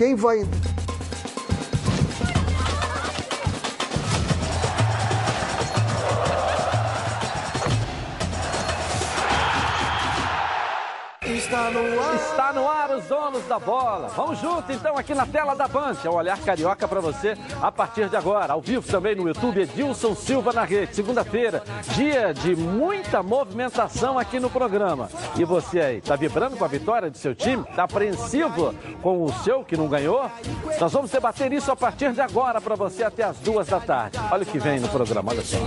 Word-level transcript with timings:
Quem 0.00 0.14
vai 0.14 0.38
Está 11.22 11.70
no 11.70 12.00
ar. 12.00 12.14
Está 12.14 12.52
no 12.54 12.66
ar 12.66 12.79
os 12.90 13.04
donos 13.04 13.44
da 13.46 13.58
bola. 13.58 14.08
Vamos 14.08 14.38
junto 14.38 14.70
então 14.72 14.96
aqui 14.96 15.14
na 15.14 15.26
tela 15.26 15.54
da 15.54 15.68
Band. 15.68 15.96
É 16.04 16.08
o 16.08 16.14
Olhar 16.14 16.38
Carioca 16.38 16.86
para 16.88 17.00
você 17.00 17.36
a 17.60 17.70
partir 17.70 18.08
de 18.08 18.16
agora. 18.16 18.52
Ao 18.52 18.60
vivo 18.60 18.86
também 18.86 19.14
no 19.14 19.26
YouTube, 19.26 19.60
Edilson 19.60 20.14
Silva 20.14 20.52
na 20.52 20.64
rede. 20.64 20.94
Segunda-feira, 20.94 21.62
dia 21.94 22.32
de 22.32 22.56
muita 22.56 23.22
movimentação 23.22 24.18
aqui 24.18 24.40
no 24.40 24.50
programa. 24.50 25.08
E 25.36 25.44
você 25.44 25.80
aí, 25.80 26.00
tá 26.00 26.16
vibrando 26.16 26.56
com 26.56 26.64
a 26.64 26.68
vitória 26.68 27.10
do 27.10 27.18
seu 27.18 27.34
time? 27.34 27.64
Tá 27.76 27.84
apreensivo 27.84 28.74
com 29.02 29.24
o 29.24 29.32
seu 29.44 29.64
que 29.64 29.76
não 29.76 29.88
ganhou? 29.88 30.30
Nós 30.80 30.92
vamos 30.92 31.10
debater 31.10 31.52
isso 31.52 31.70
a 31.70 31.76
partir 31.76 32.12
de 32.12 32.20
agora 32.20 32.60
para 32.60 32.74
você 32.74 33.04
até 33.04 33.22
as 33.22 33.36
duas 33.38 33.68
da 33.68 33.80
tarde. 33.80 34.18
Olha 34.30 34.42
o 34.42 34.46
que 34.46 34.58
vem 34.58 34.80
no 34.80 34.88
programa, 34.88 35.32
olha 35.32 35.42
só. 35.42 35.58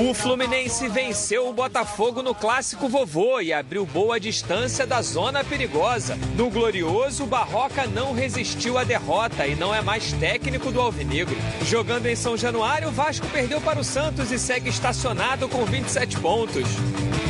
O 0.00 0.14
Fluminense 0.14 0.88
venceu 0.88 1.48
o 1.48 1.52
Botafogo 1.52 2.22
no 2.22 2.34
clássico 2.34 2.88
vovô 2.88 3.40
e 3.40 3.52
abriu 3.52 3.84
boa 3.84 4.18
distância 4.18 4.86
da 4.86 5.02
zona 5.02 5.44
perigosa. 5.44 6.07
No 6.36 6.50
Glorioso, 6.50 7.26
Barroca 7.26 7.86
não 7.86 8.12
resistiu 8.12 8.78
à 8.78 8.84
derrota 8.84 9.46
e 9.46 9.54
não 9.54 9.74
é 9.74 9.80
mais 9.80 10.12
técnico 10.12 10.70
do 10.70 10.80
Alvinegro. 10.80 11.36
Jogando 11.64 12.06
em 12.06 12.16
São 12.16 12.36
Januário, 12.36 12.88
o 12.88 12.92
Vasco 12.92 13.26
perdeu 13.28 13.60
para 13.60 13.80
o 13.80 13.84
Santos 13.84 14.30
e 14.30 14.38
segue 14.38 14.68
estacionado 14.70 15.48
com 15.48 15.64
27 15.64 16.18
pontos. 16.18 16.68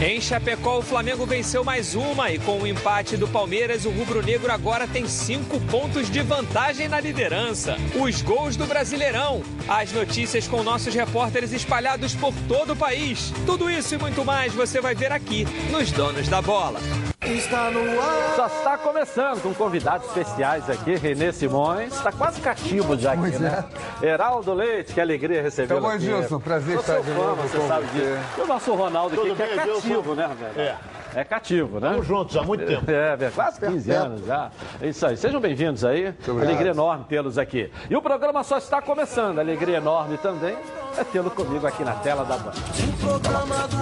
Em 0.00 0.20
Chapecó, 0.20 0.78
o 0.78 0.82
Flamengo 0.82 1.26
venceu 1.26 1.64
mais 1.64 1.96
uma 1.96 2.30
e 2.30 2.38
com 2.38 2.60
o 2.60 2.66
empate 2.68 3.16
do 3.16 3.26
Palmeiras, 3.26 3.84
o 3.84 3.90
rubro-negro 3.90 4.52
agora 4.52 4.86
tem 4.86 5.08
cinco 5.08 5.58
pontos 5.62 6.08
de 6.08 6.22
vantagem 6.22 6.86
na 6.86 7.00
liderança. 7.00 7.76
Os 8.00 8.22
gols 8.22 8.56
do 8.56 8.64
Brasileirão, 8.64 9.42
as 9.68 9.92
notícias 9.92 10.46
com 10.46 10.62
nossos 10.62 10.94
repórteres 10.94 11.52
espalhados 11.52 12.14
por 12.14 12.32
todo 12.46 12.74
o 12.74 12.76
país. 12.76 13.32
Tudo 13.44 13.68
isso 13.68 13.96
e 13.96 13.98
muito 13.98 14.24
mais 14.24 14.54
você 14.54 14.80
vai 14.80 14.94
ver 14.94 15.10
aqui 15.10 15.44
nos 15.72 15.90
Donos 15.90 16.28
da 16.28 16.40
Bola. 16.40 16.78
Está 17.20 17.70
no 17.70 18.00
ar. 18.00 18.36
Só 18.36 18.46
está 18.46 18.78
começando 18.78 19.42
com 19.42 19.52
convidados 19.52 20.06
especiais 20.06 20.70
aqui, 20.70 20.94
Renê 20.94 21.32
Simões. 21.32 21.92
Está 21.92 22.12
quase 22.12 22.40
cativo 22.40 22.96
já 22.96 23.12
aqui, 23.12 23.22
pois 23.22 23.40
né? 23.40 23.64
É. 24.00 24.06
Heraldo 24.06 24.54
Leite, 24.54 24.94
que 24.94 25.00
alegria 25.00 25.42
recebê-lo 25.42 25.80
Então, 25.80 25.98
Gilson, 25.98 26.38
prazer 26.38 26.78
estar 26.78 27.00
de 27.00 27.10
novo 27.10 27.42
você 27.42 27.66
sabe 27.66 27.86
disso. 27.88 28.18
E 28.38 28.40
o 28.40 28.46
nosso 28.46 28.72
Ronaldo 28.72 29.20
aqui, 29.20 29.34
que 29.34 29.42
é 29.42 29.54
cativo, 29.56 29.80
né, 30.14 30.36
velho? 30.38 30.60
É. 30.60 30.76
É 31.14 31.24
cativo, 31.24 31.80
né? 31.80 31.88
Estamos 31.88 32.06
juntos 32.06 32.36
há 32.36 32.42
muito 32.42 32.66
tempo. 32.66 32.90
É, 32.90 33.16
é 33.18 33.30
quase 33.34 33.58
15 33.58 33.90
anos 33.90 34.26
já. 34.26 34.50
É 34.80 34.88
isso 34.88 35.06
aí. 35.06 35.16
Sejam 35.16 35.40
bem-vindos 35.40 35.84
aí. 35.84 36.14
Alegria 36.28 36.72
enorme 36.72 37.04
tê-los 37.08 37.38
aqui. 37.38 37.72
E 37.88 37.96
o 37.96 38.02
programa 38.02 38.44
só 38.44 38.58
está 38.58 38.82
começando. 38.82 39.38
Alegria 39.38 39.78
enorme 39.78 40.18
também 40.18 40.56
é 40.98 41.04
tê-lo 41.04 41.30
comigo 41.30 41.66
aqui 41.66 41.82
na 41.82 41.94
tela 41.94 42.24
da 42.24 42.36
Band. 42.36 42.52
O 42.52 42.98
programa 43.00 43.68
do 43.68 43.78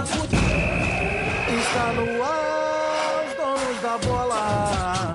está 1.59 1.93
no 1.93 2.23
ar 2.23 2.57
da 3.83 3.99
bola. 3.99 5.15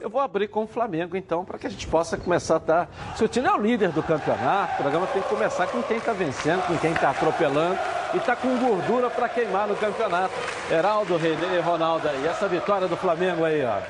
Eu 0.00 0.08
vou 0.08 0.20
abrir 0.20 0.48
com 0.48 0.64
o 0.64 0.66
Flamengo, 0.66 1.16
então, 1.16 1.44
para 1.44 1.58
que 1.58 1.66
a 1.66 1.70
gente 1.70 1.86
possa 1.86 2.16
começar 2.16 2.56
a 2.56 2.58
dar. 2.58 2.90
Se 3.16 3.24
o 3.24 3.28
time 3.28 3.46
é 3.46 3.52
o 3.52 3.60
líder 3.60 3.90
do 3.90 4.02
campeonato, 4.02 4.74
o 4.74 4.76
programa 4.76 5.06
tem 5.08 5.20
que 5.22 5.28
começar 5.28 5.66
com 5.66 5.82
quem 5.82 5.96
está 5.96 6.12
vencendo, 6.12 6.66
com 6.66 6.76
quem 6.78 6.92
está 6.92 7.10
atropelando 7.10 7.78
e 8.14 8.16
está 8.18 8.36
com 8.36 8.56
gordura 8.58 9.10
para 9.10 9.28
queimar 9.28 9.66
no 9.66 9.76
campeonato. 9.76 10.32
Heraldo, 10.70 11.16
Renê, 11.16 11.60
Ronaldo 11.60 12.08
aí. 12.08 12.26
Essa 12.26 12.46
vitória 12.46 12.86
do 12.86 12.96
Flamengo 12.96 13.44
aí, 13.44 13.64
ó. 13.64 13.80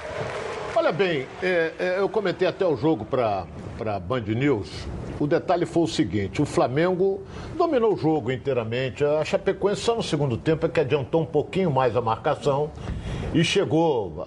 Olha 0.75 0.93
bem, 0.93 1.27
é, 1.43 1.73
é, 1.79 1.99
eu 1.99 2.09
comentei 2.09 2.47
até 2.47 2.65
o 2.65 2.77
jogo 2.77 3.05
para 3.05 3.47
a 3.85 3.99
Band 3.99 4.21
News. 4.21 4.87
O 5.21 5.27
detalhe 5.27 5.67
foi 5.67 5.83
o 5.83 5.87
seguinte: 5.89 6.41
o 6.41 6.47
Flamengo 6.47 7.23
dominou 7.57 7.95
o 7.95 7.97
jogo 7.97 8.31
inteiramente. 8.31 9.05
A 9.05 9.25
Chapecoense 9.25 9.81
só 9.81 9.97
no 9.97 10.03
segundo 10.03 10.37
tempo 10.37 10.67
é 10.67 10.69
que 10.69 10.81
adiantou 10.81 11.23
um 11.23 11.27
pouquinho 11.27 11.71
mais 11.71 11.97
a 11.97 12.01
marcação 12.01 12.71
e 13.35 13.43
chegou 13.43 14.27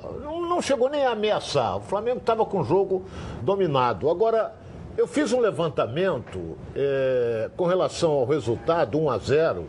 não 0.62 0.68
chegou 0.68 0.90
nem 0.90 1.04
a 1.04 1.12
ameaçar. 1.12 1.78
O 1.78 1.82
Flamengo 1.82 2.20
estava 2.20 2.46
com 2.46 2.60
o 2.60 2.64
jogo 2.64 3.04
dominado. 3.42 4.08
Agora, 4.12 4.54
eu 4.96 5.08
fiz 5.08 5.34
um 5.34 5.40
levantamento 5.40 6.56
é, 6.76 7.50
com 7.58 7.66
relação 7.66 8.12
ao 8.12 8.26
resultado, 8.26 9.00
1 9.00 9.10
a 9.10 9.18
0 9.18 9.66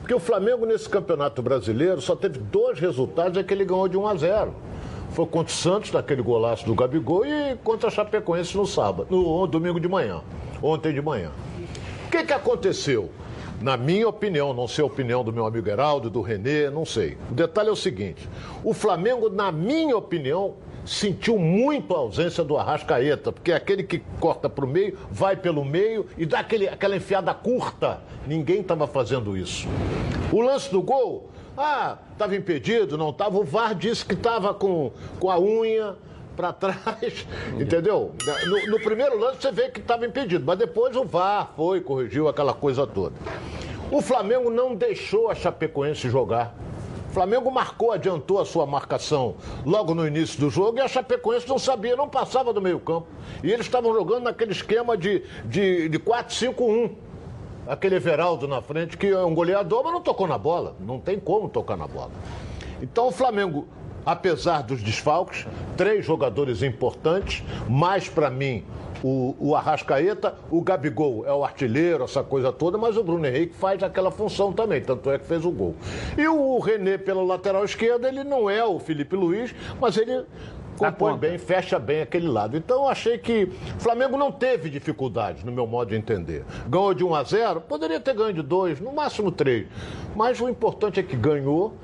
porque 0.00 0.14
o 0.14 0.20
Flamengo 0.20 0.66
nesse 0.66 0.86
campeonato 0.86 1.40
brasileiro 1.40 1.98
só 1.98 2.14
teve 2.14 2.38
dois 2.38 2.78
resultados, 2.78 3.38
é 3.38 3.42
que 3.42 3.54
ele 3.54 3.64
ganhou 3.64 3.88
de 3.88 3.96
1 3.96 4.06
a 4.06 4.14
0 4.14 4.54
Foi 5.12 5.24
contra 5.24 5.50
o 5.50 5.56
Santos, 5.56 5.90
naquele 5.90 6.20
golaço 6.20 6.66
do 6.66 6.74
Gabigol, 6.74 7.24
e 7.24 7.56
contra 7.64 7.88
a 7.88 7.90
Chapecoense 7.90 8.54
no 8.54 8.66
sábado, 8.66 9.06
no 9.10 9.46
domingo 9.46 9.80
de 9.80 9.88
manhã, 9.88 10.20
ontem 10.62 10.92
de 10.92 11.00
manhã. 11.00 11.30
O 12.06 12.10
que, 12.10 12.22
que 12.22 12.32
aconteceu? 12.34 13.10
Na 13.60 13.76
minha 13.76 14.08
opinião, 14.08 14.52
não 14.52 14.68
sei 14.68 14.82
a 14.82 14.86
opinião 14.86 15.24
do 15.24 15.32
meu 15.32 15.46
amigo 15.46 15.68
Heraldo, 15.68 16.10
do 16.10 16.20
Renê, 16.20 16.68
não 16.70 16.84
sei. 16.84 17.16
O 17.30 17.34
detalhe 17.34 17.68
é 17.68 17.72
o 17.72 17.76
seguinte: 17.76 18.28
o 18.62 18.74
Flamengo, 18.74 19.30
na 19.30 19.50
minha 19.52 19.96
opinião, 19.96 20.54
sentiu 20.84 21.38
muito 21.38 21.94
a 21.94 21.98
ausência 21.98 22.44
do 22.44 22.56
Arrascaeta, 22.56 23.32
porque 23.32 23.52
é 23.52 23.56
aquele 23.56 23.82
que 23.82 24.02
corta 24.20 24.48
para 24.48 24.64
o 24.64 24.68
meio, 24.68 24.98
vai 25.10 25.36
pelo 25.36 25.64
meio 25.64 26.06
e 26.18 26.26
dá 26.26 26.40
aquele, 26.40 26.68
aquela 26.68 26.96
enfiada 26.96 27.32
curta. 27.32 28.00
Ninguém 28.26 28.60
estava 28.60 28.86
fazendo 28.86 29.36
isso. 29.36 29.66
O 30.32 30.40
lance 30.40 30.70
do 30.70 30.82
gol, 30.82 31.30
ah, 31.56 31.98
estava 32.12 32.34
impedido, 32.36 32.98
não 32.98 33.10
estava. 33.10 33.38
O 33.38 33.44
VAR 33.44 33.74
disse 33.74 34.04
que 34.04 34.14
estava 34.14 34.52
com, 34.52 34.92
com 35.18 35.30
a 35.30 35.38
unha 35.38 35.96
para 36.36 36.52
trás, 36.52 37.26
entendeu? 37.58 38.12
No, 38.46 38.66
no, 38.72 38.80
primeiro 38.80 39.18
lance 39.18 39.42
você 39.42 39.52
vê 39.52 39.68
que 39.68 39.80
estava 39.80 40.06
impedido, 40.06 40.44
mas 40.44 40.58
depois 40.58 40.94
o 40.96 41.04
VAR 41.04 41.52
foi, 41.56 41.80
corrigiu 41.80 42.28
aquela 42.28 42.52
coisa 42.52 42.86
toda. 42.86 43.14
O 43.90 44.00
Flamengo 44.00 44.50
não 44.50 44.74
deixou 44.74 45.30
a 45.30 45.34
Chapecoense 45.34 46.08
jogar. 46.08 46.54
O 47.10 47.14
Flamengo 47.14 47.50
marcou, 47.50 47.92
adiantou 47.92 48.40
a 48.40 48.44
sua 48.44 48.66
marcação 48.66 49.36
logo 49.64 49.94
no 49.94 50.06
início 50.06 50.40
do 50.40 50.50
jogo 50.50 50.78
e 50.78 50.80
a 50.80 50.88
Chapecoense 50.88 51.48
não 51.48 51.58
sabia, 51.58 51.94
não 51.94 52.08
passava 52.08 52.52
do 52.52 52.60
meio 52.60 52.80
campo. 52.80 53.06
E 53.42 53.52
eles 53.52 53.66
estavam 53.66 53.94
jogando 53.94 54.24
naquele 54.24 54.50
esquema 54.50 54.96
de, 54.96 55.22
de, 55.44 55.88
de 55.88 55.98
4-5-1 56.00 56.90
aquele 57.66 57.96
Everaldo 57.96 58.46
na 58.46 58.60
frente, 58.60 58.96
que 58.96 59.06
é 59.06 59.24
um 59.24 59.34
goleador, 59.34 59.82
mas 59.84 59.92
não 59.92 60.00
tocou 60.00 60.26
na 60.26 60.36
bola. 60.36 60.76
Não 60.80 60.98
tem 60.98 61.18
como 61.18 61.48
tocar 61.48 61.76
na 61.76 61.86
bola. 61.86 62.10
Então 62.82 63.08
o 63.08 63.12
Flamengo 63.12 63.66
apesar 64.04 64.62
dos 64.62 64.82
desfalques, 64.82 65.46
três 65.76 66.04
jogadores 66.04 66.62
importantes, 66.62 67.42
mais 67.68 68.08
para 68.08 68.30
mim 68.30 68.64
o, 69.02 69.36
o, 69.38 69.54
Arrascaeta, 69.54 70.34
o 70.50 70.62
Gabigol 70.62 71.26
é 71.26 71.32
o 71.32 71.44
artilheiro, 71.44 72.04
essa 72.04 72.22
coisa 72.22 72.50
toda, 72.50 72.78
mas 72.78 72.96
o 72.96 73.04
Bruno 73.04 73.26
Henrique 73.26 73.54
faz 73.54 73.82
aquela 73.82 74.10
função 74.10 74.50
também, 74.50 74.80
tanto 74.80 75.10
é 75.10 75.18
que 75.18 75.26
fez 75.26 75.44
o 75.44 75.50
gol. 75.50 75.74
E 76.16 76.26
o 76.26 76.58
René 76.58 76.96
pela 76.96 77.22
lateral 77.22 77.64
esquerda, 77.66 78.08
ele 78.08 78.24
não 78.24 78.48
é 78.48 78.64
o 78.64 78.78
Felipe 78.78 79.14
Luiz, 79.14 79.54
mas 79.78 79.98
ele 79.98 80.24
compõe 80.78 81.18
bem, 81.18 81.36
fecha 81.36 81.78
bem 81.78 82.00
aquele 82.00 82.26
lado. 82.26 82.56
Então 82.56 82.84
eu 82.84 82.88
achei 82.88 83.18
que 83.18 83.44
o 83.76 83.80
Flamengo 83.80 84.16
não 84.16 84.32
teve 84.32 84.70
dificuldade, 84.70 85.44
no 85.44 85.52
meu 85.52 85.66
modo 85.66 85.90
de 85.90 85.96
entender. 85.96 86.42
Ganhou 86.66 86.94
de 86.94 87.04
1 87.04 87.14
a 87.14 87.22
0, 87.22 87.60
poderia 87.60 88.00
ter 88.00 88.14
ganho 88.14 88.32
de 88.32 88.42
2, 88.42 88.80
no 88.80 88.92
máximo 88.92 89.30
3. 89.30 89.66
Mas 90.16 90.40
o 90.40 90.48
importante 90.48 90.98
é 90.98 91.02
que 91.02 91.14
ganhou 91.14 91.74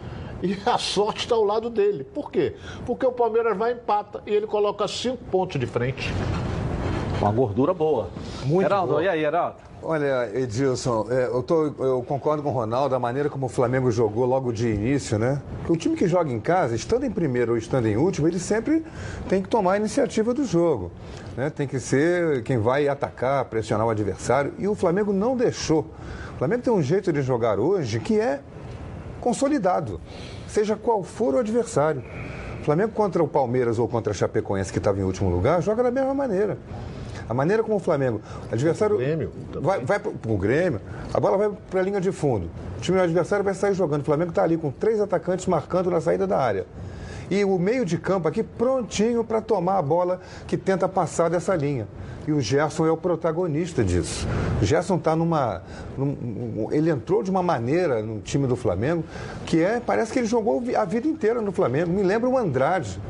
e 0.42 0.56
a 0.66 0.78
sorte 0.78 1.20
está 1.20 1.34
ao 1.34 1.44
lado 1.44 1.70
dele. 1.70 2.04
Por 2.04 2.30
quê? 2.30 2.54
Porque 2.86 3.06
o 3.06 3.12
Palmeiras 3.12 3.56
vai 3.56 3.72
empata 3.72 4.22
e 4.26 4.32
ele 4.32 4.46
coloca 4.46 4.86
cinco 4.88 5.24
pontos 5.24 5.58
de 5.58 5.66
frente. 5.66 6.12
Uma 7.20 7.30
gordura 7.30 7.74
boa. 7.74 8.08
Muito 8.44 8.64
Heraldo, 8.64 8.92
boa. 8.92 9.04
e 9.04 9.08
aí, 9.08 9.24
Heraldo? 9.24 9.56
Olha, 9.82 10.30
Edilson, 10.34 11.06
é, 11.10 11.24
eu, 11.26 11.42
tô, 11.42 11.66
eu, 11.78 12.02
concordo 12.06 12.42
com 12.42 12.50
o 12.50 12.52
Ronaldo, 12.52 12.94
a 12.94 12.98
maneira 12.98 13.30
como 13.30 13.46
o 13.46 13.48
Flamengo 13.48 13.90
jogou 13.90 14.26
logo 14.26 14.52
de 14.52 14.68
início, 14.68 15.18
né? 15.18 15.40
O 15.68 15.76
time 15.76 15.96
que 15.96 16.06
joga 16.06 16.30
em 16.30 16.38
casa, 16.38 16.74
estando 16.74 17.04
em 17.04 17.10
primeiro 17.10 17.52
ou 17.52 17.58
estando 17.58 17.86
em 17.86 17.96
último, 17.96 18.28
ele 18.28 18.38
sempre 18.38 18.84
tem 19.26 19.42
que 19.42 19.48
tomar 19.48 19.72
a 19.72 19.76
iniciativa 19.78 20.34
do 20.34 20.44
jogo. 20.44 20.90
Né? 21.34 21.48
Tem 21.48 21.66
que 21.66 21.80
ser 21.80 22.42
quem 22.42 22.58
vai 22.58 22.88
atacar, 22.88 23.46
pressionar 23.46 23.86
o 23.86 23.90
adversário. 23.90 24.52
E 24.58 24.68
o 24.68 24.74
Flamengo 24.74 25.14
não 25.14 25.34
deixou. 25.34 25.86
O 26.34 26.38
Flamengo 26.38 26.62
tem 26.62 26.72
um 26.72 26.82
jeito 26.82 27.10
de 27.10 27.22
jogar 27.22 27.58
hoje 27.58 28.00
que 28.00 28.20
é 28.20 28.40
consolidado, 29.20 30.00
seja 30.50 30.76
qual 30.76 31.02
for 31.02 31.34
o 31.34 31.38
adversário. 31.38 32.02
O 32.60 32.64
Flamengo 32.64 32.92
contra 32.92 33.22
o 33.22 33.28
Palmeiras 33.28 33.78
ou 33.78 33.88
contra 33.88 34.12
a 34.12 34.14
Chapecoense, 34.14 34.72
que 34.72 34.78
estava 34.78 34.98
em 34.98 35.02
último 35.02 35.30
lugar, 35.30 35.62
joga 35.62 35.82
da 35.82 35.90
mesma 35.90 36.12
maneira. 36.12 36.58
A 37.28 37.32
maneira 37.32 37.62
como 37.62 37.76
o 37.76 37.80
Flamengo. 37.80 38.20
O 38.50 38.54
adversário. 38.54 38.96
O 38.96 38.98
Grêmio 38.98 39.30
também. 39.52 39.68
vai, 39.68 39.84
vai 39.84 39.98
pro, 40.00 40.12
pro 40.12 40.36
Grêmio, 40.36 40.80
a 41.14 41.20
bola 41.20 41.38
vai 41.38 41.50
para 41.70 41.80
a 41.80 41.82
linha 41.82 42.00
de 42.00 42.10
fundo. 42.10 42.50
O 42.76 42.80
time 42.80 43.00
adversário 43.00 43.44
vai 43.44 43.54
sair 43.54 43.72
jogando. 43.72 44.02
O 44.02 44.04
Flamengo 44.04 44.30
está 44.30 44.42
ali 44.42 44.56
com 44.56 44.70
três 44.70 45.00
atacantes 45.00 45.46
marcando 45.46 45.90
na 45.90 46.00
saída 46.00 46.26
da 46.26 46.38
área. 46.38 46.66
E 47.30 47.44
o 47.44 47.58
meio 47.58 47.84
de 47.84 47.96
campo 47.96 48.26
aqui 48.26 48.42
prontinho 48.42 49.22
para 49.22 49.40
tomar 49.40 49.78
a 49.78 49.82
bola 49.82 50.20
que 50.46 50.56
tenta 50.56 50.88
passar 50.88 51.30
dessa 51.30 51.54
linha. 51.54 51.86
E 52.26 52.32
o 52.32 52.40
Gerson 52.40 52.86
é 52.86 52.90
o 52.90 52.96
protagonista 52.96 53.82
disso. 53.84 54.26
O 54.60 54.64
Gerson 54.64 54.96
está 54.96 55.14
numa. 55.16 55.62
num- 55.96 56.68
ele 56.70 56.90
entrou 56.90 57.22
de 57.22 57.30
uma 57.30 57.42
maneira 57.42 58.02
no 58.02 58.20
time 58.20 58.46
do 58.46 58.56
Flamengo 58.56 59.04
que 59.46 59.62
é. 59.62 59.80
Parece 59.80 60.12
que 60.12 60.18
ele 60.18 60.26
jogou 60.26 60.62
a 60.76 60.84
vida 60.84 61.06
inteira 61.08 61.40
no 61.40 61.52
Flamengo. 61.52 61.90
Me 61.90 62.02
lembra 62.02 62.28
o 62.28 62.36
Andrade 62.36 63.00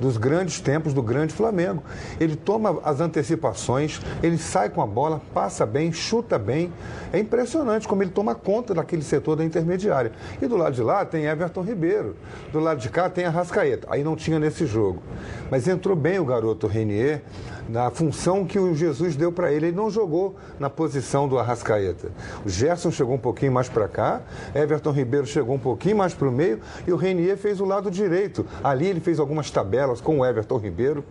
dos 0.00 0.16
grandes 0.16 0.60
tempos 0.60 0.92
do 0.92 1.02
grande 1.02 1.32
Flamengo. 1.32 1.82
Ele 2.20 2.36
toma 2.36 2.80
as 2.84 3.00
antecipações, 3.00 4.00
ele 4.22 4.38
sai 4.38 4.68
com 4.70 4.82
a 4.82 4.86
bola, 4.86 5.20
passa 5.32 5.64
bem, 5.64 5.92
chuta 5.92 6.38
bem. 6.38 6.72
É 7.12 7.18
impressionante 7.18 7.86
como 7.86 8.02
ele 8.02 8.10
toma 8.10 8.34
conta 8.34 8.74
daquele 8.74 9.02
setor 9.02 9.36
da 9.36 9.44
intermediária. 9.44 10.12
E 10.40 10.46
do 10.46 10.56
lado 10.56 10.74
de 10.74 10.82
lá 10.82 11.04
tem 11.04 11.26
Everton 11.26 11.62
Ribeiro, 11.62 12.16
do 12.52 12.60
lado 12.60 12.80
de 12.80 12.88
cá 12.88 13.08
tem 13.08 13.24
a 13.24 13.30
Rascaeta. 13.30 13.86
Aí 13.90 14.02
não 14.02 14.16
tinha 14.16 14.38
nesse 14.38 14.66
jogo. 14.66 15.02
Mas 15.50 15.68
entrou 15.68 15.96
bem 15.96 16.18
o 16.18 16.24
garoto 16.24 16.66
Renier 16.66 17.22
na 17.68 17.90
função 17.90 18.44
que 18.44 18.58
o 18.58 18.74
Jesus 18.74 19.16
deu 19.16 19.32
para 19.32 19.52
ele. 19.52 19.66
Ele 19.66 19.76
não 19.76 19.90
jogou 19.90 20.36
na 20.58 20.70
posição 20.70 21.28
do 21.28 21.38
Arrascaeta. 21.38 22.10
O 22.44 22.48
Gerson 22.48 22.90
chegou 22.90 23.14
um 23.14 23.18
pouquinho 23.18 23.52
mais 23.52 23.68
para 23.68 23.88
cá, 23.88 24.22
Everton 24.54 24.92
Ribeiro 24.92 25.26
chegou 25.26 25.54
um 25.54 25.58
pouquinho 25.58 25.96
mais 25.96 26.14
para 26.14 26.28
o 26.28 26.32
meio 26.32 26.60
e 26.86 26.92
o 26.92 26.96
Renier 26.96 27.36
fez 27.36 27.60
o 27.60 27.64
lado 27.64 27.90
direito. 27.90 28.46
Ali 28.62 28.86
ele 28.86 29.00
fez 29.00 29.18
algumas 29.18 29.50
tabelas 29.50 30.00
com 30.00 30.20
o 30.20 30.26
Everton 30.26 30.58
Ribeiro, 30.58 31.04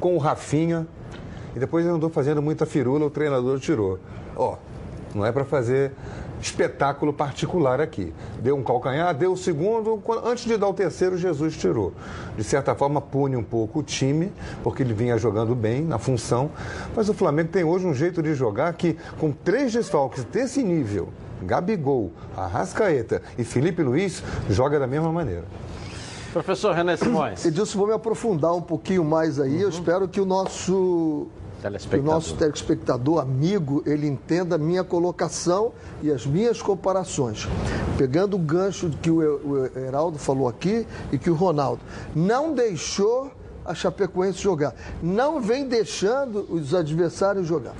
com 0.00 0.14
o 0.14 0.18
Rafinha. 0.18 0.86
E 1.54 1.58
depois 1.58 1.84
ele 1.84 1.94
andou 1.94 2.08
fazendo 2.08 2.40
muita 2.40 2.64
firula, 2.64 3.04
o 3.04 3.10
treinador 3.10 3.60
tirou. 3.60 3.98
Ó, 4.34 4.56
não 5.14 5.26
é 5.26 5.30
para 5.30 5.44
fazer 5.44 5.92
espetáculo 6.42 7.12
particular 7.12 7.80
aqui. 7.80 8.12
Deu 8.40 8.56
um 8.56 8.62
calcanhar, 8.62 9.14
deu 9.14 9.32
o 9.32 9.36
segundo, 9.36 10.02
antes 10.24 10.44
de 10.44 10.56
dar 10.56 10.68
o 10.68 10.74
terceiro, 10.74 11.16
Jesus 11.16 11.56
tirou. 11.56 11.92
De 12.36 12.42
certa 12.42 12.74
forma, 12.74 13.00
pune 13.00 13.36
um 13.36 13.44
pouco 13.44 13.78
o 13.78 13.82
time, 13.82 14.32
porque 14.62 14.82
ele 14.82 14.92
vinha 14.92 15.16
jogando 15.16 15.54
bem 15.54 15.82
na 15.82 15.98
função. 15.98 16.50
Mas 16.94 17.08
o 17.08 17.14
Flamengo 17.14 17.50
tem 17.50 17.64
hoje 17.64 17.86
um 17.86 17.94
jeito 17.94 18.22
de 18.22 18.34
jogar 18.34 18.72
que, 18.74 18.96
com 19.18 19.30
três 19.30 19.72
desfalques 19.72 20.24
desse 20.24 20.62
nível, 20.62 21.08
Gabigol, 21.42 22.12
Arrascaeta 22.36 23.22
e 23.38 23.44
Felipe 23.44 23.82
Luiz, 23.82 24.22
joga 24.50 24.78
da 24.78 24.86
mesma 24.86 25.12
maneira. 25.12 25.44
Professor 26.32 26.74
René 26.74 26.96
Simões, 26.96 27.44
Edilson, 27.44 27.78
vou 27.78 27.86
me 27.86 27.92
aprofundar 27.92 28.54
um 28.54 28.62
pouquinho 28.62 29.04
mais 29.04 29.38
aí. 29.38 29.60
Eu 29.60 29.68
espero 29.68 30.08
que 30.08 30.20
o 30.20 30.24
nosso 30.24 31.28
que 31.88 31.96
o 31.96 32.02
nosso 32.02 32.34
telespectador, 32.34 33.20
amigo, 33.20 33.82
ele 33.86 34.06
entenda 34.06 34.56
a 34.56 34.58
minha 34.58 34.82
colocação 34.82 35.72
e 36.02 36.10
as 36.10 36.26
minhas 36.26 36.60
comparações. 36.60 37.48
Pegando 37.96 38.36
o 38.36 38.38
gancho 38.38 38.90
que 39.00 39.10
o 39.10 39.42
o 39.42 39.78
Heraldo 39.78 40.18
falou 40.18 40.48
aqui 40.48 40.86
e 41.10 41.18
que 41.18 41.30
o 41.30 41.34
Ronaldo 41.34 41.82
não 42.14 42.54
deixou 42.54 43.30
a 43.64 43.74
Chapecoense 43.74 44.38
jogar. 44.38 44.74
Não 45.02 45.40
vem 45.40 45.68
deixando 45.68 46.46
os 46.50 46.74
adversários 46.74 47.46
jogar. 47.46 47.74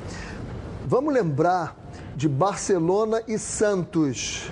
Vamos 0.87 1.13
lembrar 1.13 1.77
de 2.15 2.29
Barcelona 2.29 3.23
e 3.27 3.39
Santos. 3.39 4.51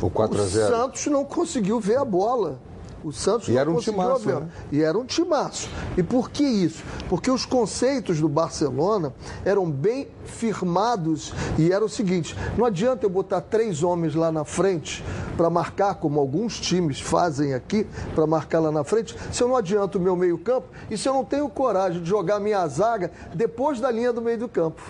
O 0.00 0.10
4 0.10 0.38
a 0.38 0.42
O 0.42 0.46
0 0.46 0.76
Santos 0.76 1.06
não 1.06 1.24
conseguiu 1.24 1.78
ver 1.78 1.98
a 1.98 2.04
bola. 2.04 2.58
O 3.04 3.12
Santos 3.12 3.48
E 3.48 3.52
não 3.52 3.60
era 3.60 3.70
um 3.70 3.76
timaço, 3.76 4.26
né? 4.26 4.48
E 4.72 4.82
era 4.82 4.98
um 4.98 5.04
timaço. 5.04 5.68
E 5.94 6.02
por 6.02 6.30
que 6.30 6.42
isso? 6.42 6.82
Porque 7.06 7.30
os 7.30 7.44
conceitos 7.44 8.18
do 8.18 8.30
Barcelona 8.30 9.12
eram 9.44 9.70
bem 9.70 10.08
firmados 10.24 11.34
e 11.58 11.70
era 11.70 11.84
o 11.84 11.88
seguinte: 11.88 12.34
não 12.56 12.64
adianta 12.64 13.04
eu 13.04 13.10
botar 13.10 13.42
três 13.42 13.82
homens 13.82 14.14
lá 14.14 14.32
na 14.32 14.44
frente 14.44 15.04
para 15.36 15.50
marcar, 15.50 15.96
como 15.96 16.18
alguns 16.18 16.58
times 16.58 16.98
fazem 16.98 17.52
aqui, 17.52 17.86
para 18.14 18.26
marcar 18.26 18.60
lá 18.60 18.72
na 18.72 18.84
frente, 18.84 19.14
se 19.30 19.42
eu 19.42 19.48
não 19.48 19.56
adianto 19.56 19.98
o 19.98 20.00
meu 20.00 20.16
meio-campo 20.16 20.68
e 20.90 20.96
se 20.96 21.06
eu 21.06 21.12
não 21.12 21.24
tenho 21.24 21.46
coragem 21.50 22.02
de 22.02 22.08
jogar 22.08 22.40
minha 22.40 22.66
zaga 22.68 23.10
depois 23.34 23.80
da 23.80 23.90
linha 23.90 24.14
do 24.14 24.22
meio 24.22 24.38
do 24.38 24.48
campo. 24.48 24.82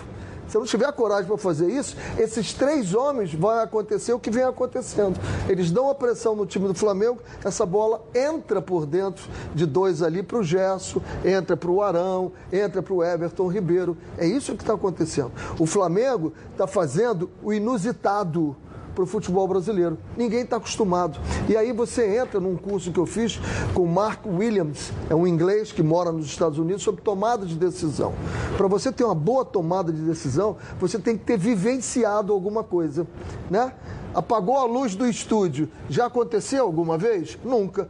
Se 0.47 0.57
não 0.57 0.65
tiver 0.65 0.91
coragem 0.93 1.25
para 1.25 1.37
fazer 1.37 1.69
isso, 1.69 1.95
esses 2.17 2.53
três 2.53 2.93
homens 2.93 3.33
vai 3.33 3.63
acontecer 3.63 4.13
o 4.13 4.19
que 4.19 4.29
vem 4.29 4.43
acontecendo. 4.43 5.19
Eles 5.49 5.71
dão 5.71 5.89
a 5.89 5.95
pressão 5.95 6.35
no 6.35 6.45
time 6.45 6.67
do 6.67 6.75
Flamengo, 6.75 7.19
essa 7.43 7.65
bola 7.65 8.03
entra 8.13 8.61
por 8.61 8.85
dentro 8.85 9.25
de 9.53 9.65
dois 9.65 10.01
ali 10.01 10.21
para 10.21 10.37
o 10.37 10.43
Gerson, 10.43 11.01
entra 11.23 11.57
para 11.57 11.71
o 11.71 11.81
Arão, 11.81 12.31
entra 12.51 12.81
para 12.81 12.93
o 12.93 13.03
Everton 13.03 13.47
Ribeiro. 13.47 13.97
É 14.17 14.27
isso 14.27 14.55
que 14.55 14.63
está 14.63 14.73
acontecendo. 14.73 15.31
O 15.59 15.65
Flamengo 15.65 16.33
está 16.51 16.67
fazendo 16.67 17.29
o 17.43 17.53
inusitado 17.53 18.55
para 18.95 19.03
o 19.03 19.07
futebol 19.07 19.45
brasileiro. 19.47 19.97
Ninguém 20.17 20.41
está 20.41 20.55
acostumado. 20.55 21.19
E 21.49 21.55
aí 21.55 21.73
você 21.73 22.17
entra 22.17 22.39
num 22.39 22.55
curso 22.55 22.91
que 22.91 22.99
eu 22.99 23.05
fiz 23.05 23.39
com 23.73 23.85
Mark 23.85 24.25
Williams, 24.25 24.91
é 25.09 25.13
um 25.13 25.27
inglês 25.27 25.71
que 25.71 25.83
mora 25.83 26.11
nos 26.11 26.25
Estados 26.25 26.57
Unidos, 26.57 26.81
sobre 26.81 27.01
tomada 27.01 27.45
de 27.45 27.55
decisão. 27.55 28.13
Para 28.57 28.67
você 28.67 28.91
ter 28.91 29.03
uma 29.03 29.13
boa 29.13 29.43
tomada 29.43 29.91
de 29.91 30.01
decisão, 30.01 30.55
você 30.79 30.97
tem 30.97 31.17
que 31.17 31.25
ter 31.25 31.37
vivenciado 31.37 32.31
alguma 32.31 32.63
coisa, 32.63 33.05
né? 33.51 33.73
Apagou 34.13 34.57
a 34.57 34.63
luz 34.63 34.95
do 34.95 35.05
estúdio. 35.05 35.67
Já 35.89 36.05
aconteceu 36.05 36.63
alguma 36.63 36.97
vez? 36.97 37.37
Nunca 37.43 37.89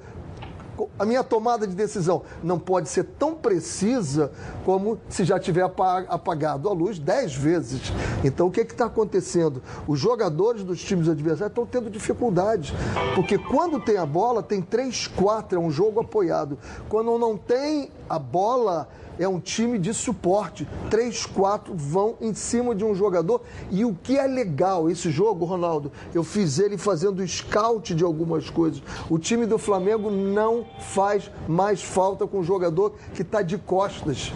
a 1.00 1.06
minha 1.06 1.24
tomada 1.24 1.66
de 1.66 1.76
decisão 1.76 2.24
não 2.44 2.60
pode 2.60 2.90
ser 2.90 3.04
tão 3.18 3.34
precisa 3.36 4.32
como 4.64 4.98
se 5.10 5.24
já 5.24 5.40
tiver 5.40 5.62
apa- 5.64 6.06
apagado 6.10 6.68
a 6.70 6.74
luz 6.74 7.00
dez 7.00 7.36
vezes. 7.36 7.92
Então, 8.24 8.48
o 8.48 8.52
que 8.52 8.62
está 8.62 8.86
acontecendo? 8.86 9.62
Os 9.88 10.00
jogadores 10.00 10.64
dos 10.64 10.82
times 10.82 11.08
adversários 11.08 11.52
estão 11.52 11.66
tendo 11.66 11.90
dificuldade, 11.90 12.74
porque 13.14 13.38
quando 13.38 13.80
tem 13.80 13.98
a 13.98 14.06
bola, 14.06 14.42
tem 14.44 14.62
três, 14.62 15.08
quatro, 15.08 15.58
é 15.58 15.62
um 15.62 15.72
jogo 15.72 16.00
apoiado. 16.02 16.58
Quando 16.90 17.18
não 17.18 17.38
tem 17.38 17.90
a 18.10 18.20
bola, 18.20 18.88
é 19.20 19.28
um 19.28 19.40
time 19.40 19.78
de 19.78 19.94
suporte. 19.94 20.68
Três, 20.90 21.26
quatro 21.26 21.74
vão 21.76 22.16
em 22.22 22.34
cima 22.34 22.76
de 22.76 22.84
um 22.84 22.96
jogador. 22.96 23.42
E 23.72 23.86
o 23.86 23.94
que 23.94 24.18
é 24.18 24.28
legal, 24.28 24.90
esse 24.90 25.10
jogo, 25.10 25.46
Ronaldo, 25.46 25.92
eu 26.14 26.24
fiz 26.24 26.60
ele 26.60 26.78
fazendo 26.78 27.26
scout 27.28 27.94
de 27.94 28.04
algumas 28.04 28.50
coisas. 28.50 28.82
O 29.10 29.18
time 29.18 29.46
do 29.46 29.58
Flamengo 29.58 30.10
não 30.10 30.66
faz 30.80 31.30
mais 31.48 31.82
falta 31.82 32.28
com 32.28 32.40
o 32.40 32.44
jogador 32.44 32.94
que 33.14 33.22
está 33.22 33.42
de 33.42 33.58
costas. 33.58 34.32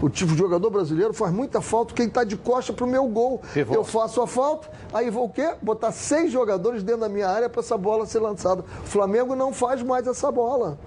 O 0.00 0.10
tipo 0.10 0.32
de 0.32 0.38
jogador 0.38 0.68
brasileiro 0.68 1.14
faz 1.14 1.32
muita 1.32 1.60
falta 1.60 1.94
quem 1.94 2.06
está 2.06 2.22
de 2.22 2.36
costa 2.36 2.72
para 2.72 2.84
o 2.84 2.88
meu 2.88 3.06
gol. 3.06 3.40
Pivô. 3.54 3.74
Eu 3.74 3.82
faço 3.82 4.20
a 4.20 4.26
falta, 4.26 4.68
aí 4.92 5.08
vou 5.08 5.24
o 5.24 5.30
quê? 5.30 5.54
Botar 5.62 5.90
seis 5.90 6.30
jogadores 6.30 6.82
dentro 6.82 7.00
da 7.02 7.08
minha 7.08 7.28
área 7.28 7.48
para 7.48 7.60
essa 7.60 7.78
bola 7.78 8.04
ser 8.04 8.18
lançada. 8.18 8.62
O 8.82 8.86
Flamengo 8.86 9.34
não 9.34 9.52
faz 9.52 9.82
mais 9.82 10.06
essa 10.06 10.30
bola. 10.30 10.78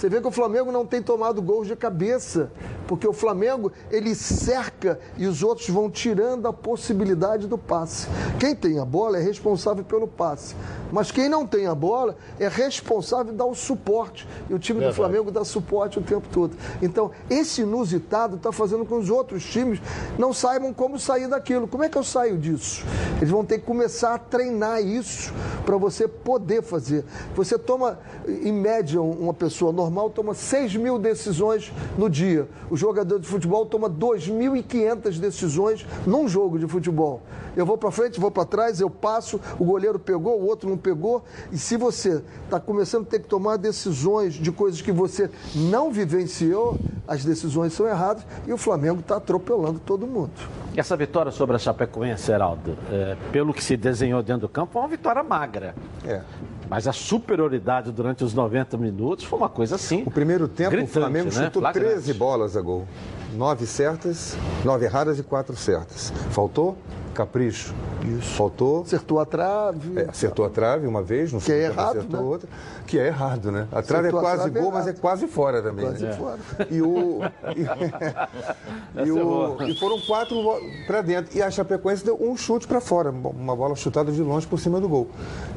Você 0.00 0.08
vê 0.08 0.18
que 0.18 0.26
o 0.26 0.30
Flamengo 0.30 0.72
não 0.72 0.86
tem 0.86 1.02
tomado 1.02 1.42
gols 1.42 1.66
de 1.66 1.76
cabeça, 1.76 2.50
porque 2.88 3.06
o 3.06 3.12
Flamengo 3.12 3.70
ele 3.90 4.14
cerca 4.14 4.98
e 5.18 5.26
os 5.26 5.42
outros 5.42 5.68
vão 5.68 5.90
tirando 5.90 6.48
a 6.48 6.54
possibilidade 6.54 7.46
do 7.46 7.58
passe. 7.58 8.08
Quem 8.38 8.56
tem 8.56 8.78
a 8.78 8.84
bola 8.86 9.18
é 9.18 9.20
responsável 9.20 9.84
pelo 9.84 10.08
passe, 10.08 10.56
mas 10.90 11.12
quem 11.12 11.28
não 11.28 11.46
tem 11.46 11.66
a 11.66 11.74
bola 11.74 12.16
é 12.38 12.48
responsável 12.48 13.34
dar 13.34 13.44
o 13.44 13.54
suporte. 13.54 14.26
E 14.48 14.54
o 14.54 14.58
time 14.58 14.78
do 14.78 14.84
Verdade. 14.84 14.96
Flamengo 14.96 15.30
dá 15.30 15.44
suporte 15.44 15.98
o 15.98 16.02
tempo 16.02 16.26
todo. 16.32 16.56
Então, 16.80 17.10
esse 17.28 17.60
inusitado 17.60 18.36
está 18.36 18.50
fazendo 18.50 18.86
com 18.86 18.96
que 18.96 19.02
os 19.02 19.10
outros 19.10 19.44
times 19.44 19.82
não 20.18 20.32
saibam 20.32 20.72
como 20.72 20.98
sair 20.98 21.28
daquilo. 21.28 21.68
Como 21.68 21.84
é 21.84 21.90
que 21.90 21.98
eu 21.98 22.04
saio 22.04 22.38
disso? 22.38 22.86
Eles 23.18 23.30
vão 23.30 23.44
ter 23.44 23.58
que 23.58 23.66
começar 23.66 24.14
a 24.14 24.18
treinar 24.18 24.80
isso 24.80 25.30
para 25.66 25.76
você 25.76 26.08
poder 26.08 26.62
fazer. 26.62 27.04
Você 27.36 27.58
toma, 27.58 27.98
em 28.26 28.50
média, 28.50 29.02
uma 29.02 29.34
pessoa 29.34 29.70
normal 29.70 29.89
toma 30.10 30.34
6 30.34 30.76
mil 30.76 30.98
decisões 30.98 31.72
no 31.98 32.08
dia. 32.08 32.48
O 32.70 32.76
jogador 32.76 33.18
de 33.18 33.26
futebol 33.26 33.66
toma 33.66 33.90
2.500 33.90 35.18
decisões 35.18 35.86
num 36.06 36.28
jogo 36.28 36.58
de 36.58 36.66
futebol. 36.66 37.22
Eu 37.56 37.66
vou 37.66 37.76
para 37.76 37.90
frente, 37.90 38.20
vou 38.20 38.30
para 38.30 38.44
trás, 38.44 38.80
eu 38.80 38.88
passo, 38.88 39.40
o 39.58 39.64
goleiro 39.64 39.98
pegou, 39.98 40.40
o 40.40 40.46
outro 40.46 40.68
não 40.68 40.76
pegou. 40.76 41.24
E 41.50 41.58
se 41.58 41.76
você 41.76 42.22
está 42.44 42.60
começando 42.60 43.02
a 43.02 43.10
ter 43.10 43.20
que 43.20 43.28
tomar 43.28 43.56
decisões 43.56 44.34
de 44.34 44.52
coisas 44.52 44.80
que 44.80 44.92
você 44.92 45.28
não 45.54 45.90
vivenciou, 45.90 46.78
as 47.08 47.24
decisões 47.24 47.72
são 47.72 47.86
erradas 47.88 48.24
e 48.46 48.52
o 48.52 48.56
Flamengo 48.56 49.00
está 49.00 49.16
atropelando 49.16 49.80
todo 49.80 50.06
mundo. 50.06 50.30
Essa 50.76 50.96
vitória 50.96 51.32
sobre 51.32 51.56
a 51.56 51.58
Chapecoense, 51.58 52.30
Heraldo, 52.30 52.76
é, 52.90 53.16
pelo 53.32 53.52
que 53.52 53.62
se 53.62 53.76
desenhou 53.76 54.22
dentro 54.22 54.42
do 54.42 54.48
campo, 54.48 54.72
foi 54.72 54.82
uma 54.82 54.88
vitória 54.88 55.22
magra. 55.22 55.74
É. 56.06 56.22
Mas 56.70 56.86
a 56.86 56.92
superioridade 56.92 57.90
durante 57.90 58.22
os 58.22 58.32
90 58.32 58.78
minutos 58.78 59.24
foi 59.24 59.36
uma 59.36 59.48
coisa 59.48 59.74
assim. 59.74 60.04
O 60.06 60.10
primeiro 60.10 60.46
tempo, 60.46 60.80
o 60.80 60.86
Flamengo 60.86 61.24
né? 61.24 61.46
chutou 61.46 61.60
Flagrante. 61.60 61.94
13 61.94 62.14
bolas 62.14 62.56
a 62.56 62.60
gol. 62.60 62.86
Nove 63.34 63.66
certas, 63.66 64.36
nove 64.64 64.84
erradas 64.86 65.18
e 65.18 65.22
quatro 65.22 65.56
certas. 65.56 66.12
Faltou 66.30 66.76
capricho, 67.14 67.74
Isso. 68.18 68.34
Faltou. 68.34 68.82
Acertou 68.82 69.20
a 69.20 69.26
trave. 69.26 69.98
É, 70.00 70.08
acertou 70.08 70.44
a 70.46 70.48
trave 70.48 70.86
uma 70.86 71.02
vez, 71.02 71.32
no 71.32 71.40
Que 71.40 71.52
é 71.52 71.64
errado, 71.64 71.98
acertou 71.98 72.20
né? 72.20 72.26
outra. 72.26 72.48
Que 72.86 72.98
é 72.98 73.06
errado, 73.08 73.52
né? 73.52 73.66
A 73.72 73.82
trave 73.82 74.08
Acertou 74.08 74.20
é 74.20 74.22
quase 74.22 74.42
trave, 74.44 74.58
é 74.58 74.62
gol, 74.62 74.72
mas 74.72 74.86
é 74.86 74.92
quase 74.94 75.26
fora 75.26 75.60
também. 75.60 75.84
Quase 75.84 76.04
né? 76.06 76.12
fora. 76.12 76.38
E, 76.70 76.80
o, 76.80 77.20
e, 77.56 79.04
e 79.06 79.10
o- 79.10 79.62
e 79.64 79.74
foram 79.78 80.00
quatro 80.00 80.36
para 80.86 81.02
dentro. 81.02 81.36
E 81.36 81.42
a 81.42 81.50
Chapecoense 81.50 82.04
deu 82.04 82.16
um 82.18 82.36
chute 82.36 82.66
para 82.66 82.80
fora, 82.80 83.10
uma 83.10 83.54
bola 83.56 83.74
chutada 83.74 84.10
de 84.10 84.22
longe 84.22 84.46
por 84.46 84.58
cima 84.58 84.80
do 84.80 84.88
gol. 84.88 85.08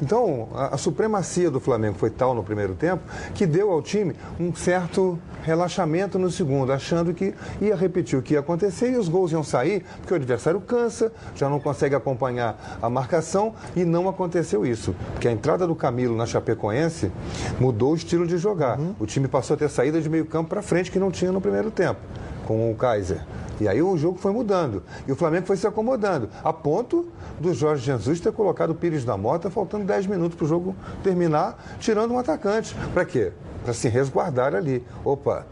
Então, 0.01 0.50
a, 0.56 0.75
a 0.75 0.77
supremacia 0.77 1.50
do 1.50 1.60
Flamengo 1.62 1.98
foi 1.98 2.10
tal 2.10 2.34
no 2.34 2.44
primeiro 2.44 2.74
tempo 2.75 3.03
que 3.36 3.46
deu 3.46 3.72
ao 3.72 3.82
time 3.82 4.15
um 4.39 4.53
certo 4.53 5.18
relaxamento 5.44 6.18
no 6.20 6.32
segundo, 6.32 6.74
achando 6.74 7.13
que 7.13 7.34
ia 7.65 7.75
repetir 7.75 8.17
o 8.17 8.22
que 8.22 8.34
ia 8.34 8.39
acontecer 8.39 8.91
e 8.91 8.98
os 8.98 9.08
gols 9.08 9.32
iam 9.32 9.43
sair, 9.43 9.84
porque 10.00 10.13
o 10.13 10.17
adversário 10.17 10.62
cansa, 10.62 11.12
já 11.36 11.50
não 11.50 11.60
consegue 11.60 11.96
acompanhar 11.96 12.77
a 12.82 12.89
marcação 12.89 13.53
e 13.75 13.84
não 13.84 14.08
aconteceu 14.10 14.65
isso. 14.65 14.96
Porque 15.13 15.27
a 15.27 15.32
entrada 15.32 15.65
do 15.67 15.75
Camilo 15.75 16.15
na 16.15 16.25
Chapecoense 16.25 17.12
mudou 17.60 17.93
o 17.93 17.96
estilo 17.96 18.27
de 18.27 18.38
jogar. 18.38 18.79
O 19.00 19.05
time 19.05 19.27
passou 19.27 19.55
a 19.55 19.58
ter 19.58 19.70
saída 19.70 20.01
de 20.01 20.10
meio 20.10 20.25
campo 20.25 20.50
para 20.50 20.62
frente 20.62 20.91
que 20.91 21.00
não 21.00 21.12
tinha 21.12 21.32
no 21.32 21.41
primeiro 21.41 21.72
tempo, 21.72 22.00
com 22.46 22.72
o 22.72 22.75
Kaiser. 22.75 23.22
E 23.62 23.67
aí 23.67 23.82
o 23.82 23.96
jogo 23.98 24.17
foi 24.17 24.32
mudando. 24.32 24.84
E 25.08 25.12
o 25.12 25.15
Flamengo 25.15 25.46
foi 25.46 25.58
se 25.58 25.67
acomodando. 25.67 26.29
A 26.43 26.51
ponto 26.51 27.08
do 27.39 27.53
Jorge 27.53 27.86
Jesus 27.86 28.20
ter 28.20 28.32
colocado 28.32 28.72
o 28.72 28.75
Pires 28.75 29.05
da 29.05 29.15
Mota 29.15 29.50
faltando 29.50 29.86
10 29.86 30.08
minutos 30.08 30.36
para 30.36 30.46
o 30.46 30.48
jogo 30.48 30.75
terminar, 31.03 31.77
tirando 31.79 32.13
um 32.13 32.20
atacante. 32.20 32.75
Para 32.93 33.05
quê? 33.05 33.32
Para 33.63 33.74
se 33.74 33.88
resguardar 33.88 34.55
ali. 34.55 34.86
Opa, 35.05 35.46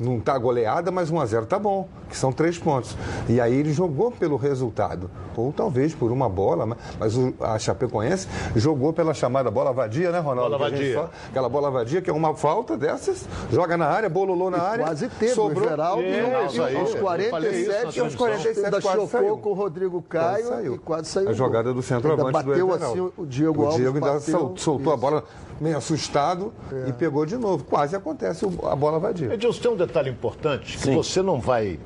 não 0.00 0.18
tá 0.20 0.36
goleada, 0.38 0.90
mas 0.90 1.10
1 1.10 1.20
a 1.20 1.26
0 1.26 1.46
tá 1.46 1.58
bom, 1.58 1.88
que 2.08 2.16
são 2.16 2.32
três 2.32 2.58
pontos. 2.58 2.96
E 3.28 3.40
aí 3.40 3.54
ele 3.54 3.72
jogou 3.72 4.10
pelo 4.10 4.36
resultado, 4.36 5.10
ou 5.36 5.52
talvez 5.52 5.94
por 5.94 6.10
uma 6.12 6.28
bola, 6.28 6.66
mas- 6.98 7.16
o- 7.16 7.34
a 7.40 7.58
Chapecoense 7.58 8.28
jogou 8.56 8.92
pela 8.92 9.14
chamada 9.14 9.50
bola 9.50 9.72
vadia, 9.72 10.10
né, 10.10 10.18
Ronaldo? 10.18 10.52
Bola 10.58 10.66
a 10.66 10.70
vadia. 10.70 10.94
fala. 10.94 11.10
Aquela 11.30 11.48
bola 11.48 11.70
vadia 11.70 12.00
que 12.02 12.10
é 12.10 12.12
uma 12.12 12.34
falta 12.34 12.76
dessas, 12.76 13.28
joga 13.50 13.76
na 13.76 13.86
área, 13.86 14.08
bololou 14.08 14.50
na 14.50 14.58
área, 14.62 14.84
Quase 14.84 15.08
teve 15.08 15.32
sobrou. 15.32 15.64
o 15.66 15.68
Geraldo 15.68 16.02
É, 16.02 16.06
e 16.52 16.60
aí, 16.60 16.76
aos 16.76 16.94
eu 16.94 17.00
falei 17.00 17.26
isso 17.26 17.30
47, 17.40 17.68
na 17.72 17.84
aos 17.84 17.94
transmissão. 17.94 18.18
47 18.18 18.64
ainda 18.64 18.80
quase 18.80 18.96
chocou 18.96 19.08
saiu. 19.08 19.36
com 19.38 19.50
o 19.50 19.54
Rodrigo 19.54 20.02
Quase 20.08 20.26
Caio 20.42 20.46
saiu. 20.48 20.74
e 20.74 20.78
quase 20.78 21.08
saiu. 21.08 21.28
A 21.28 21.30
o 21.30 21.34
jogada 21.34 21.72
do 21.72 21.82
centroavante 21.82 22.36
Ainda 22.36 22.42
bateu 22.50 22.66
do 22.68 22.74
assim, 22.74 23.10
o 23.16 23.26
Diego 23.26 23.62
o 23.62 23.64
Alves 23.66 23.80
Diego 23.80 23.94
ainda 23.96 24.12
bateu, 24.14 24.38
sol- 24.38 24.54
soltou 24.56 24.92
a 24.92 24.96
isso. 24.96 25.06
É. 25.06 25.10
bola 25.10 25.24
meio 25.60 25.76
assustado 25.76 26.52
e 26.88 26.92
pegou 26.92 27.24
de 27.24 27.36
novo. 27.36 27.64
Quase 27.64 27.94
acontece 27.96 28.44
a 28.64 28.76
bola 28.76 28.98
vadia. 28.98 29.32
Edilson, 29.32 29.60
tem 29.62 29.70
um 29.70 29.76
detalhe 29.76 30.10
importante 30.10 30.76
que 30.76 30.84
Sim. 30.84 30.94
você 30.94 31.22
não 31.22 31.40
vai. 31.40 31.78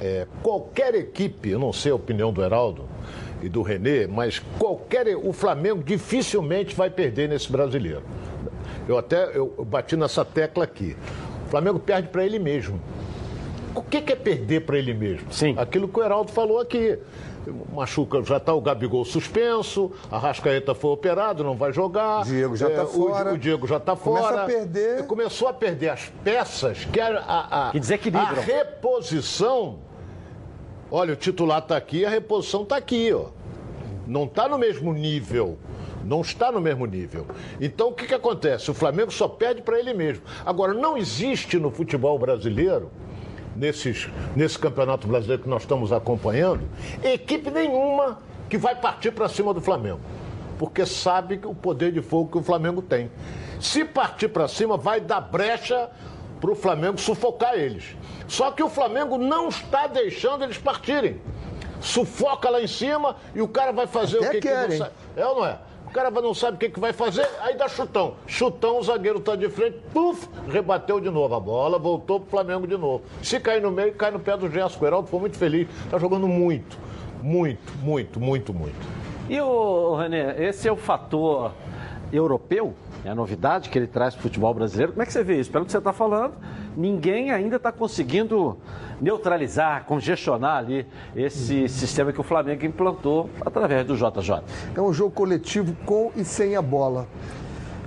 é, 0.00 0.26
qualquer 0.42 0.94
equipe, 0.94 1.50
eu 1.50 1.58
não 1.58 1.72
sei 1.72 1.92
a 1.92 1.94
opinião 1.94 2.32
do 2.32 2.42
Heraldo 2.42 2.84
e 3.42 3.48
do 3.48 3.62
Renê, 3.62 4.06
mas 4.06 4.38
qualquer. 4.58 5.16
O 5.16 5.32
Flamengo 5.32 5.82
dificilmente 5.82 6.74
vai 6.74 6.90
perder 6.90 7.28
nesse 7.28 7.50
brasileiro. 7.50 8.02
Eu 8.88 8.96
até 8.98 9.24
eu, 9.36 9.54
eu 9.58 9.64
bati 9.64 9.96
nessa 9.96 10.24
tecla 10.24 10.64
aqui. 10.64 10.96
O 11.46 11.50
Flamengo 11.50 11.78
perde 11.78 12.08
para 12.08 12.24
ele 12.24 12.38
mesmo. 12.38 12.80
O 13.74 13.82
que, 13.82 14.00
que 14.00 14.12
é 14.12 14.16
perder 14.16 14.62
para 14.64 14.78
ele 14.78 14.94
mesmo? 14.94 15.30
Sim. 15.30 15.54
Aquilo 15.58 15.86
que 15.86 15.98
o 15.98 16.02
Heraldo 16.02 16.32
falou 16.32 16.58
aqui. 16.60 16.98
Machuca, 17.72 18.22
já 18.24 18.38
está 18.38 18.52
o 18.52 18.60
Gabigol 18.60 19.04
suspenso, 19.04 19.90
a 20.10 20.18
Rascaeta 20.18 20.74
foi 20.74 20.90
operado, 20.90 21.44
não 21.44 21.56
vai 21.56 21.72
jogar. 21.72 22.24
Diego 22.24 22.56
já 22.56 22.68
tá 22.70 22.84
o- 22.84 22.86
fora. 22.86 23.34
O, 23.34 23.38
Diego 23.38 23.66
já 23.66 23.76
está 23.76 23.94
Começa 23.94 24.28
fora. 24.28 24.42
a 24.42 24.46
perder. 24.46 25.06
Começou 25.06 25.48
a 25.48 25.52
perder 25.52 25.90
as 25.90 26.12
peças 26.24 26.84
que 26.84 27.00
a, 27.00 27.18
a, 27.18 27.68
a, 27.68 27.72
Que 27.72 28.16
a 28.16 28.24
reposição. 28.32 29.78
Olha, 30.90 31.12
o 31.14 31.16
titular 31.16 31.58
está 31.58 31.76
aqui, 31.76 32.04
a 32.04 32.10
reposição 32.10 32.62
está 32.62 32.76
aqui, 32.76 33.12
ó. 33.12 33.26
Não 34.06 34.24
está 34.24 34.48
no 34.48 34.56
mesmo 34.58 34.92
nível. 34.92 35.58
Não 36.04 36.20
está 36.20 36.52
no 36.52 36.60
mesmo 36.60 36.86
nível. 36.86 37.26
Então, 37.60 37.88
o 37.88 37.92
que, 37.92 38.06
que 38.06 38.14
acontece? 38.14 38.70
O 38.70 38.74
Flamengo 38.74 39.10
só 39.10 39.26
perde 39.26 39.62
para 39.62 39.78
ele 39.80 39.92
mesmo. 39.92 40.22
Agora, 40.44 40.72
não 40.72 40.96
existe 40.96 41.58
no 41.58 41.68
futebol 41.72 42.16
brasileiro, 42.16 42.90
nesses, 43.56 44.08
nesse 44.34 44.58
campeonato 44.58 45.06
brasileiro 45.06 45.42
que 45.42 45.48
nós 45.48 45.62
estamos 45.62 45.92
acompanhando, 45.92 46.62
equipe 47.02 47.50
nenhuma 47.50 48.18
que 48.48 48.58
vai 48.58 48.76
partir 48.76 49.10
para 49.10 49.28
cima 49.28 49.52
do 49.52 49.60
Flamengo. 49.60 50.00
Porque 50.58 50.86
sabe 50.86 51.38
que 51.38 51.46
o 51.46 51.54
poder 51.54 51.92
de 51.92 52.00
fogo 52.00 52.30
que 52.30 52.38
o 52.38 52.42
Flamengo 52.42 52.80
tem. 52.80 53.10
Se 53.60 53.84
partir 53.84 54.28
para 54.28 54.48
cima, 54.48 54.76
vai 54.76 55.00
dar 55.00 55.20
brecha 55.20 55.90
para 56.40 56.50
o 56.50 56.54
Flamengo 56.54 56.98
sufocar 56.98 57.54
eles. 57.54 57.96
Só 58.28 58.50
que 58.50 58.62
o 58.62 58.68
Flamengo 58.68 59.18
não 59.18 59.48
está 59.48 59.86
deixando 59.86 60.44
eles 60.44 60.58
partirem. 60.58 61.20
Sufoca 61.80 62.48
lá 62.48 62.60
em 62.60 62.66
cima 62.66 63.16
e 63.34 63.42
o 63.42 63.48
cara 63.48 63.72
vai 63.72 63.86
fazer 63.86 64.18
Até 64.18 64.28
o 64.28 64.30
que, 64.30 64.40
que 64.40 64.48
querem. 64.48 64.78
não 64.78 64.86
sabe. 64.86 64.94
É 65.16 65.26
ou 65.26 65.36
não 65.36 65.46
é? 65.46 65.58
O 65.96 65.98
cara 65.98 66.10
vai- 66.10 66.22
não 66.22 66.34
sabe 66.34 66.56
o 66.58 66.60
que, 66.60 66.68
que 66.68 66.78
vai 66.78 66.92
fazer, 66.92 67.26
aí 67.40 67.56
dá 67.56 67.66
chutão. 67.68 68.16
Chutão, 68.26 68.78
o 68.78 68.82
zagueiro 68.82 69.18
tá 69.18 69.34
de 69.34 69.48
frente, 69.48 69.78
puf, 69.94 70.28
rebateu 70.46 71.00
de 71.00 71.08
novo 71.08 71.34
a 71.34 71.40
bola, 71.40 71.78
voltou 71.78 72.20
pro 72.20 72.28
Flamengo 72.28 72.66
de 72.66 72.76
novo. 72.76 73.00
Se 73.22 73.40
cair 73.40 73.62
no 73.62 73.70
meio, 73.70 73.94
cai 73.94 74.10
no 74.10 74.20
pé 74.20 74.36
do 74.36 74.46
Gerson. 74.50 74.78
O 74.78 74.86
Heraldo 74.86 75.08
foi 75.08 75.20
muito 75.20 75.38
feliz. 75.38 75.66
Tá 75.90 75.96
jogando 75.98 76.28
muito, 76.28 76.76
muito, 77.22 77.72
muito, 77.82 78.20
muito, 78.20 78.52
muito. 78.52 78.76
E 79.26 79.40
o 79.40 79.94
René, 79.96 80.36
esse 80.38 80.68
é 80.68 80.70
o 80.70 80.76
fator 80.76 81.52
europeu, 82.12 82.74
é 83.04 83.10
a 83.10 83.14
novidade 83.14 83.68
que 83.68 83.78
ele 83.78 83.86
traz 83.86 84.14
para 84.14 84.20
o 84.20 84.22
futebol 84.22 84.52
brasileiro. 84.54 84.92
Como 84.92 85.02
é 85.02 85.06
que 85.06 85.12
você 85.12 85.24
vê 85.24 85.38
isso? 85.40 85.50
Pelo 85.50 85.64
que 85.64 85.72
você 85.72 85.78
está 85.78 85.92
falando, 85.92 86.34
ninguém 86.76 87.30
ainda 87.30 87.56
está 87.56 87.72
conseguindo 87.72 88.56
neutralizar, 89.00 89.84
congestionar 89.84 90.58
ali 90.58 90.86
esse 91.14 91.68
sistema 91.68 92.12
que 92.12 92.20
o 92.20 92.24
Flamengo 92.24 92.64
implantou 92.64 93.28
através 93.44 93.86
do 93.86 93.96
JJ. 93.96 94.42
É 94.74 94.80
um 94.80 94.92
jogo 94.92 95.10
coletivo 95.10 95.76
com 95.84 96.10
e 96.16 96.24
sem 96.24 96.56
a 96.56 96.62
bola. 96.62 97.06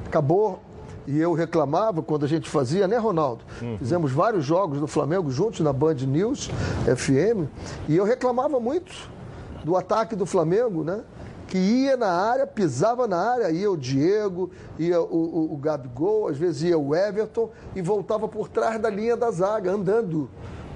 Acabou. 0.06 0.62
E 1.08 1.18
eu 1.18 1.34
reclamava 1.34 2.04
quando 2.04 2.26
a 2.26 2.28
gente 2.28 2.48
fazia, 2.48 2.88
né, 2.88 2.98
Ronaldo? 2.98 3.44
Fizemos 3.80 4.12
vários 4.12 4.46
jogos 4.46 4.80
do 4.80 4.86
Flamengo 4.86 5.32
juntos 5.32 5.60
na 5.62 5.74
Band 5.74 5.96
News 5.96 6.52
FM. 6.86 7.50
E 7.88 7.96
eu 7.96 8.04
reclamava 8.04 8.60
muito 8.60 9.10
do 9.64 9.76
ataque 9.76 10.16
do 10.16 10.26
Flamengo, 10.26 10.84
né? 10.84 11.02
Que 11.50 11.58
ia 11.58 11.98
na 11.98 12.12
área, 12.12 12.46
pisava 12.46 13.08
na 13.08 13.18
área, 13.18 13.50
ia 13.50 13.72
o 13.72 13.76
Diego, 13.76 14.52
ia 14.78 15.02
o, 15.02 15.06
o, 15.50 15.54
o 15.56 15.58
Gabigol, 15.58 16.28
às 16.28 16.38
vezes 16.38 16.62
ia 16.62 16.78
o 16.78 16.96
Everton 16.96 17.50
e 17.76 17.82
voltava 17.82 18.28
por 18.28 18.48
trás 18.48 18.80
da 18.80 18.88
linha 18.88 19.18
da 19.18 19.32
zaga, 19.32 19.72
andando. 19.72 20.30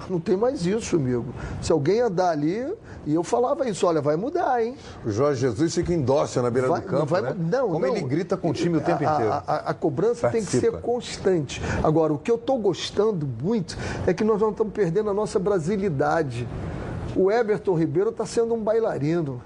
Não 0.10 0.20
tem 0.20 0.36
mais 0.36 0.66
isso, 0.66 0.96
amigo. 0.96 1.28
Se 1.62 1.72
alguém 1.72 2.02
andar 2.02 2.32
ali, 2.32 2.68
e 3.06 3.14
eu 3.14 3.24
falava 3.24 3.70
isso, 3.70 3.86
olha, 3.86 4.02
vai 4.02 4.16
mudar, 4.18 4.62
hein? 4.62 4.76
O 5.06 5.12
Jorge 5.12 5.42
Jesus 5.42 5.76
fica 5.76 5.94
em 5.94 6.02
dócil 6.02 6.42
na 6.42 6.50
beira 6.50 6.68
Vai- 6.68 6.82
do 6.82 6.88
campo, 6.88 7.00
não 7.02 7.06
vai- 7.06 7.22
né? 7.22 7.36
não, 7.38 7.70
Como 7.70 7.86
não. 7.86 7.96
ele 7.96 8.02
grita 8.02 8.36
com 8.36 8.50
o 8.50 8.54
time 8.54 8.78
o 8.80 8.82
tempo 8.82 9.08
A- 9.08 9.14
inteiro. 9.14 9.32
A, 9.32 9.44
a- 9.48 9.70
a 9.70 9.74
cobrança 9.76 10.28
tem 10.30 10.42
que 10.44 10.48
Participa. 10.52 10.78
ser 10.78 10.82
constante. 10.82 11.62
Agora, 11.84 12.12
o 12.12 12.18
que 12.18 12.30
eu 12.32 12.36
estou 12.36 12.58
gostando 12.58 13.26
muito 13.44 13.78
é 14.08 14.14
que 14.14 14.24
nós 14.24 14.42
não 14.42 14.50
estamos 14.50 14.74
perdendo 14.74 15.10
a 15.10 15.14
nossa 15.14 15.38
brasilidade. 15.40 16.48
O 17.16 17.32
Everton 17.32 17.76
Ribeiro 17.76 18.10
está 18.10 18.26
sendo 18.26 18.56
um 18.56 18.62
bailarino, 18.62 19.40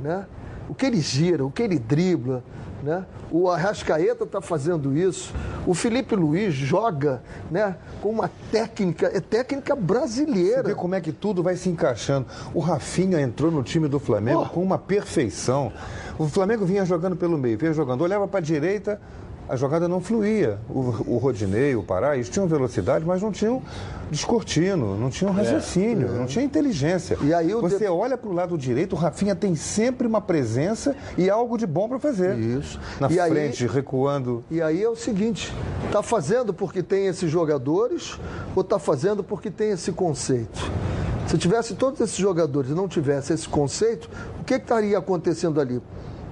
né? 0.00 0.24
O 0.68 0.74
que 0.74 0.86
ele 0.86 1.00
gira, 1.00 1.44
o 1.44 1.50
que 1.50 1.62
ele 1.62 1.78
dribla, 1.78 2.42
né? 2.82 3.04
O 3.30 3.50
Arrascaeta 3.50 4.24
está 4.24 4.40
fazendo 4.40 4.96
isso. 4.96 5.34
O 5.66 5.74
Felipe 5.74 6.14
Luiz 6.14 6.54
joga, 6.54 7.22
né? 7.50 7.76
Com 8.00 8.10
uma 8.10 8.30
técnica, 8.52 9.10
é 9.12 9.20
técnica 9.20 9.74
Você 9.74 9.80
brasileira. 9.80 10.62
vê 10.62 10.74
como 10.74 10.94
é 10.94 11.00
que 11.00 11.12
tudo 11.12 11.42
vai 11.42 11.56
se 11.56 11.68
encaixando. 11.68 12.26
O 12.54 12.60
Rafinha 12.60 13.20
entrou 13.20 13.50
no 13.50 13.62
time 13.62 13.88
do 13.88 13.98
Flamengo 13.98 14.42
Oh. 14.46 14.48
com 14.48 14.62
uma 14.62 14.78
perfeição. 14.78 15.72
O 16.18 16.26
Flamengo 16.28 16.64
vinha 16.64 16.84
jogando 16.84 17.16
pelo 17.16 17.36
meio, 17.38 17.58
vinha 17.58 17.72
jogando, 17.72 18.02
olhava 18.02 18.26
para 18.28 18.38
a 18.38 18.42
direita, 18.42 19.00
a 19.48 19.56
jogada 19.56 19.88
não 19.88 20.00
fluía. 20.00 20.58
O, 20.68 20.80
o 21.14 21.16
Rodinei, 21.18 21.74
o 21.74 21.82
Pará, 21.82 22.14
eles 22.14 22.28
tinham 22.28 22.46
velocidade, 22.46 23.04
mas 23.04 23.22
não 23.22 23.32
tinham 23.32 23.62
descortino, 24.10 24.96
não 24.96 25.10
tinham 25.10 25.32
raciocínio, 25.32 26.08
não 26.12 26.26
tinha 26.26 26.44
inteligência. 26.44 27.16
E 27.22 27.32
aí 27.32 27.52
Você 27.52 27.78
de- 27.78 27.86
olha 27.86 28.16
para 28.16 28.30
o 28.30 28.32
lado 28.32 28.56
direito, 28.56 28.94
o 28.94 28.96
Rafinha 28.98 29.34
tem 29.34 29.54
sempre 29.54 30.06
uma 30.06 30.20
presença 30.20 30.96
e 31.16 31.28
algo 31.28 31.56
de 31.58 31.66
bom 31.66 31.88
para 31.88 31.98
fazer. 31.98 32.38
Isso. 32.38 32.80
Na 33.00 33.10
E 33.10 33.20
aí- 33.20 33.30
frente, 33.30 33.66
recuando. 33.66 34.42
E 34.50 34.60
aí 34.62 34.82
é 34.82 34.88
o 34.88 34.96
seguinte, 34.96 35.52
está 35.86 36.02
fazendo 36.02 36.52
porque 36.54 36.82
tem 36.82 37.06
esses 37.06 37.30
jogadores 37.30 38.18
ou 38.56 38.62
está 38.62 38.78
fazendo 38.78 39.22
porque 39.22 39.50
tem 39.50 39.70
esse 39.70 39.92
conceito? 39.92 40.70
Se 41.26 41.36
tivesse 41.36 41.74
todos 41.74 42.00
esses 42.00 42.16
jogadores 42.16 42.70
e 42.70 42.74
não 42.74 42.88
tivesse 42.88 43.34
esse 43.34 43.46
conceito, 43.46 44.08
o 44.40 44.44
que, 44.44 44.54
que 44.54 44.62
estaria 44.62 44.96
acontecendo 44.96 45.60
ali? 45.60 45.82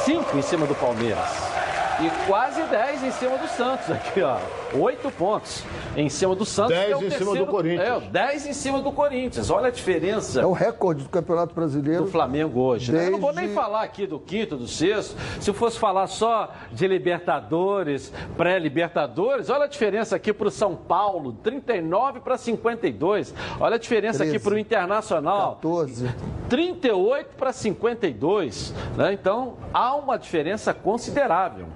5 0.05 0.39
em 0.39 0.43
cima 0.43 0.65
do 0.65 0.77
Palmeiras. 0.77 1.66
E 1.99 2.11
quase 2.27 2.63
10 2.63 3.05
em 3.05 3.11
cima 3.11 3.39
do 3.39 3.49
Santos 3.49 3.91
aqui, 3.91 4.21
ó. 4.21 4.39
8 4.81 5.11
pontos 5.13 5.65
em 5.97 6.09
cima 6.09 6.35
do 6.35 6.45
Santos. 6.45 6.75
10 6.77 6.99
que 6.99 7.05
é 7.05 7.09
em 7.09 7.11
cima 7.11 7.35
do 7.35 7.47
Corinthians. 7.47 8.03
É, 8.05 8.09
10 8.09 8.47
em 8.47 8.53
cima 8.53 8.81
do 8.83 8.93
Corinthians. 8.93 9.51
Olha 9.51 9.69
a 9.69 9.71
diferença 9.71 10.41
É 10.41 10.47
o 10.47 10.53
recorde 10.53 11.03
do 11.05 11.09
Campeonato 11.09 11.55
Brasileiro. 11.55 12.05
do 12.05 12.11
Flamengo 12.11 12.61
hoje. 12.61 12.93
né? 12.93 13.07
Eu 13.07 13.13
não 13.13 13.19
vou 13.21 13.33
nem 13.33 13.47
Desde- 13.47 13.55
falar 13.55 13.83
aqui 13.83 14.07
do 14.07 14.19
quinto, 14.19 14.57
do 14.57 14.67
sexto. 14.69 15.17
Se 15.41 15.49
eu 15.51 15.55
fosse 15.55 15.79
falar 15.79 16.07
só 16.07 16.51
de 16.73 16.87
Libertadores, 16.87 18.13
pré-Libertadores, 18.37 19.51
olha 19.51 19.65
a 19.65 19.69
diferença 19.69 20.17
aqui 20.17 20.33
para 20.33 20.49
o 20.49 20.51
São 20.51 20.75
Paulo, 20.75 21.33
39 21.43 22.21
para 22.21 22.37
52. 22.37 23.35
Olha 23.61 23.77
a 23.77 23.79
diferença 23.79 24.23
aqui 24.23 24.33
13. 24.33 24.45
para 24.45 24.55
o 24.55 24.59
Internacional. 24.59 25.55
14. 25.57 26.11
38 26.49 27.37
para 27.37 27.53
52. 27.53 28.73
Né? 28.97 29.13
Então, 29.13 29.55
há 29.73 29.95
uma 29.95 30.17
diferença 30.19 30.73
considerável. 30.75 31.67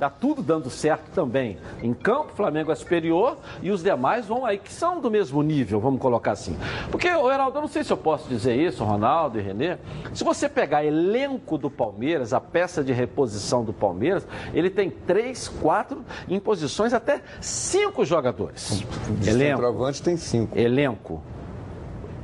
Está 0.00 0.08
tudo 0.08 0.42
dando 0.42 0.70
certo 0.70 1.10
também. 1.10 1.58
Em 1.82 1.92
campo, 1.92 2.32
o 2.32 2.34
Flamengo 2.34 2.72
é 2.72 2.74
superior 2.74 3.36
e 3.60 3.70
os 3.70 3.82
demais 3.82 4.24
vão 4.24 4.46
aí, 4.46 4.56
que 4.56 4.72
são 4.72 4.98
do 4.98 5.10
mesmo 5.10 5.42
nível, 5.42 5.78
vamos 5.78 6.00
colocar 6.00 6.32
assim. 6.32 6.56
Porque, 6.90 7.06
Heraldo, 7.06 7.58
eu 7.58 7.60
não 7.60 7.68
sei 7.68 7.84
se 7.84 7.92
eu 7.92 7.98
posso 7.98 8.26
dizer 8.26 8.56
isso, 8.56 8.82
Ronaldo 8.82 9.38
e 9.38 9.42
Renê. 9.42 9.76
Se 10.14 10.24
você 10.24 10.48
pegar 10.48 10.82
elenco 10.82 11.58
do 11.58 11.70
Palmeiras, 11.70 12.32
a 12.32 12.40
peça 12.40 12.82
de 12.82 12.94
reposição 12.94 13.62
do 13.62 13.74
Palmeiras, 13.74 14.26
ele 14.54 14.70
tem 14.70 14.88
três, 14.88 15.48
quatro, 15.48 16.02
em 16.26 16.40
posições 16.40 16.94
até 16.94 17.20
cinco 17.38 18.02
jogadores. 18.02 18.82
De 19.18 19.28
Elenco 19.28 19.56
centroavante 19.56 20.02
tem 20.02 20.16
cinco. 20.16 20.58
elenco. 20.58 21.22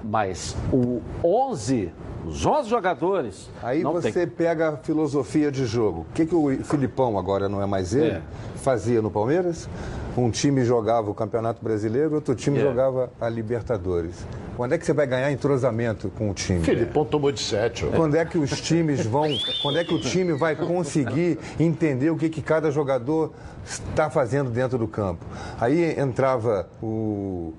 Mas 0.03 0.57
o 0.73 1.03
11, 1.23 1.93
os 2.27 2.45
11 2.45 2.69
jogadores. 2.69 3.49
Aí 3.63 3.83
não 3.83 3.93
você 3.93 4.11
tem- 4.13 4.27
pega 4.27 4.71
a 4.71 4.77
filosofia 4.77 5.51
de 5.51 5.65
jogo. 5.67 6.01
O 6.11 6.13
que, 6.15 6.27
que 6.27 6.35
o 6.35 6.65
Filipão, 6.65 7.19
agora 7.19 7.49
não 7.49 7.63
é 7.63 7.67
mais 7.67 7.95
ele, 7.95 8.11
É. 8.11 8.23
fazia 8.57 9.01
no 9.01 9.11
Palmeiras? 9.11 9.69
Um 10.17 10.31
time 10.31 10.65
jogava 10.65 11.11
o 11.11 11.15
Campeonato 11.15 11.63
Brasileiro, 11.63 12.15
outro 12.15 12.35
time 12.35 12.59
É. 12.59 12.63
jogava 12.63 13.11
a 13.21 13.29
Libertadores. 13.29 14.15
Quando 14.57 14.73
é 14.73 14.79
que 14.79 14.87
você 14.87 14.95
vai 14.95 15.07
ganhar 15.07 15.31
entrosamento 15.31 16.11
com 16.17 16.31
o 16.31 16.35
time? 16.35 16.61
Filipão 16.65 17.05
tomou 17.05 17.31
de 17.31 17.41
7. 17.41 17.85
Quando 17.95 18.15
é 18.17 18.25
que 18.25 18.39
os 18.39 18.59
times 18.63 19.05
vão. 19.05 19.27
Quando 19.63 19.79
é 19.79 19.85
que 19.85 19.93
o 19.93 20.01
time 20.01 20.33
vai 20.33 20.57
conseguir 20.57 21.39
entender 21.61 22.09
o 22.11 22.17
que, 22.17 22.31
que 22.31 22.41
cada 22.41 22.71
jogador 22.71 23.33
está 23.67 24.09
fazendo 24.09 24.49
dentro 24.51 24.79
do 24.79 24.89
campo? 24.89 25.25
Aí 25.61 25.95
entrava 26.01 26.67
o. 26.83 27.53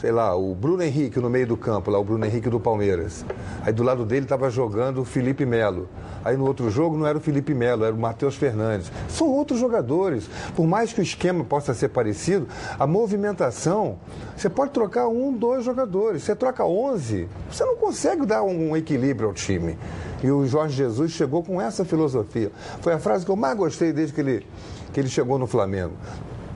Sei 0.00 0.12
lá, 0.12 0.36
o 0.36 0.54
Bruno 0.54 0.80
Henrique 0.84 1.18
no 1.18 1.28
meio 1.28 1.44
do 1.44 1.56
campo, 1.56 1.90
lá 1.90 1.98
o 1.98 2.04
Bruno 2.04 2.24
Henrique 2.24 2.48
do 2.48 2.60
Palmeiras. 2.60 3.26
Aí 3.62 3.72
do 3.72 3.82
lado 3.82 4.06
dele 4.06 4.26
estava 4.26 4.48
jogando 4.48 5.00
o 5.00 5.04
Felipe 5.04 5.44
Melo. 5.44 5.88
Aí 6.24 6.36
no 6.36 6.46
outro 6.46 6.70
jogo 6.70 6.96
não 6.96 7.04
era 7.04 7.18
o 7.18 7.20
Felipe 7.20 7.52
Melo, 7.52 7.84
era 7.84 7.92
o 7.92 7.98
Matheus 7.98 8.36
Fernandes. 8.36 8.92
São 9.08 9.28
outros 9.28 9.58
jogadores. 9.58 10.30
Por 10.54 10.68
mais 10.68 10.92
que 10.92 11.00
o 11.00 11.02
esquema 11.02 11.42
possa 11.42 11.74
ser 11.74 11.88
parecido, 11.88 12.46
a 12.78 12.86
movimentação, 12.86 13.98
você 14.36 14.48
pode 14.48 14.70
trocar 14.70 15.08
um, 15.08 15.32
dois 15.32 15.64
jogadores. 15.64 16.22
Você 16.22 16.36
troca 16.36 16.64
11, 16.64 17.28
você 17.50 17.64
não 17.64 17.74
consegue 17.74 18.24
dar 18.24 18.44
um 18.44 18.76
equilíbrio 18.76 19.28
ao 19.28 19.34
time. 19.34 19.76
E 20.22 20.30
o 20.30 20.46
Jorge 20.46 20.76
Jesus 20.76 21.10
chegou 21.10 21.42
com 21.42 21.60
essa 21.60 21.84
filosofia. 21.84 22.52
Foi 22.82 22.92
a 22.92 23.00
frase 23.00 23.24
que 23.24 23.32
eu 23.32 23.36
mais 23.36 23.56
gostei 23.56 23.92
desde 23.92 24.14
que 24.14 24.20
ele, 24.20 24.46
que 24.92 25.00
ele 25.00 25.08
chegou 25.08 25.40
no 25.40 25.48
Flamengo. 25.48 25.94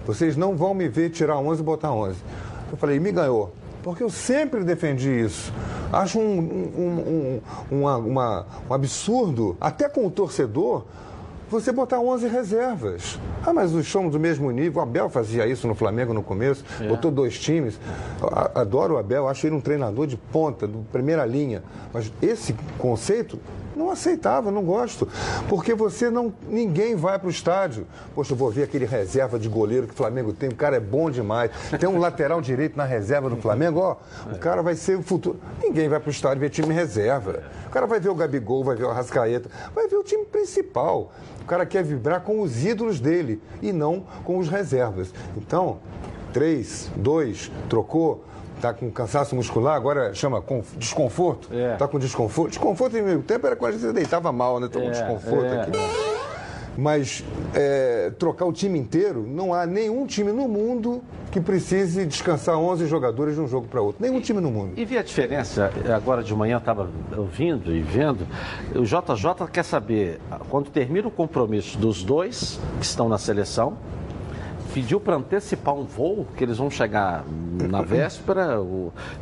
Vocês 0.06 0.36
não 0.36 0.56
vão 0.56 0.74
me 0.74 0.88
ver 0.88 1.10
tirar 1.10 1.38
11 1.38 1.60
e 1.60 1.64
botar 1.64 1.92
11. 1.92 2.16
Eu 2.72 2.76
falei, 2.78 2.98
me 2.98 3.12
ganhou. 3.12 3.52
Porque 3.82 4.02
eu 4.02 4.10
sempre 4.10 4.64
defendi 4.64 5.10
isso. 5.10 5.52
Acho 5.92 6.18
um, 6.18 6.38
um, 6.38 7.40
um, 7.70 7.78
uma- 7.82 7.96
uma- 7.98 8.46
um 8.70 8.74
absurdo, 8.74 9.56
até 9.60 9.88
com 9.88 10.06
o 10.06 10.10
torcedor, 10.10 10.84
você 11.50 11.70
botar 11.70 11.98
11 12.00 12.28
reservas. 12.28 13.18
Ah, 13.44 13.52
mas 13.52 13.72
nós 13.72 13.86
somos 13.86 14.12
do 14.12 14.18
mesmo 14.20 14.50
nível. 14.50 14.80
O 14.80 14.82
Abel 14.82 15.10
fazia 15.10 15.46
isso 15.46 15.66
no 15.68 15.74
Flamengo 15.74 16.14
no 16.14 16.22
começo, 16.22 16.64
botou 16.88 17.10
dois 17.10 17.38
times. 17.38 17.78
Adoro 18.54 18.94
o 18.94 18.98
Abel, 18.98 19.28
acho 19.28 19.46
ele 19.46 19.56
um 19.56 19.60
treinador 19.60 20.06
de 20.06 20.16
ponta, 20.16 20.66
de 20.66 20.78
primeira 20.90 21.26
linha. 21.26 21.62
Mas 21.92 22.10
esse 22.22 22.54
conceito 22.78 23.38
não 23.76 23.90
aceitava, 23.90 24.50
não 24.50 24.62
gosto. 24.62 25.08
Porque 25.48 25.74
você 25.74 26.10
não. 26.10 26.32
Ninguém 26.48 26.94
vai 26.94 27.18
para 27.18 27.28
o 27.28 27.30
estádio. 27.30 27.86
Poxa, 28.14 28.32
eu 28.32 28.36
vou 28.36 28.50
ver 28.50 28.64
aquele 28.64 28.84
reserva 28.84 29.38
de 29.38 29.48
goleiro 29.48 29.86
que 29.86 29.94
o 29.94 29.96
Flamengo 29.96 30.32
tem. 30.32 30.48
O 30.48 30.54
cara 30.54 30.76
é 30.76 30.80
bom 30.80 31.10
demais. 31.10 31.50
Tem 31.78 31.88
um 31.88 31.98
lateral 31.98 32.40
direito 32.40 32.76
na 32.76 32.84
reserva 32.84 33.28
do 33.28 33.36
Flamengo, 33.36 33.80
ó. 33.80 33.96
O 34.32 34.38
cara 34.38 34.62
vai 34.62 34.74
ser 34.74 34.98
o 34.98 35.02
futuro. 35.02 35.38
Ninguém 35.62 35.88
vai 35.88 36.00
para 36.00 36.08
o 36.08 36.12
estádio 36.12 36.40
ver 36.40 36.50
time 36.50 36.72
reserva. 36.72 37.42
O 37.66 37.70
cara 37.70 37.86
vai 37.86 37.98
ver 37.98 38.10
o 38.10 38.14
Gabigol, 38.14 38.62
vai 38.62 38.76
ver 38.76 38.84
o 38.84 38.90
Arrascaeta, 38.90 39.48
vai 39.74 39.88
ver 39.88 39.96
o 39.96 40.04
time 40.04 40.24
principal. 40.24 41.12
O 41.40 41.44
cara 41.44 41.66
quer 41.66 41.82
vibrar 41.82 42.20
com 42.20 42.40
os 42.40 42.64
ídolos 42.64 43.00
dele 43.00 43.40
e 43.60 43.72
não 43.72 44.04
com 44.24 44.38
os 44.38 44.48
reservas. 44.48 45.12
Então, 45.36 45.78
três, 46.32 46.90
dois, 46.96 47.50
trocou. 47.68 48.24
Tá 48.62 48.72
com 48.72 48.88
cansaço 48.92 49.34
muscular, 49.34 49.74
agora 49.74 50.14
chama 50.14 50.40
conf- 50.40 50.76
desconforto. 50.78 51.48
É. 51.52 51.74
Tá 51.74 51.88
com 51.88 51.98
desconforto. 51.98 52.50
Desconforto 52.50 52.96
em 52.96 53.02
meu 53.02 53.20
tempo 53.20 53.44
era 53.44 53.56
quando 53.56 53.74
a 53.74 53.76
gente 53.76 53.92
deitava 53.92 54.30
mal, 54.30 54.60
né? 54.60 54.68
Tô 54.70 54.78
com 54.80 54.86
É, 54.86 54.90
desconforto 54.90 55.44
é. 55.46 55.60
aqui. 55.62 55.72
Mas 56.78 57.24
é, 57.54 58.12
trocar 58.18 58.46
o 58.46 58.52
time 58.52 58.78
inteiro, 58.78 59.26
não 59.28 59.52
há 59.52 59.66
nenhum 59.66 60.06
time 60.06 60.30
no 60.32 60.46
mundo 60.48 61.02
que 61.30 61.40
precise 61.40 62.06
descansar 62.06 62.56
11 62.56 62.86
jogadores 62.86 63.34
de 63.34 63.40
um 63.40 63.48
jogo 63.48 63.66
para 63.66 63.82
outro. 63.82 64.00
Nenhum 64.00 64.20
time 64.20 64.40
no 64.40 64.50
mundo. 64.50 64.72
E 64.76 64.84
vi 64.84 64.96
a 64.96 65.02
diferença, 65.02 65.70
agora 65.94 66.22
de 66.22 66.32
manhã 66.34 66.54
eu 66.54 66.58
estava 66.58 66.88
ouvindo 67.16 67.74
e 67.74 67.82
vendo, 67.82 68.26
o 68.76 68.84
JJ 68.84 69.48
quer 69.52 69.64
saber, 69.64 70.20
quando 70.48 70.70
termina 70.70 71.08
o 71.08 71.10
compromisso 71.10 71.76
dos 71.78 72.02
dois 72.04 72.58
que 72.78 72.86
estão 72.86 73.08
na 73.08 73.18
seleção, 73.18 73.74
pediu 74.72 75.00
para 75.00 75.16
antecipar 75.16 75.74
um 75.74 75.84
voo, 75.84 76.26
que 76.36 76.44
eles 76.44 76.58
vão 76.58 76.70
chegar 76.70 77.24
na 77.68 77.80
véspera 77.82 78.56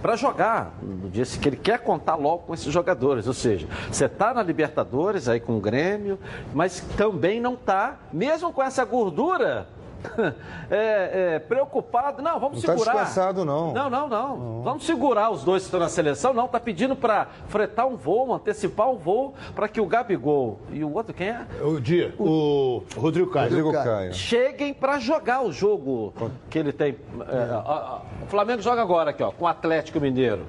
para 0.00 0.16
jogar 0.16 0.74
no 0.82 1.10
dia 1.10 1.24
que 1.24 1.48
ele 1.48 1.56
quer 1.56 1.78
contar 1.78 2.16
logo 2.16 2.44
com 2.44 2.54
esses 2.54 2.72
jogadores. 2.72 3.26
Ou 3.26 3.34
seja, 3.34 3.66
você 3.90 4.06
está 4.06 4.32
na 4.32 4.42
Libertadores 4.42 5.28
aí 5.28 5.40
com 5.40 5.56
o 5.56 5.60
Grêmio, 5.60 6.18
mas 6.54 6.80
também 6.96 7.40
não 7.40 7.54
está, 7.54 7.98
mesmo 8.12 8.52
com 8.52 8.62
essa 8.62 8.84
gordura 8.84 9.66
é, 10.70 11.34
é, 11.34 11.38
preocupado. 11.38 12.22
Não, 12.22 12.38
vamos 12.40 12.62
Não 12.62 12.66
tá 12.66 12.72
segurar. 12.72 12.92
descansado, 12.92 13.44
não. 13.44 13.72
Não, 13.72 13.90
não, 13.90 14.08
não. 14.08 14.62
Vamos 14.62 14.84
segurar 14.84 15.30
os 15.30 15.44
dois 15.44 15.62
que 15.62 15.66
estão 15.66 15.80
na 15.80 15.88
seleção. 15.88 16.32
Não, 16.32 16.48
tá 16.48 16.58
pedindo 16.58 16.96
para 16.96 17.28
fretar 17.48 17.86
um 17.86 17.96
voo, 17.96 18.34
antecipar 18.34 18.90
um 18.90 18.96
voo, 18.96 19.34
para 19.54 19.68
que 19.68 19.80
o 19.80 19.86
Gabigol 19.86 20.60
e 20.70 20.84
o 20.84 20.92
outro, 20.92 21.14
quem 21.14 21.28
é? 21.28 21.46
O 21.62 21.80
dia, 21.80 22.14
o 22.18 22.82
Rodrigo 22.96 23.30
Caio. 23.30 23.48
Rodrigo 23.48 23.72
Caio. 23.72 24.14
Cheguem 24.14 24.72
para 24.72 24.98
jogar 24.98 25.42
o 25.42 25.52
jogo 25.52 26.12
que 26.48 26.58
ele 26.58 26.72
tem. 26.72 26.96
É, 27.28 28.22
o 28.22 28.26
Flamengo 28.26 28.62
joga 28.62 28.82
agora 28.82 29.10
aqui, 29.10 29.22
ó, 29.22 29.30
com 29.30 29.44
o 29.44 29.48
Atlético 29.48 30.00
Mineiro 30.00 30.44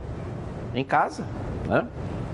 em 0.74 0.84
casa, 0.84 1.26
né? 1.68 1.88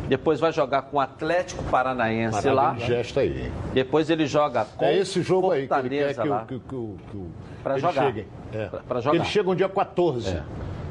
Depois 0.08 0.40
vai 0.40 0.52
jogar 0.54 0.84
com 0.84 0.98
o 0.98 1.00
Atlético 1.00 1.64
Paranaense 1.66 2.50
lá. 2.50 2.64
Parada 2.68 2.80
de 2.80 2.88
gesto 2.88 3.20
aí. 3.20 3.42
hein? 3.46 3.52
Depois 3.74 4.10
ele 4.10 4.26
joga 4.26 4.66
com 4.66 4.86
É 4.86 4.96
esse 4.98 5.22
jogo 5.22 5.52
aí 5.52 5.68
que 5.68 5.74
ele 5.74 5.90
quer 5.90 6.14
que, 6.16 6.28
lá. 6.28 6.44
o- 6.44 6.46
que, 6.48 6.60
que, 6.60 6.76
o- 6.76 6.96
que, 7.12 7.18
o- 7.18 7.28
Pra 7.64 7.74
eles 7.74 7.82
jogar. 7.82 8.14
É. 8.54 8.70
Pra- 8.88 9.02
jogar. 9.02 9.16
Eles 9.18 9.28
chegam 9.28 9.54
dia 9.56 9.68
14. 9.68 10.30
É. 10.30 10.44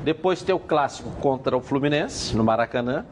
Depois 0.05 0.43
tem 0.43 0.55
o 0.55 0.59
clássico 0.59 1.11
contra 1.21 1.57
o 1.57 1.61
Fluminense, 1.61 2.37
no 2.37 2.45
Maracanã, 2.45 3.05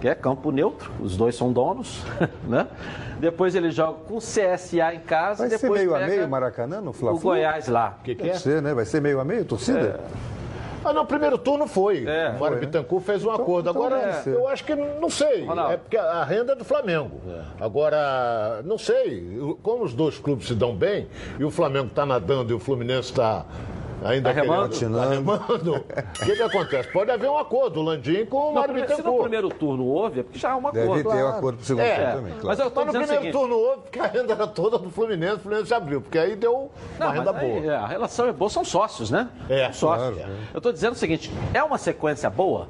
que 0.00 0.06
é 0.08 0.14
campo 0.14 0.52
neutro, 0.52 0.92
os 1.00 1.16
dois 1.16 1.34
são 1.34 1.52
donos, 1.52 2.02
né? 2.46 2.66
Depois 3.18 3.54
ele 3.54 3.70
joga 3.70 3.94
com 4.06 4.14
o 4.16 4.18
CSA 4.20 4.94
em 4.94 5.00
casa. 5.00 5.40
Vai 5.48 5.50
ser 5.50 5.58
depois 5.62 5.80
meio 5.80 5.94
a 5.96 6.00
meio 6.06 6.28
Maracanã 6.28 6.80
no 6.80 6.90
O 6.90 6.92
Fla-Flu? 6.92 7.20
Goiás 7.20 7.66
lá. 7.66 7.96
O 7.98 8.02
que, 8.04 8.14
que 8.14 8.22
Deve 8.22 8.36
é? 8.36 8.38
ser, 8.38 8.62
né? 8.62 8.72
Vai 8.74 8.84
ser 8.84 9.00
meio 9.00 9.18
a 9.18 9.24
meio, 9.24 9.44
torcida? 9.44 10.00
Ah, 10.86 10.92
não, 10.92 11.04
primeiro 11.04 11.36
turno 11.36 11.66
foi. 11.66 12.06
É, 12.06 12.28
o 12.28 12.32
Mário 12.32 12.38
foi, 12.38 12.50
né? 12.50 12.56
Bittencourt 12.60 13.04
fez 13.04 13.24
um 13.24 13.30
acordo. 13.30 13.70
então 13.70 13.82
Agora, 13.82 14.22
eu 14.26 14.46
acho 14.48 14.64
que 14.64 14.74
não 14.74 15.10
sei. 15.10 15.44
Ronaldo. 15.44 15.72
É 15.72 15.76
porque 15.76 15.96
a 15.96 16.22
renda 16.24 16.52
é 16.52 16.56
do 16.56 16.64
Flamengo. 16.64 17.20
Agora, 17.60 18.62
não 18.64 18.78
sei. 18.78 19.38
Como 19.62 19.84
os 19.84 19.92
dois 19.92 20.18
clubes 20.18 20.46
se 20.46 20.54
dão 20.54 20.74
bem 20.74 21.08
e 21.38 21.44
o 21.44 21.50
Flamengo 21.50 21.86
está 21.86 22.06
nadando 22.06 22.52
e 22.52 22.54
o 22.54 22.58
Fluminense 22.58 23.10
está 23.10 23.44
ainda 24.04 24.32
Tá 24.32 24.40
remando? 24.40 24.78
tá 24.78 25.08
remando. 25.08 25.74
O 26.22 26.24
que, 26.24 26.36
que 26.36 26.42
acontece? 26.42 26.88
Pode 26.92 27.10
haver 27.10 27.28
um 27.30 27.38
acordo, 27.38 27.80
o 27.80 27.82
Landim 27.82 28.24
com 28.26 28.50
o 28.50 28.54
Mário 28.54 28.74
se 28.94 29.02
no 29.02 29.18
primeiro 29.20 29.48
turno 29.48 29.84
houve, 29.86 30.20
é 30.20 30.22
porque 30.22 30.38
já 30.38 30.50
é 30.50 30.54
uma 30.54 30.72
Deve 30.72 30.86
coisa. 30.86 31.10
ter 31.10 31.22
o 31.22 31.28
acordo 31.28 31.56
pro 31.58 31.66
segundo 31.66 31.84
É, 31.84 31.94
turno 31.96 32.12
também, 32.16 32.32
claro. 32.32 32.46
Mas 32.46 32.58
eu 32.58 32.70
tô 32.70 32.84
Mas 32.84 32.86
no 32.86 32.90
o 32.90 33.02
primeiro 33.02 33.22
seguinte, 33.22 33.32
turno 33.38 33.54
houve, 33.56 33.82
porque 33.82 33.98
a 34.00 34.06
renda 34.06 34.32
era 34.32 34.46
toda 34.46 34.78
do 34.78 34.90
Fluminense, 34.90 35.34
o 35.36 35.38
Fluminense 35.40 35.74
abriu, 35.74 36.00
porque 36.00 36.18
aí 36.18 36.34
deu 36.36 36.70
uma 36.98 37.06
Não, 37.06 37.12
renda 37.12 37.30
aí, 37.36 37.60
boa. 37.60 37.72
é, 37.72 37.76
a 37.76 37.86
relação 37.86 38.26
é 38.26 38.32
boa, 38.32 38.50
são 38.50 38.64
sócios, 38.64 39.10
né? 39.10 39.28
É, 39.48 39.64
São 39.72 39.90
sócios. 39.90 40.14
claro, 40.16 40.32
Eu 40.54 40.58
estou 40.58 40.72
dizendo 40.72 40.92
o 40.92 40.96
seguinte: 40.96 41.30
é 41.54 41.62
uma 41.62 41.78
sequência 41.78 42.28
boa? 42.30 42.68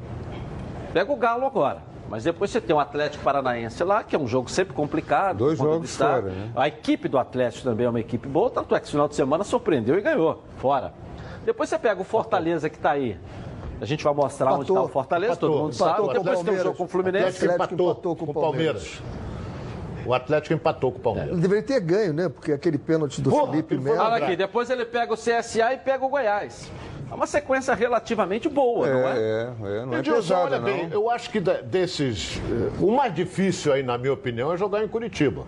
Pega 0.93 1.13
o 1.13 1.17
Galo 1.17 1.45
agora. 1.47 1.79
Mas 2.09 2.23
depois 2.23 2.51
você 2.53 2.61
tem 2.61 2.75
o 2.75 2.79
Atlético 2.79 3.25
Paranaense 3.25 3.83
lá, 3.83 4.05
que 4.05 4.15
é 4.15 4.19
um 4.19 4.29
jogo 4.29 4.49
sempre 4.49 4.73
complicado. 4.73 5.39
Dois 5.39 5.59
jogos 5.59 5.97
fora, 5.97 6.23
né? 6.23 6.51
A 6.55 6.69
equipe 6.69 7.09
do 7.09 7.19
Atlético 7.19 7.65
também 7.65 7.85
é 7.85 7.91
uma 7.91 7.99
equipe 7.99 8.29
boa, 8.29 8.49
tanto 8.49 8.77
é 8.77 8.79
que 8.79 8.85
esse 8.85 8.93
final 8.93 9.09
de 9.09 9.17
semana 9.17 9.43
surpreendeu 9.43 9.99
e 9.99 10.01
ganhou, 10.01 10.41
fora. 10.59 10.95
Depois 11.47 11.69
você 11.71 11.79
pega 11.79 12.01
o 12.01 12.05
Fortaleza 12.05 12.69
que 12.69 12.77
está 12.77 12.91
aí. 12.91 13.17
A 13.81 13.85
gente 13.85 14.03
vai 14.05 14.13
mostrar 14.13 14.53
onde 14.53 14.65
Empatou. 14.65 14.77
está 14.77 14.87
o 14.87 14.93
Fortaleza, 14.93 15.33
Empatou. 15.33 15.51
todo 15.51 15.63
mundo 15.63 15.75
Empatou 15.75 15.97
sabe. 15.97 16.01
o 16.01 16.13
Depois 16.13 16.25
tem 16.25 16.33
um 16.33 16.45
Palmeiras. 16.45 16.65
jogo 16.65 16.77
com 16.77 16.83
o 16.83 16.87
O 16.87 16.89
Fluminense. 16.89 17.25
Atlético 17.27 17.45
Atlético 17.53 17.75
empatou, 17.75 17.91
empatou 17.93 18.17
com 18.17 18.31
o 18.31 18.35
Palmeiras. 18.35 19.03
O 20.05 20.15
Atlético 20.15 20.55
empatou 20.55 20.93
com 20.93 20.99
o 20.99 21.01
Palmeiras. 21.01 21.33
Ele 21.33 21.41
deveria 21.41 21.63
ter 21.65 21.81
ganho, 21.81 22.13
né? 22.13 22.29
Porque 22.29 22.53
aquele 22.53 22.79
pênalti 22.79 23.21
do 23.21 23.31
Porra, 23.31 23.51
Felipe 23.51 23.77
Melo. 23.77 23.99
Olha 23.99 24.25
aqui, 24.25 24.37
depois 24.37 24.71
ele 24.71 24.85
pega 24.85 25.13
o 25.13 25.17
CSA 25.17 25.73
e 25.75 25.79
pega 25.79 26.05
o 26.05 26.09
Goiás. 26.09 26.71
É 27.11 27.15
uma 27.15 27.27
sequência 27.27 27.73
relativamente 27.75 28.49
boa, 28.49 28.89
não 28.89 29.09
é? 29.09 29.13
É, 29.13 29.19
é, 29.19 29.79
é, 29.83 29.85
não 29.87 29.95
é 29.95 29.99
Edilson, 29.99 30.21
pesada, 30.23 30.43
olha 30.45 30.59
não. 30.59 30.65
bem, 30.65 30.89
eu 30.91 31.09
acho 31.11 31.31
que 31.31 31.39
desses. 31.41 32.41
eh, 32.51 32.71
O 32.81 32.91
mais 32.91 33.15
difícil 33.15 33.73
aí, 33.73 33.83
na 33.83 33.97
minha 33.97 34.13
opinião, 34.13 34.53
é 34.53 34.57
jogar 34.57 34.83
em 34.83 34.89
Curitiba. 34.89 35.45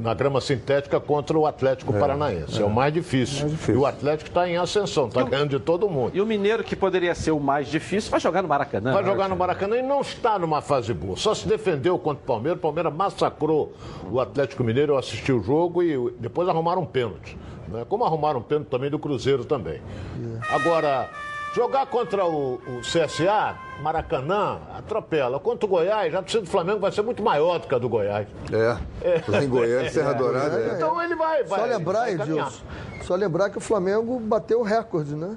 Na 0.00 0.14
grama 0.14 0.40
sintética 0.40 1.00
contra 1.00 1.36
o 1.38 1.46
Atlético 1.46 1.92
Paranaense. 1.92 2.60
É, 2.60 2.64
o 2.64 2.70
mais 2.70 2.92
difícil. 2.92 3.40
Mais 3.40 3.52
difícil. 3.52 3.74
E 3.74 3.78
o 3.78 3.86
Atlético 3.86 4.28
está 4.30 4.48
em 4.48 4.56
ascensão, 4.56 5.08
está 5.08 5.22
ganhando 5.22 5.50
de 5.50 5.58
todo 5.58 5.88
mundo. 5.88 6.12
E 6.14 6.20
o 6.20 6.26
Mineiro, 6.26 6.62
que 6.62 6.76
poderia 6.76 7.14
ser 7.14 7.32
o 7.32 7.40
mais 7.40 7.68
difícil, 7.68 8.10
vai 8.10 8.20
jogar 8.20 8.42
no 8.42 8.48
Maracanã. 8.48 8.92
Vai 8.92 9.04
jogar 9.04 9.28
no 9.28 9.36
Maracanã 9.36 9.76
e 9.76 9.82
não 9.82 10.00
está 10.00 10.38
numa 10.38 10.60
fase 10.62 10.92
boa. 10.94 11.16
Só 11.16 11.34
se 11.34 11.46
defendeu 11.48 11.98
contra 11.98 12.22
o 12.22 12.26
Palmeiras. 12.26 12.58
O 12.58 12.62
Palmeiras 12.62 12.92
massacrou 12.94 13.72
o 14.10 14.20
Atlético 14.20 14.62
Mineiro. 14.64 14.92
Eu 14.94 14.98
assisti 14.98 15.32
o 15.32 15.42
jogo 15.42 15.82
e 15.82 16.10
depois 16.18 16.48
arrumaram 16.48 16.82
um 16.82 16.86
pênalti. 16.86 17.36
né? 17.68 17.84
Como 17.88 18.04
arrumaram 18.04 18.40
um 18.40 18.42
pênalti 18.42 18.68
também 18.68 18.90
do 18.90 18.98
Cruzeiro 18.98 19.44
também. 19.44 19.80
Agora, 20.50 21.08
jogar 21.54 21.86
contra 21.86 22.24
o, 22.24 22.54
o 22.54 22.80
CSA, 22.82 23.56
Maracanã, 23.82 24.58
atropela. 24.76 25.38
Contra 25.38 25.66
o 25.66 25.68
Goiás, 25.68 26.14
a 26.14 26.18
torcida 26.18 26.42
do 26.42 26.48
Flamengo 26.48 26.80
vai 26.80 26.90
ser 26.90 27.02
muito 27.02 27.22
maior 27.22 27.58
do 27.58 27.68
que 27.68 27.74
a 27.74 27.78
do 27.78 27.88
Goiás. 27.88 28.26
É. 28.52 29.22
Lá 29.28 29.44
em 29.44 29.48
Goiânia, 29.48 29.90
Serra 29.90 30.12
Dourada. 30.12 30.58
É. 30.58 30.74
Então 30.74 31.00
ele 31.02 31.14
vai. 31.14 31.44
vai 31.44 31.60
Só 31.60 31.66
lembrar. 31.66 32.12
Edilson, 32.12 32.62
só 33.02 33.14
lembrar 33.14 33.50
que 33.50 33.58
o 33.58 33.60
Flamengo 33.60 34.18
bateu 34.18 34.60
o 34.60 34.62
recorde, 34.62 35.14
né? 35.14 35.36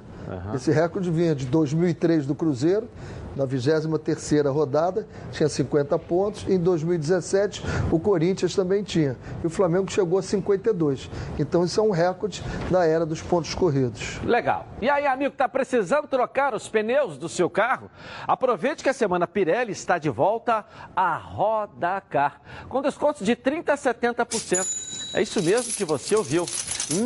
Esse 0.54 0.70
recorde 0.70 1.10
vinha 1.10 1.34
de 1.34 1.46
2003 1.46 2.26
do 2.26 2.34
Cruzeiro, 2.34 2.88
na 3.36 3.46
23ª 3.46 4.52
rodada, 4.52 5.06
tinha 5.30 5.48
50 5.48 5.98
pontos. 5.98 6.46
Em 6.48 6.58
2017, 6.58 7.62
o 7.90 7.98
Corinthians 7.98 8.54
também 8.54 8.82
tinha. 8.82 9.16
E 9.42 9.46
o 9.46 9.50
Flamengo 9.50 9.90
chegou 9.90 10.18
a 10.18 10.22
52. 10.22 11.10
Então, 11.38 11.64
isso 11.64 11.80
é 11.80 11.82
um 11.82 11.90
recorde 11.90 12.42
da 12.70 12.84
era 12.84 13.06
dos 13.06 13.22
pontos 13.22 13.54
corridos. 13.54 14.20
Legal. 14.24 14.66
E 14.80 14.88
aí, 14.88 15.06
amigo, 15.06 15.34
tá 15.34 15.48
precisando 15.48 16.06
trocar 16.06 16.54
os 16.54 16.68
pneus 16.68 17.18
do 17.18 17.28
seu 17.28 17.48
carro? 17.48 17.90
Aproveite 18.26 18.82
que 18.82 18.88
a 18.88 18.94
semana 18.94 19.26
Pirelli 19.26 19.72
está 19.72 19.98
de 19.98 20.10
volta 20.10 20.64
a 20.94 21.16
Rodacar, 21.16 22.40
com 22.68 22.82
descontos 22.82 23.24
de 23.24 23.34
30% 23.36 23.68
a 23.70 23.76
70%. 23.76 25.14
É 25.14 25.20
isso 25.20 25.42
mesmo 25.42 25.72
que 25.74 25.84
você 25.84 26.16
ouviu. 26.16 26.46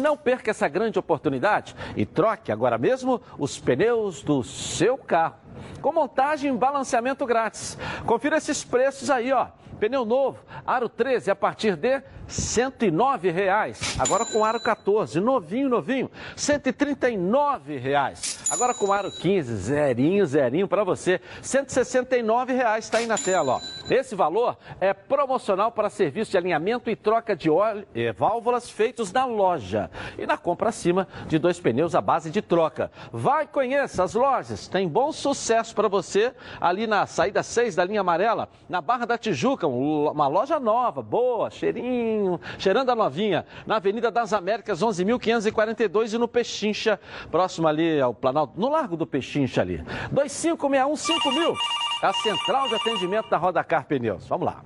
Não 0.01 0.17
perca 0.17 0.51
essa 0.51 0.69
grande 0.69 0.99
oportunidade 0.99 1.75
e 1.97 2.07
troque 2.07 2.51
agora 2.51 2.79
mesmo 2.79 3.21
os 3.39 3.59
pneus 3.59 4.23
do 4.23 4.43
seu 4.43 4.97
carro. 4.97 5.46
Com 5.81 5.93
montagem 5.93 6.53
e 6.53 6.57
balanceamento 6.57 7.25
grátis. 7.27 7.79
Confira 8.07 8.37
esses 8.37 8.65
preços 8.65 9.11
aí, 9.11 9.33
ó. 9.33 9.49
Pneu 9.79 10.05
novo, 10.07 10.39
aro 10.67 10.89
13 10.89 11.31
a 11.31 11.37
partir 11.37 11.77
de 11.77 12.03
109 12.27 13.31
reais. 13.31 13.97
Agora 14.01 14.25
com 14.25 14.45
aro 14.45 14.61
14, 14.61 15.21
novinho, 15.21 15.69
novinho, 15.69 16.11
139 16.35 17.77
reais. 17.77 18.45
Agora 18.51 18.75
com 18.75 18.93
aro 18.93 19.11
15, 19.11 19.55
zerinho, 19.57 20.27
zerinho 20.27 20.67
para 20.67 20.83
você, 20.83 21.21
169 21.43 22.53
reais 22.53 22.85
está 22.85 22.99
aí 22.99 23.07
na 23.07 23.19
tela, 23.19 23.55
ó. 23.55 23.61
Esse 23.93 24.15
valor 24.15 24.57
é 24.81 24.93
promocional 24.93 25.71
para 25.71 25.91
serviço 25.91 26.31
de 26.31 26.39
alinhamento 26.39 26.91
e 26.91 26.97
troca 26.97 27.37
de 27.37 27.49
óleo 27.49 27.87
e 27.95 28.11
válvulas 28.13 28.69
feitos 28.69 29.13
na 29.13 29.25
loja. 29.25 29.91
E 30.19 30.27
na 30.27 30.37
compra 30.37 30.71
acima 30.71 31.07
de 31.27 31.39
dois 31.39 31.61
pneus 31.61 31.95
à 31.95 32.01
base 32.01 32.31
de 32.31 32.43
troca. 32.43 32.91
Vai, 33.13 33.47
conheça 33.47 34.03
as 34.03 34.15
lojas, 34.15 34.67
tem 34.67 34.89
bom 34.89 35.13
sucesso 35.13 35.66
para 35.75 35.89
você 35.89 36.33
ali 36.61 36.87
na 36.87 37.07
saída 37.07 37.43
6 37.43 37.75
da 37.77 37.85
linha 37.85 38.01
amarela, 38.01 38.49
na 38.69 38.81
Barra 38.81 39.05
da 39.07 39.19
Tijuca, 39.19 39.67
um- 39.67 40.11
uma 40.11 40.27
loja 40.29 40.59
nova, 40.61 41.03
boa, 41.03 41.51
cheirinho, 41.51 42.41
cheirando 42.59 42.91
a 42.91 42.95
novinha, 42.95 43.45
na 43.67 43.77
Avenida 43.77 44.11
das 44.11 44.33
Américas, 44.33 44.83
11.542 44.83 46.13
e 46.15 46.19
no 46.19 46.29
Pechincha, 46.29 47.01
próximo 47.31 47.67
ali 47.69 48.01
ao 48.01 48.15
Planalto, 48.15 48.53
no 48.59 48.69
Largo 48.69 48.97
do 48.97 49.07
Pechincha 49.07 49.61
ali. 49.63 49.83
25615000, 50.13 51.55
a 52.03 52.13
central 52.13 52.69
de 52.69 52.75
atendimento 52.75 53.29
da 53.29 53.37
Rodacar 53.37 53.87
Pneus. 53.87 54.27
Vamos 54.29 54.47
lá. 54.47 54.63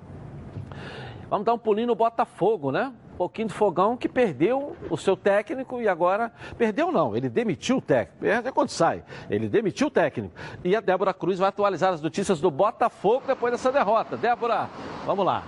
Vamos 1.31 1.47
dar 1.47 1.55
um 1.55 1.59
pulinho 1.59 1.87
no 1.87 1.95
Botafogo, 1.95 2.73
né? 2.73 2.93
Um 3.15 3.17
pouquinho 3.17 3.47
de 3.47 3.55
fogão 3.55 3.97
que 3.97 4.09
perdeu 4.09 4.77
o 4.91 4.97
seu 4.97 5.17
técnico 5.17 5.81
e 5.81 5.89
agora. 5.89 6.33
Perdeu 6.59 6.91
não, 6.91 7.17
ele 7.17 7.29
demitiu 7.29 7.77
o 7.77 7.81
técnico. 7.81 8.27
É 8.27 8.51
quando 8.51 8.71
sai. 8.71 9.05
Ele 9.31 9.49
demitiu 9.49 9.87
o 9.87 9.91
técnico. 9.91 10.35
E 10.65 10.75
a 10.75 10.81
Débora 10.81 11.15
Cruz 11.15 11.39
vai 11.39 11.49
atualizar 11.49 11.93
as 11.93 12.03
notícias 12.03 12.41
do 12.41 12.51
Botafogo 12.51 13.23
depois 13.29 13.53
dessa 13.53 13.71
derrota. 13.71 14.17
Débora, 14.17 14.69
vamos 15.07 15.25
lá. 15.25 15.45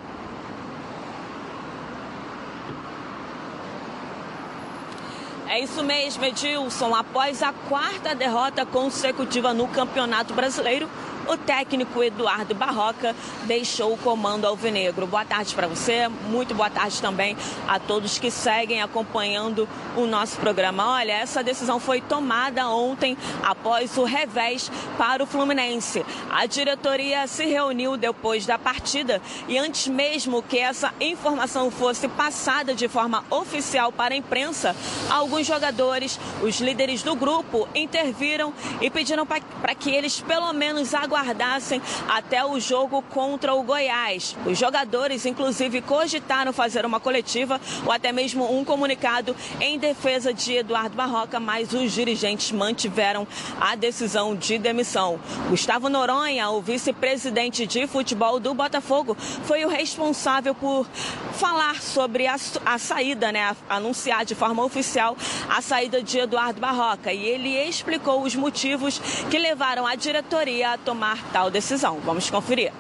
É 5.49 5.59
isso 5.59 5.83
mesmo, 5.83 6.25
Edilson. 6.25 6.95
Após 6.95 7.43
a 7.43 7.53
quarta 7.69 8.15
derrota 8.15 8.65
consecutiva 8.65 9.53
no 9.53 9.67
Campeonato 9.67 10.33
Brasileiro, 10.33 10.89
o 11.29 11.37
técnico 11.37 12.03
Eduardo 12.03 12.55
Barroca 12.55 13.15
deixou 13.45 13.93
o 13.93 13.99
comando 13.99 14.47
alvinegro. 14.47 15.07
Boa 15.07 15.25
tarde 15.25 15.55
para 15.55 15.67
você, 15.67 16.09
muito 16.09 16.55
boa 16.55 16.71
tarde 16.71 17.01
também 17.01 17.37
a 17.67 17.79
todos 17.79 18.19
que 18.19 18.31
seguem 18.31 18.83
acompanhando 18.83 19.69
o 19.97 20.07
nosso 20.07 20.37
programa. 20.39 20.95
Olha, 20.95 21.13
essa 21.13 21.43
decisão 21.43 21.79
foi 21.79 22.01
tomada 22.01 22.69
ontem 22.69 23.17
após 23.43 23.97
o 23.97 24.05
revés 24.05 24.71
para 24.99 25.23
o 25.23 25.27
Fluminense. 25.27 26.05
A 26.31 26.47
diretoria 26.47 27.27
se 27.27 27.47
reuniu 27.47 27.97
depois 27.97 28.47
da 28.47 28.59
partida 28.59 29.21
e 29.49 29.59
antes 29.59 29.89
mesmo 29.89 30.43
que 30.43 30.59
essa 30.59 30.93
informação 31.01 31.71
fosse 31.71 32.09
passada 32.09 32.75
de 32.75 32.89
forma 32.89 33.25
oficial 33.31 33.93
para 33.93 34.15
a 34.15 34.17
imprensa, 34.17 34.75
alguns 35.11 35.47
jogadores, 35.47 36.19
os 36.43 36.61
líderes 36.61 37.03
do 37.03 37.15
grupo, 37.15 37.69
interviram 37.75 38.53
e 38.81 38.91
pediram 38.91 39.27
para 39.27 39.75
que 39.75 39.91
eles 39.91 40.21
pelo 40.21 40.53
menos 40.53 40.95
aguardassem 40.95 41.12
aguardassem 41.13 41.81
até 42.09 42.45
o 42.45 42.59
jogo 42.59 43.03
contra 43.03 43.55
o 43.55 43.63
Goiás. 43.63 44.35
Os 44.47 44.59
jogadores, 44.59 45.27
inclusive, 45.27 45.83
cogitaram 45.83 46.53
fazer 46.53 46.87
uma 46.87 46.99
coletiva 46.99 47.61
ou 47.85 47.93
até 47.93 48.11
mesmo 48.13 48.51
um 48.51 48.65
comunicado 48.65 49.37
em 49.61 49.79
defesa 49.79 50.33
de 50.33 50.55
Eduardo 50.55 50.97
Barroca, 50.97 51.39
mas 51.39 51.73
os 51.73 51.93
dirigentes 51.93 52.51
mantiveram 52.51 53.27
a 53.61 53.75
decisão 53.75 54.35
de 54.35 54.59
demissão. 54.59 55.21
Gustavo 55.51 55.89
Noronha, 55.89 56.49
o 56.51 56.63
vice-presidente 56.63 57.67
de 57.67 57.87
futebol 57.87 58.41
do 58.41 58.55
Botafogo, 58.55 59.15
foi 59.45 59.65
o 59.65 59.69
responsável 59.69 60.55
por 60.55 60.87
falar 61.35 61.81
sobre 61.83 62.27
a, 62.27 62.37
a 62.65 62.79
saída, 62.79 63.31
né, 63.33 63.55
anunciar 63.69 64.25
de 64.25 64.35
forma 64.35 64.65
oficial 64.65 65.17
a 65.49 65.61
saída 65.61 66.03
de 66.03 66.19
Eduardo 66.19 66.61
Barroca. 66.61 67.13
E 67.13 67.25
ele 67.25 67.57
explicou 67.69 68.23
os 68.23 68.35
motivos 68.35 68.99
que 69.31 69.39
levaram 69.39 69.87
a 69.87 69.95
diretoria 69.95 70.73
a 70.73 70.79
tomar 70.79 71.02
tal 71.33 71.51
decisão. 71.51 71.99
Vamos 72.05 72.31
conferir. 72.31 72.73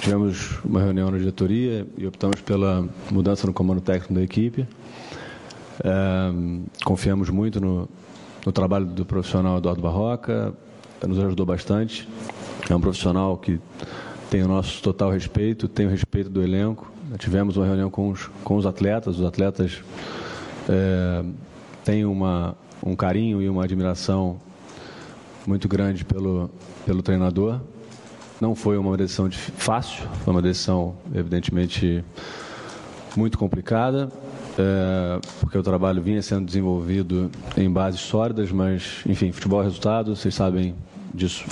Tivemos 0.00 0.58
uma 0.64 0.80
reunião 0.80 1.10
na 1.10 1.18
diretoria 1.18 1.86
e 1.96 2.06
optamos 2.06 2.40
pela 2.40 2.86
mudança 3.10 3.46
no 3.46 3.52
comando 3.52 3.80
técnico 3.80 4.14
da 4.14 4.22
equipe. 4.22 4.66
É, 5.82 6.32
confiamos 6.84 7.30
muito 7.30 7.60
no, 7.60 7.88
no, 8.44 8.52
trabalho 8.52 8.86
do 8.86 9.04
profissional 9.04 9.58
Eduardo 9.58 9.80
Barroca, 9.80 10.52
nos 11.06 11.18
ajudou 11.18 11.46
bastante. 11.46 12.08
É 12.68 12.74
um 12.74 12.80
profissional 12.80 13.36
que 13.36 13.60
tem 14.30 14.42
o 14.42 14.48
nosso 14.48 14.82
total 14.82 15.10
respeito, 15.10 15.68
tem 15.68 15.86
o 15.86 15.90
respeito 15.90 16.28
do 16.28 16.42
elenco. 16.42 16.90
Tivemos 17.18 17.56
uma 17.56 17.66
reunião 17.66 17.90
com 17.90 18.10
os, 18.10 18.28
com 18.42 18.56
os 18.56 18.66
atletas, 18.66 19.18
os 19.18 19.24
atletas 19.24 19.82
é, 20.68 21.24
têm 21.84 22.04
uma, 22.04 22.56
um 22.84 22.96
carinho 22.96 23.40
e 23.40 23.48
uma 23.48 23.64
admiração 23.64 24.38
muito 25.46 25.68
grande 25.68 26.04
pelo, 26.04 26.50
pelo 26.84 27.02
treinador. 27.02 27.60
Não 28.40 28.54
foi 28.54 28.76
uma 28.76 28.96
decisão 28.96 29.30
fácil, 29.30 30.06
foi 30.24 30.34
uma 30.34 30.42
decisão, 30.42 30.94
evidentemente, 31.14 32.04
muito 33.16 33.38
complicada, 33.38 34.10
é, 34.58 35.18
porque 35.40 35.56
o 35.56 35.62
trabalho 35.62 36.02
vinha 36.02 36.20
sendo 36.20 36.44
desenvolvido 36.44 37.30
em 37.56 37.70
bases 37.70 38.00
sólidas, 38.00 38.52
mas, 38.52 39.00
enfim, 39.06 39.32
futebol 39.32 39.60
é 39.62 39.64
resultado, 39.64 40.14
vocês 40.14 40.34
sabem 40.34 40.74
disso 41.14 41.44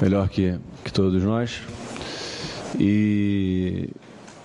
melhor 0.00 0.28
que, 0.28 0.58
que 0.82 0.92
todos 0.92 1.22
nós. 1.22 1.60
E, 2.80 3.90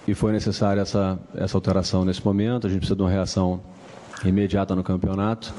e 0.05 0.13
foi 0.13 0.33
necessária 0.33 0.81
essa, 0.81 1.17
essa 1.33 1.55
alteração 1.55 2.03
nesse 2.03 2.23
momento, 2.25 2.67
a 2.67 2.69
gente 2.69 2.79
precisa 2.79 2.95
de 2.95 3.01
uma 3.01 3.09
reação 3.09 3.61
imediata 4.25 4.75
no 4.75 4.83
campeonato 4.83 5.53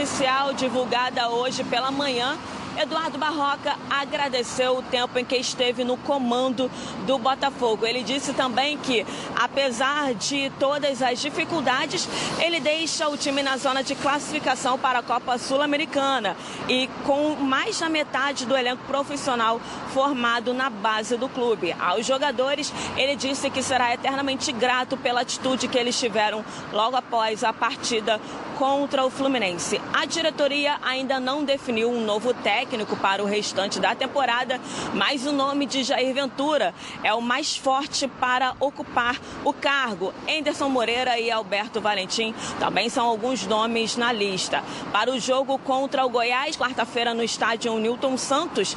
oficial 0.00 0.54
divulgada 0.54 1.28
hoje 1.28 1.62
pela 1.62 1.90
manhã, 1.90 2.38
Eduardo 2.78 3.18
Barroca 3.18 3.76
agradeceu 3.90 4.78
o 4.78 4.82
tempo 4.82 5.18
em 5.18 5.24
que 5.24 5.36
esteve 5.36 5.84
no 5.84 5.96
comando 5.96 6.70
do 7.06 7.18
Botafogo. 7.18 7.84
Ele 7.84 8.02
disse 8.02 8.32
também 8.32 8.78
que, 8.78 9.04
apesar 9.36 10.14
de 10.14 10.50
todas 10.58 11.02
as 11.02 11.20
dificuldades, 11.20 12.08
ele 12.38 12.60
deixa 12.60 13.08
o 13.08 13.16
time 13.16 13.42
na 13.42 13.56
zona 13.56 13.82
de 13.82 13.94
classificação 13.94 14.78
para 14.78 15.00
a 15.00 15.02
Copa 15.02 15.36
Sul-Americana 15.36 16.36
e 16.68 16.88
com 17.04 17.34
mais 17.36 17.80
da 17.80 17.88
metade 17.88 18.46
do 18.46 18.56
elenco 18.56 18.84
profissional 18.84 19.60
formado 19.92 20.54
na 20.54 20.70
base 20.70 21.16
do 21.16 21.28
clube. 21.28 21.74
Aos 21.78 22.06
jogadores, 22.06 22.72
ele 22.96 23.16
disse 23.16 23.50
que 23.50 23.62
será 23.62 23.92
eternamente 23.92 24.52
grato 24.52 24.96
pela 24.96 25.22
atitude 25.22 25.68
que 25.68 25.78
eles 25.78 25.98
tiveram 25.98 26.44
logo 26.72 26.96
após 26.96 27.42
a 27.42 27.52
partida 27.52 28.20
contra 28.56 29.04
o 29.04 29.10
Fluminense. 29.10 29.80
A 29.92 30.04
diretoria 30.04 30.78
ainda 30.82 31.18
não 31.18 31.42
definiu 31.42 31.90
um 31.90 32.04
novo 32.04 32.34
técnico 32.34 32.59
para 33.00 33.22
o 33.22 33.26
restante 33.26 33.80
da 33.80 33.94
temporada, 33.94 34.60
mas 34.94 35.26
o 35.26 35.32
nome 35.32 35.64
de 35.64 35.82
Jair 35.82 36.12
Ventura 36.14 36.74
é 37.02 37.12
o 37.14 37.20
mais 37.20 37.56
forte 37.56 38.06
para 38.06 38.54
ocupar 38.60 39.18
o 39.44 39.52
cargo. 39.52 40.12
Anderson 40.28 40.68
Moreira 40.68 41.18
e 41.18 41.30
Alberto 41.30 41.80
Valentim 41.80 42.34
também 42.58 42.88
são 42.88 43.06
alguns 43.06 43.46
nomes 43.46 43.96
na 43.96 44.12
lista. 44.12 44.62
Para 44.92 45.10
o 45.10 45.18
jogo 45.18 45.58
contra 45.58 46.04
o 46.04 46.10
Goiás, 46.10 46.56
quarta-feira 46.56 47.14
no 47.14 47.22
estádio 47.22 47.76
Newton 47.78 48.16
Santos, 48.18 48.76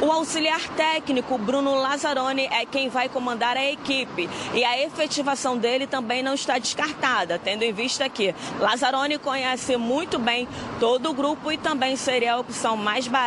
o 0.00 0.10
auxiliar 0.10 0.60
técnico 0.70 1.38
Bruno 1.38 1.74
Lazzaroni 1.74 2.46
é 2.50 2.66
quem 2.66 2.88
vai 2.88 3.08
comandar 3.08 3.56
a 3.56 3.64
equipe 3.64 4.28
e 4.52 4.64
a 4.64 4.80
efetivação 4.82 5.56
dele 5.56 5.86
também 5.86 6.22
não 6.22 6.34
está 6.34 6.58
descartada, 6.58 7.38
tendo 7.38 7.62
em 7.62 7.72
vista 7.72 8.08
que 8.08 8.34
Lazzaroni 8.58 9.18
conhece 9.18 9.76
muito 9.76 10.18
bem 10.18 10.46
todo 10.78 11.10
o 11.10 11.14
grupo 11.14 11.50
e 11.50 11.56
também 11.56 11.96
seria 11.96 12.34
a 12.34 12.38
opção 12.38 12.76
mais 12.76 13.08
barata 13.08 13.21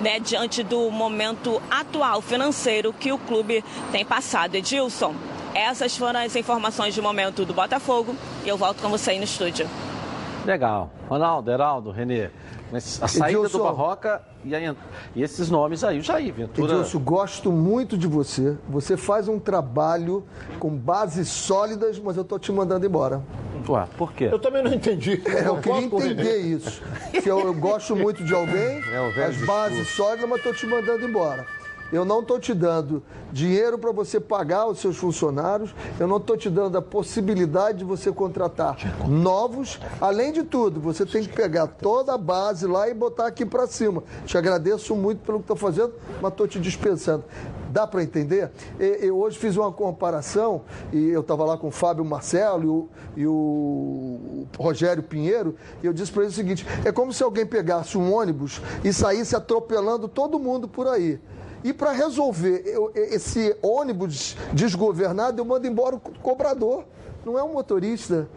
né, 0.00 0.20
diante 0.20 0.62
do 0.62 0.90
momento 0.90 1.60
atual 1.70 2.20
financeiro 2.20 2.92
que 2.92 3.12
o 3.12 3.18
clube 3.18 3.64
tem 3.92 4.04
passado. 4.04 4.54
Edilson, 4.54 5.14
essas 5.54 5.96
foram 5.96 6.20
as 6.20 6.36
informações 6.36 6.94
de 6.94 7.00
momento 7.00 7.44
do 7.44 7.54
Botafogo 7.54 8.14
e 8.44 8.48
eu 8.48 8.56
volto 8.56 8.82
com 8.82 8.88
você 8.88 9.12
aí 9.12 9.18
no 9.18 9.24
estúdio. 9.24 9.68
Legal. 10.44 10.90
Ronaldo, 11.08 11.50
Heraldo, 11.50 11.90
Renê. 11.90 12.30
A 12.72 12.80
saída 13.08 13.38
Edilson, 13.38 13.58
do 13.58 13.64
Barroca 13.64 14.22
e, 14.44 14.54
a, 14.54 14.74
e, 15.14 15.22
esses 15.22 15.48
nomes 15.48 15.84
aí, 15.84 15.98
o 15.98 16.02
Jair 16.02 16.32
Ventura. 16.34 16.74
Edilson, 16.74 16.98
gosto 16.98 17.52
muito 17.52 17.96
de 17.96 18.06
você. 18.06 18.56
Você 18.68 18.96
faz 18.96 19.28
um 19.28 19.38
trabalho 19.38 20.24
com 20.58 20.70
bases 20.70 21.28
sólidas, 21.28 21.98
mas 21.98 22.16
eu 22.16 22.24
tô 22.24 22.38
te 22.38 22.50
mandando 22.50 22.84
embora. 22.84 23.22
Ué, 23.68 23.86
por 23.96 24.12
quê? 24.12 24.28
Eu 24.30 24.38
também 24.38 24.62
não 24.62 24.72
entendi. 24.72 25.22
É, 25.26 25.46
eu, 25.48 25.58
queria 25.58 25.82
entender 25.82 26.38
isso. 26.38 26.82
Que 27.10 27.28
eu, 27.28 27.40
eu, 27.40 27.54
gosto 27.54 27.96
muito 27.96 28.24
de 28.24 28.34
alguém, 28.34 28.82
é 29.16 29.24
as 29.24 29.36
bases 29.44 29.88
sólidas, 29.88 30.28
mas 30.28 30.38
estou 30.38 30.54
te 30.54 30.66
mandando 30.66 31.04
embora. 31.04 31.46
Eu 31.92 32.04
não 32.04 32.20
estou 32.20 32.38
te 32.38 32.52
dando 32.52 33.02
dinheiro 33.32 33.78
para 33.78 33.92
você 33.92 34.18
pagar 34.18 34.66
os 34.66 34.78
seus 34.78 34.96
funcionários, 34.96 35.74
eu 36.00 36.06
não 36.06 36.16
estou 36.16 36.36
te 36.36 36.48
dando 36.50 36.78
a 36.78 36.82
possibilidade 36.82 37.78
de 37.78 37.84
você 37.84 38.10
contratar 38.10 38.76
novos. 39.08 39.78
Além 40.00 40.32
de 40.32 40.42
tudo, 40.42 40.80
você 40.80 41.04
tem 41.06 41.22
que 41.22 41.32
pegar 41.32 41.66
toda 41.66 42.14
a 42.14 42.18
base 42.18 42.66
lá 42.66 42.88
e 42.88 42.94
botar 42.94 43.26
aqui 43.26 43.44
para 43.44 43.66
cima. 43.66 44.02
Te 44.24 44.36
agradeço 44.36 44.94
muito 44.94 45.20
pelo 45.20 45.38
que 45.38 45.44
está 45.44 45.56
fazendo, 45.56 45.92
mas 46.20 46.32
estou 46.32 46.48
te 46.48 46.58
dispensando. 46.58 47.24
Dá 47.70 47.86
para 47.86 48.02
entender? 48.02 48.50
Eu 48.78 49.18
hoje 49.18 49.36
fiz 49.38 49.56
uma 49.56 49.70
comparação, 49.70 50.62
e 50.92 51.08
eu 51.08 51.20
estava 51.20 51.44
lá 51.44 51.58
com 51.58 51.68
o 51.68 51.70
Fábio 51.70 52.04
Marcelo 52.04 52.62
e 52.64 52.68
o, 52.68 52.88
e 53.16 53.26
o 53.26 54.46
Rogério 54.58 55.02
Pinheiro, 55.02 55.54
e 55.82 55.86
eu 55.86 55.92
disse 55.92 56.10
para 56.10 56.22
eles 56.22 56.32
o 56.32 56.36
seguinte: 56.36 56.66
é 56.84 56.90
como 56.90 57.12
se 57.12 57.22
alguém 57.22 57.44
pegasse 57.44 57.98
um 57.98 58.14
ônibus 58.14 58.62
e 58.82 58.92
saísse 58.92 59.36
atropelando 59.36 60.08
todo 60.08 60.38
mundo 60.38 60.66
por 60.66 60.86
aí. 60.86 61.20
E 61.66 61.72
para 61.72 61.90
resolver 61.90 62.62
esse 62.94 63.56
ônibus 63.60 64.36
desgovernado, 64.52 65.40
eu 65.40 65.44
mando 65.44 65.66
embora 65.66 65.96
o 65.96 66.00
cobrador. 66.00 66.84
Não 67.24 67.36
é 67.36 67.42
um 67.42 67.54
motorista. 67.54 68.28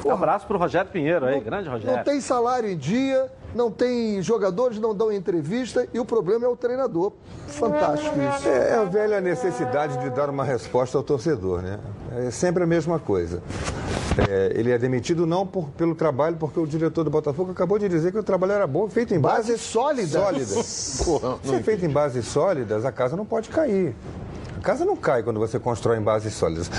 Porra, 0.00 0.14
um 0.14 0.18
abraço 0.18 0.46
para 0.46 0.56
o 0.56 0.60
Rogério 0.60 0.88
Pinheiro 0.88 1.26
aí, 1.26 1.34
não, 1.34 1.42
grande 1.42 1.68
Rogério. 1.68 1.96
Não 1.96 2.04
tem 2.04 2.20
salário 2.20 2.70
em 2.70 2.76
dia, 2.76 3.28
não 3.56 3.72
tem 3.72 4.22
jogadores, 4.22 4.78
não 4.78 4.94
dão 4.94 5.10
entrevista 5.10 5.88
e 5.92 5.98
o 5.98 6.04
problema 6.04 6.46
é 6.46 6.48
o 6.48 6.54
treinador. 6.54 7.10
Fantástico 7.48 8.14
isso. 8.20 8.48
É, 8.48 8.70
é 8.70 8.74
a 8.74 8.84
velha 8.84 9.20
necessidade 9.20 9.98
de 9.98 10.08
dar 10.10 10.30
uma 10.30 10.44
resposta 10.44 10.96
ao 10.96 11.02
torcedor, 11.02 11.62
né? 11.62 11.80
É 12.24 12.30
sempre 12.30 12.62
a 12.62 12.66
mesma 12.68 13.00
coisa. 13.00 13.42
É, 14.18 14.52
ele 14.54 14.70
é 14.70 14.78
demitido 14.78 15.26
não 15.26 15.46
por, 15.46 15.68
pelo 15.70 15.94
trabalho, 15.94 16.36
porque 16.36 16.58
o 16.58 16.66
diretor 16.66 17.04
do 17.04 17.10
Botafogo 17.10 17.52
acabou 17.52 17.78
de 17.78 17.88
dizer 17.88 18.12
que 18.12 18.18
o 18.18 18.22
trabalho 18.22 18.52
era 18.52 18.66
bom, 18.66 18.88
feito 18.88 19.14
em 19.14 19.20
bases 19.20 19.50
base 19.50 19.58
sólidas. 19.58 20.10
sólidas. 20.10 21.02
Porra, 21.04 21.38
Se 21.44 21.54
é 21.54 21.62
feito 21.62 21.84
em 21.84 21.90
bases 21.90 22.26
sólidas, 22.26 22.84
a 22.84 22.92
casa 22.92 23.16
não 23.16 23.26
pode 23.26 23.50
cair. 23.50 23.94
A 24.56 24.60
casa 24.60 24.84
não 24.84 24.96
cai 24.96 25.22
quando 25.22 25.38
você 25.38 25.58
constrói 25.58 25.98
em 25.98 26.02
bases 26.02 26.32
sólidas. 26.32 26.70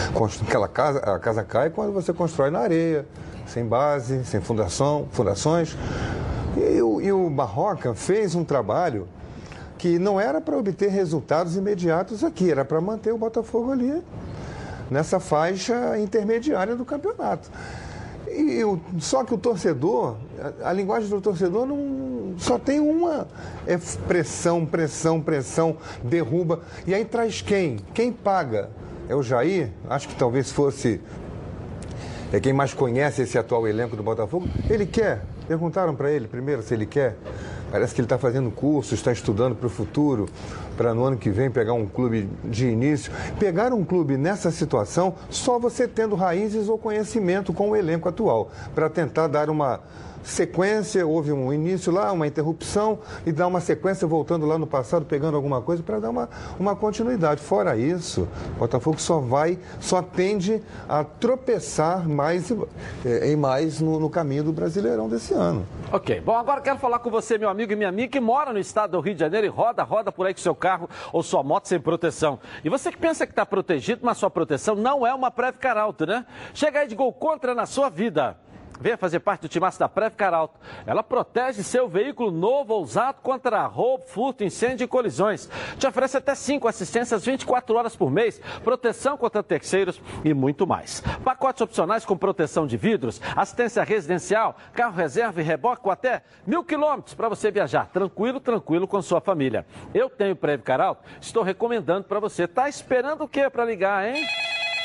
Aquela 0.48 0.68
casa, 0.68 1.00
a 1.00 1.20
casa 1.20 1.44
cai 1.44 1.70
quando 1.70 1.94
você 1.94 2.12
constrói 2.12 2.50
na 2.50 2.60
areia, 2.60 3.06
sem 3.46 3.66
base, 3.66 4.26
sem 4.26 4.42
fundação, 4.42 5.08
fundações. 5.12 5.78
E, 6.58 6.82
o, 6.82 7.00
e 7.00 7.12
o 7.12 7.30
Barroca 7.30 7.94
fez 7.94 8.34
um 8.34 8.44
trabalho 8.44 9.08
que 9.78 10.00
não 10.00 10.20
era 10.20 10.42
para 10.42 10.58
obter 10.58 10.90
resultados 10.90 11.56
imediatos 11.56 12.24
aqui, 12.24 12.50
era 12.50 12.66
para 12.66 12.82
manter 12.82 13.14
o 13.14 13.18
Botafogo 13.18 13.72
ali 13.72 14.02
nessa 14.90 15.20
faixa 15.20 15.98
intermediária 16.00 16.76
do 16.76 16.86
campeonato. 16.86 17.50
E 18.30 18.62
só 19.00 19.24
que 19.24 19.34
o 19.34 19.38
torcedor, 19.38 20.18
a, 20.62 20.70
a, 20.70 20.74
linguagem 20.74 21.10
do 21.10 21.22
torcedor 21.22 21.66
não 21.66 22.36
só 22.38 22.60
tem 22.60 22.80
uma 22.80 23.28
é 23.66 23.78
pressão, 24.08 24.66
pressão, 24.66 25.22
pressão, 25.22 25.78
derruba. 26.04 26.62
E 26.86 26.94
aí 26.94 27.06
traz 27.06 27.42
quem? 27.42 27.78
Quem 27.94 28.12
paga? 28.12 28.70
É 29.10 29.16
o 29.16 29.24
Jair? 29.24 29.72
Acho 29.90 30.10
que 30.10 30.16
talvez 30.16 30.52
fosse 30.52 31.02
é 32.32 32.40
quem 32.42 32.52
mais 32.52 32.74
conhece 32.74 33.22
esse 33.22 33.38
atual 33.38 33.68
elenco 33.68 33.96
do 33.96 34.04
Botafogo. 34.04 34.48
Ele 34.70 34.86
quer? 34.86 35.22
Perguntaram 35.48 35.96
para 35.96 36.12
ele 36.12 36.28
primeiro 36.28 36.62
se 36.62 36.74
ele 36.74 36.86
quer. 36.86 37.16
Parece 37.72 37.94
que 37.94 38.02
ele 38.02 38.06
está 38.06 38.18
fazendo 38.18 38.50
curso, 38.50 38.94
está 38.94 39.12
estudando 39.12 39.56
para 39.56 39.68
o 39.68 39.70
futuro, 39.70 40.28
para 40.78 40.94
no 40.94 41.04
ano 41.04 41.18
que 41.18 41.30
vem 41.30 41.50
pegar 41.50 41.74
um 41.74 41.86
clube 41.86 42.30
de 42.44 42.68
início. 42.68 43.12
Pegar 43.40 43.74
um 43.74 43.84
clube 43.84 44.16
nessa 44.18 44.52
situação, 44.52 45.16
só 45.30 45.60
você 45.60 45.88
tendo 45.88 46.16
raízes 46.16 46.70
ou 46.70 46.78
conhecimento 46.78 47.52
com 47.52 47.72
o 47.72 47.76
elenco 47.76 48.08
atual, 48.08 48.52
para 48.74 48.90
tentar 48.90 49.28
dar 49.28 49.50
uma 49.50 49.82
sequência, 50.28 51.06
houve 51.08 51.32
um 51.32 51.54
início 51.54 51.92
lá, 51.92 52.12
uma 52.12 52.28
interrupção, 52.28 53.00
e 53.26 53.32
dá 53.32 53.48
uma 53.48 53.62
sequência 53.62 54.08
voltando 54.08 54.46
lá 54.46 54.58
no 54.58 54.68
passado, 54.68 55.06
pegando 55.06 55.36
alguma 55.36 55.62
coisa 55.62 55.82
para 55.82 56.00
dar 56.00 56.10
uma, 56.10 56.30
uma 56.60 56.76
continuidade. 56.76 57.42
Fora 57.42 57.78
isso, 57.78 58.28
o 58.56 58.60
Botafogo 58.60 59.00
só 59.00 59.20
vai, 59.20 59.58
só 59.80 60.02
tende 60.02 60.62
a 60.88 61.04
tropeçar 61.04 62.08
mais 62.08 62.52
eh, 63.06 63.32
em 63.32 63.36
mais 63.36 63.80
no, 63.80 64.00
no 64.00 64.10
caminho 64.10 64.44
do 64.44 64.52
Brasileirão 64.52 65.08
desse 65.08 65.34
ano. 65.34 65.66
Ok, 65.92 66.20
bom, 66.20 66.36
agora 66.36 66.62
quero 66.62 66.78
falar 66.78 67.00
com 67.00 67.10
você, 67.10 67.38
meu 67.38 67.50
amigo 67.50 67.72
e 67.72 67.76
minha 67.76 67.90
amiga, 67.90 68.12
que 68.12 68.20
mora 68.20 68.52
no 68.52 68.60
estado 68.60 68.92
do 68.92 69.00
Rio 69.00 69.14
de 69.14 69.22
Janeiro 69.22 69.48
e 69.48 69.50
roda, 69.50 69.84
roda 69.84 70.12
por 70.12 70.28
aí 70.28 70.34
com 70.34 70.42
seu 70.42 70.56
carro 70.56 70.90
ou 71.14 71.24
sua 71.24 71.42
moto 71.42 71.68
sem 71.68 71.80
proteção. 71.80 72.40
E 72.64 72.70
você 72.70 72.92
que 72.92 72.98
pensa 72.98 73.26
que 73.26 73.32
está 73.32 73.46
protegido, 73.46 74.02
mas 74.04 74.18
sua 74.18 74.30
proteção 74.30 74.76
não 74.76 75.08
é 75.08 75.14
uma 75.14 75.32
Preve 75.32 75.58
Caralto, 75.58 76.06
né? 76.06 76.26
Chega 76.54 76.82
aí 76.82 76.88
de 76.88 76.96
gol 76.96 77.14
contra 77.14 77.56
na 77.56 77.66
sua 77.66 77.90
vida. 77.90 78.36
Venha 78.80 78.98
fazer 78.98 79.20
parte 79.20 79.42
do 79.42 79.50
timaço 79.50 79.80
da 79.80 79.90
Preve 79.90 80.16
Caralto. 80.16 80.60
Ela 80.86 81.04
protege 81.04 81.64
seu 81.64 81.88
veículo 81.88 82.32
novo 82.32 82.74
ou 82.74 82.84
usado 82.84 83.22
contra 83.22 83.66
roubo, 83.66 84.04
furto, 84.06 84.44
incêndio 84.44 84.86
e 84.86 84.88
colisões. 84.88 85.50
Te 85.78 85.88
oferece 85.88 86.18
até 86.18 86.36
5 86.36 86.68
assistências 86.68 87.26
24 87.26 87.76
horas 87.76 87.96
por 87.96 88.12
mês, 88.12 88.40
proteção 88.64 89.18
contra 89.18 89.42
terceiros 89.42 90.02
e 90.24 90.34
muito 90.34 90.68
mais. 90.68 91.02
Pacotes 91.24 91.62
opcionais 91.62 92.06
com 92.06 92.18
proteção 92.18 92.68
de 92.68 92.78
vidros, 92.78 93.22
assistência 93.36 93.84
residencial, 93.84 94.56
carro 94.74 94.96
reserva 94.96 95.42
e 95.42 95.44
reboque 95.44 95.82
com 95.82 95.92
até 95.92 96.24
mil 96.46 96.64
quilômetros 96.64 97.14
para 97.14 97.30
você 97.30 97.52
viajar 97.52 97.88
tranquilo, 97.88 98.40
tranquilo 98.40 98.88
com 98.88 99.02
sua 99.02 99.22
família. 99.22 99.66
Eu 99.94 100.10
tenho 100.10 100.36
Preve 100.36 100.64
Caralto, 100.64 101.04
estou 101.20 101.44
recomendando 101.44 102.04
para 102.04 102.20
você. 102.20 102.48
Tá 102.48 102.70
esperando 102.70 103.24
o 103.24 103.28
quê 103.28 103.50
para 103.50 103.66
ligar, 103.66 104.08
hein? 104.08 104.26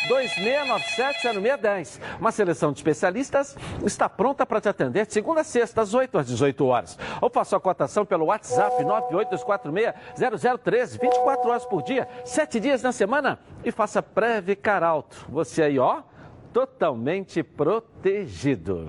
2697-0610. 0.08 2.00
Uma 2.18 2.32
seleção 2.32 2.72
de 2.72 2.78
especialistas 2.78 3.54
está 3.84 4.08
pronta 4.08 4.46
para 4.46 4.60
te 4.60 4.68
atender 4.68 5.06
de 5.06 5.12
segunda 5.12 5.42
a 5.42 5.44
sexta, 5.44 5.82
às 5.82 5.94
8 5.94 6.18
às 6.18 6.26
18 6.26 6.66
horas. 6.66 6.98
Ou 7.20 7.30
faça 7.30 7.56
a 7.56 7.60
cotação 7.60 8.04
pelo 8.04 8.24
WhatsApp 8.26 8.82
98246-0013, 8.84 11.00
24 11.00 11.50
horas 11.50 11.64
por 11.64 11.82
dia, 11.82 12.08
7 12.24 12.60
dias 12.60 12.82
na 12.82 12.92
semana 12.92 13.38
e 13.64 13.70
faça 13.70 14.02
Preve 14.02 14.56
Caralto. 14.56 15.24
Você 15.28 15.62
aí, 15.62 15.78
ó, 15.78 16.02
totalmente 16.52 17.42
protegido. 17.42 18.86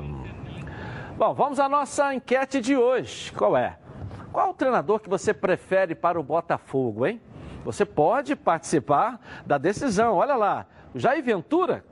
Bom, 1.15 1.33
vamos 1.33 1.59
à 1.59 1.69
nossa 1.69 2.13
enquete 2.13 2.59
de 2.59 2.75
hoje. 2.75 3.31
Qual 3.33 3.55
é? 3.55 3.77
Qual 4.31 4.49
o 4.49 4.53
treinador 4.53 4.99
que 4.99 5.07
você 5.07 5.31
prefere 5.33 5.93
para 5.93 6.19
o 6.19 6.23
Botafogo, 6.23 7.05
hein? 7.05 7.21
Você 7.63 7.85
pode 7.85 8.35
participar 8.35 9.21
da 9.45 9.57
decisão. 9.57 10.15
Olha 10.15 10.35
lá, 10.35 10.65
Jair 10.95 11.23
Ventura, 11.23 11.83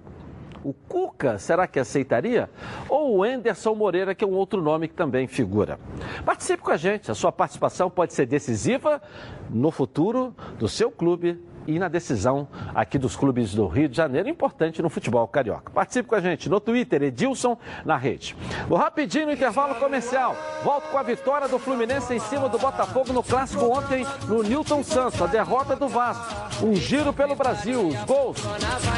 o 0.64 0.74
Cuca, 0.74 1.40
será 1.40 1.66
que 1.66 1.80
aceitaria? 1.80 2.50
Ou 2.88 3.18
o 3.18 3.26
Enderson 3.26 3.74
Moreira, 3.74 4.14
que 4.14 4.24
é 4.24 4.28
um 4.28 4.34
outro 4.34 4.62
nome 4.62 4.88
que 4.88 4.94
também 4.94 5.28
figura. 5.28 5.80
Participe 6.24 6.62
com 6.62 6.72
a 6.72 6.78
gente, 6.78 7.10
a 7.10 7.16
sua 7.16 7.32
participação 7.32 7.90
pode 7.90 8.14
ser 8.14 8.28
decisiva 8.28 9.02
no 9.50 9.72
futuro 9.72 10.36
do 10.60 10.68
seu 10.68 10.92
clube 10.92 11.40
e 11.68 11.80
na 11.80 11.88
decisão 11.88 12.48
aqui 12.74 12.98
dos 12.98 13.16
clubes 13.16 13.54
do 13.54 13.68
Rio 13.68 13.88
de 13.88 13.98
Janeiro, 13.98 14.30
importante 14.30 14.82
no 14.82 14.90
futebol 14.90 15.28
carioca. 15.28 15.72
Participe 15.72 16.10
com 16.10 16.16
a 16.16 16.22
gente 16.22 16.50
no 16.50 16.60
Twitter, 16.60 17.04
Edilson 17.04 17.58
na 17.86 17.98
rede. 17.98 18.36
Vou 18.68 18.78
rapidinho 18.78 19.28
no 19.28 19.34
intervalo 19.34 19.76
comercial. 19.76 20.36
Volto 20.64 20.90
com 20.90 20.98
a 20.98 21.04
vitória 21.04 21.48
do 21.48 21.60
Fluminense 21.60 22.14
em 22.14 22.20
cima 22.20 22.50
do 22.50 22.58
Botafogo 22.58 23.14
no 23.14 23.24
clássico 23.24 23.66
ontem 23.66 24.06
no 24.28 24.44
Newton 24.44 24.84
Santos, 24.84 25.22
a 25.22 25.28
derrota 25.28 25.76
do 25.76 25.88
Vasco. 25.88 26.66
Um 26.66 26.76
giro 26.76 27.14
pelo 27.14 27.36
Brasil, 27.36 27.88
os 27.88 28.04
gols 28.04 28.38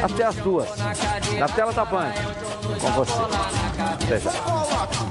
até 0.04 0.23
as 0.23 0.36
duas. 0.36 0.69
Na 1.38 1.47
tela 1.47 1.71
da 1.73 1.86
Band. 1.86 2.12
Com 2.80 2.91
você. 2.91 3.13
Até 4.04 4.19
já. 4.19 4.32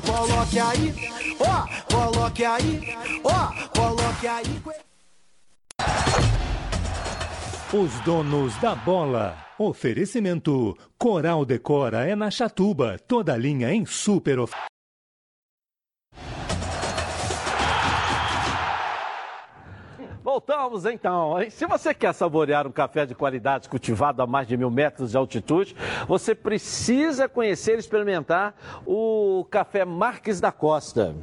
Coloque 0.07 0.59
aí, 0.59 0.95
ó, 1.41 1.95
coloque 1.95 2.45
aí, 2.45 2.97
ó, 3.25 3.79
coloque 3.79 4.27
aí. 4.27 4.63
Os 7.75 7.99
donos 8.01 8.55
da 8.59 8.75
bola. 8.75 9.35
Oferecimento. 9.59 10.77
Coral 10.99 11.43
Decora 11.47 12.07
é 12.07 12.15
na 12.15 12.31
Chatuba. 12.31 12.99
Toda 13.09 13.35
linha 13.35 13.73
em 13.73 13.87
super 13.87 14.39
oferta. 14.41 14.67
Voltamos 20.33 20.87
então. 20.87 21.39
Hein? 21.39 21.51
Se 21.51 21.67
você 21.67 21.93
quer 21.93 22.15
saborear 22.15 22.67
um 22.67 22.73
café 22.73 23.05
de 23.05 23.15
qualidade 23.15 23.69
cultivado 23.69 24.23
a 24.23 24.27
mais 24.27 24.49
de 24.49 24.57
mil 24.57 24.71
metros 24.71 25.11
de 25.11 25.17
altitude, 25.19 25.77
você 26.09 26.35
precisa 26.35 27.29
conhecer 27.29 27.77
e 27.77 27.79
experimentar 27.79 28.55
o 28.87 29.47
café 29.51 29.85
Marques 29.85 30.41
da 30.41 30.51
Costa. 30.51 31.15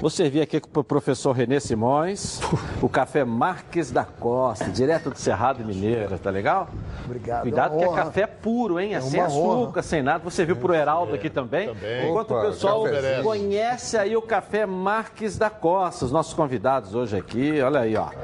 Vou 0.00 0.10
servir 0.10 0.42
aqui 0.42 0.60
para 0.60 0.80
o 0.80 0.84
professor 0.84 1.32
Renê 1.32 1.58
Simões, 1.58 2.40
o 2.82 2.88
café 2.88 3.24
Marques 3.24 3.90
da 3.90 4.04
Costa, 4.04 4.66
direto 4.66 5.10
do 5.10 5.18
Cerrado 5.18 5.64
Mineiro, 5.64 6.18
tá 6.18 6.28
legal? 6.28 6.68
Obrigado. 7.04 7.42
Cuidado 7.42 7.76
é 7.76 7.78
que 7.78 7.84
é 7.84 7.94
café 7.94 8.26
puro, 8.26 8.78
hein? 8.78 8.94
É, 8.94 8.98
É 8.98 9.00
sem 9.00 9.20
uma 9.20 9.26
açúcar, 9.26 9.70
honra. 9.70 9.82
sem 9.82 10.02
nada. 10.02 10.22
Você 10.24 10.44
viu 10.44 10.56
pro 10.56 10.74
Heraldo 10.74 11.14
aqui 11.14 11.30
também. 11.30 11.68
também. 11.68 12.10
Enquanto 12.10 12.32
Opa, 12.32 12.40
o 12.40 12.46
pessoal 12.50 12.84
conhece 13.22 13.96
aí 13.96 14.16
o 14.16 14.22
café 14.22 14.66
Marques 14.66 15.38
da 15.38 15.48
Costa, 15.48 16.04
os 16.04 16.12
nossos 16.12 16.34
convidados 16.34 16.94
hoje 16.94 17.16
aqui, 17.16 17.60
olha 17.62 17.80
aí, 17.80 17.96
ó. 17.96 18.10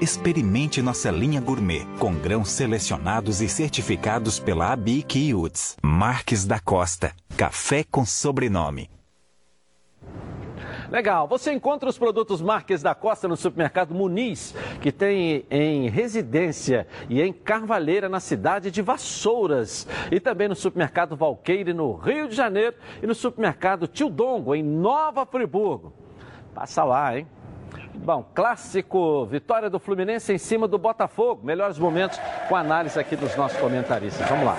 Experimente 0.00 0.80
nossa 0.80 1.10
linha 1.10 1.42
gourmet, 1.42 1.86
com 1.98 2.14
grãos 2.14 2.48
selecionados 2.48 3.42
e 3.42 3.48
certificados 3.50 4.38
pela 4.38 4.72
ABIC 4.72 5.28
e 5.28 5.34
UTS. 5.34 5.76
Marques 5.82 6.46
da 6.46 6.58
Costa. 6.58 7.12
Café 7.36 7.84
com 7.84 8.06
sobrenome. 8.06 8.90
Legal. 10.90 11.28
Você 11.28 11.52
encontra 11.52 11.86
os 11.86 11.98
produtos 11.98 12.40
Marques 12.40 12.80
da 12.80 12.94
Costa 12.94 13.28
no 13.28 13.36
supermercado 13.36 13.94
Muniz, 13.94 14.54
que 14.80 14.90
tem 14.90 15.44
em 15.50 15.90
residência 15.90 16.86
e 17.10 17.20
em 17.20 17.30
Carvalheira, 17.30 18.08
na 18.08 18.20
cidade 18.20 18.70
de 18.70 18.80
Vassouras. 18.80 19.86
E 20.10 20.18
também 20.18 20.48
no 20.48 20.56
supermercado 20.56 21.14
Valqueire, 21.14 21.74
no 21.74 21.94
Rio 21.94 22.26
de 22.26 22.34
Janeiro. 22.34 22.74
E 23.02 23.06
no 23.06 23.14
supermercado 23.14 23.86
Tio 23.86 24.08
Dongo, 24.08 24.54
em 24.54 24.62
Nova 24.62 25.26
Friburgo. 25.26 25.92
Passa 26.54 26.84
lá, 26.84 27.18
hein? 27.18 27.26
Bom, 28.02 28.24
clássico, 28.34 29.26
vitória 29.26 29.68
do 29.68 29.78
Fluminense 29.78 30.32
em 30.32 30.38
cima 30.38 30.66
do 30.66 30.78
Botafogo. 30.78 31.40
Melhores 31.44 31.78
momentos 31.78 32.18
com 32.48 32.56
análise 32.56 32.98
aqui 32.98 33.14
dos 33.14 33.36
nossos 33.36 33.58
comentaristas. 33.58 34.26
Vamos 34.28 34.46
lá. 34.46 34.56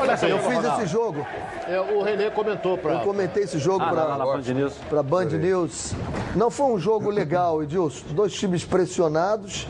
Olha 0.00 0.16
bem, 0.16 0.30
Eu 0.30 0.38
fiz 0.38 0.56
Ronaldo. 0.56 0.82
esse 0.82 0.92
jogo, 0.92 1.26
É, 1.66 1.80
o 1.80 2.02
Renê 2.02 2.30
comentou 2.30 2.76
para. 2.76 2.92
eu 2.92 3.00
comentei 3.00 3.44
esse 3.44 3.58
jogo 3.58 3.82
Ah, 3.82 3.88
para 3.88 4.16
Band 4.26 4.42
News. 4.54 4.74
para 4.90 5.02
Band 5.02 5.24
News. 5.24 5.94
Não 6.36 6.50
foi 6.50 6.66
um 6.66 6.78
jogo 6.78 7.08
legal, 7.08 7.62
Edilson. 7.62 8.04
Dois 8.10 8.34
times 8.34 8.64
pressionados. 8.66 9.66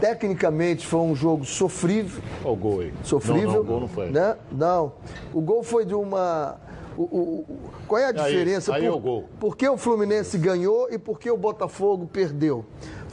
Tecnicamente 0.00 0.86
foi 0.86 1.00
um 1.00 1.14
jogo 1.14 1.44
sofrível. 1.44 2.22
O 2.44 2.54
gol 2.56 2.80
aí. 2.80 2.94
Sofrível. 3.02 3.48
Não, 3.48 3.52
não, 3.54 3.60
o 3.60 3.64
gol 3.64 3.80
não 3.80 3.88
foi. 3.88 4.10
Né? 4.10 4.36
Não. 4.52 4.92
O 5.32 5.40
gol 5.42 5.62
foi 5.62 5.84
de 5.84 5.94
uma. 5.94 6.56
O- 6.96 7.02
o- 7.02 7.38
o- 7.40 7.46
qual 7.86 8.00
é 8.00 8.06
a 8.06 8.12
diferença? 8.12 8.74
aí 8.74 8.84
é 8.84 8.90
por, 8.90 8.96
o 8.96 9.00
gol. 9.00 9.24
por 9.38 9.56
que 9.56 9.68
o 9.68 9.76
Fluminense 9.76 10.36
ganhou 10.38 10.88
e 10.90 10.98
por 10.98 11.18
que 11.18 11.30
o 11.30 11.36
Botafogo 11.36 12.08
perdeu? 12.12 12.64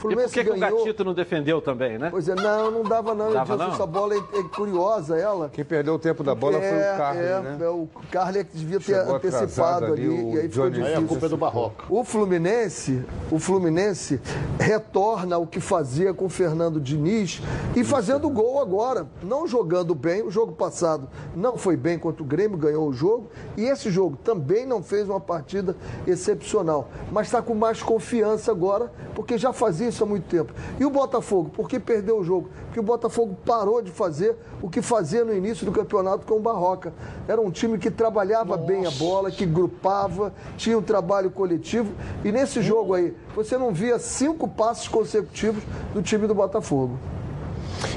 O 0.04 0.10
E 0.10 0.14
por 0.14 0.28
Fluminense 0.28 0.34
que, 0.34 0.44
que 0.44 0.50
o 0.50 0.58
ganhou. 0.60 0.78
Gatito 0.80 1.04
não 1.04 1.14
defendeu 1.14 1.62
também, 1.62 1.96
né? 1.98 2.08
Pois 2.10 2.28
é, 2.28 2.34
não, 2.34 2.70
não 2.70 2.82
dava 2.82 3.14
não, 3.14 3.32
Dava 3.32 3.56
não? 3.56 3.72
Essa 3.72 3.86
bola 3.86 4.14
é, 4.14 4.18
é 4.18 4.42
curiosa, 4.54 5.16
ela. 5.16 5.48
Quem 5.48 5.64
perdeu 5.64 5.94
o 5.94 5.98
tempo 5.98 6.22
da 6.22 6.34
bola 6.34 6.58
foi 6.60 6.68
o 6.68 6.96
Carlos, 6.98 7.22
é, 7.24 7.40
né? 7.40 7.58
é, 7.60 7.68
o 7.68 7.88
Carly 8.10 8.38
é 8.40 8.44
que 8.44 8.56
devia 8.56 8.78
ter 8.78 8.84
Chegou 8.84 9.16
antecipado 9.16 9.86
ali, 9.86 9.92
ali, 9.92 10.08
o 10.08 10.34
e 10.34 10.38
aí 10.40 10.48
ficou 10.48 10.70
Johnny- 10.70 10.76
Aí 10.76 10.82
difícil. 10.84 11.04
a 11.04 11.08
culpa 11.08 11.26
é 11.26 11.28
do 11.30 11.36
Barroca. 11.38 11.84
O 11.88 12.04
Fluminense, 12.04 13.02
o 13.30 13.38
Fluminense 13.38 14.20
retorna 14.60 15.36
ao 15.36 15.46
que 15.46 15.60
fazia 15.60 16.12
com 16.12 16.26
o 16.26 16.28
Fernando 16.28 16.80
Diniz 16.80 17.40
e 17.74 17.82
fazendo 17.82 18.28
gol 18.28 18.60
agora, 18.60 19.06
não 19.22 19.46
jogando 19.46 19.94
bem. 19.94 20.22
O 20.22 20.30
jogo 20.30 20.52
passado 20.52 21.08
não 21.34 21.56
foi 21.56 21.76
bem 21.76 21.98
contra 21.98 22.22
o 22.22 22.26
Grêmio, 22.26 22.56
ganhou 22.58 22.88
o 22.88 22.92
jogo 22.92 23.28
e 23.56 23.64
esse 23.64 23.90
jogo 23.90 24.16
também 24.22 24.66
não 24.66 24.82
fez 24.82 25.08
uma 25.08 25.20
partida 25.20 25.76
excepcional, 26.06 26.88
mas 27.10 27.26
está 27.28 27.40
com 27.42 27.54
mais 27.54 27.82
confiança 27.82 28.50
agora 28.50 28.92
porque 29.14 29.38
já 29.38 29.52
fazia 29.52 29.90
isso 29.94 30.04
há 30.04 30.06
muito 30.06 30.24
tempo. 30.24 30.52
E 30.78 30.84
o 30.84 30.90
Botafogo? 30.90 31.50
Por 31.50 31.68
que 31.68 31.78
perdeu 31.78 32.18
o 32.18 32.24
jogo? 32.24 32.50
Porque 32.66 32.80
o 32.80 32.82
Botafogo 32.82 33.36
parou 33.46 33.80
de 33.80 33.90
fazer 33.90 34.36
o 34.60 34.68
que 34.68 34.82
fazia 34.82 35.24
no 35.24 35.34
início 35.34 35.64
do 35.64 35.72
campeonato 35.72 36.26
com 36.26 36.34
o 36.34 36.40
Barroca. 36.40 36.92
Era 37.26 37.40
um 37.40 37.50
time 37.50 37.78
que 37.78 37.90
trabalhava 37.90 38.56
bem 38.56 38.84
a 38.84 38.90
bola, 38.90 39.30
que 39.30 39.46
grupava, 39.46 40.32
tinha 40.56 40.76
um 40.76 40.82
trabalho 40.82 41.30
coletivo. 41.30 41.92
E 42.24 42.32
nesse 42.32 42.60
jogo 42.60 42.94
aí, 42.94 43.16
você 43.34 43.56
não 43.56 43.72
via 43.72 43.98
cinco 43.98 44.48
passos 44.48 44.88
consecutivos 44.88 45.62
do 45.94 46.02
time 46.02 46.26
do 46.26 46.34
Botafogo. 46.34 46.98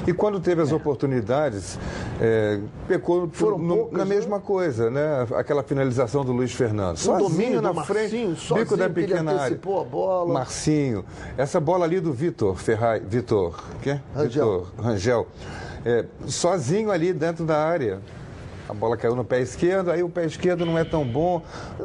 E 0.06 0.12
quando 0.12 0.40
teve 0.40 0.62
as 0.62 0.72
oportunidades, 0.72 1.78
é, 2.20 2.58
pecou 2.86 3.28
Foram 3.32 3.58
no- 3.58 3.76
poucas, 3.76 3.98
na 3.98 4.04
né? 4.04 4.14
mesma 4.14 4.40
coisa, 4.40 4.90
né? 4.90 5.26
Aquela 5.36 5.62
finalização 5.62 6.24
do 6.24 6.32
Luiz 6.32 6.52
Fernando. 6.52 6.94
Um 6.94 6.96
Sozinho 6.96 7.28
domínio 7.30 7.62
na 7.62 7.74
frente, 7.84 8.00
Marcinho, 8.14 8.28
bico 8.30 8.40
sozinho, 8.40 8.76
da 8.76 8.90
pequena 8.90 9.30
área. 9.32 9.42
antecipou 9.42 9.80
a 9.80 9.84
bola. 9.84 10.34
Marcinho. 10.34 11.04
Essa 11.36 11.60
bola 11.60 11.84
ali 11.84 12.00
do 12.00 12.12
Vitor 12.12 12.56
Ferraz, 12.56 13.02
Vitor, 13.06 13.62
quê? 13.82 13.98
Rangel. 14.14 14.60
Vitor 14.64 14.84
Rangel. 14.84 15.26
É, 15.84 16.04
sozinho 16.26 16.90
ali 16.90 17.12
dentro 17.12 17.44
da 17.44 17.56
área. 17.58 18.00
A 18.68 18.74
bola 18.74 18.96
caiu 18.96 19.16
no 19.16 19.24
pé 19.24 19.40
esquerdo, 19.40 19.90
aí 19.90 20.02
o 20.02 20.10
pé 20.10 20.26
esquerdo 20.26 20.66
não 20.66 20.76
é 20.76 20.84
tão 20.84 21.04
bom. 21.04 21.42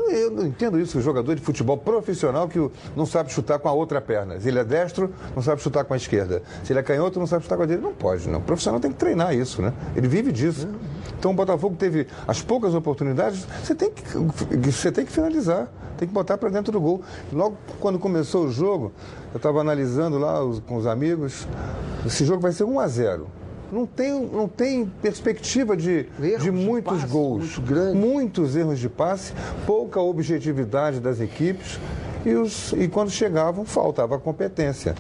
Eu 0.10 0.30
não 0.32 0.46
entendo 0.46 0.78
isso, 0.80 0.98
o 0.98 1.02
jogador 1.02 1.34
de 1.34 1.42
futebol 1.42 1.78
profissional 1.78 2.48
que 2.48 2.60
não 2.96 3.06
sabe 3.06 3.32
chutar 3.32 3.58
com 3.58 3.70
a 3.70 3.72
outra 3.72 4.02
perna. 4.02 4.40
Se 4.40 4.50
ele 4.50 4.60
é 4.60 4.66
destro, 4.66 5.14
não 5.34 5.42
sabe 5.42 5.62
chutar 5.62 5.86
com 5.86 5.94
a 5.94 5.98
esquerda. 5.98 6.44
Se 6.64 6.74
ele 6.74 6.80
é 6.80 6.84
canhoto, 6.84 7.20
não 7.20 7.28
sabe 7.28 7.44
chutar 7.44 7.56
com 7.56 7.64
a 7.64 7.66
direita. 7.66 7.88
Não 7.88 7.96
pode, 7.96 8.28
não. 8.28 8.40
O 8.40 8.42
profissional 8.42 8.82
tem 8.82 8.92
que 8.92 8.98
treinar 8.98 9.34
isso, 9.34 9.62
né? 9.62 9.72
Ele 9.96 10.08
vive 10.08 10.32
disso. 10.32 10.68
Então 11.18 11.32
o 11.32 11.34
Botafogo 11.34 11.78
teve 11.78 12.06
as 12.28 12.42
poucas 12.42 12.76
oportunidades, 12.76 13.48
você 13.64 13.74
tem 13.74 13.90
que, 13.90 14.04
você 14.58 14.92
tem 14.92 15.06
que 15.06 15.12
finalizar, 15.12 15.72
tem 15.98 16.06
que 16.06 16.14
botar 16.14 16.38
para 16.38 16.50
dentro 16.50 16.70
do 16.70 16.82
gol. 16.82 17.02
Logo 17.32 17.58
quando 17.80 17.98
começou 17.98 18.46
o 18.46 18.52
jogo, 18.52 18.92
eu 19.34 19.38
estava 19.38 19.62
analisando 19.62 20.18
lá 20.20 20.40
com 20.68 20.76
os 20.76 20.86
amigos, 20.86 21.48
esse 22.06 22.26
jogo 22.26 22.42
vai 22.42 22.52
ser 22.52 22.66
1 22.66 22.78
a 22.78 22.88
0 22.88 23.43
não 23.74 23.86
tem, 23.86 24.12
não 24.28 24.48
tem 24.48 24.86
perspectiva 25.02 25.76
de, 25.76 26.08
Erros 26.22 26.44
de 26.44 26.44
de 26.44 26.52
muitos 26.52 27.02
passe 27.02 27.12
gols. 27.12 27.58
muito. 27.58 27.96
Muitos 27.96 28.56
erros 28.56 28.80
de 28.80 28.88
passe, 28.88 29.34
pouca 29.66 30.00
objetividade 30.00 31.00
das 31.00 31.20
equipes 31.20 31.80
e, 32.26 32.34
os, 32.34 32.72
e 32.74 32.88
quando 32.88 33.10
chegavam 33.10 33.66
faltava 33.66 34.20
competência. 34.20 34.96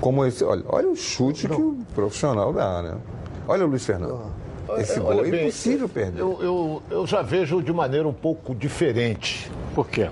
Como 0.00 0.24
esse, 0.24 0.44
olha, 0.44 0.62
olha 0.68 0.88
o 0.88 0.96
chute 0.96 1.48
que 1.48 1.60
o 1.60 1.78
profissional 1.94 2.52
dá, 2.52 2.82
né? 2.82 2.94
Olha 3.48 3.64
o 3.64 3.68
Luiz 3.68 3.84
Fernando. 3.84 4.20
Esse 4.78 4.98
gol 4.98 5.24
é 5.24 5.30
bem, 5.30 5.42
impossível 5.42 5.88
perder. 5.88 6.20
Eu, 6.20 6.38
eu, 6.40 6.82
eu 6.90 7.06
já 7.06 7.20
vejo 7.22 7.62
de 7.62 7.72
maneira 7.72 8.08
um 8.08 8.12
pouco 8.12 8.54
diferente. 8.54 9.50
Por 9.74 9.88
quê? 9.88 10.08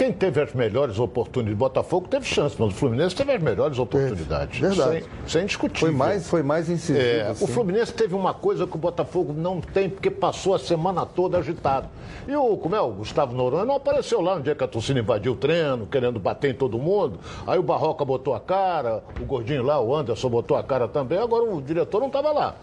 Quem 0.00 0.12
teve 0.12 0.40
as 0.40 0.54
melhores 0.54 0.98
oportunidades, 0.98 1.58
Botafogo 1.58 2.08
teve 2.08 2.24
chance, 2.24 2.56
mas 2.58 2.70
o 2.70 2.74
Fluminense 2.74 3.14
teve 3.14 3.32
as 3.32 3.42
melhores 3.42 3.78
oportunidades. 3.78 4.58
verdade. 4.58 5.04
Sem, 5.26 5.28
sem 5.28 5.44
discutir. 5.44 5.80
Foi 5.80 5.90
mais, 5.90 6.26
foi 6.26 6.42
mais 6.42 6.70
incisivo. 6.70 6.98
É, 6.98 7.28
assim. 7.28 7.44
O 7.44 7.46
Fluminense 7.46 7.92
teve 7.92 8.14
uma 8.14 8.32
coisa 8.32 8.66
que 8.66 8.74
o 8.74 8.78
Botafogo 8.78 9.34
não 9.34 9.60
tem, 9.60 9.90
porque 9.90 10.10
passou 10.10 10.54
a 10.54 10.58
semana 10.58 11.04
toda 11.04 11.36
agitado. 11.36 11.86
E 12.26 12.34
o, 12.34 12.56
como 12.56 12.74
é, 12.74 12.80
o 12.80 12.88
Gustavo 12.92 13.34
Noronha 13.34 13.66
não 13.66 13.74
apareceu 13.74 14.22
lá 14.22 14.36
no 14.36 14.42
dia 14.42 14.54
que 14.54 14.64
a 14.64 14.66
torcida 14.66 14.98
invadiu 14.98 15.32
o 15.32 15.36
treino, 15.36 15.86
querendo 15.86 16.18
bater 16.18 16.52
em 16.52 16.54
todo 16.54 16.78
mundo. 16.78 17.20
Aí 17.46 17.58
o 17.58 17.62
Barroca 17.62 18.02
botou 18.02 18.34
a 18.34 18.40
cara, 18.40 19.04
o 19.20 19.24
gordinho 19.26 19.62
lá, 19.62 19.78
o 19.82 19.94
Anderson 19.94 20.30
botou 20.30 20.56
a 20.56 20.62
cara 20.62 20.88
também, 20.88 21.18
agora 21.18 21.44
o 21.44 21.60
diretor 21.60 22.00
não 22.00 22.06
estava 22.06 22.32
lá. 22.32 22.56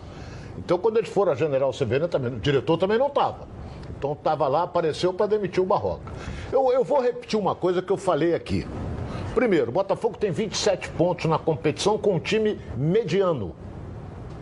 Então 0.58 0.80
quando 0.80 0.98
eles 0.98 1.10
foram 1.10 1.34
a 1.34 1.36
General 1.36 1.72
Severo, 1.72 2.08
também, 2.08 2.34
o 2.34 2.40
diretor 2.40 2.80
também 2.80 2.98
não 2.98 3.10
estava. 3.10 3.46
Então 3.98 4.14
estava 4.14 4.48
lá, 4.48 4.64
apareceu 4.64 5.12
para 5.14 5.26
demitir 5.26 5.62
o 5.62 5.66
Barroca. 5.66 6.12
Eu, 6.52 6.72
eu 6.72 6.84
vou 6.84 7.02
repetir 7.02 7.40
uma 7.40 7.56
coisa 7.56 7.82
que 7.82 7.92
eu 7.92 7.98
falei 7.98 8.36
aqui. 8.36 8.68
Primeiro, 9.34 9.70
o 9.70 9.72
Botafogo 9.74 10.18
tem 10.18 10.32
27 10.32 10.90
pontos 10.90 11.26
na 11.26 11.40
competição 11.40 11.98
com 11.98 12.16
um 12.16 12.20
time 12.20 12.60
mediano. 12.76 13.56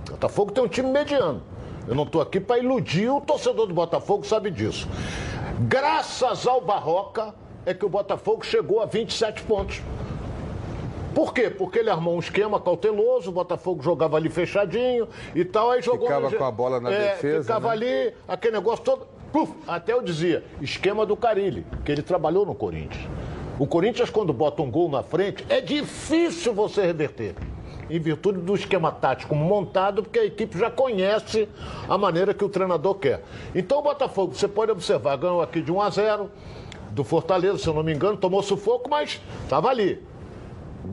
O 0.08 0.12
Botafogo 0.12 0.52
tem 0.52 0.64
um 0.64 0.68
time 0.68 0.90
mediano. 0.90 1.42
Eu 1.88 1.96
não 1.96 2.04
estou 2.04 2.22
aqui 2.22 2.40
para 2.40 2.58
iludir 2.60 3.10
o 3.10 3.22
torcedor 3.22 3.68
do 3.68 3.74
Botafogo, 3.74 4.26
sabe 4.26 4.52
disso. 4.52 4.88
Graças 5.62 6.46
ao 6.46 6.60
Barroca 6.60 7.34
é 7.66 7.74
que 7.74 7.86
o 7.86 7.90
Botafogo 7.90 8.46
chegou 8.46 8.82
a 8.82 8.86
27 8.86 9.44
pontos. 9.44 9.82
Por 11.14 11.34
quê? 11.34 11.50
Porque 11.50 11.80
ele 11.80 11.90
armou 11.90 12.16
um 12.16 12.20
esquema 12.20 12.60
cauteloso, 12.60 13.30
o 13.30 13.34
Botafogo 13.34 13.82
jogava 13.82 14.18
ali 14.18 14.30
fechadinho 14.30 15.08
e 15.34 15.46
tal, 15.46 15.72
aí 15.72 15.82
jogou... 15.82 16.08
Ficava 16.08 16.30
no- 16.30 16.38
com 16.38 16.44
a 16.44 16.52
bola 16.52 16.80
na 16.82 16.92
É, 16.92 17.12
defesa, 17.12 17.42
Ficava 17.44 17.68
né? 17.68 17.74
ali, 17.74 18.14
aquele 18.28 18.54
negócio 18.56 18.84
todo... 18.84 19.08
Puf, 19.36 19.52
até 19.68 19.92
eu 19.92 20.02
dizia, 20.02 20.46
esquema 20.62 21.06
do 21.06 21.18
Carilli, 21.18 21.66
que 21.84 21.92
ele 21.92 22.02
trabalhou 22.02 22.46
no 22.46 22.56
Corinthians. 22.56 23.06
O 23.60 23.68
Corinthians, 23.68 24.10
quando 24.10 24.32
bota 24.32 24.62
um 24.62 24.72
gol 24.72 24.90
na 24.90 25.04
frente, 25.04 25.46
é 25.50 25.60
difícil 25.60 26.54
você 26.54 26.86
reverter. 26.86 27.36
Em 27.90 28.00
virtude 28.00 28.40
do 28.40 28.56
esquema 28.56 28.94
tático 28.94 29.36
montado, 29.36 30.04
porque 30.04 30.20
a 30.20 30.24
equipe 30.24 30.58
já 30.58 30.72
conhece 30.72 31.50
a 31.90 31.98
maneira 31.98 32.34
que 32.34 32.46
o 32.46 32.50
treinador 32.50 32.96
quer. 32.96 33.26
Então 33.54 33.80
o 33.80 33.82
Botafogo, 33.82 34.34
você 34.34 34.48
pode 34.48 34.72
observar, 34.72 35.18
ganhou 35.18 35.42
aqui 35.42 35.62
de 35.62 35.70
1 35.70 35.82
a 35.82 35.90
0 35.90 36.32
do 36.92 37.04
Fortaleza, 37.04 37.58
se 37.58 37.68
eu 37.68 37.74
não 37.74 37.84
me 37.84 37.94
engano, 37.94 38.16
tomou 38.16 38.42
sufoco, 38.42 38.90
mas 38.90 39.22
estava 39.44 39.68
ali 39.68 40.02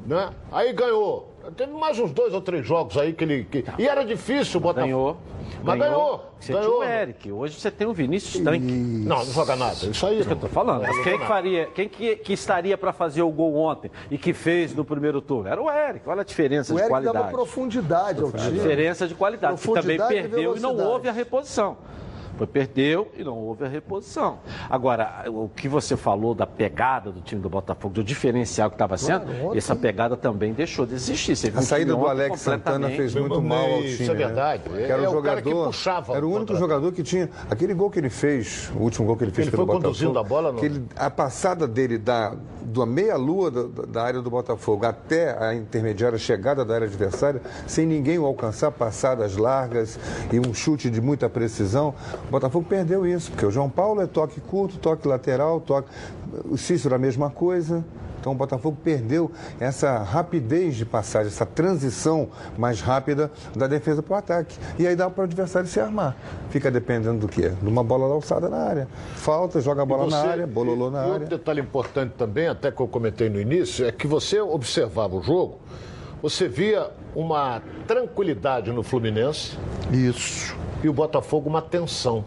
né? 0.06 0.30
Aí 0.50 0.72
ganhou. 0.72 1.31
Teve 1.56 1.72
mais 1.72 1.98
uns 1.98 2.12
dois 2.12 2.32
ou 2.32 2.40
três 2.40 2.64
jogos 2.66 2.96
aí 2.96 3.12
que 3.12 3.24
ele. 3.24 3.44
que- 3.44 3.64
E 3.78 3.86
era 3.88 4.04
difícil 4.04 4.58
o 4.58 4.62
Botafogo. 4.62 4.86
Ganhou. 4.86 5.16
Mas 5.62 5.78
ganhou. 5.78 6.24
Você 6.40 6.52
ganhou. 6.52 6.66
tinha 6.68 6.78
o 6.78 6.84
Eric. 7.00 7.32
Hoje 7.32 7.60
você 7.60 7.70
tem 7.70 7.86
o 7.86 7.92
Vinícius 7.92 8.42
Tanque. 8.42 8.64
Não, 8.72 9.18
não 9.18 9.24
joga 9.26 9.54
nada. 9.54 9.74
Isso 9.86 10.06
aí. 10.06 10.18
Isso 10.18 10.26
que 10.28 10.34
eu 10.34 10.38
tô 10.40 10.48
falando. 10.48 10.82
Mas 10.82 10.98
quem 11.04 11.18
que 11.18 11.26
faria, 11.26 11.66
quem 11.66 11.88
que, 11.88 12.16
que 12.16 12.32
estaria 12.32 12.76
para 12.78 12.92
fazer 12.92 13.22
o 13.22 13.30
gol 13.30 13.54
ontem 13.56 13.90
e 14.10 14.16
que 14.18 14.32
fez 14.32 14.74
no 14.74 14.84
primeiro 14.84 15.20
turno? 15.20 15.48
Era 15.48 15.60
o 15.62 15.70
Eric. 15.70 16.08
Olha 16.08 16.22
a 16.22 16.24
diferença 16.24 16.72
O 16.72 16.76
de 16.76 16.80
Eric 16.82 16.90
qualidade. 16.90 17.18
dava 17.18 17.30
profundidade 17.30 18.20
ao 18.22 18.28
A 18.28 18.32
time. 18.32 18.50
diferença 18.52 19.06
de 19.06 19.14
qualidade. 19.14 19.56
Que 19.60 19.62
também 19.66 19.96
Profundidade 19.98 20.14
e 20.14 20.22
perdeu 20.22 20.56
e 20.56 20.60
não 20.60 20.76
houve 20.76 21.08
a 21.08 21.12
reposição. 21.12 21.76
Foi, 22.36 22.46
perdeu 22.46 23.08
e 23.16 23.22
não 23.22 23.36
houve 23.38 23.64
a 23.64 23.68
reposição. 23.68 24.38
Agora, 24.68 25.24
o 25.28 25.48
que 25.54 25.68
você 25.68 25.96
falou 25.96 26.34
da 26.34 26.46
pegada 26.46 27.10
do 27.12 27.20
time 27.20 27.40
do 27.40 27.48
Botafogo, 27.48 27.94
do 27.94 28.02
diferencial 28.04 28.70
que 28.70 28.74
estava 28.74 28.96
sendo, 28.96 29.26
Claro, 29.26 29.46
ontem- 29.46 29.58
essa 29.58 29.76
pegada 29.76 30.16
também 30.16 30.52
deixou 30.52 30.86
de 30.86 30.94
existir. 30.94 31.36
Você 31.36 31.52
A 31.54 31.58
um 31.58 31.62
saída 31.62 31.94
do 31.94 32.06
Alex 32.06 32.40
Santana 32.40 32.88
fez 32.90 33.14
muito 33.14 33.40
mal 33.42 33.64
ao 33.64 33.78
time. 33.82 33.88
Isso 33.92 34.02
é 34.02 34.06
né? 34.08 34.14
verdade. 34.14 34.62
Que 34.68 34.82
era 34.82 35.02
É 35.04 35.08
o 35.08 35.18
o 35.18 35.22
cara 35.22 35.42
que 35.42 35.48
jogador. 35.50 35.66
puxava 35.66 36.16
Era 36.16 36.24
o 36.26 36.28
o 36.28 36.32
único 36.32 36.46
contra- 36.52 36.56
jogador 36.58 36.92
que 36.92 37.02
tinha. 37.02 37.28
Aquele 37.50 37.74
gol 37.74 37.90
que 37.90 37.98
ele 37.98 38.10
fez, 38.10 38.70
o 38.74 38.78
último 38.82 39.06
gol 39.06 39.16
que 39.16 39.24
ele 39.24 39.30
fez 39.32 39.46
Ele 39.46 39.50
pelo 39.56 39.66
foi 39.66 39.74
Botafogo. 39.74 39.94
conduzindo 39.94 40.18
a 40.18 40.22
bola 40.24 40.52
no- 40.52 40.58
que 40.58 40.66
ele- 40.66 40.84
a 40.96 41.10
passada 41.10 41.66
dele 41.68 41.98
da, 41.98 42.34
da 42.64 42.86
meia-lua 42.86 43.50
da, 43.50 43.62
da 43.86 44.02
área 44.02 44.22
do 44.22 44.30
Botafogo 44.30 44.86
até 44.86 45.36
a 45.38 45.54
intermediária 45.54 46.18
chegada 46.18 46.64
da 46.64 46.74
área 46.74 46.86
adversária, 46.86 47.40
sem 47.66 47.86
ninguém 47.86 48.18
o 48.18 48.24
alcançar, 48.26 48.70
passadas 48.70 49.36
largas 49.36 49.98
e 50.32 50.38
um 50.40 50.54
chute 50.54 50.88
de 50.90 51.00
muita 51.00 51.28
precisão, 51.28 51.94
o 52.28 52.30
Botafogo 52.30 52.66
perdeu 52.68 53.06
isso, 53.06 53.30
porque 53.30 53.44
o 53.46 53.50
João 53.50 53.68
Paulo 53.68 54.00
é 54.00 54.06
toque 54.06 54.40
curto, 54.40 54.78
toque 54.78 55.06
lateral, 55.06 55.60
toque. 55.60 55.88
O 56.50 56.56
Cícero 56.56 56.94
a 56.94 56.98
mesma 56.98 57.28
coisa. 57.30 57.84
Então 58.18 58.30
o 58.32 58.36
Botafogo 58.36 58.78
perdeu 58.84 59.32
essa 59.58 59.98
rapidez 59.98 60.76
de 60.76 60.86
passagem, 60.86 61.26
essa 61.26 61.44
transição 61.44 62.28
mais 62.56 62.80
rápida 62.80 63.32
da 63.56 63.66
defesa 63.66 64.00
para 64.00 64.14
o 64.14 64.16
ataque. 64.16 64.56
E 64.78 64.86
aí 64.86 64.94
dá 64.94 65.10
para 65.10 65.22
o 65.22 65.24
adversário 65.24 65.68
se 65.68 65.80
armar. 65.80 66.16
Fica 66.48 66.70
dependendo 66.70 67.18
do 67.18 67.26
quê? 67.28 67.48
De 67.60 67.68
uma 67.68 67.82
bola 67.82 68.04
alçada 68.14 68.48
na 68.48 68.58
área. 68.58 68.86
Falta, 69.16 69.60
joga 69.60 69.82
a 69.82 69.84
bola 69.84 70.06
na 70.08 70.20
Você- 70.20 70.26
área, 70.28 70.46
bololô 70.46 70.88
na 70.88 70.98
e 70.98 71.00
área. 71.00 71.12
outro 71.14 71.28
detalhe 71.30 71.60
importante 71.60 72.12
também, 72.16 72.46
até 72.46 72.70
que 72.70 72.80
eu 72.80 72.86
comentei 72.86 73.28
no 73.28 73.40
início, 73.40 73.84
é 73.84 73.90
que 73.90 74.06
você 74.06 74.40
observava 74.40 75.16
o 75.16 75.20
jogo, 75.22 75.58
você 76.22 76.46
via 76.46 76.90
uma 77.16 77.60
tranquilidade 77.88 78.70
no 78.70 78.84
Fluminense. 78.84 79.58
Isso. 79.90 80.54
E 80.82 80.88
o 80.88 80.92
Botafogo 80.92 81.48
uma 81.48 81.62
tensão. 81.62 82.24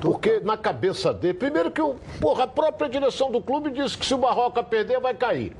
Porque 0.00 0.40
na 0.40 0.56
cabeça 0.56 1.14
dele, 1.14 1.34
primeiro 1.34 1.70
que 1.70 1.80
o, 1.80 1.96
porra, 2.20 2.44
a 2.44 2.46
própria 2.46 2.88
direção 2.88 3.30
do 3.30 3.40
clube 3.40 3.70
disse 3.70 3.96
que 3.96 4.04
se 4.04 4.12
o 4.12 4.18
Barroca 4.18 4.62
perder, 4.62 5.00
vai 5.00 5.14
cair. 5.14 5.56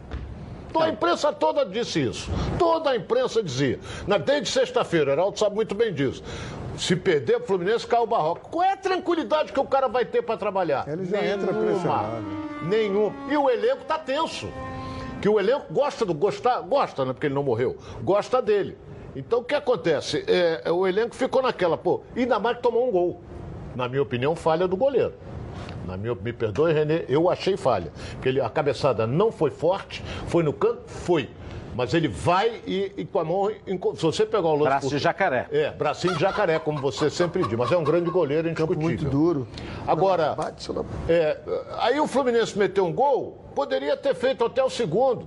Então 0.68 0.82
a 0.82 0.89
imprensa 0.89 1.32
toda 1.32 1.64
disse 1.64 2.03
isso. 2.03 2.30
Toda 2.59 2.91
a 2.91 2.97
imprensa 2.97 3.43
dizia. 3.43 3.78
Na, 4.07 4.18
desde 4.18 4.51
sexta-feira, 4.51 5.12
o 5.12 5.14
Heraldo 5.14 5.39
sabe 5.39 5.55
muito 5.55 5.74
bem 5.74 5.95
disso. 5.95 6.22
Se 6.76 6.97
perder 6.97 7.37
o 7.37 7.41
Fluminense, 7.45 7.87
cai 7.87 8.01
o 8.01 8.07
Barroca. 8.07 8.43
Qual 8.51 8.62
é 8.62 8.72
a 8.72 8.76
tranquilidade 8.76 9.53
que 9.53 9.61
o 9.61 9.64
cara 9.64 9.87
vai 9.87 10.05
ter 10.05 10.20
para 10.22 10.37
trabalhar? 10.37 10.87
Ele 10.89 11.05
já 11.05 11.24
entra 11.24 11.55
pressionado. 11.55 12.24
Nenhum. 12.64 13.12
E 13.30 13.37
o 13.37 13.49
elenco 13.49 13.85
tá 13.85 13.99
tenso. 13.99 14.49
Que 15.22 15.28
o 15.28 15.39
elenco 15.39 15.72
gosta 15.72 16.05
do. 16.05 16.12
Gostar, 16.12 16.61
gosta, 16.62 17.05
né? 17.05 17.12
Porque 17.12 17.28
ele 17.28 17.35
não 17.35 17.45
morreu. 17.45 17.76
Gosta 18.03 18.43
dele. 18.43 18.76
Então 19.14 19.40
o 19.40 19.44
que 19.44 19.54
acontece? 19.54 20.24
É, 20.26 20.70
o 20.70 20.86
elenco 20.86 21.14
ficou 21.14 21.42
naquela, 21.42 21.76
pô, 21.76 22.02
ainda 22.16 22.38
mais 22.38 22.56
que 22.56 22.62
tomou 22.62 22.88
um 22.88 22.90
gol. 22.90 23.20
Na 23.74 23.88
minha 23.88 24.02
opinião, 24.02 24.34
falha 24.36 24.66
do 24.68 24.76
goleiro. 24.76 25.14
Na 25.86 25.96
minha, 25.96 26.14
me 26.14 26.32
perdoe, 26.32 26.72
Renê, 26.72 27.04
eu 27.08 27.28
achei 27.28 27.56
falha. 27.56 27.92
Porque 28.12 28.28
ele, 28.28 28.40
a 28.40 28.48
cabeçada 28.48 29.06
não 29.06 29.30
foi 29.30 29.50
forte, 29.50 30.02
foi 30.26 30.42
no 30.42 30.52
canto, 30.52 30.82
foi. 30.86 31.28
Mas 31.74 31.92
ele 31.92 32.06
vai 32.06 32.60
e, 32.66 32.92
e 32.96 33.04
com 33.04 33.18
a 33.18 33.24
mão. 33.24 33.50
Se 33.96 34.02
você 34.02 34.24
pegar 34.24 34.48
o 34.48 34.54
lance. 34.54 34.64
Braço 34.64 34.88
de 34.88 34.98
jacaré. 34.98 35.48
É, 35.50 35.70
bracinho 35.72 36.14
de 36.14 36.20
jacaré, 36.20 36.58
como 36.58 36.80
você 36.80 37.10
sempre 37.10 37.42
diz. 37.42 37.58
Mas 37.58 37.72
é 37.72 37.76
um 37.76 37.82
grande 37.82 38.10
goleiro 38.10 38.48
indiscutível. 38.48 38.82
Muito 38.82 39.04
duro. 39.04 39.48
Agora, 39.86 40.34
Bate 40.34 40.70
é, 41.08 41.40
aí 41.80 41.98
o 41.98 42.06
Fluminense 42.06 42.56
meteu 42.56 42.86
um 42.86 42.92
gol, 42.92 43.44
poderia 43.54 43.96
ter 43.96 44.14
feito 44.14 44.44
até 44.44 44.62
o 44.62 44.70
segundo. 44.70 45.26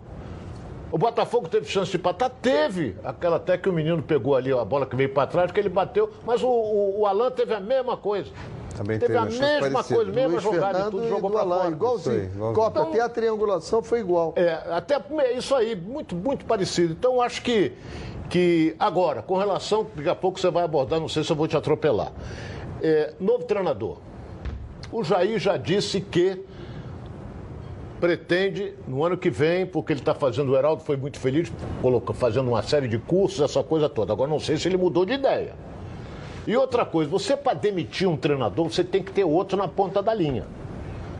O 0.92 0.98
Botafogo 0.98 1.48
teve 1.50 1.66
chance 1.68 1.92
de 1.92 1.98
empatar? 1.98 2.30
Teve. 2.42 2.96
Aquela 3.04 3.36
até 3.38 3.58
que 3.58 3.68
o 3.70 3.74
menino 3.74 4.02
pegou 4.02 4.36
ali 4.36 4.52
a 4.52 4.64
bola 4.64 4.86
que 4.86 4.96
veio 4.96 5.10
para 5.10 5.28
trás, 5.28 5.52
que 5.52 5.60
ele 5.60 5.70
bateu. 5.70 6.10
Mas 6.26 6.42
o, 6.42 6.48
o, 6.48 7.00
o 7.02 7.06
Alan 7.06 7.30
teve 7.32 7.54
a 7.54 7.60
mesma 7.60 7.98
coisa. 7.98 8.32
Também 8.76 9.00
teve, 9.00 9.12
teve 9.14 9.18
a 9.18 9.26
mesma 9.26 9.72
parecida. 9.72 9.96
coisa, 9.96 10.12
mesma 10.12 10.30
Luiz 10.34 10.44
jogada 10.44 10.66
e 10.66 10.72
Fernando 10.74 10.92
tudo, 10.92 11.06
e 11.06 11.10
jogou 11.10 11.32
para 11.32 11.44
fora. 11.44 11.70
igualzinho. 11.70 12.16
Aí, 12.16 12.26
igualzinho. 12.28 12.54
Copa, 12.54 12.80
Então- 12.80 12.92
até 12.92 13.02
a 13.02 13.10
triangulação 13.10 13.82
foi 13.84 14.00
igual. 14.00 14.34
É, 14.36 14.52
até 14.72 15.02
isso 15.36 15.56
aí, 15.56 15.76
muito, 15.76 16.16
muito 16.16 16.46
parecido. 16.46 16.94
Então, 16.94 17.20
acho 17.22 17.42
que, 17.42 17.74
que 18.30 18.76
agora, 18.80 19.22
com 19.24 19.36
relação, 19.36 19.88
daqui 19.96 20.08
a 20.10 20.16
pouco 20.16 20.40
você 20.40 20.52
vai 20.52 20.64
abordar, 20.64 21.00
não 21.00 21.10
sei 21.10 21.24
se 21.24 21.32
eu 21.32 21.36
vou 21.36 21.48
te 21.48 21.58
atropelar. 21.58 22.12
É, 22.82 23.14
novo 23.20 23.44
treinador. 23.46 23.98
O 24.92 25.04
Jair 25.04 25.40
já 25.40 25.58
disse 25.58 26.00
que 26.00 26.46
pretende, 28.00 28.74
no 28.88 29.04
ano 29.04 29.18
que 29.18 29.30
vem, 29.30 29.66
porque 29.66 29.94
ele 29.94 30.00
está 30.00 30.14
fazendo, 30.14 30.52
o 30.52 30.56
Heraldo 30.56 30.84
foi 30.84 30.98
muito 30.98 31.20
feliz, 31.20 31.52
colocou, 31.82 32.16
fazendo 32.16 32.50
uma 32.50 32.62
série 32.62 32.88
de 32.88 32.98
cursos, 32.98 33.42
essa 33.42 33.64
coisa 33.64 33.90
toda. 33.90 34.14
Agora, 34.14 34.30
não 34.30 34.40
sei 34.40 34.58
se 34.58 34.68
ele 34.68 34.78
mudou 34.78 35.06
de 35.06 35.14
ideia. 35.14 35.56
E 36.46 36.56
outra 36.56 36.86
coisa, 36.86 37.10
você 37.10 37.36
para 37.36 37.54
demitir 37.54 38.08
um 38.08 38.16
treinador, 38.16 38.70
você 38.70 38.84
tem 38.84 39.04
que 39.04 39.12
ter 39.12 39.24
outro 39.24 39.58
na 39.58 39.68
ponta 39.68 40.02
da 40.02 40.14
linha. 40.14 40.46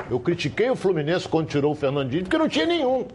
Eu 0.10 0.20
critiquei 0.20 0.70
o 0.70 0.76
Fluminense 0.76 1.28
quando 1.28 1.48
tirou 1.48 1.74
o 1.74 1.76
Fernandinho, 1.76 2.24
porque 2.24 2.38
não 2.38 2.48
tinha 2.48 2.66
nenhum. 2.66 3.06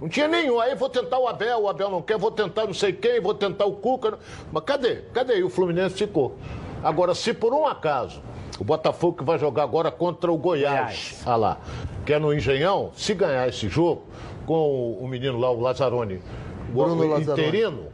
Não 0.00 0.08
tinha 0.08 0.26
nenhum. 0.26 0.58
Aí 0.58 0.74
vou 0.74 0.88
tentar 0.88 1.18
o 1.18 1.28
Abel, 1.28 1.60
o 1.60 1.68
Abel 1.68 1.90
não 1.90 2.00
quer, 2.00 2.16
vou 2.16 2.30
tentar 2.30 2.64
não 2.64 2.72
sei 2.72 2.92
quem, 2.92 3.20
vou 3.20 3.34
tentar 3.34 3.66
o 3.66 3.72
Cuca. 3.72 4.18
Mas 4.50 4.64
cadê? 4.64 4.96
Cadê? 5.12 5.38
E 5.38 5.44
o 5.44 5.50
Fluminense 5.50 5.94
ficou. 5.94 6.36
Agora, 6.82 7.14
se 7.14 7.34
por 7.34 7.52
um 7.52 7.66
acaso 7.66 8.22
o 8.62 8.64
Botafogo 8.64 9.18
que 9.18 9.24
vai 9.24 9.40
jogar 9.40 9.64
agora 9.64 9.90
contra 9.90 10.30
o 10.30 10.38
Goiás, 10.38 10.72
Goiás. 10.72 11.22
ah 11.26 11.34
lá, 11.34 11.58
que 12.06 12.12
é 12.12 12.18
no 12.20 12.32
Engenhão, 12.32 12.92
se 12.94 13.12
ganhar 13.12 13.48
esse 13.48 13.68
jogo, 13.68 14.04
com 14.46 14.92
o, 15.00 15.08
menino 15.08 15.36
lá, 15.36 15.50
o 15.50 15.60
Lazzaroni, 15.60 16.22
o, 16.70 16.72
Bruno 16.72 17.12
o 17.12 17.20
interino, 17.20 17.86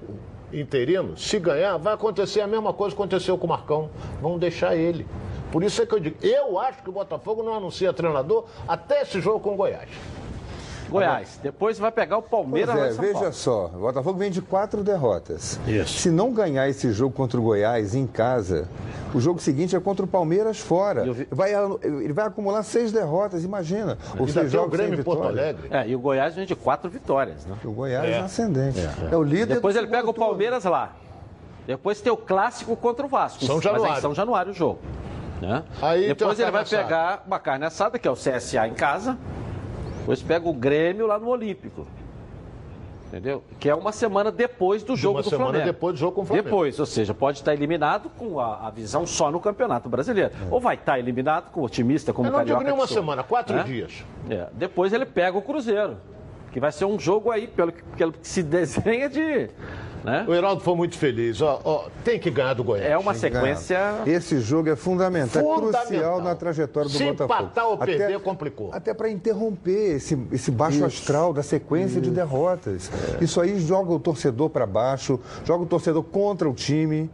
interino, 0.53 1.16
se 1.16 1.39
ganhar, 1.39 1.79
vai 1.79 1.95
acontecer 1.95 2.43
a 2.43 2.47
mesma 2.47 2.75
coisa 2.75 2.95
que 2.95 3.01
aconteceu 3.01 3.39
com 3.39 3.47
o 3.47 3.49
Marcão. 3.49 3.89
Vão 4.21 4.39
deixar 4.39 4.77
ele. 4.77 5.07
Por 5.51 5.62
isso 5.62 5.81
é 5.81 5.87
que 5.87 5.95
eu 5.95 6.01
digo, 6.01 6.16
eu 6.21 6.59
acho 6.59 6.83
que 6.83 6.91
o 6.91 6.93
Botafogo 6.93 7.43
não 7.43 7.55
anuncia 7.55 7.91
treinador 7.91 8.45
até 8.69 9.01
esse 9.01 9.23
jogo 9.23 9.41
com 9.41 9.55
o 9.55 9.57
Goiás. 9.57 9.89
Goiás. 10.91 11.39
Depois 11.43 11.78
vai 11.78 11.91
pegar 11.93 12.18
o 12.18 12.22
Pois 12.22 12.30
Palmeiras 12.30 12.74
lá 12.74 12.86
é, 12.86 12.89
em 12.89 12.93
São 12.93 13.01
veja 13.05 13.12
Paulo. 13.14 13.32
só, 13.32 13.66
o 13.66 13.78
Botafogo 13.80 14.18
vem 14.18 14.30
de 14.30 14.41
quatro 14.43 14.82
derrotas. 14.82 15.59
Isso. 15.66 15.99
Se 15.99 16.11
não 16.11 16.32
ganhar 16.32 16.68
esse 16.68 16.91
jogo 16.93 17.14
contra 17.14 17.39
o 17.39 17.43
Goiás 17.43 17.95
em 17.95 18.07
casa, 18.07 18.68
o 19.14 19.20
jogo 19.20 19.41
seguinte 19.41 19.76
é 19.76 19.80
contra 19.80 20.05
o 20.05 20.09
Palmeiras 20.09 20.59
fora. 20.59 21.05
Vi- 21.12 21.28
Vai, 21.30 21.53
ele 21.82 22.12
vai 22.12 22.26
acumular 22.26 22.62
seis 22.62 22.91
derrotas, 22.93 23.45
imagina. 23.45 23.99
Ou 24.14 24.20
Ainda 24.20 24.32
seis 24.32 24.47
o 24.47 24.49
jogos 24.51 24.70
sem 24.70 24.78
Grêmio 24.86 25.01
em 25.01 25.03
Porto 25.03 25.18
vitória. 25.20 25.43
Alegre. 25.43 25.68
É, 25.70 25.89
e 25.89 25.95
o 25.97 25.99
Goiás 26.01 26.34
vem 26.34 26.47
de 26.47 26.57
quatro 26.57 26.89
vitórias, 26.91 27.45
né? 27.47 27.55
O 27.64 27.70
Goiás 27.72 28.05
é, 28.09 28.12
É. 28.12 28.18
ascendente. 28.20 28.78
É 29.11 29.16
o 29.16 29.22
líder 29.22 29.55
Depois 29.57 29.74
do 29.74 29.80
ele 29.80 29.86
pega 29.89 30.09
o. 30.09 30.14
Palmeiras 30.14 30.64
lá. 30.64 30.93
Depois 31.66 32.01
tem 32.01 32.11
o 32.11 32.16
clássico 32.16 32.74
contra 32.76 33.05
o 33.05 33.09
Vasco. 33.09 33.45
São 33.45 33.57
Mas 33.57 33.64
é 33.66 33.68
Januário. 33.68 33.99
em 33.99 34.01
São 34.01 34.14
Januário 34.14 34.53
o 34.53 34.55
jogo. 34.55 34.78
Né? 35.41 35.62
Depois 36.09 36.36
uma 36.39 36.43
ele 36.45 36.51
vai 36.51 36.62
assada. 36.62 36.82
pegar 36.82 37.22
uma 37.26 37.39
carne 37.39 37.64
assada, 37.66 37.99
que 37.99 38.09
é 38.09 38.11
o 38.11 38.14
CSA 38.16 38.66
em 38.66 38.72
casa. 38.74 39.16
Depois 40.09 40.22
pega 40.22 40.48
o 40.48 40.54
Grêmio 40.54 41.06
lá 41.06 41.18
no 41.18 41.28
Olímpico. 41.28 41.86
Entendeu? 43.09 43.44
Que 43.61 43.68
é 43.68 43.74
uma 43.74 43.92
semana 43.92 44.32
depois 44.32 44.82
do 44.82 44.96
jogo 44.96 45.16
uma 45.16 45.22
do 45.22 45.28
semana 45.28 45.50
Flamengo. 45.50 45.66
depois 45.72 45.94
do 45.94 45.98
jogo 45.98 46.12
com 46.14 46.22
o 46.22 46.24
Flamengo. 46.24 46.44
Depois, 46.46 46.80
ou 46.80 46.86
seja, 46.86 47.12
pode 47.12 47.38
estar 47.38 47.52
eliminado 47.52 48.09
com 48.16 48.40
a, 48.40 48.68
a 48.68 48.70
visão 48.70 49.06
só 49.06 49.30
no 49.30 49.38
Campeonato 49.38 49.86
Brasileiro. 49.86 50.30
Ou 50.50 50.61
vai 50.61 50.76
estar 50.76 50.98
eliminado 50.98 51.50
com 51.50 51.61
o 51.61 51.64
otimista 51.64 52.11
como 52.11 52.28
Eu 52.28 52.32
não 52.32 52.38
digo 52.38 52.52
Carioca 52.56 52.64
nem 52.64 52.72
uma 52.80 52.86
semana, 52.86 53.22
quatro 53.22 53.54
Né? 53.54 53.64
dias. 53.64 54.02
É, 54.30 54.48
Depois 54.54 54.94
ele 54.94 55.04
pega 55.04 55.36
o 55.36 55.42
Cruzeiro. 55.42 55.98
Que 56.52 56.59
vai 56.59 56.72
ser 56.72 56.86
um 56.86 56.98
jogo 56.98 57.30
aí, 57.30 57.46
pelo, 57.46 57.70
pelo 57.94 58.12
que 58.12 58.26
se 58.26 58.42
desenha 58.42 59.11
de. 59.11 59.50
Né? 60.05 60.24
O 60.28 60.34
Heraldo 60.34 60.62
foi 60.62 60.74
muito 60.76 60.96
feliz. 60.96 61.40
Ó, 61.40 61.61
ó, 61.64 61.84
tem 62.05 62.18
que 62.18 62.30
ganhar 62.30 62.55
do 62.55 62.62
Goiás. 62.64 62.90
É 62.90 62.96
uma 62.99 63.14
sequência. 63.14 63.78
Esse 64.07 64.40
jogo 64.40 64.68
é 64.68 64.76
fundamental, 64.76 65.42
é 65.42 65.44
Fundamental. 65.44 65.86
crucial 65.86 66.22
na 66.22 66.34
trajetória 66.34 66.88
do 66.88 66.96
Se 66.96 67.05
Botafogo. 67.05 67.40
empatar 67.42 67.66
ou 67.66 67.78
perder, 67.78 68.20
complicou. 68.20 68.70
Até 68.72 68.94
para 68.94 69.11
interromper 69.11 69.96
esse, 69.96 70.18
esse 70.32 70.51
baixo 70.51 70.84
astral 70.84 71.32
da 71.32 71.42
sequência 71.42 72.01
de 72.01 72.11
derrotas. 72.11 72.90
É. 73.20 73.24
Isso 73.24 73.40
aí 73.40 73.59
joga 73.61 73.92
o 73.92 73.99
torcedor 73.99 74.51
para 74.51 74.66
baixo, 74.66 75.18
joga 75.44 75.64
o 75.64 75.66
torcedor 75.66 76.03
contra 76.05 76.49
o 76.49 76.55
time, 76.55 77.11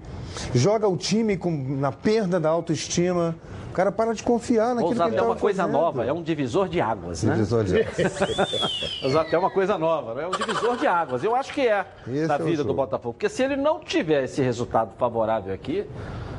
joga 0.54 0.86
o 0.88 0.96
time 0.96 1.36
com, 1.36 1.50
na 1.50 1.92
perda 1.92 2.38
da 2.38 2.48
autoestima. 2.50 3.34
O 3.74 3.76
cara 3.76 3.90
para 3.90 4.14
de 4.14 4.22
confiar 4.22 4.72
naquilo 4.72 4.92
usar 4.92 5.06
que 5.06 5.10
ele 5.10 5.16
até 5.16 5.22
uma 5.26 5.28
tava 5.30 5.40
coisa 5.40 5.62
fazendo. 5.64 5.80
nova, 5.80 6.04
é 6.04 6.12
um 6.12 6.22
divisor 6.22 6.68
de 6.68 6.80
águas, 6.80 7.24
né? 7.24 7.32
Divisor 7.34 7.64
de 7.64 7.80
águas. 7.80 7.96
Vou 9.02 9.10
usar 9.10 9.22
até 9.22 9.36
uma 9.36 9.50
coisa 9.50 9.76
nova, 9.76 10.14
né? 10.14 10.22
é 10.22 10.26
um 10.28 10.30
divisor 10.30 10.76
de 10.76 10.86
águas. 10.86 11.24
Eu 11.24 11.34
acho 11.34 11.52
que 11.52 11.62
é 11.62 11.84
Esse 12.06 12.28
na 12.28 12.36
é 12.36 12.40
o 12.40 12.44
vida 12.44 12.62
do 12.62 12.68
jogo. 12.68 12.74
Botafogo. 12.74 13.14
Porque 13.14 13.28
se 13.28 13.42
ele 13.42 13.56
não 13.56 13.80
tiver 13.80 14.22
esse 14.22 14.40
resultado 14.40 14.92
favorável 14.96 15.52
aqui, 15.52 15.90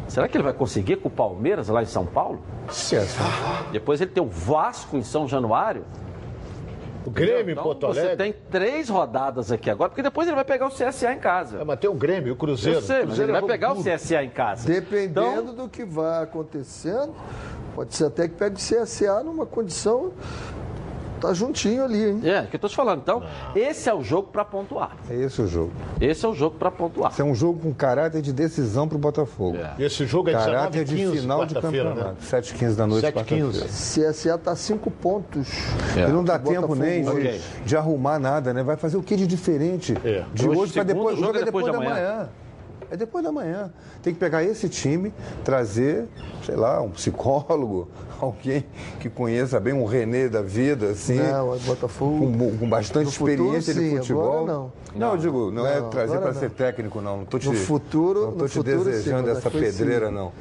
será 0.07 0.29
que 0.29 0.37
ele 0.37 0.45
vai 0.45 0.53
conseguir 0.53 0.95
com 0.95 1.09
o 1.09 1.11
Palmeiras 1.11 1.67
lá 1.67 1.83
em 1.83 1.85
São 1.85 2.05
Paulo? 2.05 2.39
Esquece. 2.69 3.17
Depois 3.69 3.99
ele 3.99 4.11
tem 4.11 4.23
o 4.23 4.29
Vasco 4.29 4.95
em 4.95 5.03
São 5.03 5.27
Januário. 5.27 5.83
O 7.05 7.11
Grêmio 7.11 7.49
em 7.49 7.51
Então, 7.51 7.63
Porto 7.63 7.87
você 7.87 7.99
Alegre. 7.99 8.17
tem 8.17 8.33
três 8.49 8.89
rodadas 8.89 9.51
aqui 9.51 9.69
agora, 9.69 9.89
porque 9.89 10.01
depois 10.01 10.27
ele 10.27 10.35
vai 10.35 10.43
pegar 10.45 10.65
o 10.67 10.71
CSA 10.71 11.13
em 11.13 11.19
casa. 11.19 11.61
É, 11.61 11.63
mas 11.63 11.79
tem 11.79 11.89
o 11.89 11.93
Grêmio, 11.93 12.33
o 12.33 12.35
Cruzeiro. 12.35 12.79
Eu 12.79 12.81
sei, 12.81 12.95
o 12.95 12.99
mas 12.99 13.05
Cruzeiro 13.07 13.31
ele 13.31 13.39
vai 13.39 13.49
é 13.49 13.53
pegar 13.53 13.73
o. 13.73 13.83
CSA 13.83 14.23
em 14.23 14.29
casa. 14.29 14.67
Dependendo 14.67 15.41
Então, 15.41 15.53
do 15.55 15.69
que 15.69 15.85
vai 15.85 16.23
acontecendo, 16.23 17.13
pode 17.75 17.93
ser 17.95 18.05
até 18.05 18.27
que 18.27 18.33
pegue 18.35 18.55
o 18.55 18.57
CSA 18.57 19.23
numa 19.23 19.45
condição. 19.45 20.11
Tá 21.25 21.33
juntinho 21.33 21.83
ali, 21.83 22.09
hein? 22.09 22.21
é, 22.23 22.43
que 22.43 22.55
eu 22.55 22.59
tô 22.59 22.69
te 22.69 22.75
falando. 22.75 22.99
Então, 22.99 23.23
esse 23.55 23.89
é 23.89 23.93
o 23.93 24.03
jogo 24.03 24.27
para 24.31 24.45
pontuar. 24.45 24.95
É 25.09 25.15
esse 25.15 25.41
o 25.41 25.47
jogo. 25.47 25.71
Esse 25.99 26.23
é 26.23 26.29
o 26.29 26.35
jogo 26.35 26.55
para 26.57 26.69
pontuar. 26.69 27.11
Esse 27.11 27.21
é 27.21 27.25
um 27.25 27.33
jogo 27.33 27.59
com 27.61 27.73
caráter 27.73 28.21
de 28.21 28.31
decisão 28.31 28.87
para 28.87 28.95
o 28.95 28.99
Botafogo. 28.99 29.57
E 29.79 29.83
esse 29.83 30.05
jogo 30.05 30.29
é 30.29 30.33
Caráter 30.33 30.83
19 30.83 30.85
de 30.85 30.95
15 30.95 31.21
final 31.21 31.45
de 31.45 31.55
quarta-feira, 31.55 31.89
campeonato. 31.89 32.21
né? 32.21 32.41
7h15 32.41 32.75
da 32.75 32.85
noite, 32.87 33.05
7h15. 33.07 33.13
quarta-feira. 33.13 34.13
CSA 34.13 34.37
tá 34.37 34.55
cinco 34.55 34.91
pontos. 34.91 35.49
E 35.97 36.11
não 36.11 36.23
dá 36.23 36.37
tempo 36.37 36.75
nem 36.75 37.03
de, 37.03 37.41
de 37.65 37.75
arrumar 37.75 38.19
nada, 38.19 38.53
né? 38.53 38.61
Vai 38.61 38.75
fazer 38.77 38.97
o 38.97 39.01
que 39.01 39.15
de 39.15 39.25
diferente? 39.25 39.95
É. 40.05 40.23
De 40.31 40.47
Hoje, 40.47 40.59
hoje 40.59 40.73
para 40.73 40.83
depois. 40.83 41.15
O 41.17 41.21
jogo 41.21 41.25
jogo 41.25 41.39
é 41.39 41.45
depois, 41.45 41.65
da 41.65 41.73
manhã. 41.73 42.29
É 42.91 42.95
depois 42.97 43.23
da 43.23 43.31
manhã. 43.31 43.71
Tem 44.03 44.13
que 44.13 44.19
pegar 44.19 44.43
esse 44.43 44.69
time, 44.69 45.13
trazer, 45.43 46.05
sei 46.45 46.55
lá, 46.55 46.81
um 46.81 46.89
psicólogo, 46.91 47.87
alguém 48.21 48.65
que 48.99 49.09
conheça 49.09 49.59
bem 49.59 49.73
um 49.73 49.85
René 49.85 50.27
da 50.29 50.41
vida, 50.41 50.87
assim. 50.89 51.15
Não, 51.19 51.55
é 51.55 51.57
Botafogo. 51.59 52.19
Com, 52.37 52.57
com 52.57 52.69
bastante 52.69 53.11
futuro, 53.11 53.31
experiência 53.57 53.73
sim, 53.73 53.89
de 53.91 53.97
futebol. 53.97 54.31
agora 54.31 54.45
não. 54.45 54.71
Não, 54.95 55.11
eu 55.11 55.17
digo, 55.17 55.51
não, 55.51 55.67
é 55.67 55.81
Não, 55.81 55.89
trazer 55.89 56.15
agora 56.17 56.31
para 56.31 56.39
ser 56.39 56.49
técnico, 56.51 57.01
não. 57.01 57.17
Não 57.17 57.25
tô 57.25 57.37
te, 57.37 57.47
No 57.49 57.53
futuro- 57.55 58.21
não 58.27 58.31
tô 58.33 58.43
no 58.43 58.49
te 58.49 58.53
futuro, 58.53 58.79
sim, 58.79 58.85
desejando 58.91 59.27
mas 59.27 59.37
essa 59.39 59.49
foi 59.49 59.71
sim. 59.71 59.77
pedreira, 59.77 60.09
não. 60.11 60.31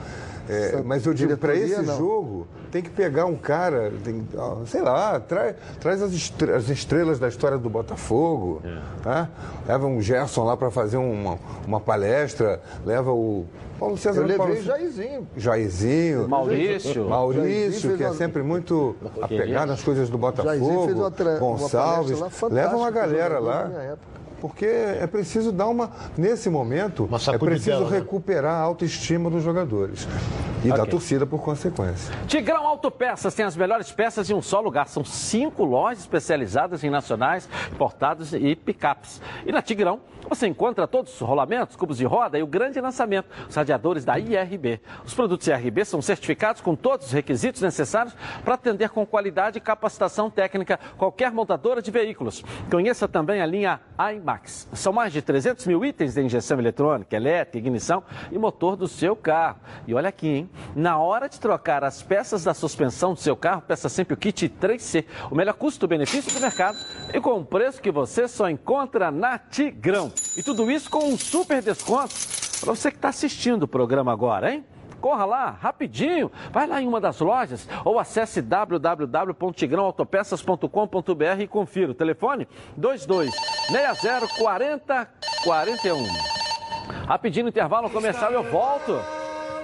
É, 0.48 0.82
mas 0.84 1.06
eu 1.06 1.14
digo, 1.14 1.36
para 1.36 1.54
esse 1.54 1.80
não. 1.80 1.96
jogo, 1.96 2.46
tem 2.70 2.82
que 2.82 2.90
pegar 2.90 3.24
um 3.24 3.34
cara, 3.36 3.90
tem- 4.04 4.26
sei 4.66 4.82
lá, 4.82 5.18
traz, 5.18 5.56
traz 5.80 6.02
as, 6.02 6.12
estre- 6.12 6.52
as 6.52 6.68
estrelas 6.68 7.18
da 7.18 7.28
história 7.28 7.56
do 7.56 7.70
Botafogo, 7.70 8.60
É. 8.64 8.78
tá? 9.02 9.28
Leva 9.66 9.86
um 9.86 10.00
Gerson 10.02 10.44
lá 10.44 10.56
para 10.56 10.70
fazer 10.70 10.98
uma, 10.98 11.38
uma 11.66 11.80
palestra, 11.80 12.60
leva 12.84 13.10
o 13.12 13.46
Paulo 13.78 13.96
César. 13.96 14.20
Eu 14.22 14.36
Paulo 14.36 14.52
levei 14.52 14.62
o 14.62 14.66
Jairzinho. 14.66 15.28
Jairzinho. 15.36 16.28
Maurício. 16.28 17.08
Maurício, 17.08 17.50
Jairzinho 17.50 17.96
que 17.96 18.04
é 18.04 18.08
uma- 18.08 18.14
sempre 18.16 18.42
muito 18.42 18.94
apegado 19.22 19.70
às 19.72 19.82
coisas 19.82 20.10
do 20.10 20.18
Jairzinho 20.18 20.60
Botafogo. 20.68 20.84
fez 20.86 20.98
uma 20.98 21.10
tra- 21.10 21.30
uma 21.30 21.38
Gonçalves. 21.38 22.18
fantástica 22.18 22.46
leva 22.54 22.76
uma 22.76 22.90
galera 22.90 23.38
jogadores 23.38 23.74
lá. 23.74 23.96
Porque 24.44 24.66
é 24.66 25.06
preciso 25.06 25.50
dar 25.50 25.68
uma. 25.68 25.90
Nesse 26.18 26.50
momento, 26.50 27.06
Uma 27.06 27.16
é 27.16 27.38
preciso 27.38 27.86
né? 27.86 27.96
recuperar 27.96 28.56
a 28.56 28.60
autoestima 28.60 29.30
dos 29.30 29.42
jogadores. 29.42 30.06
E 30.62 30.68
da 30.68 30.84
torcida 30.84 31.26
por 31.26 31.42
consequência. 31.42 32.14
Tigrão 32.26 32.66
Autopeças 32.66 33.34
tem 33.34 33.44
as 33.44 33.56
melhores 33.56 33.90
peças 33.90 34.28
em 34.28 34.34
um 34.34 34.42
só 34.42 34.60
lugar. 34.60 34.86
São 34.88 35.02
cinco 35.02 35.64
lojas 35.64 36.00
especializadas 36.00 36.84
em 36.84 36.90
nacionais, 36.90 37.48
importados 37.72 38.34
e 38.34 38.54
picapes. 38.54 39.20
E 39.46 39.52
na 39.52 39.62
Tigrão 39.62 40.00
você 40.28 40.46
encontra 40.46 40.86
todos 40.86 41.12
os 41.14 41.20
rolamentos, 41.20 41.76
cubos 41.76 41.98
de 41.98 42.04
roda 42.04 42.38
e 42.38 42.42
o 42.42 42.46
grande 42.46 42.80
lançamento, 42.80 43.28
os 43.48 43.54
radiadores 43.54 44.04
da 44.04 44.18
IRB. 44.18 44.80
Os 45.04 45.14
produtos 45.14 45.46
IRB 45.46 45.84
são 45.84 46.00
certificados 46.00 46.62
com 46.62 46.74
todos 46.74 47.06
os 47.06 47.12
requisitos 47.12 47.60
necessários 47.60 48.16
para 48.44 48.54
atender 48.54 48.88
com 48.90 49.04
qualidade 49.04 49.58
e 49.58 49.60
capacitação 49.60 50.30
técnica 50.30 50.78
qualquer 50.96 51.30
montadora 51.30 51.82
de 51.82 51.90
veículos. 51.90 52.42
Conheça 52.70 53.06
também 53.06 53.42
a 53.42 53.46
linha 53.46 53.80
São 54.72 54.92
mais 54.92 55.12
de 55.12 55.22
300 55.22 55.66
mil 55.66 55.84
itens 55.84 56.14
de 56.14 56.22
injeção 56.22 56.58
eletrônica, 56.58 57.14
elétrica, 57.14 57.58
ignição 57.58 58.02
e 58.30 58.38
motor 58.38 58.76
do 58.76 58.88
seu 58.88 59.14
carro. 59.14 59.58
E 59.86 59.94
olha 59.94 60.08
aqui, 60.08 60.28
hein? 60.28 60.50
Na 60.74 60.98
hora 60.98 61.28
de 61.28 61.38
trocar 61.38 61.84
as 61.84 62.02
peças 62.02 62.44
da 62.44 62.54
suspensão 62.54 63.14
do 63.14 63.20
seu 63.20 63.36
carro, 63.36 63.62
peça 63.62 63.88
sempre 63.88 64.14
o 64.14 64.16
kit 64.16 64.48
3C, 64.48 65.04
o 65.30 65.34
melhor 65.34 65.54
custo-benefício 65.54 66.32
do 66.32 66.40
mercado 66.40 66.76
e 67.12 67.20
com 67.20 67.34
um 67.34 67.44
preço 67.44 67.80
que 67.80 67.90
você 67.90 68.26
só 68.28 68.48
encontra 68.48 69.10
na 69.10 69.38
Tigrão. 69.38 70.12
E 70.36 70.42
tudo 70.42 70.70
isso 70.70 70.90
com 70.90 71.04
um 71.04 71.18
super 71.18 71.62
desconto 71.62 72.14
para 72.60 72.74
você 72.74 72.90
que 72.90 72.96
está 72.96 73.08
assistindo 73.08 73.64
o 73.64 73.68
programa 73.68 74.12
agora, 74.12 74.52
hein? 74.52 74.64
Corra 75.04 75.26
lá, 75.26 75.50
rapidinho, 75.60 76.32
vai 76.50 76.66
lá 76.66 76.80
em 76.80 76.88
uma 76.88 76.98
das 76.98 77.20
lojas 77.20 77.68
ou 77.84 77.98
acesse 77.98 78.40
www.tigrãoautopeças.com.br 78.40 81.40
e 81.40 81.46
confira. 81.46 81.90
O 81.90 81.94
telefone 81.94 82.48
22 82.74 83.30
60 83.66 84.28
40 84.28 85.06
41. 85.44 86.06
Rapidinho 87.06 87.44
no 87.44 87.50
intervalo 87.50 87.90
comercial 87.90 88.32
eu 88.32 88.44
volto 88.44 88.98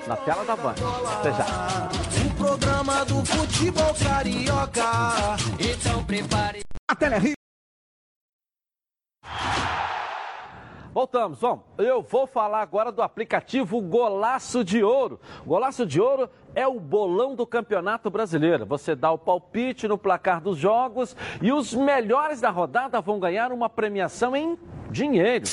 na 0.06 0.16
tela 0.16 0.44
da 0.44 0.56
Band. 0.56 0.74
Até 1.20 1.32
já. 1.32 1.46
O 2.26 2.34
programa 2.34 3.02
do 3.06 3.24
futebol 3.24 3.94
carioca. 3.94 5.38
Então 5.58 6.04
prepare. 6.04 6.60
A 6.86 6.94
Tele 6.94 7.39
Voltamos, 10.92 11.38
vamos. 11.38 11.64
Eu 11.78 12.02
vou 12.02 12.26
falar 12.26 12.60
agora 12.60 12.90
do 12.90 13.00
aplicativo 13.00 13.80
Golaço 13.80 14.64
de 14.64 14.82
Ouro. 14.82 15.20
Golaço 15.46 15.86
de 15.86 16.00
Ouro 16.00 16.28
é 16.52 16.66
o 16.66 16.80
bolão 16.80 17.36
do 17.36 17.46
Campeonato 17.46 18.10
Brasileiro. 18.10 18.66
Você 18.66 18.96
dá 18.96 19.12
o 19.12 19.18
palpite 19.18 19.86
no 19.86 19.96
placar 19.96 20.40
dos 20.40 20.58
jogos 20.58 21.14
e 21.40 21.52
os 21.52 21.72
melhores 21.72 22.40
da 22.40 22.50
rodada 22.50 23.00
vão 23.00 23.20
ganhar 23.20 23.52
uma 23.52 23.70
premiação 23.70 24.34
em 24.34 24.58
dinheiro. 24.90 25.44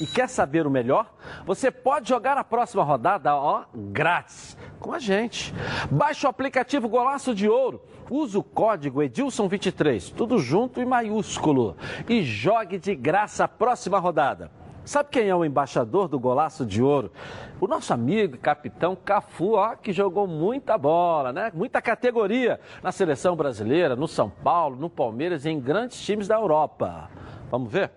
E 0.00 0.06
quer 0.06 0.28
saber 0.28 0.64
o 0.64 0.70
melhor? 0.70 1.12
Você 1.44 1.70
pode 1.70 2.08
jogar 2.08 2.38
a 2.38 2.44
próxima 2.44 2.84
rodada, 2.84 3.34
ó, 3.34 3.64
grátis, 3.74 4.56
com 4.78 4.92
a 4.92 4.98
gente. 5.00 5.52
Baixe 5.90 6.24
o 6.24 6.28
aplicativo 6.28 6.88
Golaço 6.88 7.34
de 7.34 7.48
Ouro, 7.48 7.82
use 8.12 8.36
o 8.36 8.42
código 8.42 9.00
Edilson23, 9.00 10.12
tudo 10.14 10.38
junto 10.38 10.80
e 10.80 10.84
maiúsculo, 10.84 11.76
e 12.08 12.22
jogue 12.22 12.78
de 12.78 12.94
graça 12.94 13.44
a 13.44 13.48
próxima 13.48 13.98
rodada. 13.98 14.50
Sabe 14.84 15.10
quem 15.10 15.28
é 15.28 15.34
o 15.34 15.44
embaixador 15.44 16.08
do 16.08 16.18
Golaço 16.18 16.66
de 16.66 16.82
Ouro? 16.82 17.12
O 17.60 17.68
nosso 17.68 17.94
amigo 17.94 18.34
e 18.34 18.38
capitão 18.38 18.96
Cafu, 18.96 19.52
ó, 19.52 19.76
que 19.76 19.92
jogou 19.92 20.26
muita 20.26 20.76
bola, 20.76 21.32
né? 21.32 21.52
Muita 21.54 21.80
categoria 21.80 22.58
na 22.82 22.90
seleção 22.90 23.36
brasileira, 23.36 23.94
no 23.94 24.08
São 24.08 24.28
Paulo, 24.28 24.76
no 24.76 24.90
Palmeiras 24.90 25.44
e 25.44 25.50
em 25.50 25.60
grandes 25.60 26.00
times 26.04 26.26
da 26.26 26.34
Europa. 26.34 27.08
Vamos 27.48 27.72
ver? 27.72 27.92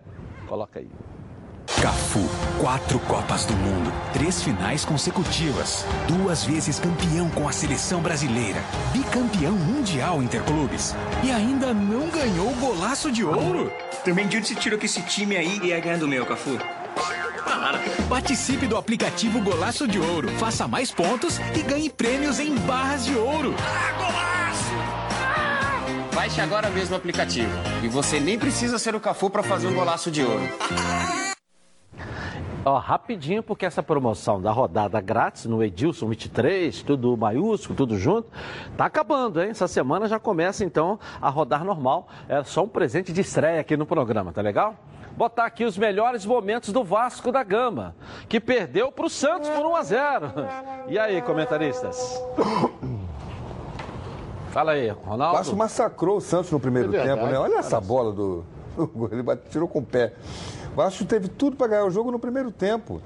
Coloca 0.48 0.80
aí. 0.80 1.15
Cafu, 1.86 2.28
quatro 2.60 3.00
Copas 3.02 3.46
do 3.46 3.54
Mundo, 3.54 3.94
três 4.12 4.42
finais 4.42 4.84
consecutivas, 4.84 5.86
duas 6.08 6.44
vezes 6.44 6.80
campeão 6.80 7.30
com 7.30 7.48
a 7.48 7.52
seleção 7.52 8.02
brasileira, 8.02 8.60
bicampeão 8.92 9.52
mundial 9.52 10.20
interclubes 10.20 10.96
e 11.24 11.30
ainda 11.30 11.76
não 11.76 12.10
ganhou 12.10 12.50
o 12.50 12.56
golaço 12.56 13.12
de 13.12 13.24
ouro. 13.24 13.72
Também 14.04 14.28
de 14.28 14.38
onde 14.38 14.48
você 14.48 14.56
tirou 14.56 14.80
que 14.80 14.88
esse 14.88 15.04
time 15.04 15.38
aí 15.38 15.60
ia 15.60 15.80
ganhar 15.80 16.00
do 16.00 16.08
meu, 16.08 16.26
Cafu? 16.26 16.58
Para. 17.44 17.78
Participe 18.10 18.66
do 18.66 18.78
aplicativo 18.78 19.40
Golaço 19.40 19.88
de 19.88 20.00
Ouro, 20.00 20.28
faça 20.40 20.68
mais 20.68 20.90
pontos 20.90 21.40
e 21.56 21.62
ganhe 21.62 21.92
prêmios 21.92 22.40
em 22.40 22.56
barras 22.56 23.06
de 23.06 23.14
ouro. 23.14 23.54
Baixe 26.16 26.42
agora 26.42 26.68
mesmo 26.72 26.96
o 26.96 26.98
aplicativo. 26.98 27.52
E 27.84 27.88
você 27.88 28.20
nem 28.20 28.40
precisa 28.40 28.80
ser 28.80 28.96
o 28.96 29.00
Cafu 29.00 29.30
para 29.30 29.44
fazer 29.44 29.68
um 29.68 29.76
golaço 29.76 30.10
de 30.10 30.24
ouro. 30.24 30.42
Ó, 32.64 32.78
rapidinho, 32.80 33.44
porque 33.44 33.66
essa 33.66 33.84
promoção 33.84 34.42
da 34.42 34.52
rodada 34.52 35.00
grátis 35.00 35.46
no 35.46 35.64
Edilson 35.64 36.08
23, 36.08 36.82
tudo 36.82 37.16
maiúsculo, 37.16 37.78
tudo 37.78 37.98
junto, 37.98 38.28
tá 38.76 38.86
acabando, 38.86 39.40
hein? 39.42 39.50
Essa 39.52 39.68
semana 39.68 40.08
já 40.08 40.20
começa 40.20 40.66
então 40.66 41.00
a 41.22 41.30
rodar 41.30 41.64
normal. 41.64 42.08
É 42.28 42.44
só 42.44 42.64
um 42.64 42.68
presente 42.68 43.14
de 43.14 43.22
estreia 43.22 43.62
aqui 43.62 43.78
no 43.78 43.86
programa, 43.86 44.34
tá 44.34 44.42
legal? 44.42 44.76
Botar 45.16 45.46
aqui 45.46 45.64
os 45.64 45.78
melhores 45.78 46.26
momentos 46.26 46.74
do 46.74 46.84
Vasco 46.84 47.32
da 47.32 47.44
Gama, 47.44 47.96
que 48.28 48.40
perdeu 48.40 48.92
para 48.92 49.06
o 49.06 49.10
Santos 49.10 49.48
por 49.50 49.66
1 49.66 49.76
a 49.76 49.84
0. 49.84 50.32
E 50.88 50.98
aí, 51.00 51.22
comentaristas? 51.22 52.22
Fala 54.52 54.72
aí, 54.72 54.90
Ronaldo. 54.90 55.36
O 55.36 55.38
Vasco 55.38 55.56
massacrou 55.56 56.18
o 56.18 56.22
Santos 56.22 56.52
no 56.52 56.60
primeiro 56.60 56.90
É 56.90 56.92
verdade, 56.92 57.20
tempo, 57.20 57.32
né? 57.32 57.38
Olha 57.38 57.56
cara. 57.56 57.60
essa 57.60 57.80
bola 57.80 58.12
do. 58.12 58.44
do- 58.78 59.10
Ele 59.12 59.24
bate- 59.24 59.50
tirou 59.50 59.68
com 59.68 59.80
o 59.80 59.84
pé. 59.86 60.14
O 60.72 60.76
Vasco 60.76 61.06
teve 61.06 61.28
tudo 61.28 61.56
para 61.56 61.68
ganhar 61.68 61.86
o 61.86 61.90
jogo 61.92 62.12
no 62.12 62.20
primeiro 62.20 62.52
tempo 62.52 63.02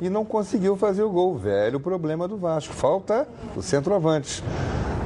e 0.00 0.10
não 0.10 0.24
conseguiu 0.24 0.76
fazer 0.76 1.02
o 1.02 1.10
gol. 1.10 1.36
Velho 1.36 1.78
problema 1.78 2.26
do 2.26 2.36
Vasco. 2.36 2.74
Falta 2.74 3.26
o 3.56 3.62
centroavante. 3.62 4.42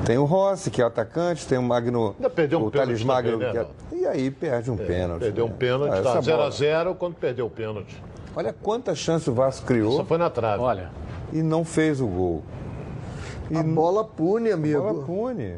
Tem 0.06 0.16
o 0.16 0.24
Rossi, 0.24 0.70
que 0.70 0.80
é 0.80 0.84
o 0.84 0.88
atacante, 0.88 1.46
tem 1.46 1.58
o 1.58 1.62
Magno. 1.62 2.14
Ainda 2.16 2.30
perdeu 2.30 2.60
um 2.60 2.66
o 2.66 2.70
pênalti 2.70 2.86
Thales 2.88 3.04
Magno. 3.04 3.32
também, 3.32 3.52
né, 3.52 3.66
que 3.90 3.94
é-? 3.94 3.98
E 3.98 4.06
aí 4.06 4.30
perde 4.30 4.70
um 4.70 4.76
pênalti. 4.76 5.20
Perdeu 5.20 5.44
um 5.44 5.48
né? 5.48 5.54
pênalti, 5.58 5.92
Ah, 5.98 6.02
tá 6.02 6.18
essa 6.18 6.30
bola. 6.36 6.48
0x0 6.50 6.94
quando 6.96 7.14
perdeu 7.16 7.46
o 7.46 7.50
pênalti. 7.50 8.02
Olha 8.34 8.52
quantas 8.54 8.96
chances 8.96 9.26
o 9.28 9.34
Vasco 9.34 9.66
criou. 9.66 9.96
Só 9.96 10.04
foi 10.04 10.16
na 10.16 10.30
trave. 10.30 10.62
Olha. 10.62 10.90
E 11.32 11.42
não 11.42 11.64
fez 11.64 12.00
o 12.00 12.06
gol. 12.06 12.42
A 13.54 13.62
bola 13.62 14.04
pune, 14.04 14.50
amigo. 14.52 14.80
Bola 14.80 15.04
pune. 15.04 15.54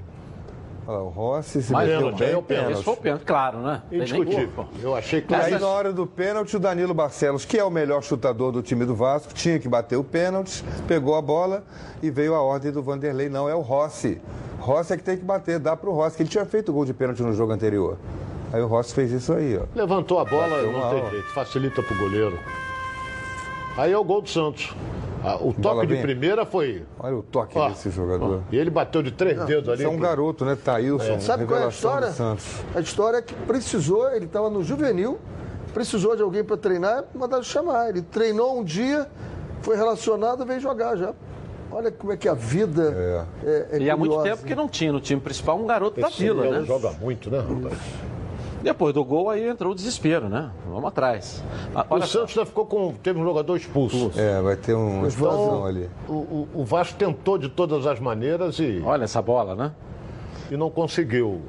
Olha 0.90 0.98
lá, 0.98 1.04
o 1.04 1.08
Rossi 1.08 1.62
se 1.62 1.72
Mas 1.72 1.86
meteu 1.88 2.00
pênalti, 2.00 2.18
bem. 2.18 2.32
é 2.32 2.36
o 2.36 2.42
pênalti. 2.42 2.72
Esse 2.72 2.82
foi 2.82 2.94
o 2.94 2.96
pênalti, 2.96 3.24
claro, 3.24 3.58
né? 3.58 3.82
Indiscutível. 3.92 4.66
Eu 4.82 4.96
achei 4.96 5.24
E 5.28 5.34
aí, 5.34 5.56
na 5.56 5.68
hora 5.68 5.92
do 5.92 6.04
pênalti, 6.04 6.56
o 6.56 6.58
Danilo 6.58 6.92
Barcelos, 6.92 7.44
que 7.44 7.56
é 7.56 7.62
o 7.64 7.70
melhor 7.70 8.02
chutador 8.02 8.50
do 8.50 8.60
time 8.60 8.84
do 8.84 8.94
Vasco, 8.96 9.32
tinha 9.32 9.56
que 9.60 9.68
bater 9.68 9.94
o 9.96 10.02
pênalti, 10.02 10.64
pegou 10.88 11.14
a 11.14 11.22
bola 11.22 11.62
e 12.02 12.10
veio 12.10 12.34
a 12.34 12.40
ordem 12.42 12.72
do 12.72 12.82
Vanderlei. 12.82 13.28
Não, 13.28 13.48
é 13.48 13.54
o 13.54 13.60
Rossi. 13.60 14.20
Rossi 14.58 14.92
é 14.92 14.96
que 14.96 15.04
tem 15.04 15.16
que 15.16 15.24
bater, 15.24 15.60
dá 15.60 15.76
pro 15.76 15.92
Rossi, 15.92 16.16
que 16.16 16.24
ele 16.24 16.28
tinha 16.30 16.44
feito 16.44 16.70
o 16.70 16.72
gol 16.72 16.84
de 16.84 16.92
pênalti 16.92 17.22
no 17.22 17.32
jogo 17.32 17.52
anterior. 17.52 17.96
Aí 18.52 18.60
o 18.60 18.66
Rossi 18.66 18.92
fez 18.92 19.12
isso 19.12 19.32
aí, 19.32 19.56
ó. 19.56 19.62
Levantou 19.76 20.18
a 20.18 20.24
bola, 20.24 20.48
Bateu 20.56 20.72
não 20.72 20.80
mal. 20.80 20.90
tem 20.90 21.10
jeito, 21.10 21.28
facilita 21.32 21.82
pro 21.84 21.96
goleiro. 21.96 22.36
Aí 23.80 23.92
é 23.92 23.96
o 23.96 24.04
gol 24.04 24.20
do 24.20 24.28
Santos. 24.28 24.74
Ah, 25.24 25.36
o 25.36 25.52
Bola 25.54 25.76
toque 25.76 25.86
de 25.86 25.94
bem. 25.94 26.02
primeira 26.02 26.44
foi. 26.44 26.84
Olha 26.98 27.16
o 27.16 27.22
toque 27.22 27.56
Ó, 27.58 27.68
desse 27.70 27.90
jogador. 27.90 28.42
E 28.52 28.58
ele 28.58 28.68
bateu 28.68 29.02
de 29.02 29.10
três 29.10 29.42
dedos 29.46 29.70
ali. 29.70 29.78
Isso 29.78 29.86
é 29.86 29.88
um 29.88 29.96
pro- 29.98 30.02
garoto, 30.06 30.44
né? 30.44 30.54
Thailson, 30.62 31.18
Sabe 31.20 31.46
qual 31.46 31.60
é 31.60 31.64
a 31.64 31.68
história? 31.68 32.08
A 32.74 32.80
história 32.80 33.16
é 33.18 33.22
que 33.22 33.32
precisou, 33.34 34.10
ele 34.12 34.26
estava 34.26 34.50
no 34.50 34.62
juvenil, 34.62 35.18
precisou 35.72 36.14
de 36.14 36.20
alguém 36.22 36.44
para 36.44 36.58
treinar, 36.58 37.04
mandaram 37.14 37.42
chamar. 37.42 37.88
Ele 37.88 38.02
treinou 38.02 38.58
um 38.58 38.62
dia, 38.64 39.06
foi 39.62 39.76
relacionado, 39.76 40.44
veio 40.44 40.60
jogar 40.60 40.96
já. 40.96 41.14
Olha 41.72 41.90
como 41.90 42.12
é 42.12 42.16
que 42.18 42.28
a 42.28 42.34
vida 42.34 43.26
é, 43.44 43.76
é 43.76 43.78
E 43.78 43.88
há 43.90 43.96
muito 43.96 44.22
tempo 44.22 44.44
que 44.44 44.54
não 44.54 44.68
tinha 44.68 44.92
no 44.92 45.00
time 45.00 45.20
principal 45.20 45.56
um 45.58 45.66
garoto 45.66 46.00
da 46.00 46.08
Esse 46.08 46.22
vila, 46.24 46.46
ele 46.46 46.58
né? 46.58 46.64
joga 46.66 46.90
muito, 47.00 47.30
né, 47.30 47.38
rapaz? 47.38 47.78
Depois 48.62 48.92
do 48.92 49.02
gol 49.04 49.30
aí 49.30 49.48
entrou 49.48 49.72
o 49.72 49.74
desespero, 49.74 50.28
né? 50.28 50.50
Vamos 50.68 50.84
atrás. 50.86 51.42
Ah, 51.74 51.86
O 51.88 51.94
Olha 51.94 52.06
só. 52.06 52.20
Santos 52.20 52.34
já 52.34 52.44
ficou 52.44 52.66
com. 52.66 52.92
Teve 53.02 53.18
um 53.18 53.24
jogador 53.24 53.56
expulso. 53.56 54.10
É, 54.16 54.40
vai 54.42 54.54
ter 54.56 54.74
uma 54.74 55.08
explosão 55.08 55.44
Então, 55.46 55.64
ali. 55.66 55.90
o, 56.08 56.12
o- 56.12 56.48
o 56.56 56.64
Vasco 56.64 56.98
tentou 56.98 57.38
de 57.38 57.48
todas 57.48 57.86
as 57.86 57.98
maneiras 57.98 58.58
e, 58.58 58.82
Olha 58.84 59.04
essa 59.04 59.22
bola, 59.22 59.54
né? 59.54 59.72
e 60.50 60.56
não 60.56 60.68
conseguiu. 60.70 61.40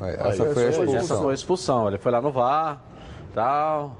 Aí, 0.00 0.14
Essa 0.14 0.20
foi 0.20 0.26
a 0.26 0.32
essa 0.32 0.52
foi 0.52 0.64
Essa 0.66 0.82
expulsão. 0.96 1.22
foi 1.22 1.30
a 1.30 1.34
expulsão. 1.34 1.88
Ele 1.88 1.98
foi 1.98 2.10
lá 2.12 2.20
no 2.20 2.32
VAR, 2.32 2.82
tal. 3.32 3.96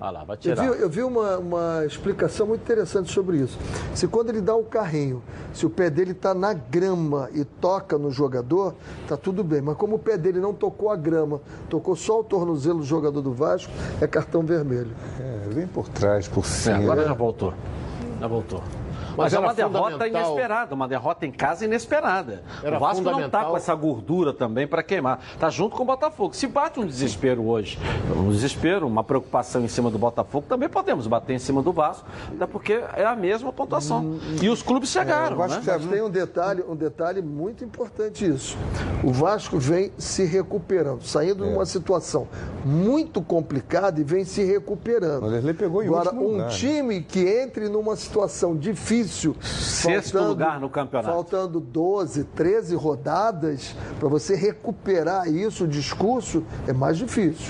Olha 0.00 0.10
lá, 0.10 0.24
vai 0.24 0.36
Eu 0.36 0.40
tirar. 0.40 0.62
vi, 0.70 0.80
eu 0.80 0.88
vi 0.88 1.02
uma, 1.02 1.38
uma 1.38 1.84
explicação 1.84 2.46
muito 2.46 2.60
interessante 2.62 3.10
sobre 3.12 3.38
isso. 3.38 3.58
Se 3.94 4.06
quando 4.06 4.28
ele 4.30 4.40
dá 4.40 4.54
o 4.54 4.62
carrinho, 4.62 5.22
se 5.52 5.66
o 5.66 5.70
pé 5.70 5.90
dele 5.90 6.12
está 6.12 6.32
na 6.32 6.52
grama 6.52 7.28
e 7.34 7.44
toca 7.44 7.98
no 7.98 8.10
jogador, 8.10 8.74
tá 9.08 9.16
tudo 9.16 9.42
bem. 9.42 9.60
Mas 9.60 9.76
como 9.76 9.96
o 9.96 9.98
pé 9.98 10.16
dele 10.16 10.38
não 10.38 10.54
tocou 10.54 10.90
a 10.90 10.96
grama, 10.96 11.40
tocou 11.68 11.96
só 11.96 12.20
o 12.20 12.24
tornozelo 12.24 12.78
do 12.78 12.84
jogador 12.84 13.20
do 13.20 13.32
Vasco, 13.32 13.72
é 14.00 14.06
cartão 14.06 14.42
vermelho. 14.42 14.92
É, 15.20 15.48
vem 15.48 15.66
por 15.66 15.88
trás, 15.88 16.28
por 16.28 16.44
É, 16.44 16.48
cima. 16.48 16.76
agora 16.78 17.04
já 17.04 17.14
voltou. 17.14 17.52
Já 18.20 18.26
voltou. 18.28 18.62
Mas, 19.18 19.32
Mas 19.32 19.32
é 19.32 19.36
era 19.36 19.46
uma 19.46 19.54
derrota 19.54 20.06
inesperada, 20.06 20.74
uma 20.76 20.86
derrota 20.88 21.26
em 21.26 21.32
casa 21.32 21.64
inesperada. 21.64 22.42
Era 22.62 22.76
o 22.76 22.80
Vasco 22.80 23.02
não 23.02 23.04
tá 23.04 23.10
fundamental- 23.10 23.50
com 23.50 23.56
essa 23.56 23.74
gordura 23.74 24.32
também 24.32 24.64
para 24.66 24.80
queimar. 24.80 25.20
Tá 25.40 25.50
junto 25.50 25.74
com 25.76 25.82
o 25.82 25.86
Botafogo. 25.86 26.34
Se 26.34 26.46
bate 26.46 26.78
um 26.78 26.86
desespero 26.86 27.44
hoje, 27.44 27.78
um 28.16 28.30
desespero, 28.30 28.86
uma 28.86 29.02
preocupação 29.02 29.64
em 29.64 29.68
cima 29.68 29.90
do 29.90 29.98
Botafogo, 29.98 30.46
também 30.48 30.68
podemos 30.68 31.08
bater 31.08 31.32
em 31.34 31.38
cima 31.40 31.62
do 31.62 31.72
Vasco, 31.72 32.06
até 32.32 32.46
porque 32.46 32.74
é 32.94 33.04
a 33.04 33.16
mesma 33.16 33.52
pontuação. 33.52 34.18
E 34.40 34.48
os 34.48 34.62
clubes 34.62 34.90
chegaram, 34.90 35.34
o 35.34 35.38
Vasco 35.38 35.64
né? 35.64 35.72
Mas 35.78 35.86
tem 35.86 36.00
um 36.02 36.10
detalhe, 36.10 36.62
um 36.68 36.76
detalhe 36.76 37.20
muito 37.20 37.64
importante 37.64 38.24
isso. 38.24 38.56
O 39.02 39.12
Vasco 39.12 39.58
vem 39.58 39.90
se 39.98 40.24
recuperando, 40.24 41.02
saindo 41.02 41.44
de 41.44 41.50
uma 41.52 41.66
situação 41.66 42.28
muito 42.64 43.20
complicada 43.20 44.00
e 44.00 44.04
vem 44.04 44.24
se 44.24 44.44
recuperando. 44.44 45.18
O 45.18 45.26
Vanderlei 45.26 45.54
pegou 45.54 45.82
em 45.82 45.86
Agora, 45.86 46.10
último 46.10 46.24
um 46.28 46.32
lugar, 46.32 46.46
né? 46.48 46.54
time 46.54 47.00
que 47.02 47.26
entre 47.26 47.68
numa 47.68 47.96
situação 47.96 48.56
difícil, 48.56 49.07
Sexto 49.42 50.18
lugar 50.18 50.60
no 50.60 50.68
campeonato. 50.68 51.12
Faltando 51.12 51.60
12, 51.60 52.24
13 52.24 52.74
rodadas, 52.76 53.74
para 53.98 54.08
você 54.08 54.34
recuperar 54.34 55.26
isso, 55.28 55.64
o 55.64 55.68
discurso, 55.68 56.44
é 56.66 56.72
mais 56.72 56.96
difícil. 56.98 57.46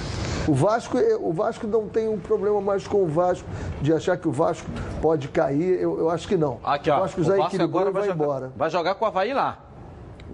O 0.47 0.55
Vasco, 0.55 0.97
é- 0.99 1.15
o 1.17 1.31
Vasco 1.33 1.67
não 1.67 1.89
tem 1.89 2.09
um 2.09 2.19
problema 2.19 2.61
mais 2.61 2.87
com 2.87 3.03
o 3.03 3.07
Vasco 3.07 3.47
de 3.83 3.93
achar 3.93 4.17
que 4.17 4.27
o 4.27 4.33
Vasco 4.33 4.67
pode 5.03 5.29
cair. 5.29 5.79
Eu, 5.81 5.99
eu 5.99 6.11
acho 6.11 6.27
que 6.27 6.37
não. 6.37 6.59
Aqui, 6.65 6.91
ó. 6.91 6.97
o 6.97 7.01
Vasco 7.01 7.21
o 7.21 7.25
já 7.25 7.37
Vasco 7.37 7.49
equilibrou 7.57 7.81
agora 7.83 7.91
e 7.91 7.93
vai, 7.93 8.03
vai 8.03 8.11
jogar, 8.11 8.25
embora. 8.25 8.53
vai 8.57 8.71
jogar 8.71 8.95
com 8.95 9.05
o 9.05 9.09
Havaí 9.09 9.35
lá. 9.35 9.65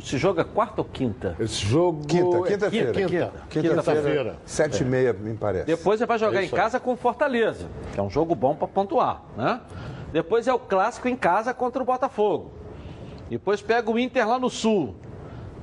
Se 0.01 0.19
joga 0.19 0.45
quarta 0.45 0.81
ou 0.81 0.85
quinta? 0.85 1.37
Esse 1.39 1.65
jogo. 1.65 2.05
Quinta, 2.05 2.37
é 2.37 2.43
quinta-feira. 2.43 2.93
Quinta, 2.93 3.09
Quinta. 3.09 3.33
quinta-feira. 3.49 3.83
Quinta-feira, 3.83 4.37
sete 4.45 4.83
e 4.83 4.87
meia, 4.87 5.13
me 5.13 5.35
parece. 5.35 5.67
Depois 5.67 6.01
ele 6.01 6.09
vai 6.09 6.19
jogar 6.19 6.43
É 6.43 6.45
em 6.45 6.49
casa 6.49 6.81
com 6.81 6.97
Fortaleza, 6.97 7.67
que 7.93 8.01
é 8.01 8.03
um 8.03 8.11
jogo 8.11 8.35
bom 8.35 8.57
para 8.57 8.67
pontuar, 8.67 9.23
né? 9.37 9.61
Depois 10.15 10.47
é 10.47 10.55
o 10.55 10.61
clássico 10.61 11.09
em 11.09 11.17
casa 11.17 11.53
contra 11.53 11.83
o 11.83 11.85
Botafogo. 11.85 12.53
Depois 13.29 13.61
pega 13.61 13.91
o 13.91 13.99
Inter 13.99 14.29
lá 14.29 14.39
no 14.39 14.49
Sul. 14.49 14.95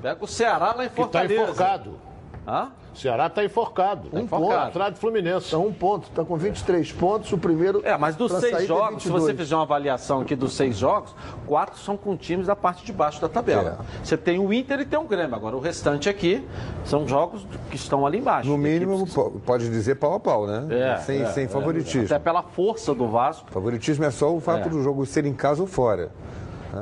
Pega 0.01 0.21
o 0.21 0.27
Ceará 0.27 0.73
lá 0.75 0.83
em 0.83 0.89
Que 0.89 0.95
tá 0.95 1.01
Fortaleza. 1.03 1.41
enfocado. 1.43 1.97
Hã? 2.45 2.69
Ceará 2.93 3.27
está 3.27 3.43
enforcado. 3.43 4.09
Um 4.11 4.19
enforcado. 4.19 4.51
ponto. 4.51 4.67
Atrás 4.67 4.93
do 4.93 4.99
Fluminense. 4.99 5.51
Tá 5.51 5.57
um 5.57 5.71
ponto, 5.71 6.09
tá 6.09 6.23
com 6.25 6.35
23 6.35 6.91
pontos, 6.91 7.31
o 7.31 7.37
primeiro. 7.37 7.81
É, 7.85 7.97
mas 7.97 8.15
dos 8.15 8.31
seis 8.31 8.41
sair 8.51 8.57
tem 8.57 8.67
jogos, 8.67 9.03
se 9.03 9.09
22. 9.09 9.23
você 9.23 9.33
fizer 9.33 9.55
uma 9.55 9.63
avaliação 9.63 10.21
aqui 10.21 10.35
dos 10.35 10.53
seis 10.53 10.77
jogos, 10.77 11.15
quatro 11.47 11.79
são 11.79 11.95
com 11.95 12.15
times 12.17 12.47
da 12.47 12.55
parte 12.55 12.85
de 12.85 12.91
baixo 12.91 13.21
da 13.21 13.29
tabela. 13.29 13.79
Você 14.03 14.17
tem 14.17 14.39
o 14.39 14.51
Inter 14.53 14.79
e 14.81 14.85
tem 14.85 14.99
o 14.99 15.03
Grêmio. 15.03 15.35
Agora, 15.35 15.55
o 15.55 15.59
restante 15.59 16.09
aqui 16.09 16.45
são 16.85 17.07
jogos 17.07 17.45
que 17.69 17.75
estão 17.75 18.05
ali 18.05 18.17
embaixo. 18.19 18.49
No 18.49 18.57
mínimo, 18.57 19.07
po- 19.07 19.31
pode 19.45 19.69
dizer 19.69 19.95
pau 19.95 20.13
a 20.13 20.19
pau, 20.19 20.45
né? 20.45 20.67
É, 20.69 20.97
sem, 20.97 21.21
é, 21.21 21.25
sem 21.27 21.45
é. 21.45 21.47
favoritismo. 21.47 22.05
Até 22.05 22.19
pela 22.19 22.43
força 22.43 22.93
do 22.93 23.07
Vasco. 23.07 23.49
Favoritismo 23.51 24.03
é 24.05 24.11
só 24.11 24.33
o 24.33 24.39
fato 24.39 24.67
É. 24.67 24.69
do 24.69 24.81
jogo 24.83 25.05
ser 25.05 25.25
em 25.25 25.33
casa 25.33 25.61
ou 25.61 25.67
fora. 25.67 26.11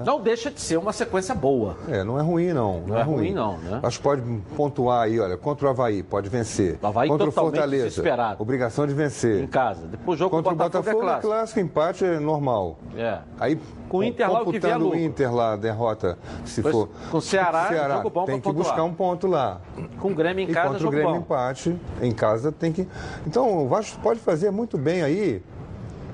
Não 0.06 0.22
deixa 0.22 0.52
de 0.52 0.60
ser 0.62 0.78
uma 0.78 0.94
sequência 0.94 1.34
boa. 1.34 1.78
É, 1.88 2.04
não 2.04 2.20
é 2.20 2.22
ruim, 2.22 2.54
não. 2.54 2.82
Não, 2.86 2.98
é 2.98 3.02
ruim, 3.04 3.34
não, 3.34 3.58
né? 3.58 3.80
Acho 3.84 3.98
que 3.98 4.04
pode 4.04 4.22
pontuar 4.56 5.04
aí, 5.04 5.20
olha, 5.20 5.36
contra 5.38 5.68
o 5.68 5.70
Havaí, 5.70 6.04
pode 6.04 6.30
vencer. 6.30 6.78
Havaí 6.82 7.10
contra 7.10 7.28
o 7.28 7.32
Fortaleza, 7.32 7.86
desesperado. 7.90 8.42
obrigação 8.42 8.86
de 8.86 8.94
vencer. 8.94 9.44
Em 9.44 9.48
casa. 9.48 9.88
Depois 9.88 10.18
o 10.18 10.20
jogo 10.20 10.36
Contra 10.36 10.54
o 10.54 10.56
com 10.56 10.62
o 10.64 10.66
Botafogo, 10.66 10.84
Botafogo 11.00 11.04
é 11.04 11.08
é 11.08 11.22
clássico. 11.22 11.28
clássico, 11.28 11.60
empate 11.60 12.06
é 12.06 12.20
normal. 12.20 12.78
É. 12.96 13.20
Aí, 13.40 13.60
Com 13.88 13.98
o 14.00 14.04
Inter 14.04 14.32
lá, 14.32 14.42
o 14.42 14.46
que 14.52 14.60
vier 14.60 14.74
computando 14.74 14.90
o. 14.90 14.96
Inter 15.00 15.34
lá, 15.34 15.56
derrota, 15.56 16.18
se 16.46 16.62
Pois, 16.62 16.76
for. 16.76 16.90
com 17.10 17.18
o 17.18 17.22
Ceará, 17.22 17.88
jogo 17.98 18.10
bom 18.12 18.26
tem 18.26 18.36
que 18.36 18.42
pontuar. 18.44 18.66
buscar 18.68 18.84
um 18.84 18.94
ponto 18.94 19.26
lá. 19.28 19.62
Com 20.00 20.12
o 20.12 20.16
Grêmio 20.16 20.46
em 20.46 20.50
e 20.50 20.54
casa, 20.54 20.68
contra 20.68 20.78
o 20.78 20.82
jogo 20.82 20.92
Grêmio 20.96 21.12
bom. 21.14 21.20
empate, 21.20 21.76
em 22.02 22.12
casa 22.12 22.52
tem 22.52 22.72
que. 22.72 22.88
Então, 23.26 23.66
o 23.66 23.68
Vasco 23.68 24.00
pode 24.02 24.20
fazer 24.20 24.52
muito 24.52 24.78
bem 24.78 25.02
aí, 25.02 25.42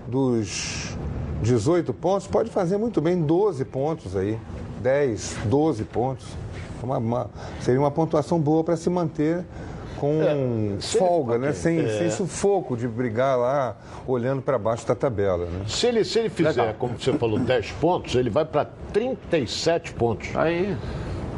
dos 0.07 0.95
18 1.41 1.93
pontos, 1.93 2.27
pode 2.27 2.49
fazer 2.49 2.77
muito 2.77 3.01
bem 3.01 3.21
12 3.21 3.63
pontos 3.65 4.15
aí. 4.15 4.37
10, 4.81 5.37
12 5.45 5.83
pontos. 5.83 6.25
Uma- 6.81 6.97
uma- 6.97 7.29
seria 7.61 7.79
uma 7.79 7.91
pontuação 7.91 8.39
boa 8.39 8.63
para 8.63 8.75
se 8.77 8.89
manter 8.89 9.43
com 9.99 10.21
É, 10.21 10.25
se 10.79 10.97
ele- 10.97 11.05
folga, 11.07 11.37
né? 11.37 11.53
Sem, 11.53 11.79
é. 11.79 11.87
sem 11.97 12.09
sufoco 12.11 12.75
de 12.77 12.87
brigar 12.87 13.37
lá 13.37 13.75
olhando 14.05 14.41
para 14.41 14.57
baixo 14.59 14.85
da 14.87 14.93
tabela. 14.93 15.45
Né? 15.45 15.61
Se 15.67 15.87
ele, 15.87 16.03
se 16.03 16.19
ele 16.19 16.29
fizer, 16.29 16.49
Legal. 16.49 16.75
como 16.77 16.99
você 16.99 17.13
falou, 17.13 17.39
10 17.39 17.71
pontos, 17.71 18.13
ele 18.15 18.29
vai 18.29 18.45
para 18.45 18.65
37 18.93 19.93
pontos. 19.93 20.29
Aí. 20.35 20.75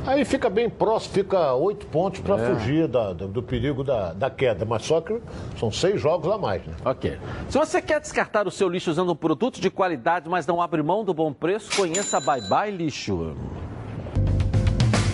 Aí 0.08 0.24
fica 0.24 0.49
bem 0.49 0.70
próximo, 0.70 1.14
fica 1.14 1.53
8 1.53 1.86
pontos 1.88 2.22
para 2.22 2.41
É. 2.41 2.53
fugir 2.55 2.88
da- 2.88 3.12
do, 3.14 3.28
do 3.28 3.43
perigo 3.43 3.84
da, 3.84 4.14
da 4.14 4.30
queda. 4.30 4.64
Mas 4.66 4.84
só 4.84 5.01
que 5.01 5.20
são 5.60 5.70
seis 5.72 5.99
jogos 6.01 6.32
a 6.32 6.38
mais, 6.38 6.66
né? 6.66 6.74
Ok. 6.86 7.18
Se 7.49 7.58
você 7.58 7.82
quer 7.82 7.99
descartar 7.99 8.47
o 8.47 8.51
seu 8.51 8.70
lixo 8.70 8.89
usando 8.89 9.12
um 9.12 9.16
produto 9.16 9.60
de 9.60 9.70
qualidade, 9.70 10.30
mas 10.30 10.47
não 10.47 10.62
abre 10.62 10.82
mão 10.82 11.03
do 11.03 11.14
bom 11.14 11.34
preço, 11.34 11.76
conheça 11.76 12.18
a 12.18 12.20
Bye 12.22 12.47
Bye 12.47 12.72
Lixo. 12.72 13.36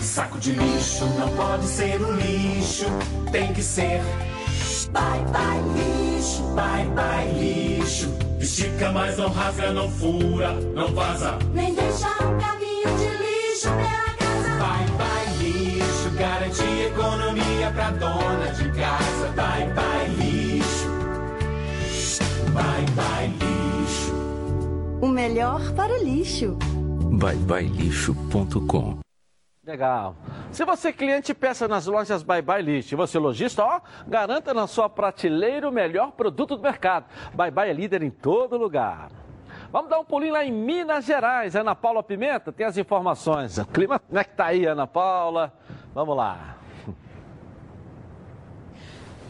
Saco 0.00 0.38
de 0.38 0.52
lixo 0.52 1.04
não 1.18 1.28
pode 1.30 1.64
ser 1.64 2.00
um 2.00 2.12
lixo, 2.12 2.84
tem 3.32 3.52
que 3.52 3.62
ser. 3.62 4.00
Bye 4.92 5.24
bye 5.32 6.14
lixo, 6.14 6.42
bye 6.54 6.86
bye 6.94 7.32
lixo. 7.32 8.14
Estica, 8.38 8.92
mas 8.92 9.16
não 9.18 9.28
rasga, 9.30 9.72
não 9.72 9.88
fura, 9.88 10.52
não 10.52 10.88
vaza. 10.94 11.36
Nem 11.52 11.74
deixa 11.74 12.06
um 12.10 12.38
caminho 12.38 12.96
de 12.98 13.08
lixo 13.24 13.68
pela 13.70 14.13
Bye 14.58 14.86
bye 14.98 15.32
lixo, 15.38 16.10
garante 16.18 16.62
economia 16.62 17.70
pra 17.72 17.90
dona 17.90 18.52
de 18.52 18.70
casa. 18.72 19.28
Bye 19.34 19.72
bye 19.74 20.08
lixo, 20.18 20.88
bye 22.52 22.86
bye 22.94 23.28
lixo. 23.28 24.14
O 25.00 25.08
melhor 25.08 25.72
para 25.74 25.92
o 25.92 26.04
lixo. 26.04 26.56
byebyelixo.com 27.18 29.04
Legal. 29.66 30.14
Se 30.52 30.62
você 30.62 30.88
é 30.88 30.92
cliente, 30.92 31.32
peça 31.32 31.66
nas 31.66 31.86
lojas 31.86 32.22
Bye 32.22 32.42
Bye 32.42 32.62
Lixo. 32.62 32.94
E 32.94 32.96
você 32.96 33.18
lojista, 33.18 33.64
ó, 33.64 33.80
garanta 34.06 34.52
na 34.52 34.66
sua 34.66 34.90
prateleira 34.90 35.66
o 35.66 35.72
melhor 35.72 36.12
produto 36.12 36.54
do 36.54 36.62
mercado. 36.62 37.06
Bye 37.34 37.50
Bye 37.50 37.70
é 37.70 37.72
líder 37.72 38.02
em 38.02 38.10
todo 38.10 38.58
lugar. 38.58 39.10
Vamos 39.74 39.90
dar 39.90 39.98
um 39.98 40.04
pulinho 40.04 40.34
lá 40.34 40.44
em 40.44 40.52
Minas 40.52 41.04
Gerais. 41.04 41.56
Ana 41.56 41.74
Paula 41.74 42.00
Pimenta 42.00 42.52
tem 42.52 42.64
as 42.64 42.78
informações. 42.78 43.58
O 43.58 43.66
clima, 43.66 43.98
como 43.98 44.20
é 44.20 44.22
que 44.22 44.30
tá 44.30 44.44
aí, 44.44 44.64
Ana 44.64 44.86
Paula? 44.86 45.52
Vamos 45.92 46.16
lá. 46.16 46.58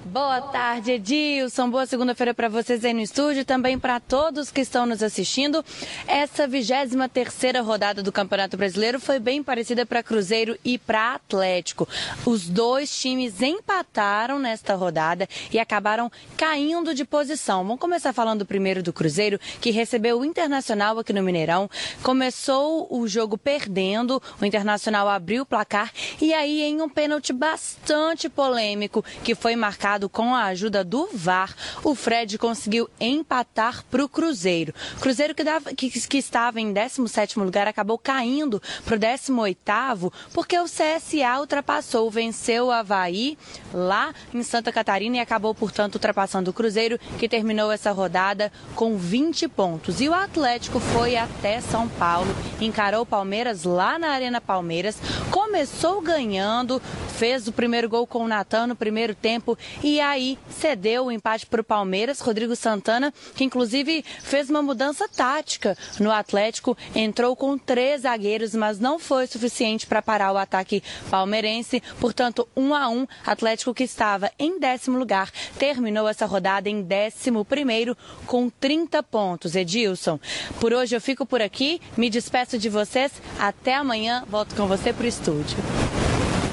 Boa 0.05 0.39
tarde, 0.43 0.93
Edilson. 0.93 1.71
Boa 1.71 1.87
segunda-feira 1.87 2.35
para 2.35 2.51
vocês 2.51 2.85
aí 2.85 2.93
no 2.93 3.01
estúdio 3.01 3.41
e 3.41 3.45
também 3.45 3.79
para 3.79 3.99
todos 3.99 4.51
que 4.51 4.61
estão 4.61 4.85
nos 4.85 5.03
assistindo. 5.03 5.65
Essa 6.07 6.47
23 6.47 7.11
terceira 7.11 7.63
rodada 7.63 8.03
do 8.03 8.13
Campeonato 8.13 8.55
Brasileiro 8.55 9.01
foi 9.01 9.19
bem 9.19 9.43
parecida 9.43 9.87
para 9.87 10.03
Cruzeiro 10.03 10.59
e 10.63 10.77
para 10.77 11.15
Atlético. 11.15 11.89
Os 12.27 12.47
dois 12.47 12.95
times 12.95 13.41
empataram 13.41 14.39
nesta 14.39 14.75
rodada 14.75 15.27
e 15.51 15.59
acabaram 15.59 16.13
caindo 16.37 16.95
de 16.95 17.07
posição. 17.07 17.63
Vamos 17.63 17.81
começar 17.81 18.13
falando 18.13 18.45
primeiro 18.45 18.83
do 18.83 18.93
Cruzeiro, 18.93 19.41
que 19.59 19.71
recebeu 19.71 20.21
o 20.21 20.25
Internacional 20.25 20.99
aqui 20.99 21.15
no 21.15 21.23
Mineirão. 21.23 21.71
Começou 22.03 22.87
o 22.91 23.09
jogo 23.09 23.39
perdendo, 23.39 24.23
o 24.39 24.45
Internacional 24.45 25.09
abriu 25.09 25.45
o 25.45 25.47
placar 25.47 25.91
e 26.21 26.35
aí 26.35 26.61
em 26.61 26.83
um 26.83 26.91
pênalti 26.91 27.33
bastante 27.33 28.29
polêmico 28.29 29.03
que 29.23 29.35
foi 29.35 29.57
marcado 29.57 29.94
com 30.09 30.35
a 30.35 30.45
ajuda 30.45 30.83
do 30.85 31.09
VAR, 31.13 31.55
o 31.83 31.95
Fred 31.95 32.37
conseguiu 32.39 32.89
empatar 33.01 33.85
para 33.91 34.05
o 34.05 34.09
Cruzeiro. 34.09 34.75
Cruzeiro 35.01 35.35
que, 35.35 35.45
dava- 35.45 35.73
que- 35.73 35.91
que 35.91 36.19
estava 36.19 36.61
em 36.61 36.73
17º 36.73 37.43
lugar 37.45 37.67
acabou 37.69 37.97
caindo 37.99 38.61
para 38.85 38.97
o 38.97 38.99
18º 38.99 40.13
porque 40.33 40.59
o 40.59 40.65
CSA 40.65 41.39
ultrapassou, 41.41 42.11
venceu 42.11 42.67
o 42.67 42.71
Havaí 42.73 43.39
lá 43.73 44.13
em 44.33 44.43
Santa 44.43 44.73
Catarina 44.73 45.17
e 45.17 45.21
acabou, 45.21 45.55
portanto, 45.55 45.95
ultrapassando 45.95 46.51
o 46.51 46.55
Cruzeiro, 46.55 46.99
que 47.19 47.29
terminou 47.29 47.71
essa 47.71 47.91
rodada 47.93 48.53
com 48.75 48.97
20 48.97 49.49
pontos. 49.49 50.01
E 50.01 50.09
o 50.09 50.15
Atlético 50.15 50.81
foi 50.81 51.17
até 51.17 51.61
São 51.61 51.89
Paulo, 51.89 52.35
encarou 52.61 53.03
o 53.03 53.07
Palmeiras 53.07 53.65
lá 53.65 53.99
na 53.99 54.09
Arena 54.09 54.41
Palmeiras, 54.41 54.99
começou 55.31 56.01
ganhando, 56.01 56.81
fez 57.17 57.47
o 57.47 57.53
primeiro 57.53 57.89
gol 57.89 58.07
com 58.07 58.25
o 58.25 58.29
Natan 58.29 58.67
no 58.67 58.77
primeiro 58.77 59.15
tempo 59.15 59.57
e 59.85 60.01
aí 60.01 60.39
cedeu 60.49 61.05
o 61.05 61.13
empate 61.13 61.45
para 61.45 61.61
o 61.61 61.65
Palmeiras. 61.65 62.19
Rodrigo 62.19 62.57
Santana, 62.57 63.13
que 63.37 63.45
inclusive 63.45 64.03
fez 64.23 64.49
uma 64.49 64.63
mudança 64.63 65.07
tática 65.07 65.77
no 66.01 66.11
Atlético, 66.11 66.75
entrou 66.95 67.37
com 67.37 67.59
três 67.59 68.01
zagueiros, 68.01 68.55
mas 68.55 68.81
não 68.81 68.99
foi 68.99 69.27
suficiente 69.27 69.87
para 69.87 70.01
parar 70.01 70.33
o 70.33 70.39
ataque 70.39 70.83
palmeirense. 71.11 71.83
Portanto, 72.01 72.49
um 72.57 72.75
a 72.75 72.89
um, 72.89 73.07
Atlético 73.27 73.75
que 73.75 73.85
estava 73.85 74.33
em 74.39 74.59
décimo 74.59 74.99
lugar 74.99 75.31
terminou 75.59 76.09
essa 76.09 76.25
rodada 76.25 76.71
em 76.71 76.81
décimo 76.81 77.45
primeiro 77.45 77.95
com 78.25 78.49
30 78.49 79.03
pontos. 79.03 79.55
Edilson, 79.55 80.19
por 80.61 80.73
hoje 80.73 80.97
eu 80.97 81.01
fico 81.01 81.27
por 81.27 81.43
aqui, 81.43 81.79
me 81.95 82.09
despeço 82.09 82.57
de 82.57 82.71
vocês. 82.71 83.13
Até 83.39 83.75
amanhã, 83.75 84.25
volto 84.31 84.55
com 84.55 84.67
você 84.67 84.95
para 84.95 85.05
o 85.05 85.09
estúdio. 85.09 85.59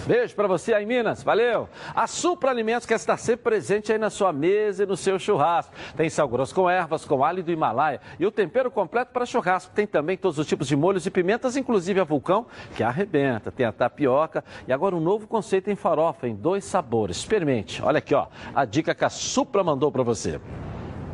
Beijo 0.05 0.35
para 0.35 0.47
você 0.47 0.73
aí, 0.73 0.85
Minas. 0.85 1.21
Valeu. 1.21 1.69
A 1.95 2.07
Supra 2.07 2.49
Alimentos 2.49 2.87
quer 2.87 2.95
estar 2.95 3.17
sempre 3.17 3.43
presente 3.43 3.91
aí 3.91 3.99
na 3.99 4.09
sua 4.09 4.33
mesa 4.33 4.83
e 4.83 4.85
no 4.85 4.97
seu 4.97 5.19
churrasco. 5.19 5.73
Tem 5.95 6.09
sal 6.09 6.27
grosso 6.27 6.55
com 6.55 6.69
ervas, 6.69 7.05
com 7.05 7.23
alho 7.23 7.43
do 7.43 7.51
Himalaia 7.51 8.01
e 8.19 8.25
o 8.25 8.31
tempero 8.31 8.71
completo 8.71 9.11
para 9.13 9.25
churrasco. 9.25 9.71
Tem 9.73 9.85
também 9.85 10.17
todos 10.17 10.39
os 10.39 10.47
tipos 10.47 10.67
de 10.67 10.75
molhos 10.75 11.05
e 11.05 11.11
pimentas, 11.11 11.55
inclusive 11.55 11.99
a 11.99 12.03
vulcão, 12.03 12.47
que 12.75 12.83
arrebenta. 12.83 13.51
Tem 13.51 13.65
a 13.65 13.71
tapioca 13.71 14.43
e 14.67 14.73
agora 14.73 14.95
um 14.95 15.01
novo 15.01 15.27
conceito 15.27 15.69
em 15.69 15.75
farofa, 15.75 16.27
em 16.27 16.35
dois 16.35 16.65
sabores. 16.65 17.17
Experimente. 17.17 17.81
Olha 17.83 17.99
aqui, 17.99 18.15
ó, 18.15 18.27
a 18.55 18.65
dica 18.65 18.95
que 18.95 19.05
a 19.05 19.09
Supra 19.09 19.63
mandou 19.63 19.91
para 19.91 20.03
você. 20.03 20.41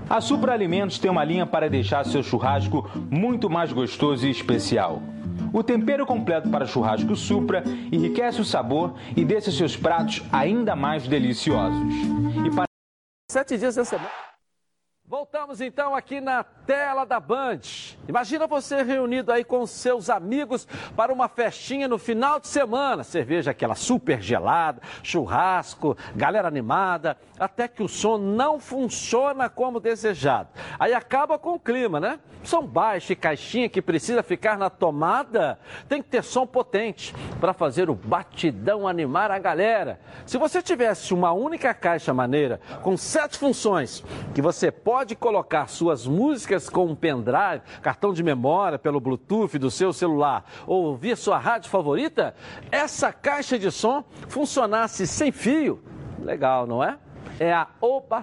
A 0.10 0.22
Supra 0.22 0.54
Alimentos 0.54 0.98
tem 0.98 1.12
uma 1.12 1.26
linha 1.26 1.46
para 1.46 1.70
deixar 1.70 2.06
seu 2.06 2.24
churrasco 2.24 2.90
muito 3.12 3.50
mais 3.50 3.74
gostoso 3.74 4.26
e 4.26 4.32
especial. 4.32 5.02
O 5.54 5.64
tempero 5.64 6.06
completo 6.06 6.50
para 6.50 6.66
churrasco 6.66 7.16
Supra 7.16 7.64
enriquece 7.92 8.42
o 8.42 8.46
sabor 8.46 8.96
e 9.16 9.24
deixa 9.24 9.52
seus 9.52 9.76
pratos 9.76 10.24
ainda 10.32 10.76
mais 10.76 11.08
deliciosos. 11.08 11.94
E 12.46 12.56
para 12.56 12.68
Sete 13.30 13.58
dias 13.58 13.76
da 13.76 13.84
semana. 13.84 14.10
Voltamos 15.10 15.62
então 15.62 15.96
aqui 15.96 16.20
na 16.20 16.44
tela 16.44 17.06
da 17.06 17.18
Band. 17.18 17.62
Imagina 18.10 18.46
você 18.46 18.84
reunido 18.84 19.32
aí 19.32 19.42
com 19.42 19.66
seus 19.66 20.10
amigos 20.10 20.68
para 20.98 21.14
uma 21.14 21.30
festinha 21.30 21.88
no 21.88 21.98
final 21.98 22.42
de 22.42 22.50
semana. 22.50 23.06
Cerveja 23.06 23.52
aquela 23.52 23.74
super 23.74 24.22
gelada, 24.22 24.82
churrasco, 25.02 25.98
galera 26.14 26.50
animada, 26.50 27.18
até 27.40 27.70
que 27.70 27.82
o 27.82 27.88
som 27.88 28.18
não 28.18 28.60
funciona 28.60 29.48
como 29.48 29.80
desejado. 29.80 30.50
Aí 30.78 30.94
acaba 30.94 31.40
com 31.40 31.54
o 31.54 31.60
clima, 31.60 32.02
né? 32.02 32.20
Som 32.44 32.66
baixo 32.66 33.14
e 33.14 33.16
caixinha 33.16 33.70
que 33.70 33.82
precisa 33.82 34.22
ficar 34.22 34.58
na 34.58 34.70
tomada, 34.70 35.58
tem 35.88 36.02
que 36.02 36.10
ter 36.10 36.24
som 36.24 36.46
potente 36.46 37.16
para 37.40 37.54
fazer 37.54 37.90
o 37.90 37.96
batidão 37.96 38.86
animar 38.86 39.32
a 39.32 39.40
galera. 39.40 40.02
Se 40.26 40.38
você 40.38 40.62
tivesse 40.62 41.14
uma 41.14 41.32
única 41.32 41.74
caixa 41.74 42.14
maneira 42.14 42.60
com 42.84 42.98
sete 42.98 43.38
funções 43.38 44.04
que 44.36 44.42
você 44.42 44.70
pode 44.70 44.97
colocar 45.16 45.68
suas 45.68 46.06
músicas 46.06 46.70
com 46.70 46.86
um 46.86 46.96
pendrive, 46.96 47.62
cartão 47.82 48.14
de 48.14 48.24
memória 48.24 48.80
pelo 48.80 49.00
Bluetooth 49.00 49.58
do 49.58 49.70
seu 49.70 49.92
celular 49.92 50.46
ou 50.66 50.86
ouvir 50.86 51.18
sua 51.18 51.38
rádio 51.38 51.70
favorita, 51.70 52.36
essa 52.72 53.12
caixa 53.12 53.58
de 53.58 53.72
som 53.72 54.04
funcionasse 54.28 55.06
sem 55.06 55.32
fio, 55.32 55.82
Legal, 56.20 56.66
não 56.66 56.84
é? 56.84 56.98
É 57.40 57.54
a 57.54 57.68
Oba. 57.80 58.22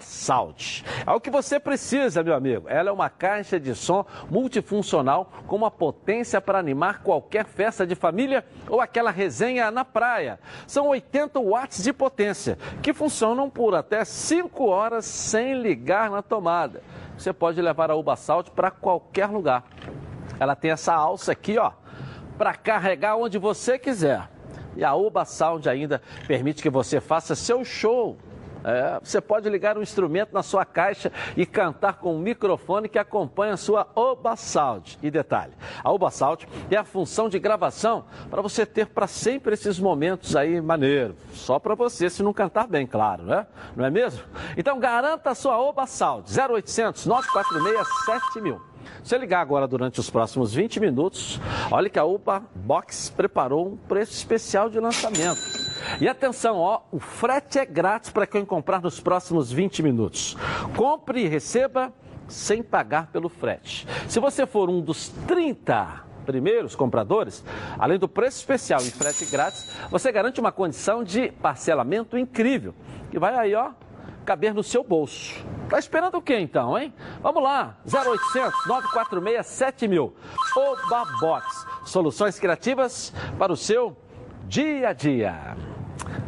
É 1.07 1.11
o 1.13 1.21
que 1.21 1.31
você 1.31 1.61
precisa, 1.61 2.23
meu 2.23 2.35
amigo. 2.35 2.69
Ela 2.69 2.91
é 2.91 2.93
uma 2.93 3.09
caixa 3.09 3.61
de 3.61 3.75
som 3.75 4.05
multifuncional 4.29 5.31
com 5.47 5.57
uma 5.57 5.71
potência 5.71 6.41
para 6.41 6.59
animar 6.59 7.03
qualquer 7.03 7.45
festa 7.45 7.87
de 7.87 7.95
família 7.95 8.45
ou 8.69 8.81
aquela 8.81 9.11
resenha 9.11 9.71
na 9.71 9.85
praia. 9.85 10.41
São 10.67 10.89
80 10.89 11.39
watts 11.41 11.83
de 11.83 11.93
potência 11.93 12.59
que 12.83 12.93
funcionam 12.93 13.49
por 13.49 13.75
até 13.75 14.05
5 14.05 14.67
horas 14.67 15.05
sem 15.05 15.61
ligar 15.61 16.11
na 16.11 16.23
tomada. 16.23 16.83
Você 17.17 17.33
pode 17.33 17.63
levar 17.63 17.91
a 17.91 17.97
Oba 17.97 18.17
Salt 18.17 18.51
para 18.51 18.71
qualquer 18.71 19.27
lugar. 19.27 19.65
Ela 20.41 20.57
tem 20.57 20.73
essa 20.73 20.93
alça 20.93 21.31
aqui, 21.31 21.57
ó, 21.59 21.71
para 22.37 22.55
carregar 22.55 23.17
onde 23.17 23.39
você 23.39 23.79
quiser. 23.79 24.29
E 24.77 24.83
a 24.83 24.95
Uba 24.95 25.25
Sound 25.25 25.69
ainda 25.69 26.03
permite 26.27 26.61
que 26.61 26.71
você 26.71 27.01
faça 27.01 27.37
seu 27.37 27.65
show. 27.65 28.19
É, 28.65 28.99
você 29.03 29.21
pode 29.21 29.49
ligar 29.49 29.77
um 29.77 29.83
instrumento 29.83 30.33
na 30.33 30.43
sua 30.43 30.65
caixa 30.65 31.13
e 31.37 31.45
cantar 31.45 31.95
com 31.95 32.15
um 32.17 32.19
microfone 32.19 32.89
que 32.89 32.99
acompanha 32.99 33.55
a 33.55 33.57
sua 33.59 33.87
Oba 33.95 34.37
Sound. 34.37 34.99
E 35.03 35.11
detalhe, 35.11 35.53
a 35.83 35.93
Oba 35.93 36.11
Sound 36.11 36.49
tem 36.69 36.79
a 36.79 36.85
função 36.85 37.29
de 37.29 37.39
gravação 37.39 38.05
para 38.31 38.41
você 38.41 38.65
ter 38.65 38.87
para 38.87 39.07
sempre 39.07 39.55
esses 39.55 39.79
momentos 39.79 40.35
aí 40.35 40.61
maneiros. 40.61 41.17
Só 41.35 41.59
para 41.59 41.75
você, 41.75 42.09
se 42.09 42.23
não 42.23 42.33
cantar 42.33 42.67
bem, 42.67 42.87
claro, 42.87 43.25
né? 43.25 43.47
Não 43.77 43.85
é 43.85 43.91
mesmo? 43.91 44.25
Então 44.57 44.79
garanta 44.81 45.31
a 45.31 45.35
sua 45.35 45.61
Oba 45.61 45.87
Sound. 45.87 46.29
0800 46.31 47.07
946 47.07 47.87
7000. 48.07 48.75
Se 49.03 49.19
ligar 49.19 49.41
agora 49.41 49.67
durante 49.67 50.01
os 50.01 50.09
próximos 50.09 50.55
20 50.55 50.81
minutos, 50.81 51.39
olha 51.71 51.91
que 51.91 51.99
a 51.99 52.05
UPA 52.05 52.43
Box 52.55 53.11
preparou 53.11 53.69
um 53.69 53.77
preço 53.77 54.13
especial 54.13 54.71
de 54.71 54.81
lançamento. 54.81 55.64
E 56.01 56.09
atenção, 56.09 56.59
ó, 56.59 56.83
o 56.91 56.99
frete 56.99 57.59
é 57.59 57.65
grátis 57.65 58.11
para 58.11 58.27
quem 58.27 58.45
comprar 58.45 58.81
nos 58.81 59.01
próximos 59.01 59.53
20 59.53 59.83
minutos. 59.83 60.37
Compre 60.77 61.25
e 61.25 61.29
receba 61.29 61.93
sem 62.29 62.63
pagar 62.63 63.09
pelo 63.09 63.29
frete. 63.29 63.87
Se 64.09 64.19
você 64.19 64.47
for 64.47 64.69
um 64.69 64.81
dos 64.81 65.09
30 65.27 66.05
primeiros 66.25 66.75
compradores, 66.75 67.45
além 67.79 67.99
do 67.99 68.09
preço 68.09 68.39
especial 68.39 68.81
e 68.81 68.91
frete 68.91 69.27
grátis, 69.27 69.71
você 69.91 70.11
garante 70.11 70.41
uma 70.41 70.51
condição 70.51 71.05
de 71.05 71.31
parcelamento 71.31 72.17
incrível. 72.17 72.75
Que 73.11 73.19
vai 73.19 73.35
aí, 73.35 73.55
ó, 73.55 73.71
caber 74.25 74.55
no 74.55 74.63
seu 74.63 74.83
bolso. 74.83 75.45
Tá 75.69 75.79
esperando 75.79 76.17
o 76.17 76.23
quê 76.23 76.39
então, 76.39 76.79
hein? 76.79 76.93
Vamos 77.23 77.43
lá, 77.43 77.79
0800 77.87 78.67
946 78.67 79.47
7000. 79.47 80.15
Oba 80.57 81.05
Box, 81.21 81.67
soluções 81.85 82.39
criativas 82.39 83.13
para 83.39 83.53
o 83.53 83.57
seu 83.57 83.97
dia 84.49 84.89
a 84.89 84.93
dia. 84.93 85.57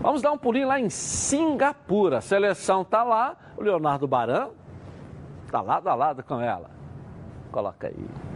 Vamos 0.01 0.23
dar 0.23 0.33
um 0.33 0.39
pulinho 0.39 0.69
lá 0.69 0.79
em 0.79 0.89
Singapura. 0.91 2.19
A 2.19 2.21
seleção 2.21 2.85
tá 2.85 3.03
lá, 3.03 3.37
o 3.57 3.63
Leonardo 3.63 4.07
Baran 4.07 4.49
tá 5.51 5.61
lado 5.61 5.89
a 5.89 5.95
lado 5.95 6.23
com 6.23 6.41
ela. 6.41 6.71
Coloca 7.51 7.87
aí. 7.87 8.36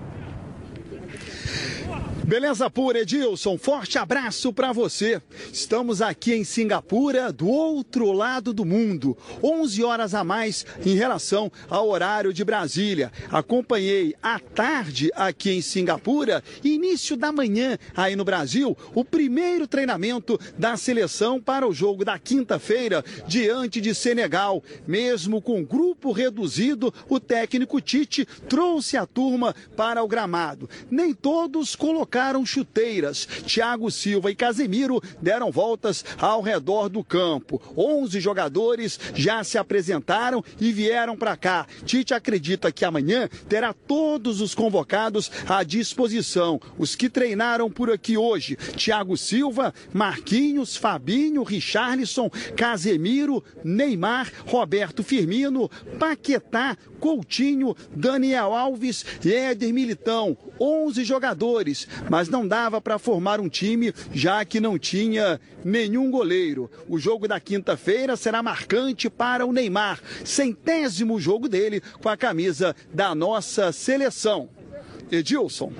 Beleza 2.31 2.71
pura, 2.71 3.01
Edilson. 3.01 3.59
Forte 3.59 3.99
abraço 3.99 4.53
para 4.53 4.73
você. 4.73 5.21
Estamos 5.53 6.01
aqui 6.01 6.33
em 6.33 6.45
Singapura, 6.45 7.33
do 7.33 7.49
outro 7.49 8.13
lado 8.13 8.53
do 8.53 8.65
mundo. 8.65 9.19
11 9.43 9.83
horas 9.83 10.15
a 10.15 10.23
mais 10.23 10.65
em 10.87 10.95
relação 10.95 11.51
ao 11.69 11.89
horário 11.89 12.33
de 12.33 12.45
Brasília. 12.45 13.11
Acompanhei 13.33 14.15
à 14.23 14.39
tarde 14.39 15.11
aqui 15.17 15.51
em 15.51 15.61
Singapura, 15.61 16.41
início 16.63 17.17
da 17.17 17.33
manhã 17.33 17.77
aí 17.97 18.15
no 18.15 18.25
Brasil, 18.25 18.79
o 18.95 19.05
primeiro 19.05 19.67
treinamento 19.67 20.39
da 20.57 20.77
seleção 20.77 21.41
para 21.41 21.67
o 21.67 21.75
jogo 21.75 22.05
da 22.05 22.17
quinta-feira 22.17 23.05
diante 23.27 23.81
de 23.81 23.93
Senegal. 23.93 24.63
Mesmo 24.87 25.43
com 25.43 25.65
grupo 25.65 26.13
reduzido, 26.13 26.95
o 27.09 27.19
técnico 27.19 27.81
Tite 27.81 28.25
trouxe 28.49 28.97
a 28.97 29.05
turma 29.05 29.53
para 29.77 30.01
o 30.01 30.07
gramado. 30.07 30.71
Nem 30.89 31.13
colocaram 31.79 32.45
chuteiras. 32.45 33.27
Thiago 33.47 33.91
Silva 33.91 34.31
e 34.31 34.35
Casemiro 34.35 35.01
deram 35.21 35.51
voltas 35.51 36.05
ao 36.19 36.41
redor 36.41 36.89
do 36.89 37.03
campo. 37.05 37.61
11 37.77 38.21
jogadores 38.21 38.99
já 39.15 39.43
se 39.45 39.57
apresentaram 39.57 40.45
e 40.61 40.73
vieram 40.73 41.17
para 41.17 41.37
cá. 41.37 41.67
Tite 41.85 42.15
acredita 42.15 42.73
que 42.73 42.85
amanhã 42.85 43.29
terá 43.49 43.73
todos 43.73 44.41
os 44.41 44.55
convocados 44.55 45.31
à 45.49 45.63
disposição. 45.63 46.61
Os 46.79 46.95
que 46.95 47.09
treinaram 47.09 47.71
por 47.71 47.91
aqui 47.91 48.17
hoje: 48.17 48.57
Thiago 48.57 49.17
Silva, 49.17 49.73
Marquinhos, 49.93 50.77
Fabinho, 50.77 51.43
Richarlison, 51.43 52.31
Casemiro, 52.57 53.43
Neymar, 53.65 54.31
Roberto 54.47 55.03
Firmino, 55.03 55.71
Paquetá, 55.99 56.77
Coutinho, 56.99 57.75
Daniel 57.95 58.55
Alves 58.55 59.05
e 59.25 59.33
Éder 59.33 59.73
Militão. 59.73 60.37
11 60.61 61.05
jogadores, 61.05 61.89
mas 62.11 62.29
não 62.29 62.47
dava 62.47 62.81
para 62.81 62.99
formar 62.99 63.41
um 63.41 63.49
time 63.49 63.93
já 64.13 64.45
que 64.45 64.61
não 64.61 64.79
tinha 64.79 65.41
nenhum 65.65 66.11
goleiro. 66.11 66.71
O 66.89 66.99
jogo 66.99 67.27
da 67.27 67.41
quinta-feira 67.41 68.17
será 68.17 68.43
marcante 68.43 69.09
para 69.09 69.47
o 69.47 69.53
Neymar, 69.53 70.01
centésimo 70.25 71.19
jogo 71.19 71.49
dele 71.49 71.81
com 72.03 72.09
a 72.09 72.17
camisa 72.17 72.75
da 72.93 73.15
nossa 73.15 73.73
seleção. 73.73 74.49
Edilson. 75.11 75.73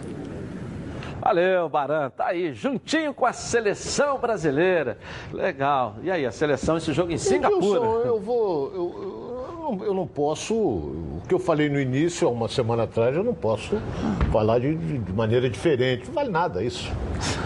Valeu, 1.21 1.69
Baran. 1.69 2.09
Tá 2.11 2.29
aí, 2.29 2.55
juntinho 2.55 3.13
com 3.13 3.27
a 3.27 3.33
seleção 3.33 4.19
brasileira. 4.19 4.99
Legal. 5.33 5.97
E 6.03 6.11
aí, 6.11 6.25
a 6.25 6.33
seleção, 6.33 6.79
esse 6.79 6.93
jogo 6.95 7.13
em 7.13 7.19
Singapura? 7.19 7.79
Edilson, 7.79 8.03
eu 8.07 8.21
vou. 8.21 8.73
Eu, 8.73 9.03
eu, 9.03 9.20
não- 9.77 9.85
eu 9.85 9.95
não 9.95 10.07
posso. 10.07 10.55
O 10.55 11.23
que 11.29 11.35
eu 11.35 11.39
falei 11.39 11.69
no 11.69 11.81
início, 11.81 12.27
há 12.27 12.31
uma 12.31 12.49
semana 12.49 12.85
atrás, 12.85 13.15
eu 13.15 13.23
não 13.25 13.35
posso 13.35 13.77
falar 14.33 14.59
de, 14.59 14.75
de- 14.75 14.99
de 14.99 15.13
maneira 15.13 15.49
diferente. 15.49 16.07
Não 16.09 16.15
vale 16.15 16.31
nada 16.31 16.63
isso. 16.63 16.91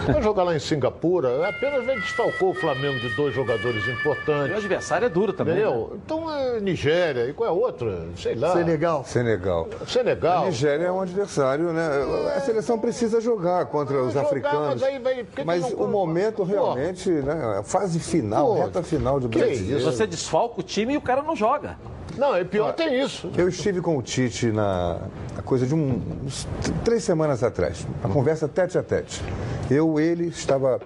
Vai 0.05 0.21
jogar 0.21 0.43
lá 0.43 0.55
em 0.55 0.59
Singapura, 0.59 1.49
apenas 1.49 1.87
ele 1.87 1.99
desfalcou 1.99 2.51
o 2.51 2.53
Flamengo 2.53 2.99
de 2.99 3.09
dois 3.15 3.33
jogadores 3.35 3.85
importantes. 3.87 4.53
O 4.53 4.57
adversário 4.57 5.05
é 5.05 5.09
duro 5.09 5.33
também. 5.33 5.55
Entendeu? 5.55 5.89
né? 5.91 5.99
Então 6.05 6.31
é 6.33 6.59
Nigéria. 6.59 7.27
E 7.27 7.33
qual 7.33 7.47
é 7.49 7.51
a 7.51 7.55
outra? 7.55 8.05
Sei 8.15 8.35
lá. 8.35 8.53
Senegal. 8.53 9.03
Senegal. 9.05 9.67
Senegal. 9.87 10.43
A 10.43 10.45
Nigéria 10.45 10.85
é 10.85 10.91
um 10.91 11.01
adversário, 11.01 11.73
né? 11.73 11.87
A 12.35 12.39
seleção 12.41 12.77
precisa 12.79 13.19
jogar 13.19 13.65
contra 13.65 14.01
os 14.03 14.13
jogar, 14.13 14.27
africanos. 14.27 14.67
mas 14.81 14.83
aí 14.83 14.99
vai- 14.99 15.25
Mas 15.43 15.61
não- 15.61 15.85
o 15.85 15.87
momento 15.87 16.43
realmente, 16.43 17.09
né? 17.09 17.57
A 17.59 17.63
fase 17.63 17.99
final, 17.99 18.47
Pô, 18.47 18.53
reta 18.63 18.83
final 18.83 19.19
do 19.19 19.27
que 19.27 19.39
Brasil. 19.39 19.79
Você 19.81 20.05
desfalca 20.07 20.59
o 20.61 20.63
time 20.63 20.93
e 20.93 20.97
o 20.97 21.01
cara 21.01 21.21
não 21.21 21.35
joga. 21.35 21.77
Não, 22.17 22.35
é 22.35 22.43
pior 22.43 22.73
tem 22.73 23.01
isso. 23.01 23.29
Eu 23.37 23.47
estive 23.49 23.81
com 23.81 23.97
o 23.97 24.01
Tite 24.01 24.47
na 24.51 24.99
coisa 25.43 25.65
de 25.65 25.73
um- 25.75 26.01
uns 26.25 26.47
três 26.83 27.03
semanas 27.03 27.43
atrás, 27.43 27.85
uma 28.03 28.13
conversa 28.13 28.47
tete 28.47 28.77
a 28.77 28.83
tete. 28.83 29.21
Eu, 29.69 29.99
ele, 29.99 30.27
estava 30.27 30.79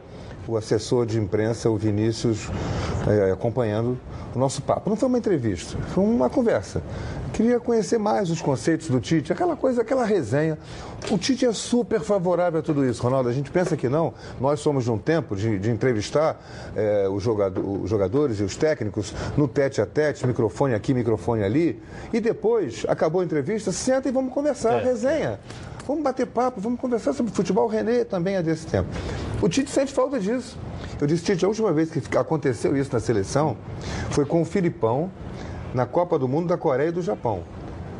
o 0.48 0.58
assessor 0.58 1.06
de 1.06 1.20
imprensa, 1.20 1.70
o 1.70 1.78
Vinícius, 1.78 2.50
eh, 3.08 3.32
acompanhando 3.32 3.98
o 4.36 4.40
nosso 4.40 4.62
papo. 4.62 4.90
Não 4.90 4.96
foi 4.98 5.08
uma 5.10 5.18
entrevista, 5.18 5.78
foi 5.94 6.04
uma 6.04 6.30
conversa. 6.30 6.82
Queria 7.34 7.60
conhecer 7.60 7.98
mais 7.98 8.30
os 8.30 8.42
conceitos 8.42 8.90
do 8.90 9.00
Tite, 9.00 9.32
aquela 9.32 9.56
coisa, 9.56 9.82
aquela 9.82 10.04
resenha. 10.04 10.58
O 11.10 11.18
Tite 11.18 11.46
é 11.46 11.54
super 11.54 12.02
favorável 12.02 12.60
a 12.60 12.64
tudo 12.64 12.86
isso, 12.86 13.02
Ronaldo. 13.02 13.30
A 13.30 13.32
gente 13.32 13.50
pensa 13.50 13.78
que 13.78 13.88
não. 13.88 14.14
Nós 14.42 14.60
somos 14.60 14.84
de 14.84 14.92
um 14.92 14.98
tempo 14.98 15.36
de, 15.36 15.58
de 15.58 15.70
entrevistar 15.70 16.42
eh, 16.76 17.08
os, 17.10 17.24
jogado- 17.24 17.84
os 17.84 17.90
jogadores 17.90 18.40
e 18.40 18.44
os 18.44 18.56
técnicos 18.58 19.14
no 19.38 19.48
tete 19.48 19.80
a 19.80 19.86
tete, 19.86 20.28
microfone 20.28 20.74
aqui, 20.74 20.94
microfone 20.94 21.44
ali. 21.44 21.82
E 22.12 22.20
depois, 22.20 22.86
acabou 22.90 23.22
a 23.22 23.24
entrevista, 23.24 23.72
senta 23.72 24.10
e 24.10 24.12
vamos 24.12 24.34
conversar, 24.34 24.82
É. 24.82 24.84
resenha. 24.84 25.40
Vamos 25.88 26.04
bater 26.04 26.28
papo, 26.28 26.60
vamos 26.60 26.80
conversar 26.80 27.14
sobre 27.14 27.32
futebol. 27.32 27.66
O 27.66 27.68
Renê 27.70 28.04
também 28.04 28.36
é 28.36 28.44
desse 28.44 28.68
tempo. 28.68 28.90
O 29.42 29.48
Tite 29.48 29.72
sente 29.72 29.94
falta 29.94 30.20
disso. 30.20 30.58
Eu 31.02 31.08
disse, 31.08 31.24
Tite, 31.24 31.46
a 31.46 31.48
última 31.48 31.72
vez 31.72 31.90
que 31.92 32.18
aconteceu 32.18 32.76
isso 32.76 32.92
na 32.92 33.00
seleção 33.00 33.56
foi 34.12 34.26
com 34.26 34.42
o 34.42 34.46
Filipão 34.46 35.10
na 35.74 35.86
Copa 35.86 36.20
do 36.20 36.28
Mundo 36.28 36.48
da 36.48 36.58
Coreia 36.58 36.90
e 36.90 36.92
do 36.92 37.02
Japão. 37.02 37.44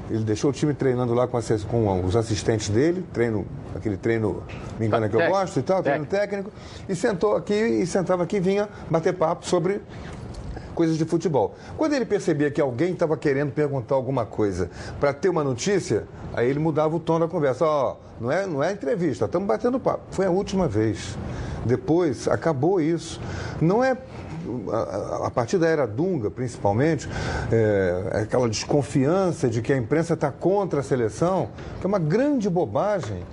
Ele 0.10 0.24
deixou 0.24 0.50
o 0.50 0.54
time 0.54 0.74
treinando 0.74 1.14
lá 1.14 1.28
com, 1.28 1.38
assess- 1.38 1.64
com 1.64 2.04
os 2.04 2.16
assistentes 2.16 2.68
dele, 2.70 3.06
treino, 3.14 3.46
aquele 3.76 3.96
treino, 3.96 4.44
me 4.80 4.88
engana 4.88 5.08
que 5.08 5.16
eu 5.16 5.20
gosto 5.30 5.60
e 5.60 5.62
tal, 5.64 5.84
treino 5.84 6.06
técnico, 6.06 6.52
e 6.90 6.96
sentou 6.96 7.36
aqui 7.36 7.54
e 7.54 7.86
sentava 7.86 8.24
aqui 8.24 8.38
e 8.38 8.40
vinha 8.40 8.68
bater 8.90 9.14
papo 9.14 9.46
sobre 9.48 9.82
coisas 10.74 10.98
de 10.98 11.06
futebol. 11.06 11.56
Quando 11.78 11.94
ele 11.94 12.06
percebia 12.06 12.50
que 12.50 12.60
alguém 12.60 12.94
estava 12.94 13.16
querendo 13.16 13.52
perguntar 13.52 13.94
alguma 13.96 14.26
coisa 14.26 14.70
para 15.00 15.14
ter 15.14 15.30
uma 15.30 15.44
notícia, 15.44 16.06
aí 16.34 16.50
ele 16.50 16.58
mudava 16.60 16.96
o 16.96 17.00
tom 17.00 17.20
da 17.20 17.28
conversa. 17.28 17.66
Ó, 17.66 17.96
não 18.20 18.32
é, 18.32 18.48
não 18.48 18.64
é 18.64 18.72
entrevista, 18.72 19.26
estamos 19.26 19.48
batendo 19.48 19.80
papo. 19.80 20.02
Foi 20.10 20.26
a 20.26 20.32
última 20.32 20.68
vez. 20.68 21.16
Depois 21.66 22.28
acabou 22.28 22.80
isso. 22.82 23.20
Não 23.62 23.84
é 23.84 23.98
a- 24.72 25.28
partir 25.32 25.58
da 25.58 25.68
era 25.68 25.86
Dunga, 25.86 26.32
principalmente, 26.32 27.08
é, 27.52 28.22
aquela 28.24 28.48
desconfiança 28.50 29.48
de 29.50 29.62
que 29.62 29.72
a 29.72 29.78
imprensa 29.78 30.14
está 30.14 30.32
contra 30.32 30.80
a 30.80 30.84
seleção, 30.84 31.50
que 31.80 31.86
é 31.86 31.88
uma 31.88 32.00
grande 32.00 32.50
bobagem. 32.50 33.24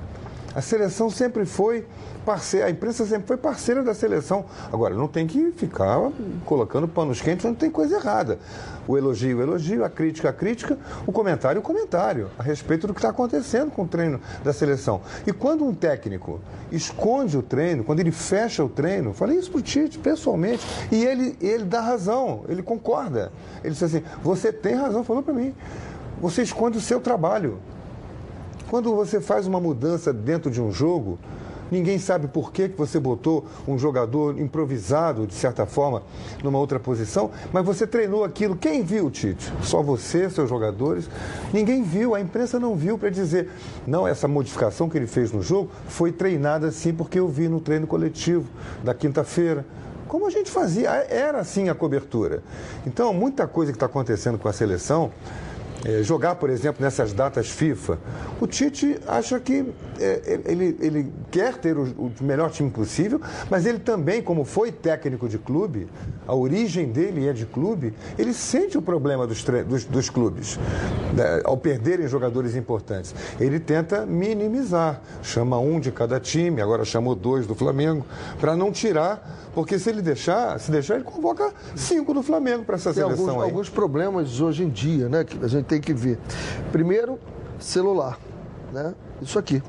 A 0.57 0.63
seleção 0.63 1.11
sempre 1.11 1.45
foi 1.45 1.85
parceira, 2.25 2.65
a 2.65 2.71
imprensa 2.71 3.05
sempre 3.05 3.27
foi 3.27 3.37
parceira 3.37 3.83
da 3.83 3.93
seleção. 3.93 4.47
Agora, 4.73 4.95
não 4.95 5.07
tem 5.07 5.27
que 5.27 5.53
ficar 5.53 5.99
colocando 6.47 6.89
panos 6.89 7.21
quentes 7.21 7.45
onde 7.45 7.59
tem 7.59 7.71
coisa 7.71 7.97
errada. 7.97 8.39
O 8.89 8.97
elogio, 8.97 9.37
o 9.37 9.43
elogio, 9.43 9.85
a 9.85 9.91
crítica, 9.91 10.31
a 10.31 10.33
crítica, 10.33 10.79
o 11.07 11.13
comentário, 11.13 11.61
o 11.61 11.63
comentário, 11.63 12.31
a 12.39 12.43
respeito 12.43 12.87
do 12.87 12.95
que 12.95 13.01
está 13.01 13.11
acontecendo 13.11 13.71
com 13.71 13.83
o 13.83 13.87
treino 13.87 14.19
da 14.43 14.51
seleção. 14.51 15.03
E 15.27 15.33
quando 15.33 15.63
um 15.63 15.75
técnico 15.75 16.41
esconde 16.73 17.37
o 17.37 17.43
treino, 17.43 17.85
quando 17.85 18.01
ele 18.01 18.11
fecha 18.11 18.65
o 18.65 18.69
treino, 18.71 19.13
falei 19.13 19.37
isso 19.37 19.51
para 19.51 19.59
o 19.59 19.63
Tite, 19.63 19.99
pessoalmente, 19.99 20.67
e 20.91 21.05
ele, 21.05 21.37
ele 21.39 21.65
dá 21.65 21.83
razão, 21.83 22.47
ele 22.49 22.63
concorda. 22.63 23.31
Ele 23.63 23.75
disse 23.75 23.85
assim: 23.85 24.03
você 24.23 24.51
tem 24.51 24.75
razão, 24.75 25.05
falou 25.05 25.23
para 25.23 25.35
mim. 25.35 25.55
Você 26.19 26.41
esconde 26.41 26.79
o 26.79 26.81
seu 26.81 26.99
trabalho. 26.99 27.61
Quando 28.69 28.95
você 28.97 29.21
faz 29.21 29.47
uma 29.47 29.61
mudança 29.61 30.13
dentro 30.13 30.51
de 30.51 30.61
um 30.61 30.73
jogo, 30.73 31.21
ninguém 31.71 32.01
sabe 32.01 32.27
por 32.27 32.53
que 32.53 32.67
você 32.67 32.99
botou 32.99 33.47
um 33.67 33.79
jogador 33.79 34.39
improvisado, 34.41 35.25
de 35.25 35.35
certa 35.35 35.65
forma, 35.65 36.03
numa 36.43 36.59
outra 36.59 36.81
posição, 36.81 37.31
mas 37.53 37.65
você 37.65 37.87
treinou 37.87 38.25
aquilo. 38.25 38.57
Quem 38.57 38.83
viu, 38.83 39.09
Tite? 39.09 39.53
Só 39.63 39.83
você, 39.83 40.29
seus 40.29 40.49
jogadores? 40.49 41.09
Ninguém 41.53 41.85
viu, 41.85 42.13
a 42.13 42.21
imprensa 42.21 42.59
não 42.59 42.75
viu 42.75 42.99
para 42.99 43.09
dizer, 43.09 43.51
não, 43.87 44.07
essa 44.07 44.27
modificação 44.27 44.89
que 44.89 44.99
ele 44.99 45.07
fez 45.07 45.31
no 45.31 45.43
jogo 45.43 45.71
foi 45.87 46.11
treinada 46.11 46.67
assim 46.67 46.93
porque 46.93 47.21
eu 47.21 47.29
vi 47.29 47.49
no 47.49 47.61
treino 47.61 47.87
coletivo 47.87 48.49
da 48.83 48.93
quinta-feira. 48.93 49.65
Como 50.09 50.27
a 50.27 50.31
gente 50.31 50.51
fazia, 50.51 50.91
era 50.91 51.39
assim 51.39 51.69
a 51.69 51.75
cobertura. 51.75 52.43
Então, 52.85 53.13
muita 53.13 53.47
coisa 53.47 53.71
que 53.71 53.77
está 53.77 53.87
acontecendo 53.87 54.39
com 54.39 54.49
a 54.49 54.53
seleção 54.53 55.13
é, 55.87 56.03
jogar, 56.03 56.35
por 56.35 56.51
exemplo, 56.51 56.83
nessas 56.83 57.13
datas 57.13 57.49
FIFA, 57.49 57.97
o 58.41 58.47
Tite 58.47 58.99
acha 59.07 59.39
que 59.39 59.65
é, 60.01 60.41
ele, 60.45 60.77
ele 60.81 61.13
quer 61.31 61.55
ter 61.59 61.79
o, 61.79 61.85
o, 61.97 62.13
melhor 62.21 62.51
time 62.51 62.69
possível, 62.69 63.21
mas 63.49 63.65
ele 63.67 63.79
também, 63.79 64.21
como 64.21 64.45
foi 64.45 64.73
técnico 64.73 65.29
de 65.29 65.39
clube, 65.39 65.87
a 66.27 66.35
origem 66.35 66.89
dele 66.89 67.29
é 67.29 67.33
de 67.33 67.47
clube, 67.47 67.95
ele 68.19 68.35
sente 68.35 68.77
o 68.77 68.83
problema 68.83 69.29
dos, 69.29 69.45
dos, 69.45 69.85
dos 69.85 70.11
clubes 70.11 70.59
né, 71.15 71.43
ao 71.45 71.57
perderem 71.57 72.09
jogadores 72.09 72.57
importantes. 72.57 73.15
Ele 73.39 73.61
tenta 73.61 74.05
minimizar, 74.05 75.01
chama 75.23 75.57
um 75.61 75.79
de 75.79 75.93
cada 75.93 76.19
time, 76.19 76.61
agora 76.61 76.85
chamou 76.85 77.15
dois 77.15 77.47
do 77.47 77.55
Flamengo, 77.55 78.05
para 78.41 78.57
não 78.57 78.73
tirar 78.73 79.47
porque 79.57 79.79
se 79.79 79.89
ele 79.89 80.03
deixar, 80.03 80.61
se 80.61 80.71
deixar, 80.71 80.97
ele 80.97 81.05
convoca 81.05 81.51
cinco 81.75 82.13
do 82.13 82.23
Flamengo 82.23 82.63
para 82.63 82.75
essa 82.75 82.93
Tem 82.93 83.03
seleção 83.03 83.31
alguns, 83.31 83.43
aí. 83.43 83.49
alguns 83.49 83.71
problemas 83.71 84.39
hoje 84.39 84.63
em 84.63 84.69
dia, 84.69 85.09
né? 85.09 85.25
Que 85.25 85.43
a 85.43 85.49
gente 85.49 85.65
tem 85.65 85.76
que 85.81 85.93
ver. 85.93 86.19
Primeiro, 86.73 87.19
celular, 87.59 88.19
né? 88.73 88.95
Isso 89.21 89.39
aqui. 89.39 89.63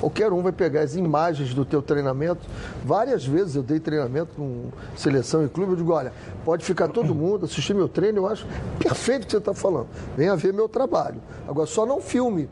Qualquer 0.00 0.32
um 0.32 0.42
vai 0.42 0.50
pegar 0.50 0.80
as 0.80 0.96
imagens 0.96 1.54
do 1.54 1.64
teu 1.64 1.80
treinamento. 1.80 2.40
Várias 2.84 3.24
vezes 3.24 3.54
eu 3.54 3.62
dei 3.62 3.78
treinamento 3.78 4.34
com 4.34 4.64
seleção 4.96 5.44
e 5.44 5.48
clube. 5.48 5.72
Eu 5.72 5.76
digo, 5.76 5.92
olha, 5.92 6.12
pode 6.44 6.64
ficar 6.64 6.88
todo 6.88 7.14
mundo, 7.14 7.44
assistir 7.44 7.72
meu 7.72 7.88
treino. 7.88 8.18
Eu 8.18 8.26
acho 8.26 8.44
perfeito 8.80 9.22
o 9.22 9.26
que 9.26 9.30
você 9.30 9.38
está 9.38 9.54
falando. 9.54 9.86
Venha 10.16 10.34
ver 10.34 10.52
meu 10.52 10.68
trabalho. 10.68 11.20
Agora, 11.46 11.68
só 11.68 11.86
não 11.86 12.00
filme 12.00 12.48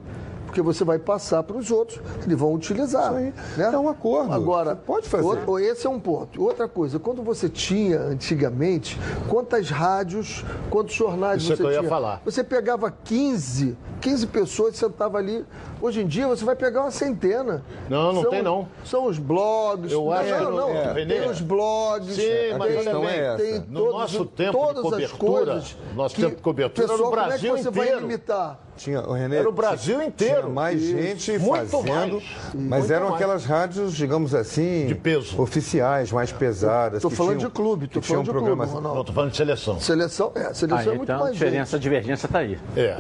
porque 0.50 0.60
você 0.60 0.82
vai 0.84 0.98
passar 0.98 1.44
para 1.44 1.56
os 1.56 1.70
outros, 1.70 2.00
eles 2.24 2.36
vão 2.36 2.52
utilizar. 2.52 3.12
Né? 3.12 3.32
É 3.56 3.78
um 3.78 3.88
acordo. 3.88 4.32
Agora, 4.32 4.70
Você 4.74 4.80
pode 4.84 5.08
fazer. 5.08 5.24
outro- 5.24 5.58
esse 5.60 5.86
é 5.86 5.90
um 5.90 6.00
ponto. 6.00 6.42
Outra 6.42 6.66
coisa, 6.66 6.98
quando 6.98 7.22
você 7.22 7.48
tinha 7.48 8.00
antigamente, 8.00 8.98
quantas 9.28 9.70
rádios, 9.70 10.44
quantos 10.68 10.94
jornais 10.96 11.42
Isso 11.42 11.52
é 11.52 11.56
você 11.56 11.62
que 11.62 11.68
eu 11.68 11.72
ia 11.72 11.78
tinha? 11.78 11.88
falar. 11.88 12.20
Você 12.24 12.42
pegava 12.42 12.90
15, 12.90 13.78
15 14.00 14.26
pessoas 14.26 14.74
e 14.74 14.78
sentava 14.78 15.18
ali. 15.18 15.44
Hoje 15.80 16.02
em 16.02 16.06
dia 16.06 16.26
você 16.26 16.44
vai 16.44 16.56
pegar 16.56 16.80
uma 16.82 16.90
centena. 16.90 17.62
Não, 17.88 18.12
não 18.12 18.22
São- 18.22 18.30
tem, 18.30 18.42
não. 18.42 18.68
São 18.84 19.06
os 19.06 19.18
blogs. 19.18 19.92
Eu 19.92 20.04
não, 20.06 20.12
acho 20.12 20.34
que 20.34 20.40
não, 20.44 20.50
não- 20.50 20.68
é, 20.70 21.06
Tem 21.06 21.30
os 21.30 21.40
blogs. 21.40 22.14
Sim, 22.16 22.22
tem, 22.22 22.58
mas 22.58 22.74
tem, 22.74 22.84
também 22.84 23.10
é 23.18 23.36
tem. 23.36 23.64
No 23.68 23.80
todos- 23.80 23.92
nosso 24.00 24.24
tempo 24.26 24.50
de 24.52 24.58
todas 24.58 24.76
as 24.78 24.82
cobertura, 25.12 25.30
coisas 25.52 25.76
nosso 25.94 26.14
que- 26.16 26.22
tempo 26.22 26.36
de 26.36 26.42
cobertura 26.42 26.88
Pessoal, 26.88 27.10
Brasil 27.12 27.38
como 27.38 27.54
é 27.54 27.56
que 27.56 27.62
você 27.62 27.68
inteiro. 27.70 27.92
vai 27.92 28.00
limitar? 28.00 28.58
Tinha, 28.80 29.02
o 29.02 29.12
Renê, 29.12 29.36
Era 29.36 29.48
o 29.48 29.52
Brasil 29.52 30.02
inteiro. 30.02 30.40
Tinha 30.42 30.48
mais 30.54 30.80
Isso. 30.82 30.96
gente 30.96 31.38
Muito 31.38 31.66
fazendo, 31.66 32.14
mais. 32.14 32.24
mas 32.54 32.78
Muito 32.80 32.92
eram 32.92 33.02
mais. 33.10 33.14
aquelas 33.16 33.44
rádios, 33.44 33.94
digamos 33.94 34.34
assim, 34.34 34.86
de 34.86 34.94
peso, 34.94 35.38
oficiais, 35.40 36.10
mais 36.10 36.32
pesadas. 36.32 37.02
Que 37.04 37.10
falando 37.10 37.36
tinham- 37.38 37.50
de 37.50 37.54
clube, 37.54 37.86
tinham 37.88 38.02
falando 38.02 38.24
de 38.24 38.30
programas- 38.30 38.70
clube, 38.70 38.78
Ronaldo. 38.82 38.98
Não, 38.98 39.04
tô 39.04 39.12
falando 39.12 39.30
de 39.32 39.36
seleção. 39.36 39.78
Seleção, 39.78 40.32
é, 40.34 40.54
seleção 40.54 40.78
Ah, 40.78 40.82
é 40.82 40.86
muito 40.96 41.02
então 41.02 41.16
a 41.16 41.20
mais 41.20 41.32
diferença, 41.34 41.76
a 41.76 41.78
divergência 41.78 42.26
está 42.26 42.38
aí. 42.38 42.58
É, 42.74 42.94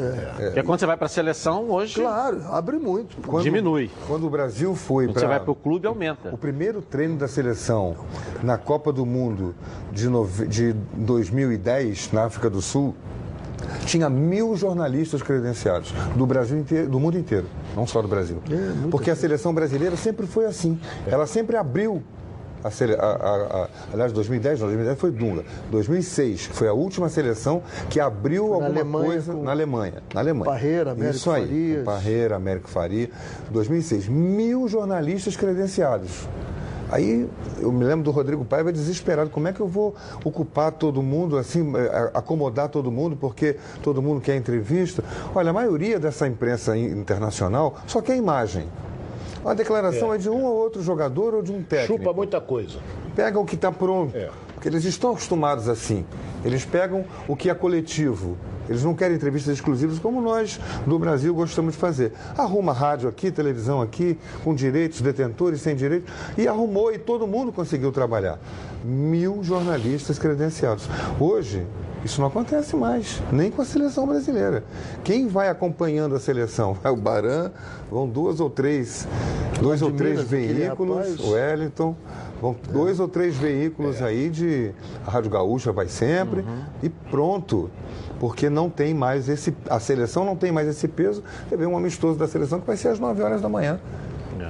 Porque 0.44 0.62
quando 0.64 0.80
você 0.80 0.86
vai 0.86 0.96
para 0.98 1.06
a 1.06 1.08
seleção, 1.08 1.70
hoje 1.70 1.94
Claro, 2.00 2.42
abre 2.50 2.76
muito. 2.78 3.16
Quando- 3.26 3.42
diminui. 3.44 3.90
Quando 4.06 4.26
o 4.26 4.30
Brasil 4.30 4.74
foi 4.74 5.06
para 5.08 5.20
você 5.20 5.26
vai 5.26 5.40
para 5.40 5.50
o 5.50 5.54
clube, 5.54 5.86
aumenta. 5.86 6.28
O 6.30 6.36
primeiro 6.36 6.82
treino 6.82 7.16
da 7.16 7.26
seleção 7.26 7.96
na 8.42 8.58
Copa 8.58 8.92
do 8.92 9.06
Mundo 9.06 9.54
de, 9.90 10.08
nove... 10.10 10.46
de 10.46 10.74
2010, 10.94 12.12
na 12.12 12.24
África 12.24 12.50
do 12.50 12.60
Sul, 12.60 12.94
tinha 13.86 14.08
mil 14.08 14.56
jornalistas 14.56 15.22
credenciados 15.22 15.92
do 16.16 16.26
Brasil 16.26 16.58
inteiro, 16.58 16.88
do 16.88 17.00
mundo 17.00 17.18
inteiro, 17.18 17.46
não 17.76 17.86
só 17.86 18.00
do 18.02 18.08
Brasil. 18.08 18.38
Porque 18.90 19.10
a 19.10 19.16
seleção 19.16 19.52
brasileira 19.54 19.96
sempre 19.96 20.26
foi 20.26 20.46
assim. 20.46 20.78
Ela 21.06 21.26
sempre 21.26 21.56
abriu. 21.56 22.02
A 22.62 22.70
sele... 22.70 22.94
a, 22.94 22.98
a, 22.98 23.62
a, 23.62 23.68
aliás, 23.92 24.12
2010, 24.12 24.60
não, 24.60 24.66
2010 24.66 24.98
foi 24.98 25.10
Dunga. 25.10 25.44
2006 25.70 26.46
foi 26.52 26.68
a 26.68 26.74
última 26.74 27.08
seleção 27.08 27.62
que 27.88 27.98
abriu 27.98 28.52
alguma 28.52 28.68
Alemanha, 28.68 29.06
coisa 29.06 29.34
na 29.34 29.50
Alemanha. 29.50 30.02
Na 30.12 30.20
Alemanha. 30.20 30.44
Parreira, 30.44 30.92
Américo 30.92 31.16
Isso 31.16 31.30
aí. 31.30 31.46
Farias. 31.46 31.84
Parreira, 31.84 32.36
Américo 32.36 32.68
Faria. 32.68 33.10
2006. 33.50 34.08
Mil 34.08 34.68
jornalistas 34.68 35.36
credenciados. 35.36 36.28
Aí 36.90 37.28
eu 37.60 37.70
me 37.70 37.84
lembro 37.84 38.04
do 38.04 38.10
Rodrigo 38.10 38.44
Paiva 38.44 38.72
desesperado. 38.72 39.30
Como 39.30 39.46
é 39.48 39.52
que 39.52 39.60
eu 39.60 39.68
vou 39.68 39.94
ocupar 40.24 40.72
todo 40.72 41.02
mundo, 41.02 41.36
assim, 41.36 41.72
eh, 41.76 42.10
acomodar 42.14 42.68
todo 42.68 42.90
mundo, 42.90 43.16
porque 43.16 43.56
todo 43.82 44.02
mundo 44.02 44.20
quer 44.20 44.36
entrevista? 44.36 45.04
Olha, 45.34 45.50
a 45.50 45.52
maioria 45.52 45.98
dessa 46.00 46.26
imprensa 46.26 46.76
in- 46.76 46.90
internacional 46.90 47.76
só 47.86 48.00
quer 48.02 48.16
imagem. 48.16 48.66
A 49.44 49.54
declaração 49.54 50.12
é. 50.12 50.18
de 50.18 50.28
um 50.28 50.44
ou 50.44 50.54
outro 50.54 50.82
jogador 50.82 51.34
ou 51.34 51.42
de 51.42 51.52
um 51.52 51.62
técnico. 51.62 51.98
Chupa 51.98 52.12
muita 52.12 52.40
coisa. 52.40 52.78
Pega 53.16 53.38
o 53.38 53.44
que 53.44 53.54
está 53.54 53.72
pronto. 53.72 54.14
É. 54.16 54.28
Porque 54.54 54.68
eles 54.68 54.84
estão 54.84 55.12
acostumados 55.12 55.68
assim. 55.68 56.04
Eles 56.44 56.64
pegam 56.64 57.04
o 57.26 57.34
que 57.34 57.48
é 57.48 57.54
coletivo. 57.54 58.36
Eles 58.70 58.84
não 58.84 58.94
querem 58.94 59.16
entrevistas 59.16 59.54
exclusivas 59.54 59.98
como 59.98 60.22
nós 60.22 60.60
do 60.86 60.96
Brasil 60.96 61.34
gostamos 61.34 61.74
de 61.74 61.80
fazer. 61.80 62.12
Arruma 62.38 62.72
rádio 62.72 63.08
aqui, 63.08 63.28
televisão 63.32 63.82
aqui, 63.82 64.16
com 64.44 64.54
direitos, 64.54 65.00
detentores, 65.00 65.60
sem 65.60 65.74
direitos. 65.74 66.08
E 66.38 66.46
arrumou 66.46 66.92
e 66.92 66.98
todo 66.98 67.26
mundo 67.26 67.50
conseguiu 67.50 67.90
trabalhar. 67.90 68.38
Mil 68.84 69.42
jornalistas 69.42 70.20
credenciados. 70.20 70.88
Hoje, 71.18 71.66
isso 72.04 72.20
não 72.20 72.28
acontece 72.28 72.76
mais, 72.76 73.20
nem 73.32 73.50
com 73.50 73.60
a 73.60 73.64
seleção 73.64 74.06
brasileira. 74.06 74.62
Quem 75.02 75.26
vai 75.26 75.48
acompanhando 75.48 76.14
a 76.14 76.20
seleção? 76.20 76.72
Vai 76.74 76.92
o 76.92 76.96
Baran, 76.96 77.50
vão 77.90 78.08
duas 78.08 78.38
ou 78.38 78.48
três, 78.48 79.06
dois 79.60 79.82
ou 79.82 79.90
três 79.90 80.22
veículos, 80.22 81.18
o 81.18 81.32
Wellington, 81.32 81.94
vão 82.40 82.56
dois 82.72 83.00
ou 83.00 83.08
três 83.08 83.36
veículos 83.36 84.00
aí 84.00 84.30
de 84.30 84.70
a 85.06 85.10
Rádio 85.10 85.30
Gaúcha 85.30 85.72
vai 85.72 85.88
sempre 85.88 86.44
e 86.82 86.88
pronto. 86.88 87.68
Porque 88.20 88.48
não 88.50 88.70
tem 88.70 88.94
mais 88.94 89.28
esse. 89.28 89.52
A 89.68 89.80
seleção 89.80 90.24
não 90.24 90.36
tem 90.36 90.52
mais 90.52 90.68
esse 90.68 90.86
peso. 90.86 91.24
Teve 91.48 91.66
um 91.66 91.76
amistoso 91.76 92.16
da 92.18 92.28
seleção 92.28 92.60
que 92.60 92.66
vai 92.66 92.76
ser 92.76 92.88
às 92.88 93.00
9 93.00 93.20
horas 93.22 93.40
da 93.40 93.48
manhã. 93.48 93.80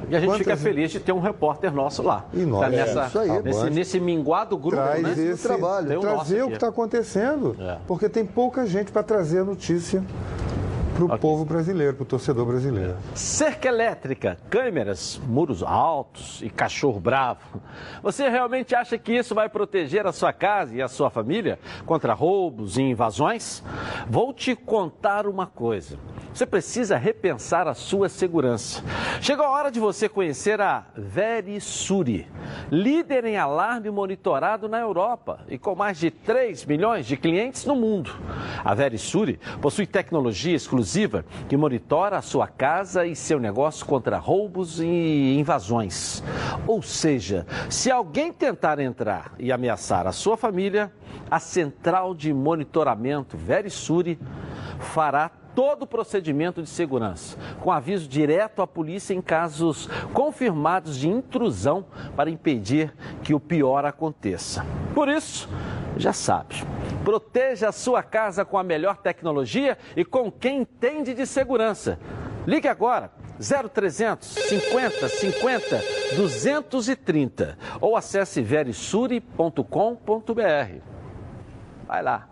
E 0.08 0.14
a 0.16 0.20
gente 0.20 0.32
fica 0.32 0.44
Quantas- 0.50 0.62
feliz 0.62 0.90
de 0.90 0.98
ter 1.00 1.12
um 1.12 1.20
repórter 1.20 1.72
nosso 1.72 2.02
lá. 2.02 2.24
E 2.34 2.40
nós. 2.40 2.60
Tá 2.60 2.66
É, 2.66 2.70
nessa, 2.70 3.06
isso 3.06 3.18
aí. 3.18 3.42
nesse, 3.42 3.70
nesse 3.70 4.00
minguado 4.00 4.56
grupo, 4.58 4.76
Traz 4.76 5.02
né? 5.02 5.10
esse 5.12 5.46
Tem 5.48 5.56
o 5.96 6.02
nosso 6.02 6.16
trazer 6.16 6.42
o 6.42 6.48
que 6.48 6.54
está 6.54 6.68
acontecendo. 6.68 7.56
É. 7.60 7.76
Porque 7.86 8.08
tem 8.08 8.24
pouca 8.26 8.66
gente 8.66 8.90
para 8.92 9.02
trazer 9.02 9.40
a 9.40 9.44
notícia 9.44 10.02
para 11.06 11.16
o 11.16 11.18
povo 11.18 11.44
brasileiro, 11.44 11.94
para 11.94 12.02
o 12.02 12.06
torcedor 12.06 12.46
brasileiro. 12.46 12.96
Cerca 13.14 13.68
elétrica, 13.68 14.38
câmeras, 14.48 15.20
muros 15.26 15.62
altos 15.62 16.40
e 16.42 16.50
cachorro 16.50 17.00
bravo. 17.00 17.60
Você 18.02 18.28
realmente 18.28 18.74
acha 18.74 18.98
que 18.98 19.12
isso 19.12 19.34
vai 19.34 19.48
proteger 19.48 20.06
a 20.06 20.12
sua 20.12 20.32
casa 20.32 20.74
e 20.74 20.82
a 20.82 20.88
sua 20.88 21.10
família 21.10 21.58
contra 21.86 22.12
roubos 22.14 22.76
e 22.78 22.82
invasões? 22.82 23.62
Vou 24.08 24.32
te 24.32 24.54
contar 24.54 25.26
uma 25.26 25.46
coisa. 25.46 25.98
Você 26.32 26.46
precisa 26.46 26.96
repensar 26.96 27.66
a 27.66 27.74
sua 27.74 28.08
segurança. 28.08 28.82
Chegou 29.20 29.44
a 29.44 29.50
hora 29.50 29.70
de 29.70 29.80
você 29.80 30.08
conhecer 30.08 30.60
a 30.60 30.86
Verisuri, 30.96 32.28
líder 32.70 33.24
em 33.24 33.36
alarme 33.36 33.90
monitorado 33.90 34.68
na 34.68 34.78
Europa 34.78 35.40
e 35.48 35.58
com 35.58 35.74
mais 35.74 35.98
de 35.98 36.10
3 36.10 36.64
milhões 36.66 37.04
de 37.04 37.16
clientes 37.16 37.64
no 37.66 37.74
mundo. 37.74 38.14
A 38.64 38.74
Verisuri 38.74 39.40
possui 39.60 39.86
tecnologia 39.86 40.54
exclusiva 40.54 41.24
que 41.48 41.56
monitora 41.56 42.18
a 42.18 42.22
sua 42.22 42.46
casa 42.46 43.04
e 43.04 43.16
seu 43.16 43.40
negócio 43.40 43.84
contra 43.84 44.16
roubos 44.16 44.80
e 44.80 45.36
invasões. 45.38 46.22
Ou 46.66 46.80
seja, 46.80 47.46
se 47.68 47.90
alguém 47.90 48.32
tentar 48.32 48.78
entrar 48.78 49.32
e 49.38 49.50
ameaçar 49.50 50.06
a 50.06 50.12
sua 50.12 50.36
família, 50.36 50.92
a 51.28 51.40
central 51.40 52.14
de 52.14 52.32
monitoramento 52.32 53.36
Verisuri 53.36 54.18
fará 54.78 55.30
todo 55.54 55.82
o 55.82 55.86
procedimento 55.86 56.62
de 56.62 56.68
segurança, 56.68 57.36
com 57.60 57.70
aviso 57.70 58.08
direto 58.08 58.62
à 58.62 58.66
polícia 58.66 59.14
em 59.14 59.20
casos 59.20 59.88
confirmados 60.12 60.96
de 60.96 61.08
intrusão 61.08 61.84
para 62.16 62.30
impedir 62.30 62.92
que 63.22 63.34
o 63.34 63.40
pior 63.40 63.84
aconteça. 63.84 64.64
Por 64.94 65.08
isso, 65.08 65.48
já 65.96 66.12
sabe, 66.12 66.56
proteja 67.04 67.68
a 67.68 67.72
sua 67.72 68.02
casa 68.02 68.44
com 68.44 68.58
a 68.58 68.62
melhor 68.62 68.96
tecnologia 68.96 69.76
e 69.96 70.04
com 70.04 70.30
quem 70.30 70.60
entende 70.60 71.14
de 71.14 71.26
segurança. 71.26 71.98
Ligue 72.46 72.68
agora 72.68 73.10
0300 73.40 74.28
50 74.28 75.08
50 75.08 75.82
230 76.16 77.58
ou 77.80 77.96
acesse 77.96 78.42
verisuri.com.br. 78.42 80.80
Vai 81.86 82.02
lá. 82.02 82.29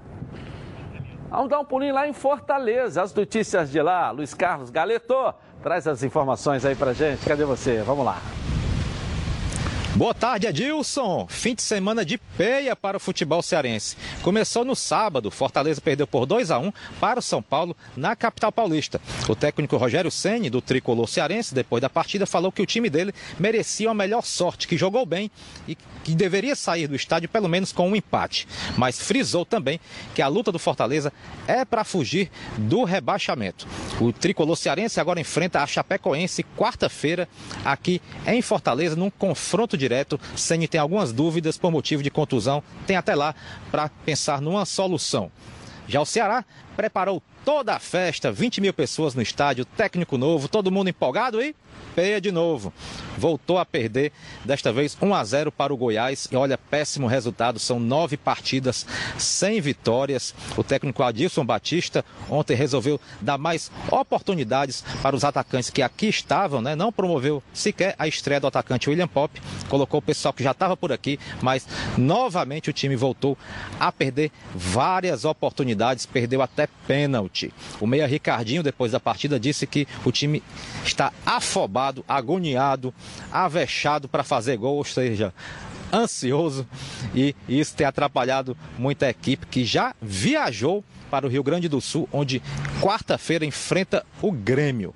Vamos 1.30 1.48
dar 1.50 1.60
um 1.60 1.64
pulinho 1.64 1.94
lá 1.94 2.08
em 2.08 2.12
Fortaleza. 2.12 3.02
As 3.02 3.12
notícias 3.12 3.70
de 3.70 3.80
lá, 3.80 4.10
Luiz 4.10 4.32
Carlos 4.32 4.70
Galeto, 4.70 5.34
traz 5.62 5.86
as 5.86 6.02
informações 6.02 6.64
aí 6.64 6.74
pra 6.74 6.92
gente. 6.92 7.24
Cadê 7.24 7.44
você? 7.44 7.82
Vamos 7.82 8.04
lá. 8.04 8.18
Boa 9.98 10.14
tarde, 10.14 10.46
Adilson. 10.46 11.26
Fim 11.28 11.56
de 11.56 11.62
semana 11.62 12.04
de 12.04 12.18
peia 12.18 12.76
para 12.76 12.96
o 12.96 13.00
futebol 13.00 13.42
cearense. 13.42 13.96
Começou 14.22 14.64
no 14.64 14.76
sábado. 14.76 15.28
Fortaleza 15.28 15.80
perdeu 15.80 16.06
por 16.06 16.24
2 16.24 16.52
a 16.52 16.58
1 16.60 16.72
para 17.00 17.18
o 17.18 17.22
São 17.22 17.42
Paulo 17.42 17.76
na 17.96 18.14
capital 18.14 18.52
paulista. 18.52 19.00
O 19.28 19.34
técnico 19.34 19.76
Rogério 19.76 20.08
Ceni 20.08 20.48
do 20.48 20.62
tricolor 20.62 21.08
cearense, 21.08 21.52
depois 21.52 21.82
da 21.82 21.90
partida, 21.90 22.26
falou 22.26 22.52
que 22.52 22.62
o 22.62 22.66
time 22.66 22.88
dele 22.88 23.12
merecia 23.40 23.90
a 23.90 23.94
melhor 23.94 24.22
sorte, 24.22 24.68
que 24.68 24.78
jogou 24.78 25.04
bem 25.04 25.32
e 25.66 25.76
que 26.04 26.14
deveria 26.14 26.54
sair 26.54 26.86
do 26.86 26.94
estádio 26.94 27.28
pelo 27.28 27.48
menos 27.48 27.72
com 27.72 27.90
um 27.90 27.96
empate. 27.96 28.46
Mas 28.76 29.00
frisou 29.00 29.44
também 29.44 29.80
que 30.14 30.22
a 30.22 30.28
luta 30.28 30.52
do 30.52 30.60
Fortaleza 30.60 31.12
é 31.44 31.64
para 31.64 31.82
fugir 31.82 32.30
do 32.56 32.84
rebaixamento. 32.84 33.66
O 34.00 34.12
tricolor 34.12 34.56
cearense 34.56 35.00
agora 35.00 35.20
enfrenta 35.20 35.60
a 35.60 35.66
Chapecoense 35.66 36.44
quarta-feira 36.56 37.28
aqui 37.64 38.00
em 38.28 38.40
Fortaleza 38.40 38.94
num 38.94 39.10
confronto 39.10 39.76
direto. 39.88 40.20
Ceni 40.36 40.68
tem 40.68 40.80
algumas 40.80 41.12
dúvidas 41.12 41.56
por 41.56 41.70
motivo 41.70 42.02
de 42.02 42.10
contusão, 42.10 42.62
tem 42.86 42.96
até 42.96 43.14
lá 43.14 43.34
para 43.70 43.88
pensar 44.04 44.40
numa 44.40 44.66
solução. 44.66 45.30
Já 45.88 46.00
o 46.00 46.06
Ceará 46.06 46.44
preparou 46.76 47.22
toda 47.48 47.74
a 47.74 47.78
festa, 47.78 48.30
20 48.30 48.60
mil 48.60 48.74
pessoas 48.74 49.14
no 49.14 49.22
estádio, 49.22 49.64
técnico 49.64 50.18
novo, 50.18 50.48
todo 50.48 50.70
mundo 50.70 50.90
empolgado 50.90 51.40
e 51.40 51.56
peia 51.94 52.20
de 52.20 52.30
novo. 52.30 52.72
Voltou 53.16 53.58
a 53.58 53.64
perder, 53.64 54.12
desta 54.44 54.72
vez 54.72 54.96
1 55.00 55.14
a 55.14 55.24
0 55.24 55.50
para 55.50 55.74
o 55.74 55.76
Goiás. 55.76 56.28
E 56.30 56.36
olha, 56.36 56.56
péssimo 56.56 57.08
resultado, 57.08 57.58
são 57.58 57.80
nove 57.80 58.16
partidas 58.16 58.86
sem 59.16 59.60
vitórias. 59.60 60.32
O 60.56 60.62
técnico 60.62 61.02
Adilson 61.02 61.44
Batista 61.44 62.04
ontem 62.30 62.54
resolveu 62.54 63.00
dar 63.20 63.36
mais 63.36 63.70
oportunidades 63.90 64.84
para 65.02 65.16
os 65.16 65.24
atacantes 65.24 65.70
que 65.70 65.82
aqui 65.82 66.06
estavam, 66.06 66.60
né? 66.60 66.76
Não 66.76 66.92
promoveu 66.92 67.42
sequer 67.52 67.96
a 67.98 68.06
estreia 68.06 68.40
do 68.40 68.46
atacante 68.46 68.88
William 68.88 69.08
Pop. 69.08 69.40
Colocou 69.68 69.98
o 69.98 70.02
pessoal 70.02 70.32
que 70.32 70.44
já 70.44 70.52
estava 70.52 70.76
por 70.76 70.92
aqui, 70.92 71.18
mas 71.42 71.66
novamente 71.96 72.70
o 72.70 72.72
time 72.72 72.94
voltou 72.94 73.36
a 73.80 73.90
perder 73.90 74.30
várias 74.54 75.24
oportunidades, 75.24 76.06
perdeu 76.06 76.42
até 76.42 76.68
pênalti. 76.86 77.37
O 77.80 77.86
meia 77.86 78.06
Ricardinho, 78.06 78.62
depois 78.62 78.92
da 78.92 79.00
partida, 79.00 79.38
disse 79.38 79.66
que 79.66 79.86
o 80.04 80.12
time 80.12 80.42
está 80.84 81.12
afobado, 81.24 82.04
agoniado, 82.08 82.92
avexado 83.32 84.08
para 84.08 84.24
fazer 84.24 84.56
gol, 84.56 84.76
ou 84.76 84.84
seja, 84.84 85.32
ansioso 85.92 86.66
e 87.14 87.34
isso 87.48 87.74
tem 87.74 87.86
atrapalhado 87.86 88.56
muita 88.78 89.08
equipe 89.08 89.46
que 89.46 89.64
já 89.64 89.94
viajou 90.00 90.84
para 91.10 91.26
o 91.26 91.28
Rio 91.30 91.42
Grande 91.42 91.68
do 91.68 91.80
Sul, 91.80 92.08
onde 92.12 92.42
quarta-feira 92.82 93.44
enfrenta 93.44 94.04
o 94.20 94.30
Grêmio. 94.30 94.94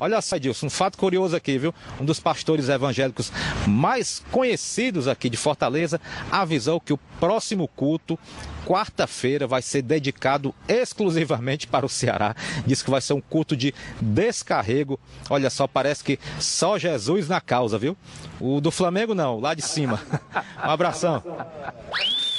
Olha 0.00 0.20
só, 0.20 0.36
Edilson, 0.36 0.66
um 0.66 0.70
fato 0.70 0.98
curioso 0.98 1.36
aqui, 1.36 1.58
viu? 1.58 1.74
Um 2.00 2.04
dos 2.04 2.20
pastores 2.20 2.68
evangélicos 2.68 3.32
mais 3.66 4.22
conhecidos 4.30 5.08
aqui 5.08 5.30
de 5.30 5.36
Fortaleza 5.36 6.00
avisou 6.30 6.80
que 6.80 6.92
o 6.92 6.98
próximo 7.20 7.68
culto, 7.68 8.18
quarta-feira, 8.66 9.46
vai 9.46 9.62
ser 9.62 9.82
dedicado 9.82 10.54
exclusivamente 10.68 11.66
para 11.66 11.86
o 11.86 11.88
Ceará. 11.88 12.34
Diz 12.66 12.82
que 12.82 12.90
vai 12.90 13.00
ser 13.00 13.14
um 13.14 13.20
culto 13.20 13.56
de 13.56 13.74
descarrego. 14.00 14.98
Olha 15.30 15.50
só, 15.50 15.66
parece 15.66 16.02
que 16.02 16.18
só 16.40 16.78
Jesus 16.78 17.28
na 17.28 17.40
causa, 17.40 17.78
viu? 17.78 17.96
O 18.40 18.60
do 18.60 18.70
Flamengo 18.70 19.14
não, 19.14 19.38
lá 19.40 19.54
de 19.54 19.62
cima. 19.62 20.00
Um 20.64 20.70
abração. 20.70 21.22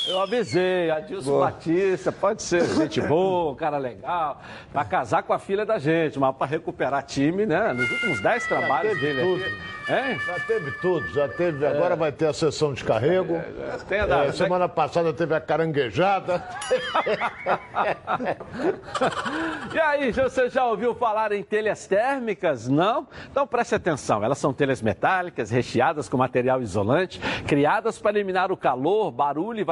Eu 0.08 0.22
avisei, 0.22 0.92
Adilson 0.92 1.40
Batista, 1.40 2.12
pode 2.12 2.44
ser 2.44 2.64
gente 2.76 3.02
boa, 3.02 3.52
um 3.54 3.56
cara 3.56 3.78
legal, 3.78 4.40
pra 4.72 4.86
casar 4.86 5.24
com 5.24 5.34
a 5.34 5.40
filha 5.40 5.66
da 5.66 5.80
gente, 5.80 6.20
mas 6.20 6.36
pra 6.36 6.46
recuperar 6.46 7.04
time, 7.04 7.46
né? 7.46 7.74
Nos 7.74 7.90
últimos 7.90 8.22
10 8.22 8.46
trabalhos 8.48 8.94
teve 9.00 9.14
dele 9.14 9.22
tudo. 9.22 9.76
Hein? 9.88 10.20
Já 10.26 10.40
teve 10.40 10.72
tudo, 10.80 11.08
já 11.14 11.28
teve. 11.28 11.66
Agora 11.66 11.96
vai 11.96 12.12
ter 12.12 12.26
a 12.28 12.34
sessão 12.34 12.74
de 12.74 12.84
carrego. 12.84 13.40
tem 13.88 14.00
a 14.00 14.04
É, 14.04 14.08
da- 14.08 14.34
semana 14.34 14.68
passada 14.68 15.14
teve 15.14 15.34
a 15.36 15.40
caranguejada. 15.42 16.44
E 19.74 19.80
aí, 19.80 20.12
você 20.12 20.50
já 20.50 20.66
ouviu 20.66 20.96
falar 20.96 21.32
em 21.32 21.44
telhas 21.44 21.86
térmicas? 21.86 22.68
Não? 22.68 23.08
Então 23.30 23.46
preste 23.46 23.76
atenção, 23.76 24.24
elas 24.24 24.38
são 24.38 24.54
telhas 24.54 24.82
metálicas 24.82 25.50
recheadas 25.52 26.08
com 26.08 26.18
material 26.18 26.62
isolante, 26.62 27.20
criadas 27.46 28.00
para 28.00 28.12
eliminar 28.18 28.52
o 28.52 28.58
calor, 28.58 29.12
barulho 29.12 29.60
e 29.60 29.64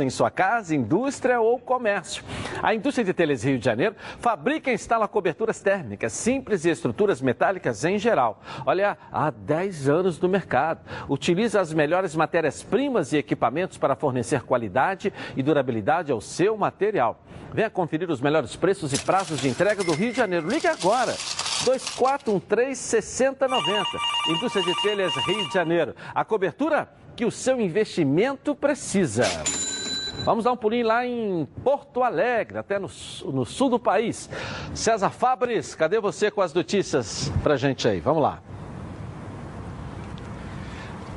em 0.00 0.10
sua 0.10 0.30
casa, 0.30 0.74
indústria 0.74 1.40
ou 1.40 1.58
comércio. 1.58 2.24
A 2.62 2.74
indústria 2.74 3.04
de 3.04 3.12
telhas 3.12 3.44
Rio 3.44 3.58
de 3.58 3.64
Janeiro 3.64 3.94
fabrica 4.18 4.70
e 4.70 4.74
instala 4.74 5.06
coberturas 5.06 5.60
térmicas 5.60 6.12
simples 6.12 6.64
e 6.64 6.70
estruturas 6.70 7.20
metálicas 7.20 7.84
em 7.84 7.98
geral. 7.98 8.42
Olha, 8.64 8.96
há 9.12 9.30
10 9.30 9.88
anos 9.88 10.20
no 10.20 10.28
mercado. 10.28 10.80
Utiliza 11.08 11.60
as 11.60 11.72
melhores 11.72 12.16
matérias-primas 12.16 13.12
e 13.12 13.18
equipamentos 13.18 13.78
para 13.78 13.94
fornecer 13.94 14.42
qualidade 14.42 15.12
e 15.36 15.42
durabilidade 15.42 16.10
ao 16.10 16.20
seu 16.20 16.56
material. 16.56 17.22
Venha 17.52 17.68
conferir 17.68 18.10
os 18.10 18.20
melhores 18.20 18.54
preços 18.56 18.92
e 18.92 18.98
prazos 18.98 19.40
de 19.40 19.48
entrega 19.48 19.82
do 19.82 19.92
Rio 19.92 20.12
de 20.12 20.16
Janeiro. 20.16 20.48
Ligue 20.48 20.66
agora. 20.66 21.14
2413-6090. 21.64 23.84
Indústria 24.28 24.64
de 24.64 24.82
Telhas 24.82 25.14
Rio 25.26 25.46
de 25.46 25.52
Janeiro. 25.52 25.94
A 26.14 26.24
cobertura 26.24 26.88
que 27.20 27.26
o 27.26 27.30
seu 27.30 27.60
investimento 27.60 28.54
precisa. 28.54 29.24
Vamos 30.24 30.44
dar 30.44 30.52
um 30.52 30.56
pulinho 30.56 30.86
lá 30.86 31.06
em 31.06 31.46
Porto 31.62 32.02
Alegre, 32.02 32.56
até 32.56 32.78
no, 32.78 32.88
no 33.26 33.44
sul 33.44 33.68
do 33.68 33.78
país. 33.78 34.30
César 34.74 35.10
Fabris, 35.10 35.74
cadê 35.74 36.00
você 36.00 36.30
com 36.30 36.40
as 36.40 36.54
notícias 36.54 37.30
pra 37.42 37.58
gente 37.58 37.86
aí? 37.86 38.00
Vamos 38.00 38.22
lá. 38.22 38.40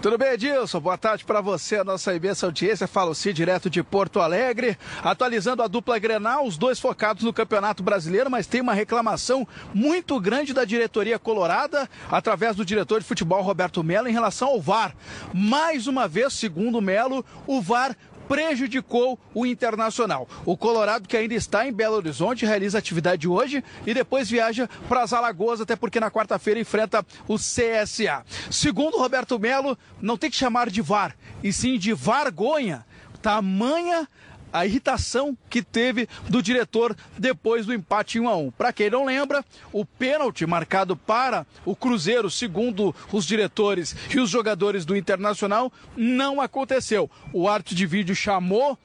Tudo 0.03 0.17
bem, 0.17 0.33
Edilson? 0.33 0.81
Boa 0.81 0.97
tarde 0.97 1.23
para 1.23 1.39
você, 1.39 1.77
a 1.77 1.83
nossa 1.85 2.13
imensa 2.13 2.45
audiência. 2.45 2.89
Fala 2.89 3.11
o 3.11 3.15
Cid, 3.15 3.37
direto 3.37 3.69
de 3.69 3.81
Porto 3.81 4.19
Alegre. 4.19 4.77
Atualizando 5.01 5.63
a 5.63 5.67
dupla 5.67 5.97
Grenal, 5.97 6.45
os 6.45 6.57
dois 6.57 6.77
focados 6.77 7.23
no 7.23 7.31
Campeonato 7.31 7.81
Brasileiro, 7.81 8.29
mas 8.29 8.45
tem 8.45 8.59
uma 8.59 8.73
reclamação 8.73 9.47
muito 9.73 10.19
grande 10.19 10.53
da 10.53 10.65
diretoria 10.65 11.17
colorada, 11.17 11.89
através 12.11 12.53
do 12.53 12.65
diretor 12.65 12.99
de 12.99 13.05
futebol 13.05 13.41
Roberto 13.41 13.81
Melo, 13.81 14.09
em 14.09 14.11
relação 14.11 14.49
ao 14.49 14.59
VAR. 14.59 14.93
Mais 15.33 15.87
uma 15.87 16.05
vez, 16.05 16.33
segundo 16.33 16.81
Melo, 16.81 17.25
o 17.47 17.61
VAR 17.61 17.95
prejudicou 18.27 19.19
o 19.33 19.45
Internacional. 19.45 20.27
O 20.45 20.57
Colorado, 20.57 21.07
que 21.07 21.17
ainda 21.17 21.33
está 21.33 21.67
em 21.67 21.73
Belo 21.73 21.95
Horizonte, 21.95 22.45
realiza 22.45 22.77
atividade 22.77 23.27
hoje 23.27 23.63
e 23.85 23.93
depois 23.93 24.29
viaja 24.29 24.69
para 24.87 25.03
as 25.03 25.13
Alagoas, 25.13 25.61
até 25.61 25.75
porque 25.75 25.99
na 25.99 26.11
quarta-feira 26.11 26.59
enfrenta 26.59 27.05
o 27.27 27.35
CSA. 27.35 28.23
Segundo 28.49 28.97
Roberto 28.97 29.39
Melo, 29.39 29.77
não 30.01 30.17
tem 30.17 30.29
que 30.29 30.35
chamar 30.35 30.69
de 30.69 30.81
VAR, 30.81 31.15
e 31.43 31.51
sim 31.51 31.77
de 31.77 31.93
Vargonha. 31.93 32.85
Tamanha 33.21 34.07
a 34.53 34.65
irritação 34.65 35.35
que 35.49 35.63
teve 35.63 36.07
do 36.29 36.41
diretor 36.41 36.95
depois 37.17 37.65
do 37.65 37.73
empate 37.73 38.19
em 38.19 38.21
1 38.21 38.29
a 38.29 38.37
1. 38.37 38.51
Para 38.51 38.71
quem 38.71 38.89
não 38.89 39.05
lembra, 39.05 39.43
o 39.71 39.83
pênalti 39.83 40.45
marcado 40.45 40.95
para 40.95 41.45
o 41.65 41.75
Cruzeiro, 41.75 42.29
segundo 42.29 42.95
os 43.11 43.25
diretores 43.25 43.95
e 44.13 44.19
os 44.19 44.29
jogadores 44.29 44.85
do 44.85 44.95
Internacional, 44.95 45.73
não 45.97 46.39
aconteceu. 46.39 47.09
O 47.33 47.49
árbitro 47.49 47.75
de 47.75 47.85
vídeo 47.87 48.15
chamou 48.15 48.77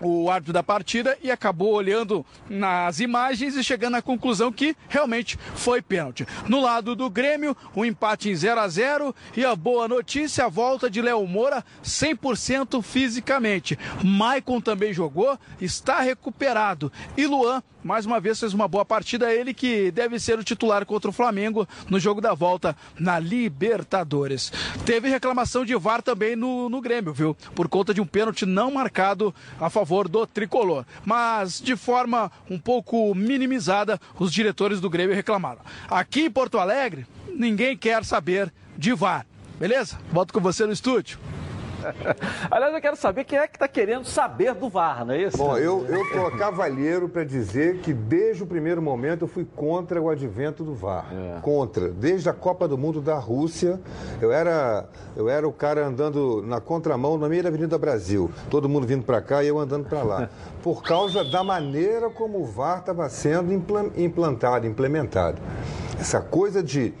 o 0.00 0.30
árbitro 0.30 0.52
da 0.52 0.62
partida 0.62 1.16
e 1.22 1.30
acabou 1.30 1.72
olhando 1.72 2.24
nas 2.48 3.00
imagens 3.00 3.56
e 3.56 3.62
chegando 3.62 3.96
à 3.96 4.02
conclusão 4.02 4.50
que 4.50 4.76
realmente 4.88 5.38
foi 5.54 5.82
pênalti. 5.82 6.26
No 6.48 6.60
lado 6.60 6.96
do 6.96 7.10
Grêmio, 7.10 7.56
o 7.74 7.84
empate 7.84 8.30
em 8.30 8.34
0 8.34 8.60
a 8.60 8.68
0 8.68 9.14
e 9.36 9.44
a 9.44 9.54
boa 9.54 9.86
notícia, 9.86 10.46
a 10.46 10.48
volta 10.48 10.90
de 10.90 11.02
Léo 11.02 11.26
Moura 11.26 11.64
100% 11.84 12.82
fisicamente. 12.82 13.78
Maicon 14.02 14.60
também 14.60 14.92
jogou, 14.92 15.38
está 15.60 16.00
recuperado. 16.00 16.90
E 17.16 17.26
Luan, 17.26 17.62
mais 17.82 18.06
uma 18.06 18.20
vez, 18.20 18.38
fez 18.38 18.54
uma 18.54 18.68
boa 18.68 18.84
partida. 18.84 19.32
Ele 19.32 19.52
que 19.52 19.90
deve 19.90 20.18
ser 20.18 20.38
o 20.38 20.44
titular 20.44 20.84
contra 20.86 21.10
o 21.10 21.12
Flamengo 21.12 21.66
no 21.88 21.98
jogo 21.98 22.20
da 22.20 22.34
volta 22.34 22.76
na 22.98 23.18
Libertadores. 23.18 24.52
Teve 24.84 25.08
reclamação 25.08 25.64
de 25.64 25.74
VAR 25.76 26.02
também 26.02 26.36
no, 26.36 26.68
no 26.68 26.80
Grêmio, 26.80 27.12
viu? 27.12 27.34
Por 27.54 27.68
conta 27.68 27.92
de 27.94 28.00
um 28.00 28.06
pênalti 28.06 28.44
não 28.44 28.70
marcado 28.70 29.34
a 29.60 29.70
favor 29.70 29.89
favor 29.90 30.08
do 30.08 30.24
tricolor. 30.24 30.84
Mas, 31.04 31.60
de 31.60 31.74
forma 31.74 32.30
um 32.48 32.58
pouco 32.58 33.12
minimizada, 33.12 34.00
os 34.18 34.32
diretores 34.32 34.80
do 34.80 34.88
Grêmio 34.88 35.16
reclamaram. 35.16 35.60
Aqui 35.90 36.22
em 36.22 36.30
Porto 36.30 36.58
Alegre, 36.58 37.06
ninguém 37.28 37.76
quer 37.76 38.04
saber 38.04 38.52
de 38.78 38.92
VAR. 38.92 39.26
Beleza? 39.58 39.98
Volto 40.12 40.32
com 40.32 40.40
você 40.40 40.64
no 40.64 40.72
estúdio. 40.72 41.18
Aliás, 42.50 42.74
eu 42.74 42.80
quero 42.80 42.96
saber 42.96 43.24
quem 43.24 43.38
é 43.38 43.46
que 43.46 43.56
está 43.56 43.68
querendo 43.68 44.04
saber 44.04 44.54
do 44.54 44.68
VAR, 44.68 45.04
não 45.04 45.14
é 45.14 45.22
isso? 45.22 45.36
Bom, 45.36 45.56
eu, 45.56 45.86
eu 45.86 46.02
tô 46.12 46.36
cavalheiro 46.36 47.08
para 47.08 47.24
dizer 47.24 47.78
que 47.78 47.92
desde 47.92 48.42
o 48.42 48.46
primeiro 48.46 48.80
momento 48.82 49.22
eu 49.24 49.28
fui 49.28 49.46
contra 49.56 50.00
o 50.00 50.08
advento 50.08 50.64
do 50.64 50.74
VAR. 50.74 51.06
Contra. 51.42 51.88
Desde 51.88 52.28
a 52.28 52.32
Copa 52.32 52.66
do 52.66 52.76
Mundo 52.78 53.00
da 53.00 53.16
Rússia, 53.18 53.80
eu 54.20 54.32
era, 54.32 54.88
eu 55.16 55.28
era 55.28 55.46
o 55.46 55.52
cara 55.52 55.86
andando 55.86 56.42
na 56.46 56.60
contramão 56.60 57.16
na 57.18 57.28
meio 57.28 57.42
da 57.42 57.48
Avenida 57.48 57.78
Brasil. 57.78 58.30
Todo 58.48 58.68
mundo 58.68 58.86
vindo 58.86 59.04
para 59.04 59.20
cá 59.20 59.42
e 59.42 59.48
eu 59.48 59.58
andando 59.58 59.86
para 59.88 60.02
lá. 60.02 60.28
Por 60.62 60.82
causa 60.82 61.24
da 61.24 61.42
maneira 61.42 62.10
como 62.10 62.38
o 62.40 62.44
VAR 62.44 62.80
estava 62.80 63.08
sendo 63.08 63.52
implan- 63.52 63.90
implantado, 63.96 64.66
implementado. 64.66 65.40
Essa 65.98 66.20
coisa 66.20 66.62
de 66.62 66.94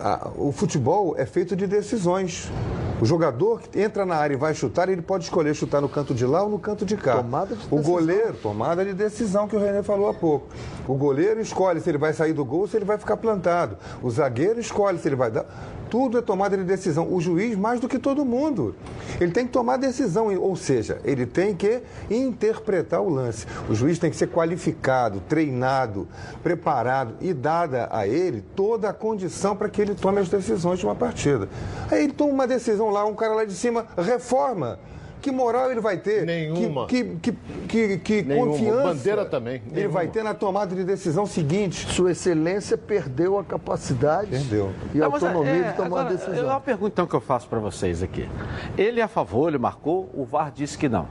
ah, 0.00 0.30
o 0.36 0.52
futebol 0.52 1.14
é 1.16 1.26
feito 1.26 1.56
de 1.56 1.66
decisões. 1.66 2.50
O 3.00 3.04
jogador 3.04 3.60
que 3.60 3.80
entra 3.80 4.04
na 4.04 4.16
área 4.16 4.34
e 4.34 4.36
vai 4.36 4.52
chutar, 4.54 4.88
ele 4.88 5.00
pode 5.00 5.24
escolher 5.24 5.54
chutar 5.54 5.80
no 5.80 5.88
canto 5.88 6.12
de 6.12 6.26
lá 6.26 6.42
ou 6.42 6.48
no 6.48 6.58
canto 6.58 6.84
de 6.84 6.96
cá. 6.96 7.16
Tomada 7.18 7.54
de 7.54 7.66
o 7.66 7.76
decisão. 7.76 7.82
goleiro, 7.82 8.34
tomada 8.42 8.84
de 8.84 8.92
decisão 8.92 9.46
que 9.46 9.54
o 9.54 9.58
René 9.60 9.84
falou 9.84 10.08
há 10.08 10.14
pouco. 10.14 10.48
O 10.86 10.94
goleiro 10.94 11.40
escolhe 11.40 11.80
se 11.80 11.88
ele 11.88 11.98
vai 11.98 12.12
sair 12.12 12.32
do 12.32 12.44
gol 12.44 12.60
ou 12.62 12.68
se 12.68 12.76
ele 12.76 12.84
vai 12.84 12.98
ficar 12.98 13.16
plantado. 13.16 13.76
O 14.02 14.10
zagueiro 14.10 14.58
escolhe 14.58 14.98
se 14.98 15.06
ele 15.06 15.14
vai 15.14 15.30
dar. 15.30 15.46
Tudo 15.90 16.18
é 16.18 16.22
tomada 16.22 16.56
de 16.56 16.64
decisão. 16.64 17.12
O 17.12 17.20
juiz, 17.20 17.56
mais 17.56 17.80
do 17.80 17.88
que 17.88 17.98
todo 17.98 18.24
mundo. 18.24 18.74
Ele 19.20 19.32
tem 19.32 19.46
que 19.46 19.52
tomar 19.52 19.76
decisão, 19.76 20.34
ou 20.38 20.56
seja, 20.56 21.00
ele 21.04 21.26
tem 21.26 21.54
que 21.54 21.82
interpretar 22.10 23.00
o 23.00 23.08
lance. 23.08 23.46
O 23.68 23.74
juiz 23.74 23.98
tem 23.98 24.10
que 24.10 24.16
ser 24.16 24.28
qualificado, 24.28 25.20
treinado, 25.28 26.06
preparado 26.42 27.14
e 27.20 27.32
dada 27.32 27.88
a 27.90 28.06
ele 28.06 28.42
toda 28.54 28.88
a 28.88 28.92
condição 28.92 29.56
para 29.56 29.68
que 29.68 29.80
ele 29.80 29.94
tome 29.94 30.20
as 30.20 30.28
decisões 30.28 30.78
de 30.78 30.86
uma 30.86 30.94
partida. 30.94 31.48
Aí 31.90 32.04
ele 32.04 32.12
toma 32.12 32.32
uma 32.32 32.46
decisão 32.46 32.90
lá, 32.90 33.04
um 33.04 33.14
cara 33.14 33.34
lá 33.34 33.44
de 33.44 33.54
cima 33.54 33.86
reforma. 33.96 34.78
Que 35.20 35.30
moral 35.30 35.70
ele 35.70 35.80
vai 35.80 35.96
ter? 35.96 36.24
Nenhuma. 36.24 36.86
Que, 36.86 37.04
que, 37.16 37.32
que, 37.68 37.98
que 37.98 38.22
Nenhuma. 38.22 38.52
confiança 38.52 38.82
Bandeira 38.82 39.24
também. 39.24 39.54
ele 39.66 39.74
Nenhuma. 39.74 39.92
vai 39.94 40.08
ter 40.08 40.22
na 40.22 40.34
tomada 40.34 40.74
de 40.74 40.84
decisão 40.84 41.26
seguinte. 41.26 41.86
Sua 41.92 42.12
Excelência 42.12 42.78
perdeu 42.78 43.38
a 43.38 43.44
capacidade 43.44 44.30
Perdeu. 44.30 44.72
e 44.94 44.98
a 45.00 45.04
Não, 45.04 45.10
mas, 45.10 45.22
autonomia 45.22 45.52
é, 45.52 45.70
de 45.70 45.76
tomar 45.76 45.86
agora, 45.86 46.02
uma 46.04 46.10
É 46.12 46.16
decisão. 46.16 46.46
uma 46.46 46.60
pergunta 46.60 46.92
então, 46.92 47.06
que 47.06 47.14
eu 47.14 47.20
faço 47.20 47.48
para 47.48 47.58
vocês 47.58 48.02
aqui. 48.02 48.28
Ele 48.76 49.00
é 49.00 49.02
a 49.02 49.08
favor, 49.08 49.48
ele 49.48 49.58
marcou, 49.58 50.08
o 50.14 50.24
VAR 50.24 50.52
disse 50.52 50.76
que 50.78 50.88
não. 50.88 51.06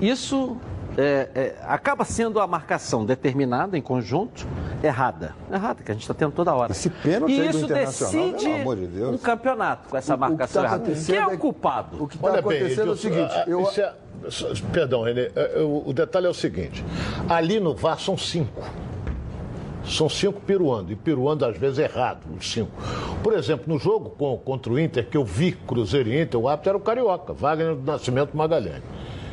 Isso 0.00 0.56
é, 0.96 1.28
é, 1.34 1.54
acaba 1.66 2.04
sendo 2.04 2.40
a 2.40 2.46
marcação 2.46 3.04
determinada 3.04 3.76
em 3.76 3.82
conjunto 3.82 4.46
errada. 4.82 5.34
Errada, 5.52 5.82
que 5.82 5.90
a 5.90 5.94
gente 5.94 6.02
está 6.02 6.14
tendo 6.14 6.32
toda 6.32 6.54
hora. 6.54 6.72
Esse 6.72 6.88
pênalti 6.90 7.32
e 7.32 7.42
do 7.42 7.50
isso 7.50 7.64
Internacional, 7.66 8.30
decide 8.32 8.44
pelo 8.44 8.60
amor 8.62 8.76
de 8.76 8.86
Deus. 8.86 9.14
um 9.14 9.18
campeonato 9.18 9.88
com 9.90 9.96
essa 9.96 10.12
O- 10.12 10.16
o 10.16 10.18
que 10.20 10.28
marcação 10.28 10.62
tá 10.62 10.68
errada. 10.68 10.82
acontecendo 10.84 11.06
Quem 11.06 11.16
é 11.16 11.20
é 11.20 11.26
o 11.34 11.38
culpado? 11.38 12.02
O 12.02 12.08
que 12.08 12.16
está 12.16 12.26
Olha 12.28 12.42
bem, 12.42 12.56
acontecendo 12.58 12.88
é 12.88 12.92
o 12.92 12.96
seguinte, 12.96 13.32
ah, 13.34 13.44
eu, 13.46 13.62
isso 13.62 13.80
é- 13.80 13.92
perdão, 14.72 15.02
Renê, 15.02 15.30
eh, 15.36 15.60
o 15.60 15.84
o 15.88 15.92
detalhe 15.92 16.26
é 16.26 16.30
o 16.30 16.34
seguinte: 16.34 16.84
ali 17.28 17.60
no 17.60 17.74
VAR 17.74 18.00
são 18.00 18.16
cinco. 18.16 18.62
São 19.84 20.08
cinco 20.08 20.40
piruando, 20.40 20.90
e 20.90 20.96
piruando 20.96 21.44
às 21.44 21.56
vezes 21.56 21.78
errado, 21.78 22.18
os 22.36 22.50
cinco. 22.50 22.72
Por 23.22 23.32
exemplo, 23.34 23.72
no 23.72 23.78
jogo 23.78 24.10
com- 24.10 24.36
contra 24.36 24.72
o 24.72 24.80
Inter, 24.80 25.06
que 25.08 25.16
eu 25.16 25.24
vi 25.24 25.52
Cruzeiro 25.52 26.08
e 26.08 26.20
Inter, 26.22 26.40
o 26.40 26.48
árbitro 26.48 26.70
era 26.70 26.78
o 26.78 26.80
Carioca, 26.80 27.32
Wagner 27.32 27.76
do 27.76 27.92
Nascimento 27.92 28.36
Magalhães. 28.36 28.82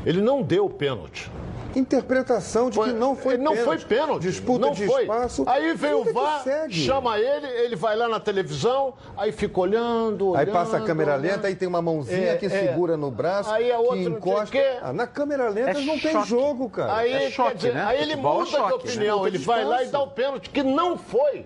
Ele 0.06 0.22
não 0.22 0.44
deu 0.44 0.65
o 0.65 0.69
pênalti. 0.69 1.31
Interpretação 1.80 2.70
de 2.70 2.80
que 2.80 2.91
não 2.94 3.16
foi 3.16 3.38
não 3.38 3.54
pênalti. 3.54 3.66
foi 3.66 3.78
pênalti. 3.98 4.22
Disputa 4.24 4.66
não 4.68 4.74
de 4.74 4.86
foi. 4.86 5.02
espaço. 5.04 5.44
Aí 5.48 5.74
vem 5.74 5.94
o 5.94 6.04
que 6.06 6.14
VAR, 6.14 6.44
chama 6.70 7.18
ele, 7.18 7.48
ele 7.48 7.76
vai 7.76 7.95
lá 7.95 8.08
na 8.08 8.20
televisão, 8.20 8.94
aí 9.18 9.32
fica 9.32 9.60
olhando, 9.60 10.36
Aí 10.36 10.44
olhando, 10.44 10.52
passa 10.54 10.78
a 10.78 10.82
câmera 10.82 11.14
olhando. 11.14 11.24
lenta, 11.32 11.48
aí 11.48 11.56
tem 11.56 11.68
uma 11.68 11.82
mãozinha 11.82 12.32
É, 12.34 12.38
que 12.38 12.45
é. 12.45 12.50
segura 12.50 12.95
no 12.95 13.10
braço, 13.10 13.50
Aí 13.52 13.72
a 13.72 13.80
outra 13.80 13.98
que 13.98 14.10
não 14.10 14.18
encosta. 14.18 14.45
quê. 14.52 14.78
Ah, 14.82 14.94
na 14.94 15.08
câmera 15.08 15.50
lenta 15.50 15.72
É 15.80 15.86
não 15.86 15.98
tem 16.00 16.12
choque. 16.14 16.28
jogo, 16.30 16.70
cara. 16.70 16.95
Aí, 16.98 17.12
É 17.14 17.30
choque, 17.32 17.56
dizer, 17.56 17.74
né? 17.74 17.84
aí 17.86 17.98
ele 18.02 18.12
Futebol 18.12 18.32
é 18.34 18.38
muda 18.38 18.45
de 18.45 18.52
choque, 18.52 18.68
né? 18.70 18.76
opinião, 18.76 19.16
Disputa 19.16 19.28
ele 19.30 19.38
de 19.40 19.45
vai 19.45 19.64
lá 19.66 19.84
e 19.84 19.88
dá 19.88 20.00
o 20.02 20.08
pênalti, 20.08 20.50
que 20.50 20.64
não 20.64 20.98
foi. 20.98 21.45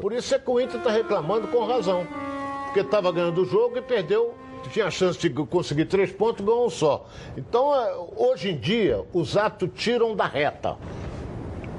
Por 0.00 0.12
isso 0.12 0.34
é 0.34 0.38
que 0.38 0.50
o 0.50 0.60
Inter 0.60 0.76
está 0.78 0.90
reclamando 0.90 1.48
com 1.48 1.64
razão. 1.64 2.06
Porque 2.66 2.80
estava 2.80 3.10
ganhando 3.12 3.42
o 3.42 3.44
jogo 3.44 3.76
e 3.78 3.82
perdeu, 3.82 4.34
tinha 4.70 4.86
a 4.86 4.90
chance 4.90 5.18
de 5.18 5.30
conseguir 5.30 5.86
três 5.86 6.10
pontos, 6.12 6.44
ganhou 6.44 6.66
um 6.66 6.70
só. 6.70 7.06
Então, 7.36 7.74
é, 7.74 7.94
hoje 8.16 8.50
em 8.50 8.58
dia, 8.58 9.04
os 9.12 9.36
atos 9.36 9.68
tiram 9.74 10.14
da 10.14 10.26
reta 10.26 10.76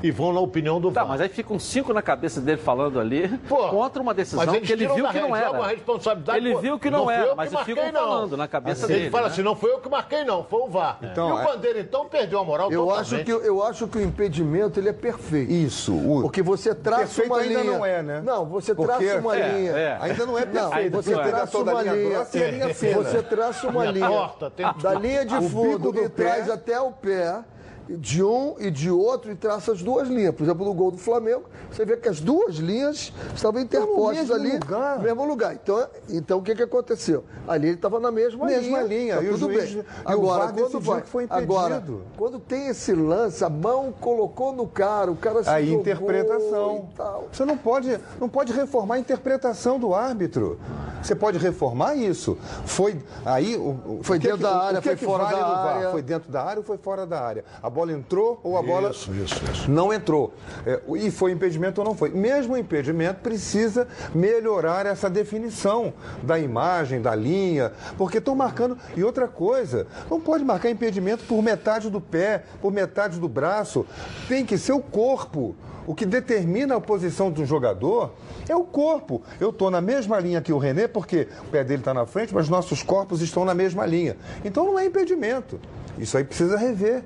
e 0.06 0.12
vão 0.12 0.32
na 0.32 0.40
opinião 0.40 0.80
do 0.80 0.92
Tá, 0.92 1.02
VAR. 1.02 1.10
mas 1.10 1.22
aí 1.22 1.30
ficam 1.30 1.58
cinco 1.58 1.92
na 1.94 2.02
cabeça 2.02 2.40
dele 2.40 2.58
falando 2.62 3.00
ali 3.00 3.28
contra 3.70 4.02
uma 4.02 4.14
decisão 4.14 4.46
que 4.62 4.72
ele 4.72 4.88
viu 4.88 5.08
que 5.10 5.20
não 5.20 5.36
era. 5.36 5.66
responsabilidade. 5.68 6.38
Ele 6.38 6.54
pô, 6.54 6.60
viu 6.60 6.80
que 6.80 6.90
não 6.92 7.06
fui 7.06 7.14
era, 7.14 7.26
eu 7.28 7.36
mas 7.36 7.50
que 7.50 7.56
eles 7.56 7.66
ficam 7.66 7.92
não. 7.92 8.00
falando 8.02 8.38
na 8.38 8.48
cabeça 8.48 8.86
Ele 8.86 8.94
dele, 8.94 9.10
fala 9.10 9.28
né? 9.28 9.34
assim, 9.34 9.42
não 9.42 9.56
foi 9.56 9.72
eu 9.72 9.80
que 9.80 9.90
marquei, 9.90 10.24
não, 10.24 10.44
foi 10.44 10.60
o 10.62 10.68
VAR. 10.68 11.00
Então, 11.02 11.30
e 11.30 11.32
o 11.32 11.40
é- 11.40 11.46
Bandeira, 11.46 11.80
então, 11.80 12.06
perdeu 12.08 12.40
a 12.40 12.44
moral 12.44 12.72
eu 12.72 12.82
totalmente. 12.86 13.16
acho 13.16 13.24
que 13.26 13.32
eu 13.32 13.64
acho 13.64 13.88
que 13.88 13.98
o 13.98 14.02
impedimento 14.02 14.80
ele 14.80 14.90
é 14.90 14.94
perfeito. 14.94 15.52
Isso. 15.52 15.94
O... 15.94 16.22
Porque 16.22 16.42
você 16.42 16.76
traça 16.76 17.06
Perfeito 17.06 17.28
uma 17.34 17.40
ainda 17.40 17.62
linha. 17.62 17.74
não 17.78 17.86
é, 17.86 18.02
né? 18.04 18.22
Não, 18.24 18.46
você 18.46 18.76
Porque- 18.76 19.06
traça 19.06 19.20
uma 19.20 19.38
É, 19.38 19.52
linha. 19.58 19.72
é. 19.72 19.98
Ainda 20.02 20.26
não 20.26 20.38
é 20.38 20.46
perfeito. 20.46 20.74
Ainda 20.76 21.02
Você 21.02 21.12
não 21.16 21.22
é. 21.22 21.28
Traça 21.30 21.58
uma 21.58 21.82
linha. 21.84 22.26
Você 22.26 23.24
traça 23.24 23.68
uma 23.68 23.86
Linha 23.86 24.74
da 24.82 24.94
linha 24.94 25.26
de 25.26 25.50
fundo 25.50 25.90
e 25.90 26.10
pé. 26.10 26.10
traz 26.10 26.50
até 26.50 26.80
o 26.80 26.92
pé 26.92 27.40
de 27.88 28.24
um 28.24 28.56
e 28.60 28.72
de 28.72 28.90
outro 28.90 29.32
e 29.32 29.36
traça 29.36 29.72
as 29.72 29.84
duas 29.84 30.08
linhas. 30.08 30.34
Por 30.34 30.44
exemplo, 30.44 30.66
no 30.66 30.74
gol 30.74 30.92
do 30.92 30.98
Flamengo, 30.98 31.44
você 31.72 31.86
vê 31.86 31.96
que 31.98 32.10
as 32.10 32.20
duas 32.20 32.56
linhas 32.56 33.14
estavam 33.36 33.62
interpostas 33.62 34.28
mesmo 34.30 34.34
ali 34.36 34.52
lugar. 34.54 34.98
no 34.98 35.04
mesmo 35.04 35.26
lugar. 35.26 35.54
Então, 35.54 35.88
então 36.10 36.40
o 36.40 36.42
que, 36.42 36.56
que 36.56 36.64
aconteceu? 36.64 37.24
Ali 37.48 37.68
ele 37.68 37.76
estava 37.76 38.00
na 38.00 38.12
mesma, 38.12 38.46
Mesma 38.46 38.82
linha. 38.82 39.18
Tá 39.18 39.22
E 39.24 39.28
o 39.30 39.34
tudo 39.38 39.54
juiz- 39.54 39.74
bem. 39.74 39.82
e 39.84 39.86
Agora, 40.04 40.52
quando 40.52 40.80
vai, 40.80 41.02
foi 41.02 41.24
impedido. 41.26 41.54
agora, 41.58 41.84
quando 42.18 42.40
tem 42.40 42.68
esse 42.68 42.94
lance, 42.94 43.44
a 43.44 43.50
mão 43.50 43.94
colocou 44.02 44.52
no 44.52 44.68
cara, 44.68 45.12
o 45.12 45.16
cara 45.16 45.44
se 45.44 45.50
A 45.50 45.62
interpretação. 45.62 46.90
e. 47.32 47.36
Você 47.36 47.46
não 47.46 47.58
pode, 47.58 48.00
não 48.20 48.30
pode 48.30 48.52
reformar 48.54 48.96
a 48.96 49.00
interpretação 49.00 49.80
do 49.80 49.94
árbitro. 49.94 50.60
Você 51.06 51.14
pode 51.14 51.38
reformar 51.38 51.94
isso. 51.96 52.36
Foi 52.66 52.98
aí 53.24 53.56
o, 53.56 53.70
o- 53.70 54.00
Foi 54.02 54.18
o 54.18 54.20
dentro 54.20 54.38
que- 54.38 54.44
da 54.44 54.52
o 54.58 54.62
área, 54.62 54.82
que 54.82 54.88
foi 54.96 54.98
fora 54.98 55.24
vale 55.26 55.36
da 55.38 55.46
área. 55.48 55.90
Foi 55.92 56.02
dentro 56.02 56.32
da 56.32 56.44
área 56.44 56.58
ou 56.60 56.64
foi 56.64 56.78
fora 56.78 57.06
da 57.06 57.22
área? 57.22 57.46
A 57.62 57.70
bola 57.70 57.92
entrou 57.92 58.40
ou 58.44 58.58
a 58.58 58.62
bola 58.64 58.90
Isso, 58.90 59.14
isso, 59.14 59.40
isso. 59.52 59.70
não 59.70 59.94
entrou? 59.94 60.34
É, 60.66 60.82
e 60.96 61.12
foi 61.12 61.32
impedimento 61.32 61.80
ou 61.80 61.86
não 61.86 61.94
foi? 61.94 62.10
Mesmo 62.10 62.56
o 62.56 62.58
impedimento 62.58 63.20
precisa 63.22 63.88
melhorar 64.16 64.88
essa 64.88 65.08
definição 65.10 65.94
da 66.24 66.40
imagem, 66.40 67.00
da 67.02 67.14
linha, 67.14 67.72
porque 68.00 68.18
estão 68.18 68.34
marcando. 68.36 68.76
E 68.98 69.04
outra 69.04 69.28
coisa, 69.28 69.86
não 70.10 70.20
pode 70.20 70.44
marcar 70.44 70.72
impedimento 70.72 71.24
por 71.26 71.42
metade 71.44 71.88
do 71.90 72.02
pé, 72.02 72.44
por 72.62 72.72
metade 72.72 73.20
do 73.20 73.30
braço. 73.30 73.86
Tem 74.28 74.44
que 74.44 74.58
ser 74.58 74.72
o 74.74 74.80
corpo. 74.80 75.56
O 75.88 75.94
que 75.94 76.06
determina 76.06 76.76
a 76.76 76.82
posição 76.82 77.32
de 77.32 77.42
um 77.42 77.46
jogador 77.46 78.12
é 78.50 78.56
o 78.56 78.64
corpo. 78.64 79.22
Eu 79.40 79.52
estou 79.52 79.70
na 79.70 79.82
mesma 79.82 80.20
linha 80.20 80.42
que 80.42 80.52
o 80.52 80.58
René, 80.58 80.88
porque 80.88 81.28
o 81.44 81.52
pé 81.52 81.64
dele 81.64 81.82
está 81.82 81.94
na 81.94 82.06
frente, 82.06 82.34
mas 82.34 82.50
nossos 82.50 82.82
corpos 82.82 83.22
estão 83.22 83.46
na 83.46 83.54
mesma 83.54 83.86
linha. 83.86 84.18
Então 84.44 84.66
não 84.66 84.80
é 84.80 84.86
impedimento. 84.86 85.60
Isso 85.98 86.18
aí 86.18 86.24
precisa 86.24 86.58
rever. 86.58 87.04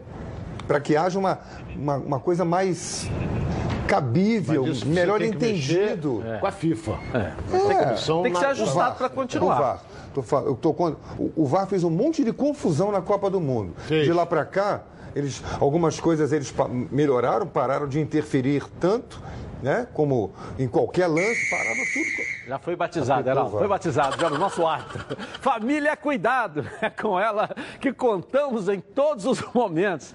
Para 0.67 0.79
que 0.79 0.95
haja 0.95 1.17
uma, 1.17 1.39
uma, 1.75 1.95
uma 1.97 2.19
coisa 2.19 2.45
mais 2.45 3.09
cabível, 3.87 4.65
melhor 4.85 5.21
entendido. 5.21 6.23
Com 6.39 6.45
a 6.45 6.51
FIFA. 6.51 6.91
É. 7.13 7.31
Tem 7.49 7.77
comissão 7.85 8.21
Tem 8.21 8.31
que 8.31 8.39
na- 8.39 8.45
ser 8.45 8.51
ajustado 8.51 8.95
para 8.97 9.09
continuar. 9.09 9.55
O 9.55 9.59
VAR. 9.59 9.83
Tô 10.13 10.23
eu 10.47 10.55
tô 10.55 10.69
o, 11.17 11.31
o 11.35 11.45
VAR 11.45 11.67
fez 11.67 11.83
um 11.83 11.89
monte 11.89 12.23
de 12.23 12.31
confusão 12.31 12.91
na 12.91 13.01
Copa 13.01 13.29
do 13.29 13.39
Mundo. 13.39 13.73
Fez. 13.87 14.05
De 14.05 14.13
lá 14.13 14.25
para 14.25 14.45
cá, 14.45 14.81
eles, 15.15 15.41
algumas 15.59 15.99
coisas 15.99 16.31
eles 16.31 16.53
melhoraram, 16.91 17.45
pararam 17.47 17.87
de 17.87 17.99
interferir 17.99 18.63
tanto, 18.79 19.21
né? 19.61 19.87
Como 19.93 20.33
em 20.57 20.67
qualquer 20.67 21.07
lance, 21.07 21.49
parava 21.49 21.79
tudo. 21.93 22.29
Já 22.47 22.57
foi 22.57 22.75
batizado, 22.75 23.29
Heraldo. 23.29 23.57
Foi 23.57 23.67
batizado, 23.67 24.19
já 24.19 24.29
no 24.29 24.37
nosso 24.37 24.65
árbitro. 24.65 25.17
Família, 25.39 25.95
cuidado. 25.95 26.67
É 26.81 26.89
com 26.89 27.19
ela 27.19 27.49
que 27.79 27.91
contamos 27.91 28.69
em 28.69 28.79
todos 28.79 29.25
os 29.25 29.41
momentos. 29.53 30.13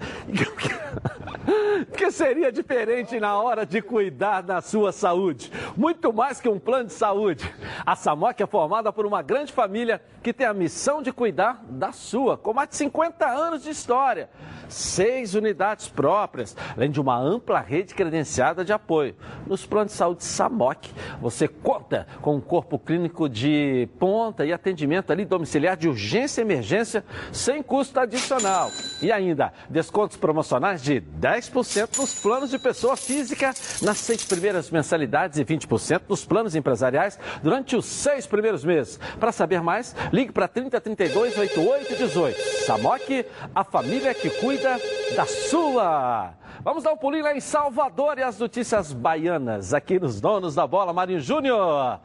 que 1.95 2.11
seria 2.11 2.51
diferente 2.51 3.19
na 3.19 3.39
hora 3.39 3.65
de 3.65 3.81
cuidar 3.81 4.41
da 4.41 4.61
sua 4.61 4.91
saúde? 4.91 5.51
Muito 5.77 6.11
mais 6.11 6.41
que 6.41 6.49
um 6.49 6.59
plano 6.59 6.85
de 6.85 6.93
saúde. 6.93 7.49
A 7.85 7.95
Samok 7.95 8.41
é 8.41 8.47
formada 8.47 8.91
por 8.91 9.05
uma 9.05 9.21
grande 9.21 9.53
família 9.53 10.01
que 10.21 10.33
tem 10.33 10.45
a 10.45 10.53
missão 10.53 11.01
de 11.01 11.11
cuidar 11.11 11.63
da 11.69 11.91
sua, 11.91 12.37
com 12.37 12.53
mais 12.53 12.69
de 12.69 12.75
50 12.77 13.25
anos 13.27 13.63
de 13.63 13.69
história. 13.69 14.29
Seis 14.67 15.35
unidades 15.35 15.87
próprias, 15.87 16.55
além 16.75 16.89
de 16.89 16.99
uma 16.99 17.17
ampla 17.17 17.59
rede 17.59 17.93
credenciada 17.93 18.65
de 18.65 18.73
apoio. 18.73 19.15
Nos 19.45 19.65
planos 19.65 19.91
de 19.91 19.97
saúde 19.97 20.23
Samok, 20.23 20.89
você 21.21 21.47
conta 21.47 22.07
com 22.21 22.35
um 22.35 22.41
corpo 22.41 22.79
clínico 22.79 23.29
de 23.29 23.87
ponta 23.99 24.45
e 24.45 24.51
atendimento 24.51 25.11
ali 25.11 25.25
domiciliar 25.25 25.77
de 25.77 25.87
urgência 25.87 26.41
e 26.41 26.43
emergência 26.43 27.03
sem 27.31 27.61
custo 27.61 27.99
adicional. 27.99 28.71
E 29.01 29.11
ainda, 29.11 29.53
descontos 29.69 30.17
promocionais 30.17 30.81
de 30.81 31.01
10% 31.19 31.97
nos 31.97 32.19
planos 32.19 32.49
de 32.49 32.59
pessoa 32.59 32.97
física 32.97 33.53
nas 33.81 33.97
seis 33.97 34.25
primeiras 34.25 34.69
mensalidades 34.69 35.37
e 35.37 35.45
20% 35.45 36.01
nos 36.07 36.25
planos 36.25 36.55
empresariais 36.55 37.19
durante 37.43 37.75
os 37.75 37.85
seis 37.85 38.25
primeiros 38.25 38.63
meses. 38.63 38.99
Para 39.19 39.31
saber 39.31 39.61
mais, 39.61 39.95
ligue 40.11 40.31
para 40.31 40.47
3032 40.47 41.37
8818. 41.37 42.65
Samok, 42.65 43.25
a 43.53 43.63
família 43.63 44.13
que 44.13 44.29
cuida 44.29 44.79
da 45.15 45.25
sua. 45.25 46.33
Vamos 46.63 46.83
dar 46.83 46.93
um 46.93 46.97
pulinho 46.97 47.23
lá 47.23 47.35
em 47.35 47.39
Salvador 47.39 48.17
e 48.17 48.23
as 48.23 48.39
notícias 48.39 48.93
baianas 48.93 49.73
aqui 49.73 49.99
nos 49.99 50.19
Donos 50.21 50.55
da 50.55 50.65
Bola, 50.65 50.93
Marinho 50.93 51.19
Júnior. 51.19 51.99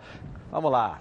Vamos 0.51 0.71
lá. 0.71 0.99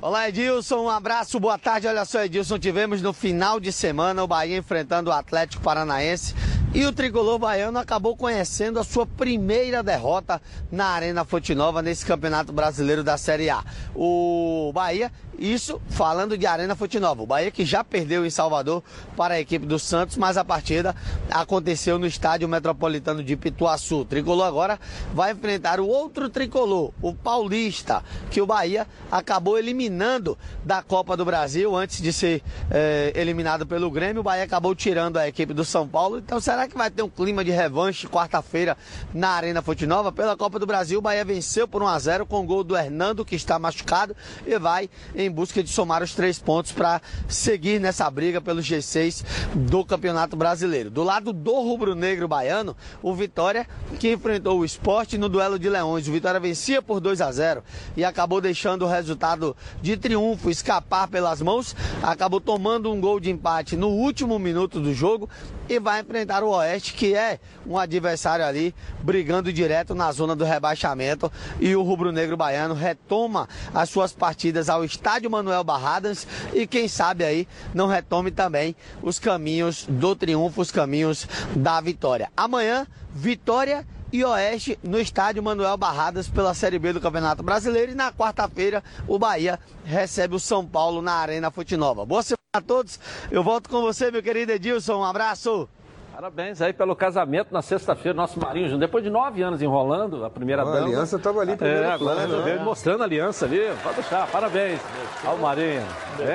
Olá, 0.00 0.28
Edilson. 0.28 0.84
Um 0.84 0.90
abraço, 0.90 1.40
boa 1.40 1.58
tarde. 1.58 1.88
Olha 1.88 2.04
só, 2.04 2.22
Edilson, 2.22 2.58
tivemos 2.58 3.02
no 3.02 3.12
final 3.12 3.58
de 3.58 3.72
semana 3.72 4.22
o 4.22 4.26
Bahia 4.26 4.56
enfrentando 4.56 5.10
o 5.10 5.12
Atlético 5.12 5.62
Paranaense 5.62 6.34
e 6.76 6.84
o 6.84 6.92
tricolor 6.92 7.38
baiano 7.38 7.78
acabou 7.78 8.14
conhecendo 8.14 8.78
a 8.78 8.84
sua 8.84 9.06
primeira 9.06 9.82
derrota 9.82 10.42
na 10.70 10.88
Arena 10.88 11.24
Fonte 11.24 11.54
Nova 11.54 11.80
nesse 11.80 12.04
Campeonato 12.04 12.52
Brasileiro 12.52 13.02
da 13.02 13.16
Série 13.16 13.48
A. 13.48 13.64
O 13.94 14.70
Bahia, 14.74 15.10
isso 15.38 15.80
falando 15.88 16.36
de 16.36 16.46
Arena 16.46 16.76
Fonte 16.76 17.00
Nova. 17.00 17.22
O 17.22 17.26
Bahia 17.26 17.50
que 17.50 17.64
já 17.64 17.82
perdeu 17.82 18.26
em 18.26 18.30
Salvador 18.30 18.82
para 19.16 19.34
a 19.34 19.40
equipe 19.40 19.64
do 19.64 19.78
Santos, 19.78 20.18
mas 20.18 20.36
a 20.36 20.44
partida 20.44 20.94
aconteceu 21.30 21.98
no 21.98 22.06
Estádio 22.06 22.46
Metropolitano 22.46 23.24
de 23.24 23.36
Pituaçu. 23.38 24.00
O 24.00 24.04
tricolor 24.04 24.46
agora 24.46 24.78
vai 25.14 25.32
enfrentar 25.32 25.80
o 25.80 25.86
outro 25.86 26.28
tricolor, 26.28 26.92
o 27.00 27.14
Paulista, 27.14 28.04
que 28.30 28.42
o 28.42 28.46
Bahia 28.46 28.86
acabou 29.10 29.58
eliminando 29.58 30.36
da 30.62 30.82
Copa 30.82 31.16
do 31.16 31.24
Brasil 31.24 31.74
antes 31.74 32.02
de 32.02 32.12
ser 32.12 32.42
eh, 32.70 33.14
eliminado 33.14 33.66
pelo 33.66 33.90
Grêmio. 33.90 34.20
O 34.20 34.24
Bahia 34.24 34.44
acabou 34.44 34.74
tirando 34.74 35.16
a 35.16 35.26
equipe 35.26 35.54
do 35.54 35.64
São 35.64 35.88
Paulo. 35.88 36.18
Então 36.18 36.38
será 36.38 36.65
que 36.68 36.76
vai 36.76 36.90
ter 36.90 37.02
um 37.02 37.08
clima 37.08 37.44
de 37.44 37.50
revanche 37.50 38.06
quarta-feira 38.06 38.76
na 39.12 39.30
Arena 39.30 39.62
Fonte 39.62 39.86
Nova? 39.86 40.10
Pela 40.10 40.36
Copa 40.36 40.58
do 40.58 40.66
Brasil, 40.66 40.98
o 40.98 41.02
Bahia 41.02 41.24
venceu 41.24 41.66
por 41.68 41.82
1 41.82 41.86
a 41.86 41.98
0 41.98 42.26
com 42.26 42.40
o 42.40 42.46
gol 42.46 42.64
do 42.64 42.76
Hernando, 42.76 43.24
que 43.24 43.34
está 43.34 43.58
machucado, 43.58 44.16
e 44.46 44.58
vai 44.58 44.88
em 45.14 45.30
busca 45.30 45.62
de 45.62 45.70
somar 45.70 46.02
os 46.02 46.14
três 46.14 46.38
pontos 46.38 46.72
para 46.72 47.00
seguir 47.28 47.80
nessa 47.80 48.10
briga 48.10 48.40
pelo 48.40 48.60
G6 48.60 49.24
do 49.54 49.84
Campeonato 49.84 50.36
Brasileiro. 50.36 50.90
Do 50.90 51.02
lado 51.02 51.32
do 51.32 51.54
rubro-negro 51.60 52.28
baiano, 52.28 52.76
o 53.02 53.14
Vitória, 53.14 53.66
que 53.98 54.12
enfrentou 54.12 54.60
o 54.60 54.64
esporte 54.64 55.18
no 55.18 55.28
duelo 55.28 55.58
de 55.58 55.68
leões. 55.68 56.08
O 56.08 56.12
Vitória 56.12 56.40
vencia 56.40 56.82
por 56.82 57.00
2 57.00 57.20
a 57.20 57.30
0 57.30 57.62
e 57.96 58.04
acabou 58.04 58.40
deixando 58.40 58.84
o 58.84 58.88
resultado 58.88 59.56
de 59.82 59.96
triunfo 59.96 60.50
escapar 60.50 61.08
pelas 61.08 61.40
mãos, 61.40 61.74
acabou 62.02 62.40
tomando 62.40 62.92
um 62.92 63.00
gol 63.00 63.20
de 63.20 63.30
empate 63.30 63.76
no 63.76 63.88
último 63.88 64.38
minuto 64.38 64.80
do 64.80 64.92
jogo 64.92 65.28
e 65.68 65.78
vai 65.78 66.00
enfrentar 66.00 66.42
o 66.42 66.45
Oeste, 66.48 66.94
que 66.94 67.14
é 67.14 67.38
um 67.66 67.78
adversário 67.78 68.44
ali 68.44 68.74
brigando 69.02 69.52
direto 69.52 69.94
na 69.94 70.10
zona 70.12 70.34
do 70.36 70.44
rebaixamento. 70.44 71.30
E 71.60 71.74
o 71.74 71.82
rubro-negro 71.82 72.36
baiano 72.36 72.74
retoma 72.74 73.48
as 73.74 73.88
suas 73.90 74.12
partidas 74.12 74.68
ao 74.68 74.84
estádio 74.84 75.30
Manuel 75.30 75.64
Barradas 75.64 76.26
e 76.52 76.66
quem 76.66 76.88
sabe 76.88 77.24
aí 77.24 77.48
não 77.74 77.86
retome 77.86 78.30
também 78.30 78.74
os 79.02 79.18
caminhos 79.18 79.86
do 79.88 80.14
triunfo, 80.14 80.60
os 80.60 80.70
caminhos 80.70 81.26
da 81.54 81.80
vitória. 81.80 82.30
Amanhã, 82.36 82.86
Vitória 83.16 83.86
e 84.12 84.22
Oeste 84.22 84.78
no 84.82 85.00
estádio 85.00 85.42
Manuel 85.42 85.76
Barradas 85.76 86.28
pela 86.28 86.52
Série 86.52 86.78
B 86.78 86.92
do 86.92 87.00
Campeonato 87.00 87.42
Brasileiro. 87.42 87.92
E 87.92 87.94
na 87.94 88.12
quarta-feira, 88.12 88.84
o 89.08 89.18
Bahia 89.18 89.58
recebe 89.84 90.34
o 90.34 90.40
São 90.40 90.66
Paulo 90.66 91.00
na 91.00 91.14
Arena 91.14 91.50
Fonte 91.50 91.76
Nova. 91.76 92.04
Boa 92.04 92.22
semana 92.22 92.36
a 92.54 92.60
todos. 92.60 93.00
Eu 93.30 93.42
volto 93.42 93.70
com 93.70 93.80
você, 93.80 94.10
meu 94.10 94.22
querido 94.22 94.52
Edilson. 94.52 94.98
Um 94.98 95.04
abraço. 95.04 95.68
Parabéns 96.16 96.62
aí 96.62 96.72
pelo 96.72 96.96
casamento 96.96 97.52
na 97.52 97.60
sexta-feira, 97.60 98.16
nosso 98.16 98.40
Marinho 98.40 98.68
Júnior. 98.68 98.80
Depois 98.80 99.04
de 99.04 99.10
nove 99.10 99.42
anos 99.42 99.60
enrolando, 99.60 100.24
a 100.24 100.30
primeira 100.30 100.62
A 100.62 100.64
dama. 100.64 100.78
aliança 100.86 101.16
estava 101.16 101.40
ali 101.42 101.54
primeiro 101.54 101.82
é, 101.82 101.92
agora 101.92 101.98
plano, 101.98 102.20
resolveu 102.30 102.56
né? 102.56 102.64
mostrando 102.64 103.02
a 103.02 103.04
aliança 103.04 103.44
ali. 103.44 103.60
Pode 103.82 103.96
deixar, 103.96 104.26
parabéns 104.28 104.80
ao 105.22 105.36
Marinho. 105.36 105.82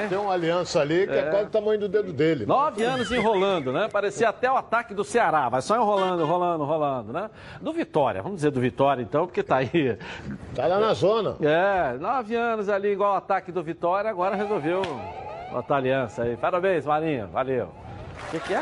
Tem 0.07 0.19
uma 0.19 0.33
aliança 0.33 0.81
ali 0.81 1.07
que 1.07 1.13
é, 1.13 1.17
É. 1.17 1.31
quase 1.31 1.45
o 1.47 1.49
tamanho 1.49 1.79
do 1.79 1.89
dedo 1.89 2.13
dele. 2.13 2.45
Nove 2.45 2.83
anos 2.83 3.11
enrolando, 3.11 3.73
né? 3.73 3.89
Parecia 3.91 4.29
até 4.29 4.51
o 4.51 4.55
ataque 4.55 4.93
do 4.93 5.03
Ceará. 5.03 5.49
Vai 5.49 5.63
só 5.63 5.75
enrolando, 5.75 6.21
enrolando, 6.21 6.63
enrolando, 6.63 7.11
né? 7.11 7.31
Do 7.59 7.73
Vitória, 7.73 8.21
vamos 8.21 8.35
dizer 8.37 8.51
do 8.51 8.61
Vitória 8.61 9.01
então, 9.01 9.25
porque 9.25 9.41
tá 9.41 9.55
aí. 9.55 9.97
Tá 10.55 10.67
lá 10.67 10.79
na 10.79 10.93
zona. 10.93 11.37
É, 11.41 11.97
nove 11.97 12.35
anos 12.35 12.69
ali 12.69 12.89
igual 12.89 13.13
o 13.13 13.17
ataque 13.17 13.51
do 13.51 13.63
Vitória, 13.63 14.11
agora 14.11 14.35
resolveu 14.35 14.83
botar 15.51 15.77
aliança 15.77 16.21
aí. 16.21 16.37
Parabéns, 16.37 16.85
Marinho, 16.85 17.27
valeu. 17.29 17.69
O 18.27 18.29
que, 18.29 18.39
que 18.41 18.53
é? 18.53 18.61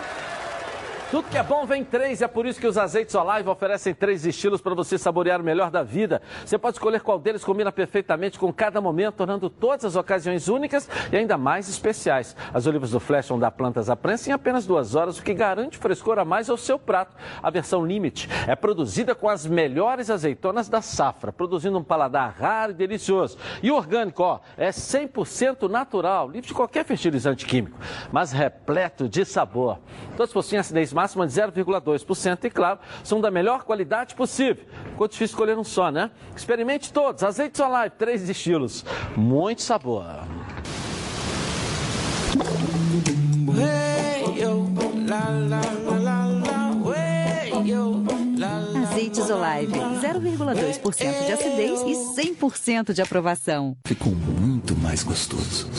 Tudo 1.12 1.28
que 1.28 1.40
é 1.40 1.42
bom 1.42 1.66
vem 1.66 1.84
três, 1.84 2.22
é 2.22 2.28
por 2.28 2.46
isso 2.46 2.60
que 2.60 2.68
os 2.68 2.78
azeites 2.78 3.16
Olive 3.16 3.50
oferecem 3.50 3.96
três 3.96 4.28
estilos 4.28 4.62
para 4.62 4.76
você 4.76 4.96
saborear 4.96 5.42
o 5.42 5.44
melhor 5.44 5.72
da 5.72 5.82
vida. 5.82 6.22
Você 6.46 6.56
pode 6.56 6.76
escolher 6.76 7.02
qual 7.02 7.18
deles 7.18 7.44
combina 7.44 7.72
perfeitamente 7.72 8.38
com 8.38 8.54
cada 8.54 8.80
momento, 8.80 9.16
tornando 9.16 9.50
todas 9.50 9.86
as 9.86 9.96
ocasiões 9.96 10.48
únicas 10.48 10.88
e 11.12 11.18
ainda 11.18 11.36
mais 11.36 11.68
especiais. 11.68 12.36
As 12.54 12.68
olivas 12.68 12.92
do 12.92 13.00
Flash 13.00 13.28
vão 13.28 13.40
dar 13.40 13.50
plantas 13.50 13.90
à 13.90 13.96
prensa 13.96 14.30
em 14.30 14.34
apenas 14.34 14.68
duas 14.68 14.94
horas, 14.94 15.18
o 15.18 15.24
que 15.24 15.34
garante 15.34 15.80
frescor 15.80 16.20
a 16.20 16.26
mais 16.26 16.48
ao 16.48 16.58
seu 16.58 16.78
prato. 16.78 17.16
A 17.42 17.50
versão 17.50 17.84
Limite 17.84 18.30
é 18.46 18.56
produzida 18.56 19.16
com 19.16 19.28
as 19.28 19.48
melhores 19.48 20.12
azeitonas 20.12 20.70
da 20.70 20.80
safra, 20.80 21.34
produzindo 21.34 21.80
um 21.80 21.84
paladar 21.84 22.36
raro 22.40 22.72
e 22.72 22.76
delicioso. 22.76 23.36
E 23.64 23.72
o 23.72 23.76
orgânico, 23.76 24.22
ó, 24.22 24.42
é 24.56 24.70
100% 24.70 25.68
natural, 25.68 26.30
livre 26.30 26.50
de 26.50 26.54
qualquer 26.54 26.86
fertilizante 26.86 27.48
químico, 27.48 27.80
mas 28.12 28.32
repleto 28.32 29.10
de 29.10 29.26
sabor. 29.26 29.80
Todos 30.16 30.32
possuem 30.32 30.60
acidez 30.60 30.99
máxima 31.00 31.26
de 31.26 31.34
0,2% 31.34 32.44
e, 32.44 32.50
claro, 32.50 32.80
são 33.06 33.22
da 33.22 33.32
melhor 33.32 33.64
qualidade 33.64 34.16
possível. 34.16 34.66
Ficou 34.90 35.08
difícil 35.08 35.34
escolher 35.34 35.58
um 35.58 35.64
só, 35.64 35.90
né? 35.90 36.12
Experimente 36.36 36.92
todos. 36.92 37.24
Azeites 37.24 37.62
Olive, 37.62 37.92
três 37.98 38.28
estilos. 38.28 38.84
Muito 39.16 39.62
sabor. 39.62 40.06
Azeites 49.00 49.30
Olive, 49.30 49.80
0,2% 49.80 51.26
de 51.26 51.32
acidez 51.32 51.82
e 51.84 52.34
100% 52.34 52.92
de 52.92 53.02
aprovação. 53.02 53.78
Ficou 53.86 54.12
muito 54.14 54.76
mais 54.76 55.04
gostoso. 55.04 55.70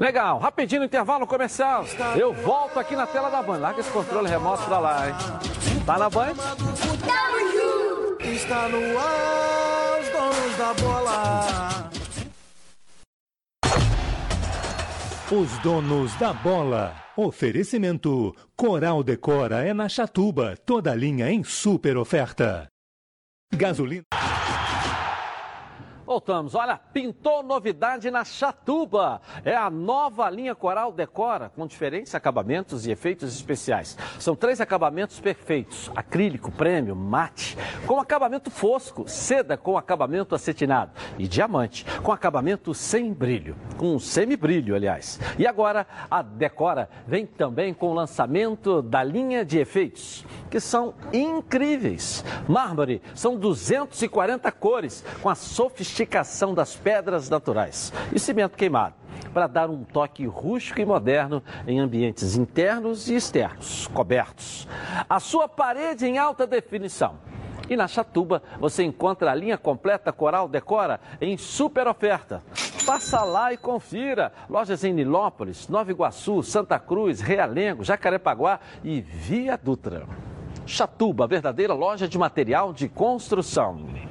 Legal, 0.00 0.38
rapidinho 0.38 0.82
intervalo 0.82 1.26
comercial. 1.26 1.84
Eu 2.16 2.32
volto 2.32 2.78
aqui 2.78 2.96
na 2.96 3.06
tela 3.06 3.28
da 3.28 3.42
Band. 3.42 3.58
Larga 3.58 3.80
esse 3.80 3.90
controle 3.90 4.30
remoto 4.30 4.64
pra 4.64 4.78
lá, 4.78 5.08
hein? 5.10 5.14
Tá 5.84 5.98
na 5.98 6.08
Band? 6.08 6.32
Está 8.20 8.68
no 8.70 8.98
ar, 8.98 10.00
os 10.00 10.08
donos 10.08 10.56
da 10.56 10.74
bola. 10.82 11.89
Os 15.32 15.56
donos 15.60 16.12
da 16.16 16.32
bola. 16.32 16.92
Oferecimento: 17.16 18.34
Coral 18.56 19.04
Decora 19.04 19.64
é 19.64 19.72
na 19.72 19.88
Chatuba, 19.88 20.56
toda 20.56 20.92
linha 20.92 21.30
em 21.30 21.44
super 21.44 21.96
oferta. 21.96 22.66
Gasolina. 23.54 24.02
Voltamos. 26.10 26.56
Olha, 26.56 26.76
pintou 26.76 27.40
novidade 27.40 28.10
na 28.10 28.24
Chatuba. 28.24 29.20
É 29.44 29.54
a 29.54 29.70
nova 29.70 30.28
linha 30.28 30.56
Coral 30.56 30.90
Decora, 30.90 31.52
com 31.54 31.68
diferentes 31.68 32.16
acabamentos 32.16 32.84
e 32.84 32.90
efeitos 32.90 33.32
especiais. 33.32 33.96
São 34.18 34.34
três 34.34 34.60
acabamentos 34.60 35.20
perfeitos: 35.20 35.88
acrílico, 35.94 36.50
prêmio, 36.50 36.96
mate, 36.96 37.56
com 37.86 38.00
acabamento 38.00 38.50
fosco, 38.50 39.08
seda 39.08 39.56
com 39.56 39.78
acabamento 39.78 40.34
acetinado 40.34 40.90
e 41.16 41.28
diamante, 41.28 41.86
com 42.02 42.10
acabamento 42.10 42.74
sem 42.74 43.12
brilho, 43.12 43.54
com 43.76 43.96
semibrilho, 44.00 44.74
aliás. 44.74 45.20
E 45.38 45.46
agora 45.46 45.86
a 46.10 46.22
Decora 46.22 46.90
vem 47.06 47.24
também 47.24 47.72
com 47.72 47.88
o 47.88 47.94
lançamento 47.94 48.82
da 48.82 49.04
linha 49.04 49.44
de 49.44 49.60
efeitos, 49.60 50.26
que 50.50 50.58
são 50.58 50.92
incríveis. 51.12 52.24
Mármore 52.48 53.00
são 53.14 53.36
240 53.36 54.50
cores, 54.50 55.04
com 55.22 55.28
a 55.28 55.36
sofisticação 55.36 55.99
das 56.54 56.76
pedras 56.76 57.28
naturais. 57.28 57.92
E 58.12 58.18
cimento 58.18 58.56
queimado. 58.56 58.94
para 59.32 59.46
dar 59.46 59.70
um 59.70 59.84
toque 59.84 60.26
rústico 60.26 60.80
e 60.80 60.84
moderno 60.84 61.42
em 61.66 61.78
ambientes 61.78 62.36
internos 62.36 63.08
e 63.08 63.14
externos, 63.14 63.86
cobertos. 63.88 64.66
A 65.08 65.20
sua 65.20 65.48
parede 65.48 66.04
em 66.04 66.18
alta 66.18 66.46
definição. 66.46 67.16
E 67.68 67.76
na 67.76 67.86
Chatuba 67.86 68.42
você 68.58 68.82
encontra 68.82 69.30
a 69.30 69.34
linha 69.34 69.56
completa 69.56 70.12
Coral 70.12 70.48
Decora 70.48 71.00
em 71.20 71.36
super 71.36 71.86
oferta. 71.86 72.42
Passa 72.84 73.22
lá 73.22 73.52
e 73.52 73.56
confira. 73.56 74.32
Lojas 74.48 74.82
em 74.82 74.92
Nilópolis, 74.92 75.68
Nova 75.68 75.90
Iguaçu, 75.92 76.42
Santa 76.42 76.80
Cruz, 76.80 77.20
Realengo, 77.20 77.84
Jacarepaguá 77.84 78.58
e 78.82 79.00
Via 79.00 79.56
Dutra. 79.56 80.04
Chatuba, 80.66 81.28
verdadeira 81.28 81.72
loja 81.72 82.08
de 82.08 82.18
material 82.18 82.72
de 82.72 82.88
construção. 82.88 84.09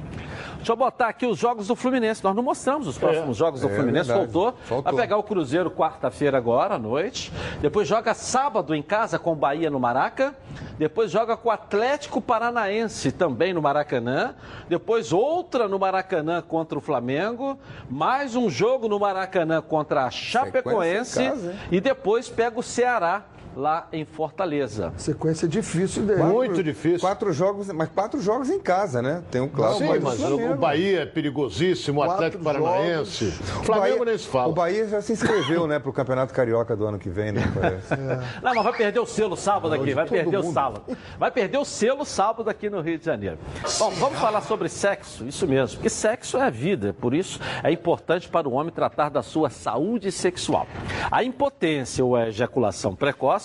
Deixa 0.60 0.74
eu 0.74 0.76
botar 0.76 1.08
aqui 1.08 1.26
os 1.26 1.38
jogos 1.40 1.68
do 1.68 1.76
Fluminense. 1.76 2.22
Nós 2.22 2.36
não 2.36 2.44
mostramos 2.44 2.86
os 2.86 2.98
próximos 2.98 3.38
jogos 3.38 3.62
do 3.62 3.70
É 3.70 3.76
Fluminense. 3.76 4.12
Voltou. 4.12 4.54
Faltou. 4.66 4.92
Vai 4.92 5.02
pegar 5.04 5.18
o 5.18 5.24
Cruzeiro 5.24 5.72
quarta-feira 5.72 6.38
agora 6.38 6.76
à 6.76 6.78
noite. 6.78 7.32
Depois 7.62 7.88
joga 7.88 8.14
sábado 8.14 8.76
em 8.76 8.82
casa 8.82 9.18
com 9.18 9.32
o 9.32 9.36
Bahia 9.36 9.70
no 9.70 9.80
Maraca. 9.80 10.36
Depois 10.78 11.10
joga 11.10 11.38
com 11.38 11.48
o 11.48 11.52
Atlético 11.52 12.22
Paranaense 12.22 13.12
também 13.14 13.54
no 13.54 13.62
Maracanã. 13.62 14.36
Depois 14.68 15.14
outra 15.14 15.68
no 15.70 15.80
Maracanã 15.80 16.42
contra 16.42 16.78
o 16.78 16.82
Flamengo. 16.82 17.58
Mais 17.90 18.36
um 18.36 18.50
jogo 18.50 18.90
no 18.90 19.00
Maracanã 19.00 19.62
contra 19.62 20.04
a 20.06 20.12
Chapecoense. 20.12 21.24
Casa, 21.24 21.56
e 21.72 21.80
depois 21.80 22.28
pega 22.28 22.60
o 22.60 22.64
Ceará 22.64 23.24
lá 23.56 23.88
em 23.92 24.06
Fortaleza. 24.06 24.94
Sequência 24.98 25.48
difícil 25.48 26.04
dele. 26.04 26.20
Quatro- 26.20 26.64
Quatro 27.02 27.34
jogos, 27.34 27.68
mas 27.72 27.90
quatro 27.90 28.22
jogos 28.22 28.50
em 28.50 28.60
casa, 28.60 29.02
né? 29.02 29.24
Tem 29.32 29.42
um 29.42 29.48
clássico. 29.50 29.80
Sim, 29.94 30.00
mas 30.00 30.20
o 30.24 30.56
Bahia 30.56 31.02
é 31.02 31.06
perigosíssimo, 31.06 32.00
o 32.02 32.04
Atlético 32.04 32.44
Paranaense. 32.44 33.34
O 33.60 33.64
Flamengo 33.64 34.06
nem 34.06 34.18
se 34.18 34.28
fala. 34.28 34.50
O 34.50 34.54
Bahia 34.54 34.88
já 34.88 35.02
se 35.02 35.14
inscreveu, 35.14 35.68
né, 35.68 35.80
pro 35.80 35.92
Campeonato 35.92 36.34
Carioca 36.34 36.76
do 36.76 36.86
ano 36.86 36.98
que 37.00 37.10
vem, 37.10 37.32
né? 37.32 37.42
Parece. 37.54 37.96
Não, 38.42 38.54
mas 38.56 38.64
vai 38.64 38.74
perder 38.74 39.00
o 39.00 39.06
selo 39.06 39.36
sábado 39.36 39.74
aqui, 39.74 39.94
vai 39.94 40.06
perder 40.06 40.38
o 40.38 40.44
mundo. 40.44 40.54
sábado. 40.54 40.98
Vai 41.18 41.32
perder 41.32 41.58
o 41.58 41.66
selo 41.66 42.06
sábado 42.06 42.50
aqui 42.50 42.70
no 42.70 42.82
Rio 42.82 42.98
de 42.98 43.06
Janeiro. 43.06 43.38
Bom, 43.78 43.90
vamos 43.92 44.20
falar 44.20 44.42
sobre 44.42 44.70
sexo, 44.70 45.26
isso 45.26 45.48
mesmo, 45.48 45.78
porque 45.78 45.90
sexo 45.90 46.38
é 46.38 46.50
vida, 46.52 46.96
por 47.00 47.14
isso 47.14 47.40
é 47.64 47.72
importante 47.72 48.28
para 48.30 48.48
o 48.48 48.54
homem 48.54 48.72
tratar 48.72 49.10
da 49.10 49.22
sua 49.24 49.50
saúde 49.50 50.12
sexual. 50.12 50.68
A 51.12 51.24
impotência 51.24 52.04
ou 52.06 52.16
a 52.16 52.28
ejaculação 52.28 52.96
precoce 52.96 53.39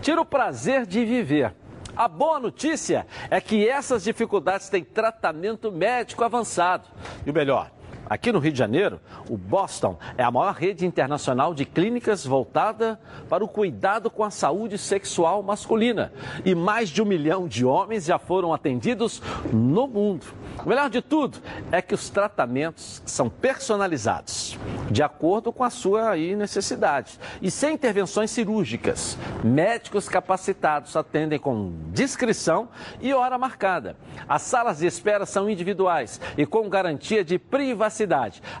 tira 0.00 0.20
o 0.20 0.26
prazer 0.26 0.86
de 0.86 1.04
viver. 1.04 1.54
A 1.94 2.08
boa 2.08 2.40
notícia 2.40 3.06
é 3.30 3.40
que 3.40 3.68
essas 3.68 4.04
dificuldades 4.04 4.68
têm 4.68 4.82
tratamento 4.82 5.70
médico 5.70 6.24
avançado. 6.24 6.88
E 7.26 7.30
o 7.30 7.34
melhor, 7.34 7.70
Aqui 8.12 8.30
no 8.30 8.40
Rio 8.40 8.52
de 8.52 8.58
Janeiro, 8.58 9.00
o 9.26 9.38
Boston 9.38 9.98
é 10.18 10.22
a 10.22 10.30
maior 10.30 10.52
rede 10.52 10.84
internacional 10.84 11.54
de 11.54 11.64
clínicas 11.64 12.26
voltada 12.26 13.00
para 13.26 13.42
o 13.42 13.48
cuidado 13.48 14.10
com 14.10 14.22
a 14.22 14.30
saúde 14.30 14.76
sexual 14.76 15.42
masculina. 15.42 16.12
E 16.44 16.54
mais 16.54 16.90
de 16.90 17.00
um 17.00 17.06
milhão 17.06 17.48
de 17.48 17.64
homens 17.64 18.04
já 18.04 18.18
foram 18.18 18.52
atendidos 18.52 19.22
no 19.50 19.86
mundo. 19.88 20.26
O 20.62 20.68
melhor 20.68 20.90
de 20.90 21.00
tudo 21.00 21.38
é 21.70 21.80
que 21.80 21.94
os 21.94 22.10
tratamentos 22.10 23.02
são 23.06 23.30
personalizados, 23.30 24.58
de 24.90 25.02
acordo 25.02 25.50
com 25.50 25.64
a 25.64 25.70
sua 25.70 26.14
necessidade. 26.14 27.18
E 27.40 27.50
sem 27.50 27.72
intervenções 27.72 28.30
cirúrgicas. 28.30 29.16
Médicos 29.42 30.06
capacitados 30.06 30.94
atendem 30.96 31.38
com 31.38 31.72
discrição 31.90 32.68
e 33.00 33.14
hora 33.14 33.38
marcada. 33.38 33.96
As 34.28 34.42
salas 34.42 34.80
de 34.80 34.86
espera 34.86 35.24
são 35.24 35.48
individuais 35.48 36.20
e 36.36 36.44
com 36.44 36.68
garantia 36.68 37.24
de 37.24 37.38
privacidade. 37.38 38.01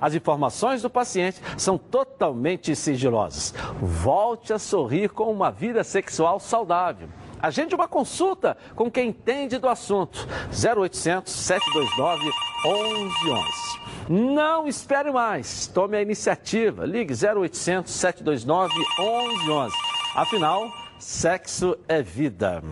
As 0.00 0.14
informações 0.14 0.82
do 0.82 0.90
paciente 0.90 1.40
são 1.56 1.76
totalmente 1.76 2.74
sigilosas. 2.76 3.54
Volte 3.80 4.52
a 4.52 4.58
sorrir 4.58 5.10
com 5.10 5.30
uma 5.30 5.50
vida 5.50 5.84
sexual 5.84 6.38
saudável. 6.40 7.08
Agende 7.42 7.74
uma 7.74 7.88
consulta 7.88 8.56
com 8.76 8.88
quem 8.88 9.08
entende 9.08 9.58
do 9.58 9.68
assunto. 9.68 10.28
0800 10.52 11.32
729 11.32 12.30
1111. 12.64 13.82
Não 14.08 14.68
espere 14.68 15.10
mais. 15.10 15.66
Tome 15.66 15.96
a 15.96 16.02
iniciativa. 16.02 16.86
Ligue 16.86 17.12
0800 17.12 17.92
729 17.92 18.74
1111. 18.98 19.74
Afinal, 20.14 20.70
sexo 21.02 21.76
é 21.88 22.00
vida. 22.00 22.62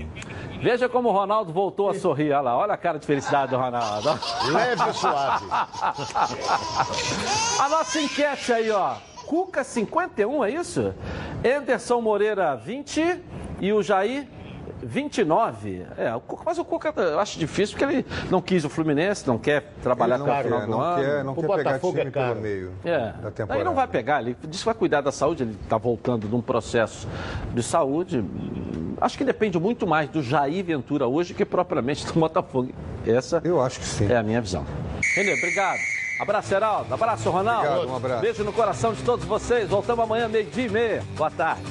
Veja 0.63 0.89
como 0.89 1.09
o 1.09 1.13
Ronaldo 1.13 1.53
voltou 1.53 1.91
a 1.91 1.95
sorrir. 1.95 2.33
Olha 2.33 2.41
lá, 2.41 2.57
olha 2.57 2.75
a 2.75 2.77
cara 2.77 2.99
de 2.99 3.05
felicidade 3.05 3.51
do 3.51 3.59
Ronaldo. 3.59 4.09
Leve 4.53 4.89
e 4.89 4.93
suave. 4.95 5.47
A 7.59 7.69
nossa 7.69 8.01
enquete 8.01 8.53
aí, 8.53 8.71
ó. 8.71 8.95
Cuca 9.27 9.65
51, 9.65 10.45
é 10.45 10.51
isso? 10.51 10.95
Anderson 11.45 12.01
Moreira 12.01 12.55
20 12.55 13.21
e 13.61 13.73
o 13.73 13.83
Jair 13.83 14.29
29. 14.83 15.87
É, 15.97 16.15
o 16.15 16.21
Cuca, 16.21 16.43
mas 16.47 16.59
o 16.59 16.65
Cuca 16.65 16.93
eu 16.97 17.19
acho 17.21 17.39
difícil 17.39 17.77
porque 17.79 17.93
ele 17.95 18.07
não 18.31 18.41
quis 18.41 18.65
o 18.65 18.69
Fluminense, 18.69 19.27
não 19.27 19.39
quer 19.39 19.73
trabalhar 19.83 20.17
Ele 20.21 20.31
até 20.31 20.33
o 20.33 20.35
não 20.35 20.43
final 20.43 20.59
quer, 20.61 20.67
do 20.67 20.71
não 20.71 20.81
ano. 20.81 21.03
quer, 21.03 21.25
não 21.25 21.33
O 21.33 21.37
quer 21.37 21.41
pegar 21.43 21.57
Botafogo 21.65 21.99
time 21.99 22.09
é 22.09 22.11
caro. 22.11 22.29
pelo 22.31 22.41
meio 22.41 22.73
É. 22.85 23.13
da 23.23 23.31
temporada. 23.31 23.65
não 23.65 23.75
vai 23.75 23.87
pegar, 23.87 24.21
ele 24.23 24.37
disse 24.49 24.63
que 24.63 24.67
vai 24.67 24.75
cuidar 24.75 25.01
da 25.01 25.13
saúde, 25.13 25.43
ele 25.45 25.57
está 25.63 25.77
voltando 25.79 26.27
de 26.29 26.35
um 26.35 26.41
processo 26.41 27.07
de 27.55 27.63
saúde. 27.63 28.25
Acho 29.01 29.17
que 29.17 29.25
depende 29.25 29.59
muito 29.59 29.87
mais 29.87 30.09
do 30.11 30.23
Jair 30.23 30.65
Ventura 30.65 31.07
hoje 31.07 31.33
que 31.35 31.45
propriamente 31.45 32.07
do 32.07 32.13
Botafogo. 32.15 32.71
Essa 33.07 33.41
Eu 33.45 33.61
acho 33.63 33.79
que 33.81 33.87
sim. 33.87 34.11
é 34.11 34.17
a 34.17 34.23
minha 34.23 34.41
visão. 34.41 34.65
Renê, 35.15 35.33
obrigado. 35.35 35.79
Abraço, 36.21 36.55
Heraldo. 36.55 36.93
Abraço, 36.93 37.31
Ronaldo. 37.31 37.67
Obrigado, 37.67 37.91
um 37.93 37.97
abraço. 37.97 38.21
Beijo 38.21 38.45
no 38.45 38.53
coração 38.53 38.93
de 38.93 39.03
todos 39.03 39.25
vocês. 39.25 39.69
Voltamos 39.71 40.05
amanhã, 40.05 40.29
meio-dia 40.29 40.67
e 40.67 40.69
meia. 40.69 41.03
Boa 41.17 41.31
tarde. 41.31 41.63